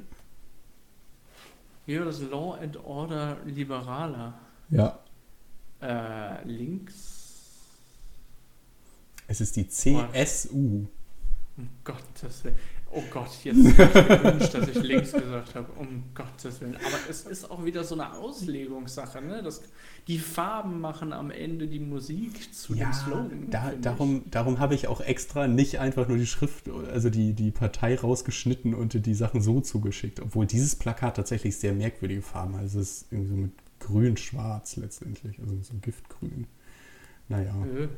Ja, 1.87 2.05
das 2.05 2.21
Law 2.21 2.55
and 2.61 2.77
Order 2.85 3.37
Liberaler. 3.45 4.35
Ja. 4.71 4.99
Äh, 5.81 6.45
links. 6.45 7.29
Es 9.29 9.41
ist 9.41 9.55
die 9.57 9.69
CSU. 9.69 10.87
Um 11.57 11.69
Gottes 11.85 12.45
Willen. 12.45 12.57
Oh 12.91 13.03
Gott, 13.11 13.29
jetzt 13.45 13.79
habe 13.79 14.01
ich 14.01 14.23
gewünscht, 14.23 14.55
dass 14.55 14.69
ich 14.69 14.83
links 14.83 15.13
gesagt 15.13 15.55
habe. 15.55 15.71
Um 15.79 16.05
Gottes 16.15 16.61
Willen. 16.61 16.77
Aber 16.77 16.99
es 17.11 17.23
ist 17.27 17.51
auch 17.51 17.65
wieder 17.65 17.85
so 17.85 17.95
eine 17.95 18.15
Auslegungssache. 18.15 19.21
Ne? 19.21 19.43
Das, 19.43 19.63
die 20.07 20.19
Farben 20.19 20.81
machen 20.81 21.13
am 21.13 21.31
Ende 21.31 21.69
die 21.69 21.81
Musik 21.81 22.55
zu 22.55 22.75
ja, 22.75 22.87
dem 22.87 22.93
Slogan. 22.95 23.51
Da, 23.51 23.73
darum, 23.81 24.23
darum 24.31 24.59
habe 24.59 24.75
ich 24.75 24.89
auch 24.89 25.03
extra 25.03 25.49
nicht 25.49 25.81
einfach 25.81 26.09
nur 26.09 26.17
die 26.17 26.27
Schrift, 26.27 26.69
also 26.69 27.11
die, 27.11 27.35
die 27.35 27.51
Partei 27.51 27.95
rausgeschnitten 27.95 28.75
und 28.75 29.05
die 29.05 29.15
Sachen 29.15 29.43
so 29.43 29.61
zugeschickt. 29.61 30.21
Obwohl 30.21 30.47
dieses 30.47 30.75
Plakat 30.75 31.17
tatsächlich 31.17 31.59
sehr 31.59 31.75
merkwürdige 31.75 32.23
Farben 32.23 32.55
hat. 32.55 32.63
Also 32.63 32.81
es 32.81 33.03
ist 33.03 33.13
irgendwie 33.13 33.29
so 33.29 33.37
mit 33.37 33.53
grün-schwarz 33.81 34.77
letztendlich. 34.77 35.39
Also 35.41 35.61
so 35.61 35.75
giftgrün. 35.83 36.47
Naja. 37.29 37.55
Äh. 37.67 37.89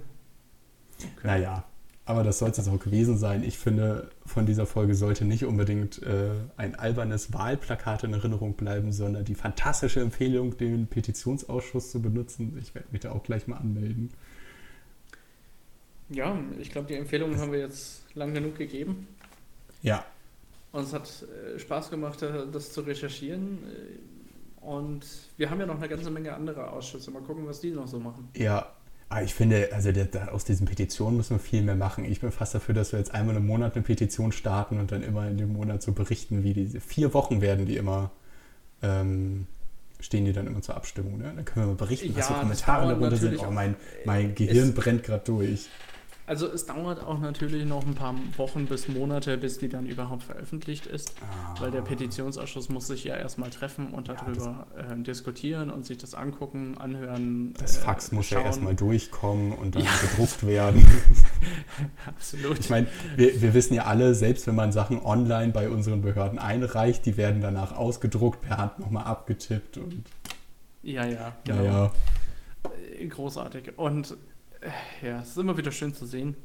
Okay. 0.99 1.27
Naja, 1.27 1.65
aber 2.11 2.25
das 2.25 2.41
soll 2.41 2.51
es 2.51 2.57
jetzt 2.57 2.69
auch 2.69 2.81
gewesen 2.81 3.17
sein. 3.17 3.45
Ich 3.45 3.57
finde, 3.57 4.11
von 4.27 4.45
dieser 4.45 4.67
Folge 4.67 4.95
sollte 4.95 5.25
nicht 5.25 5.45
unbedingt 5.45 6.03
äh, 6.03 6.33
ein 6.57 6.75
albernes 6.75 7.33
Wahlplakat 7.33 8.03
in 8.03 8.13
Erinnerung 8.13 8.55
bleiben, 8.55 8.93
sondern 8.93 9.25
die 9.25 9.37
fantastische 9.37 10.01
Empfehlung, 10.01 10.57
den 10.57 10.89
Petitionsausschuss 10.89 11.93
zu 11.93 12.03
benutzen. 12.03 12.59
Ich 12.61 12.75
werde 12.75 12.89
mich 12.91 13.03
da 13.03 13.13
auch 13.13 13.23
gleich 13.23 13.47
mal 13.47 13.59
anmelden. 13.59 14.11
Ja, 16.09 16.37
ich 16.59 16.71
glaube, 16.73 16.89
die 16.89 16.95
Empfehlungen 16.95 17.39
haben 17.39 17.53
wir 17.53 17.61
jetzt 17.61 18.03
lang 18.15 18.35
genug 18.35 18.59
gegeben. 18.59 19.07
Ja. 19.83 20.05
Und 20.73 20.83
es 20.83 20.93
hat 20.93 21.09
äh, 21.55 21.59
Spaß 21.61 21.91
gemacht, 21.91 22.23
äh, 22.23 22.47
das 22.51 22.73
zu 22.73 22.81
recherchieren. 22.81 23.59
Und 24.61 25.07
wir 25.37 25.49
haben 25.49 25.61
ja 25.61 25.67
noch 25.67 25.77
eine 25.77 25.89
ganze 25.89 26.11
Menge 26.11 26.35
andere 26.35 26.71
Ausschüsse. 26.71 27.13
Mal 27.13 27.23
gucken, 27.23 27.47
was 27.47 27.61
die 27.61 27.71
noch 27.71 27.87
so 27.87 28.01
machen. 28.01 28.29
Ja, 28.35 28.73
aber 29.11 29.25
ich 29.25 29.35
finde, 29.35 29.71
also 29.73 29.91
der, 29.91 30.05
der, 30.05 30.33
aus 30.33 30.45
diesen 30.45 30.67
Petitionen 30.67 31.17
müssen 31.17 31.35
wir 31.35 31.41
viel 31.41 31.63
mehr 31.63 31.75
machen. 31.75 32.05
Ich 32.05 32.21
bin 32.21 32.31
fast 32.31 32.55
dafür, 32.55 32.77
dass 32.77 32.93
wir 32.93 33.01
jetzt 33.01 33.13
einmal 33.13 33.35
im 33.35 33.45
Monat 33.45 33.75
eine 33.75 33.83
Petition 33.83 34.31
starten 34.31 34.79
und 34.79 34.93
dann 34.93 35.03
immer 35.03 35.27
in 35.27 35.37
dem 35.37 35.53
Monat 35.53 35.83
so 35.83 35.91
berichten, 35.93 36.45
wie 36.45 36.55
diese 36.55 36.81
vier 36.81 37.13
Wochen 37.13 37.41
werden 37.41 37.67
die 37.67 37.77
immer, 37.77 38.13
ähm, 38.83 39.49
stehen 39.99 40.27
die 40.27 40.33
dann 40.33 40.47
immer 40.47 40.63
zur 40.63 40.77
Abstimmung. 40.77 41.19
Ne? 41.19 41.33
Dann 41.35 41.45
können 41.45 41.67
wir 41.67 41.71
mal 41.73 41.75
berichten, 41.75 42.11
was 42.15 42.29
ja, 42.29 42.35
so 42.37 42.41
Kommentare 42.41 42.87
darunter 42.87 43.17
sind. 43.17 43.41
Oh, 43.41 43.51
mein, 43.51 43.75
mein 44.05 44.37
Gehirn 44.37 44.75
brennt 44.75 45.03
gerade 45.03 45.25
durch. 45.25 45.69
Also 46.31 46.47
es 46.47 46.65
dauert 46.65 47.03
auch 47.03 47.19
natürlich 47.19 47.65
noch 47.65 47.85
ein 47.85 47.97
paar 47.97 48.15
Wochen 48.37 48.67
bis 48.67 48.87
Monate, 48.87 49.37
bis 49.37 49.59
die 49.59 49.69
dann 49.69 49.87
überhaupt 49.87 50.23
veröffentlicht 50.23 50.87
ist, 50.87 51.13
ah. 51.23 51.61
weil 51.61 51.73
der 51.73 51.81
Petitionsausschuss 51.81 52.69
muss 52.69 52.87
sich 52.87 53.03
ja 53.03 53.17
erstmal 53.17 53.51
treffen 53.51 53.89
und 53.89 54.09
darüber 54.09 54.69
ja, 54.77 54.93
äh, 54.93 55.03
diskutieren 55.03 55.71
und 55.73 55.85
sich 55.85 55.99
das 55.99 56.15
angucken, 56.15 56.79
anhören. 56.79 57.53
Das 57.59 57.79
äh, 57.79 57.81
Fax 57.81 58.13
muss 58.13 58.27
schauen. 58.27 58.43
ja 58.43 58.47
erstmal 58.47 58.77
durchkommen 58.77 59.51
und 59.51 59.75
dann 59.75 59.83
ja. 59.83 59.91
gedruckt 60.03 60.47
werden. 60.47 60.87
Absolut. 62.07 62.61
Ich 62.61 62.71
meine, 62.71 62.87
wir, 63.17 63.43
wir 63.43 63.53
wissen 63.53 63.75
ja 63.75 63.87
alle, 63.87 64.15
selbst 64.15 64.47
wenn 64.47 64.55
man 64.55 64.71
Sachen 64.71 65.03
online 65.03 65.53
bei 65.53 65.69
unseren 65.69 66.01
Behörden 66.01 66.39
einreicht, 66.39 67.07
die 67.07 67.17
werden 67.17 67.41
danach 67.41 67.73
ausgedruckt, 67.73 68.43
per 68.43 68.57
Hand 68.57 68.79
nochmal 68.79 69.03
abgetippt 69.03 69.79
und. 69.79 70.05
Ja, 70.85 71.05
ja, 71.07 71.33
genau. 71.43 71.65
Ja, 71.65 71.93
äh, 73.01 73.07
Großartig. 73.09 73.77
Und 73.77 74.17
ja, 75.03 75.21
es 75.21 75.31
ist 75.31 75.39
immer 75.39 75.57
wieder 75.57 75.73
schön 75.73 75.95
zu 75.95 76.07
sehen. 76.07 76.37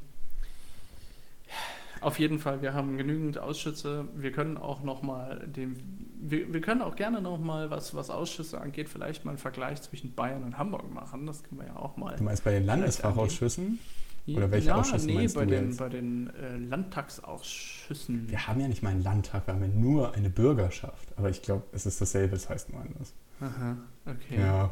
Auf 2.01 2.19
jeden 2.19 2.39
Fall, 2.39 2.61
wir 2.61 2.73
haben 2.73 2.97
genügend 2.97 3.39
Ausschüsse. 3.39 4.05
Wir 4.15 4.31
können 4.31 4.57
auch 4.57 4.83
noch 4.83 5.01
mal 5.01 5.47
den, 5.47 5.75
wir, 6.19 6.53
wir 6.53 6.61
können 6.61 6.81
auch 6.81 6.95
gerne 6.95 7.21
noch 7.21 7.39
mal 7.39 7.71
was, 7.71 7.95
was 7.95 8.09
Ausschüsse 8.09 8.61
angeht, 8.61 8.89
vielleicht 8.89 9.25
mal 9.25 9.31
einen 9.31 9.37
Vergleich 9.37 9.81
zwischen 9.81 10.13
Bayern 10.13 10.43
und 10.43 10.57
Hamburg 10.57 10.93
machen. 10.93 11.25
Das 11.25 11.43
können 11.43 11.61
wir 11.61 11.67
ja 11.67 11.75
auch 11.75 11.97
mal. 11.97 12.15
Du 12.15 12.23
meinst 12.23 12.43
bei 12.43 12.51
den 12.51 12.65
Landesfachausschüssen? 12.65 13.79
Oder 14.27 14.49
welche 14.49 14.69
ja, 14.69 14.75
Ausschüsse 14.75 15.05
nee, 15.05 15.13
meinst 15.13 15.35
bei 15.35 15.45
du 15.45 15.51
den, 15.51 15.69
jetzt? 15.69 15.77
bei 15.77 15.89
den 15.89 16.29
äh, 16.35 16.57
Landtagsausschüssen. 16.57 18.29
Wir 18.29 18.47
haben 18.47 18.59
ja 18.59 18.67
nicht 18.67 18.81
mal 18.81 18.89
einen 18.89 19.03
Landtag, 19.03 19.45
wir 19.47 19.53
haben 19.53 19.61
ja 19.61 19.67
nur 19.67 20.15
eine 20.15 20.31
Bürgerschaft. 20.31 21.13
Aber 21.15 21.29
ich 21.29 21.43
glaube, 21.43 21.63
es 21.73 21.85
ist 21.85 22.01
dasselbe, 22.01 22.35
es 22.35 22.49
heißt 22.49 22.71
nur 22.71 22.81
anders. 22.81 23.13
Aha, 23.39 23.77
okay. 24.05 24.39
Ja. 24.39 24.71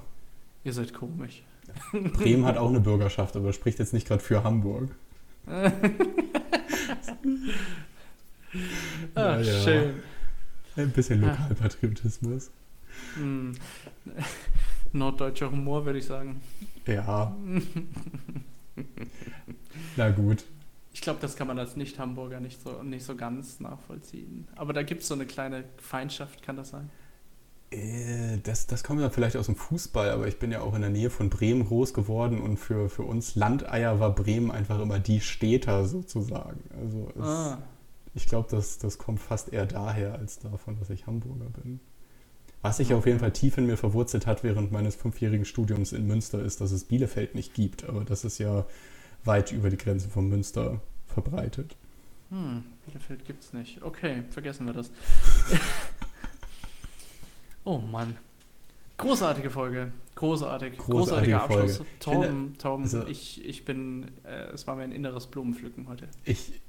Ihr 0.64 0.74
seid 0.74 0.94
komisch. 0.94 1.44
Bremen 2.14 2.45
hat 2.45 2.57
auch 2.57 2.69
eine 2.69 2.80
Bürgerschaft, 2.80 3.35
aber 3.35 3.53
spricht 3.53 3.80
jetzt 3.80 3.94
nicht 3.94 4.07
gerade 4.07 4.22
für 4.22 4.44
Hamburg. 4.44 4.90
Ach, 5.45 5.72
ah, 9.15 9.40
ja. 9.40 9.61
schön. 9.64 9.95
Ein 10.76 10.91
bisschen 10.91 11.22
Lokalpatriotismus. 11.22 12.49
Hm. 13.15 13.53
Norddeutscher 14.94 15.52
Humor, 15.52 15.85
würde 15.85 15.99
ich 15.99 16.06
sagen. 16.06 16.41
Ja. 16.85 17.35
Na 19.95 20.10
gut. 20.11 20.44
Ich 20.94 21.02
glaube, 21.02 21.19
das 21.22 21.35
kann 21.35 21.48
man 21.48 21.57
als 21.57 21.76
Nicht-Hamburger 21.76 22.40
nicht 22.40 22.61
so, 22.61 22.84
nicht 22.84 23.03
so 23.03 23.15
ganz 23.15 23.60
nachvollziehen. 23.60 24.48
Aber 24.56 24.73
da 24.73 24.84
gibt 24.84 25.02
es 25.02 25.07
so 25.07 25.15
eine 25.15 25.26
kleine 25.26 25.64
Feindschaft, 25.77 26.44
kann 26.44 26.56
das 26.56 26.69
sein? 26.69 26.90
Äh, 27.74 28.40
das, 28.44 28.68
das 28.68 28.84
kommt 28.84 29.02
ja 29.02 29.10
vielleicht 29.10 29.36
aus 29.36 29.48
dem 29.48 29.56
Fußball, 29.56 30.10
aber 30.12 30.28
ich 30.28 30.40
bin 30.40 30.52
ja 30.52 30.62
auch 30.62 30.76
in 30.76 30.82
der 30.82 30.90
Nähe 30.90 31.10
von 31.10 31.30
Bremen 31.30 31.66
groß 31.66 31.94
geworden 31.94 32.41
und 32.41 32.58
für, 32.58 32.90
für 32.90 33.04
uns 33.04 33.36
Landeier 33.36 34.00
war 34.00 34.14
Bremen 34.14 34.52
einfach 34.52 34.80
immer 34.80 35.00
die 35.00 35.22
Städter 35.22 35.86
sozusagen. 35.86 36.62
Also 36.80 37.10
es, 37.16 37.26
ah. 37.26 37.58
ich 38.14 38.28
glaube, 38.28 38.48
das, 38.52 38.78
das 38.78 38.98
kommt 38.98 39.20
fast 39.20 39.52
eher 39.52 39.66
daher 39.66 40.16
als 40.16 40.40
davon, 40.40 40.78
dass 40.80 40.90
ich 40.90 41.08
Hamburger 41.08 41.50
bin. 41.62 41.80
Was 42.62 42.78
sich 42.78 42.94
auf 42.94 43.06
jeden 43.06 43.20
Fall 43.20 43.34
tief 43.34 43.58
in 43.58 43.66
mir 43.66 43.76
verwurzelt 43.76 44.26
hat 44.26 44.44
während 44.44 44.72
meines 44.72 44.95
fünfjährigen 44.95 45.45
Studiums 45.45 45.91
in 45.91 46.08
Münster 46.08 46.41
ist, 46.41 46.62
dass 46.62 46.72
es 46.72 46.86
Bielefeld 46.86 47.36
nicht 47.36 47.54
gibt, 47.54 47.84
aber 47.84 48.06
das 48.06 48.24
ist 48.24 48.38
ja 48.38 48.66
weit 49.26 49.52
über 49.52 49.70
die 49.70 49.78
Grenze 49.78 50.08
von 50.08 50.30
Münster 50.30 50.80
verbreitet. 51.08 51.76
Hm, 52.30 52.64
Bielefeld 52.86 53.26
gibt 53.26 53.44
es 53.44 53.52
nicht. 53.52 53.82
Okay, 53.82 54.24
vergessen 54.30 54.66
wir 54.66 54.74
das. 54.74 54.91
Oh 57.64 57.77
Mann. 57.77 58.15
Großartige 58.98 59.49
Folge. 59.49 59.91
Großartig. 60.15 60.77
Großartiger 60.77 61.44
Abschluss. 61.44 61.81
Torben, 61.99 62.57
Torben 62.57 62.84
also, 62.84 63.07
ich, 63.07 63.44
ich 63.44 63.65
bin, 63.65 64.11
äh, 64.23 64.52
es 64.53 64.68
war 64.68 64.76
mir 64.76 64.84
ein 64.84 64.91
inneres 64.91 65.27
Blumenpflücken 65.27 65.88
heute. 65.88 66.07
Ich, 66.23 66.61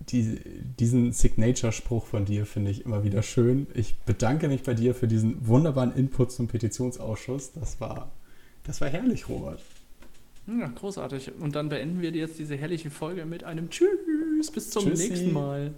die, 0.00 0.40
diesen 0.78 1.12
Signature-Spruch 1.12 2.06
von 2.06 2.24
dir 2.24 2.44
finde 2.46 2.70
ich 2.70 2.84
immer 2.84 3.04
wieder 3.04 3.22
schön. 3.22 3.66
Ich 3.74 3.96
bedanke 4.00 4.48
mich 4.48 4.62
bei 4.62 4.74
dir 4.74 4.94
für 4.94 5.08
diesen 5.08 5.46
wunderbaren 5.46 5.94
Input 5.94 6.32
zum 6.32 6.48
Petitionsausschuss. 6.48 7.52
Das 7.52 7.80
war, 7.80 8.10
das 8.64 8.80
war 8.80 8.88
herrlich, 8.88 9.28
Robert. 9.28 9.60
Ja, 10.46 10.68
großartig. 10.68 11.32
Und 11.40 11.56
dann 11.56 11.68
beenden 11.68 12.02
wir 12.02 12.10
jetzt 12.10 12.38
diese 12.38 12.56
herrliche 12.56 12.90
Folge 12.90 13.24
mit 13.24 13.44
einem 13.44 13.70
Tschüss. 13.70 13.88
Tschüss, 14.36 14.50
bis 14.50 14.70
zum 14.70 14.84
Tschüssi. 14.84 15.08
nächsten 15.08 15.32
Mal. 15.32 15.74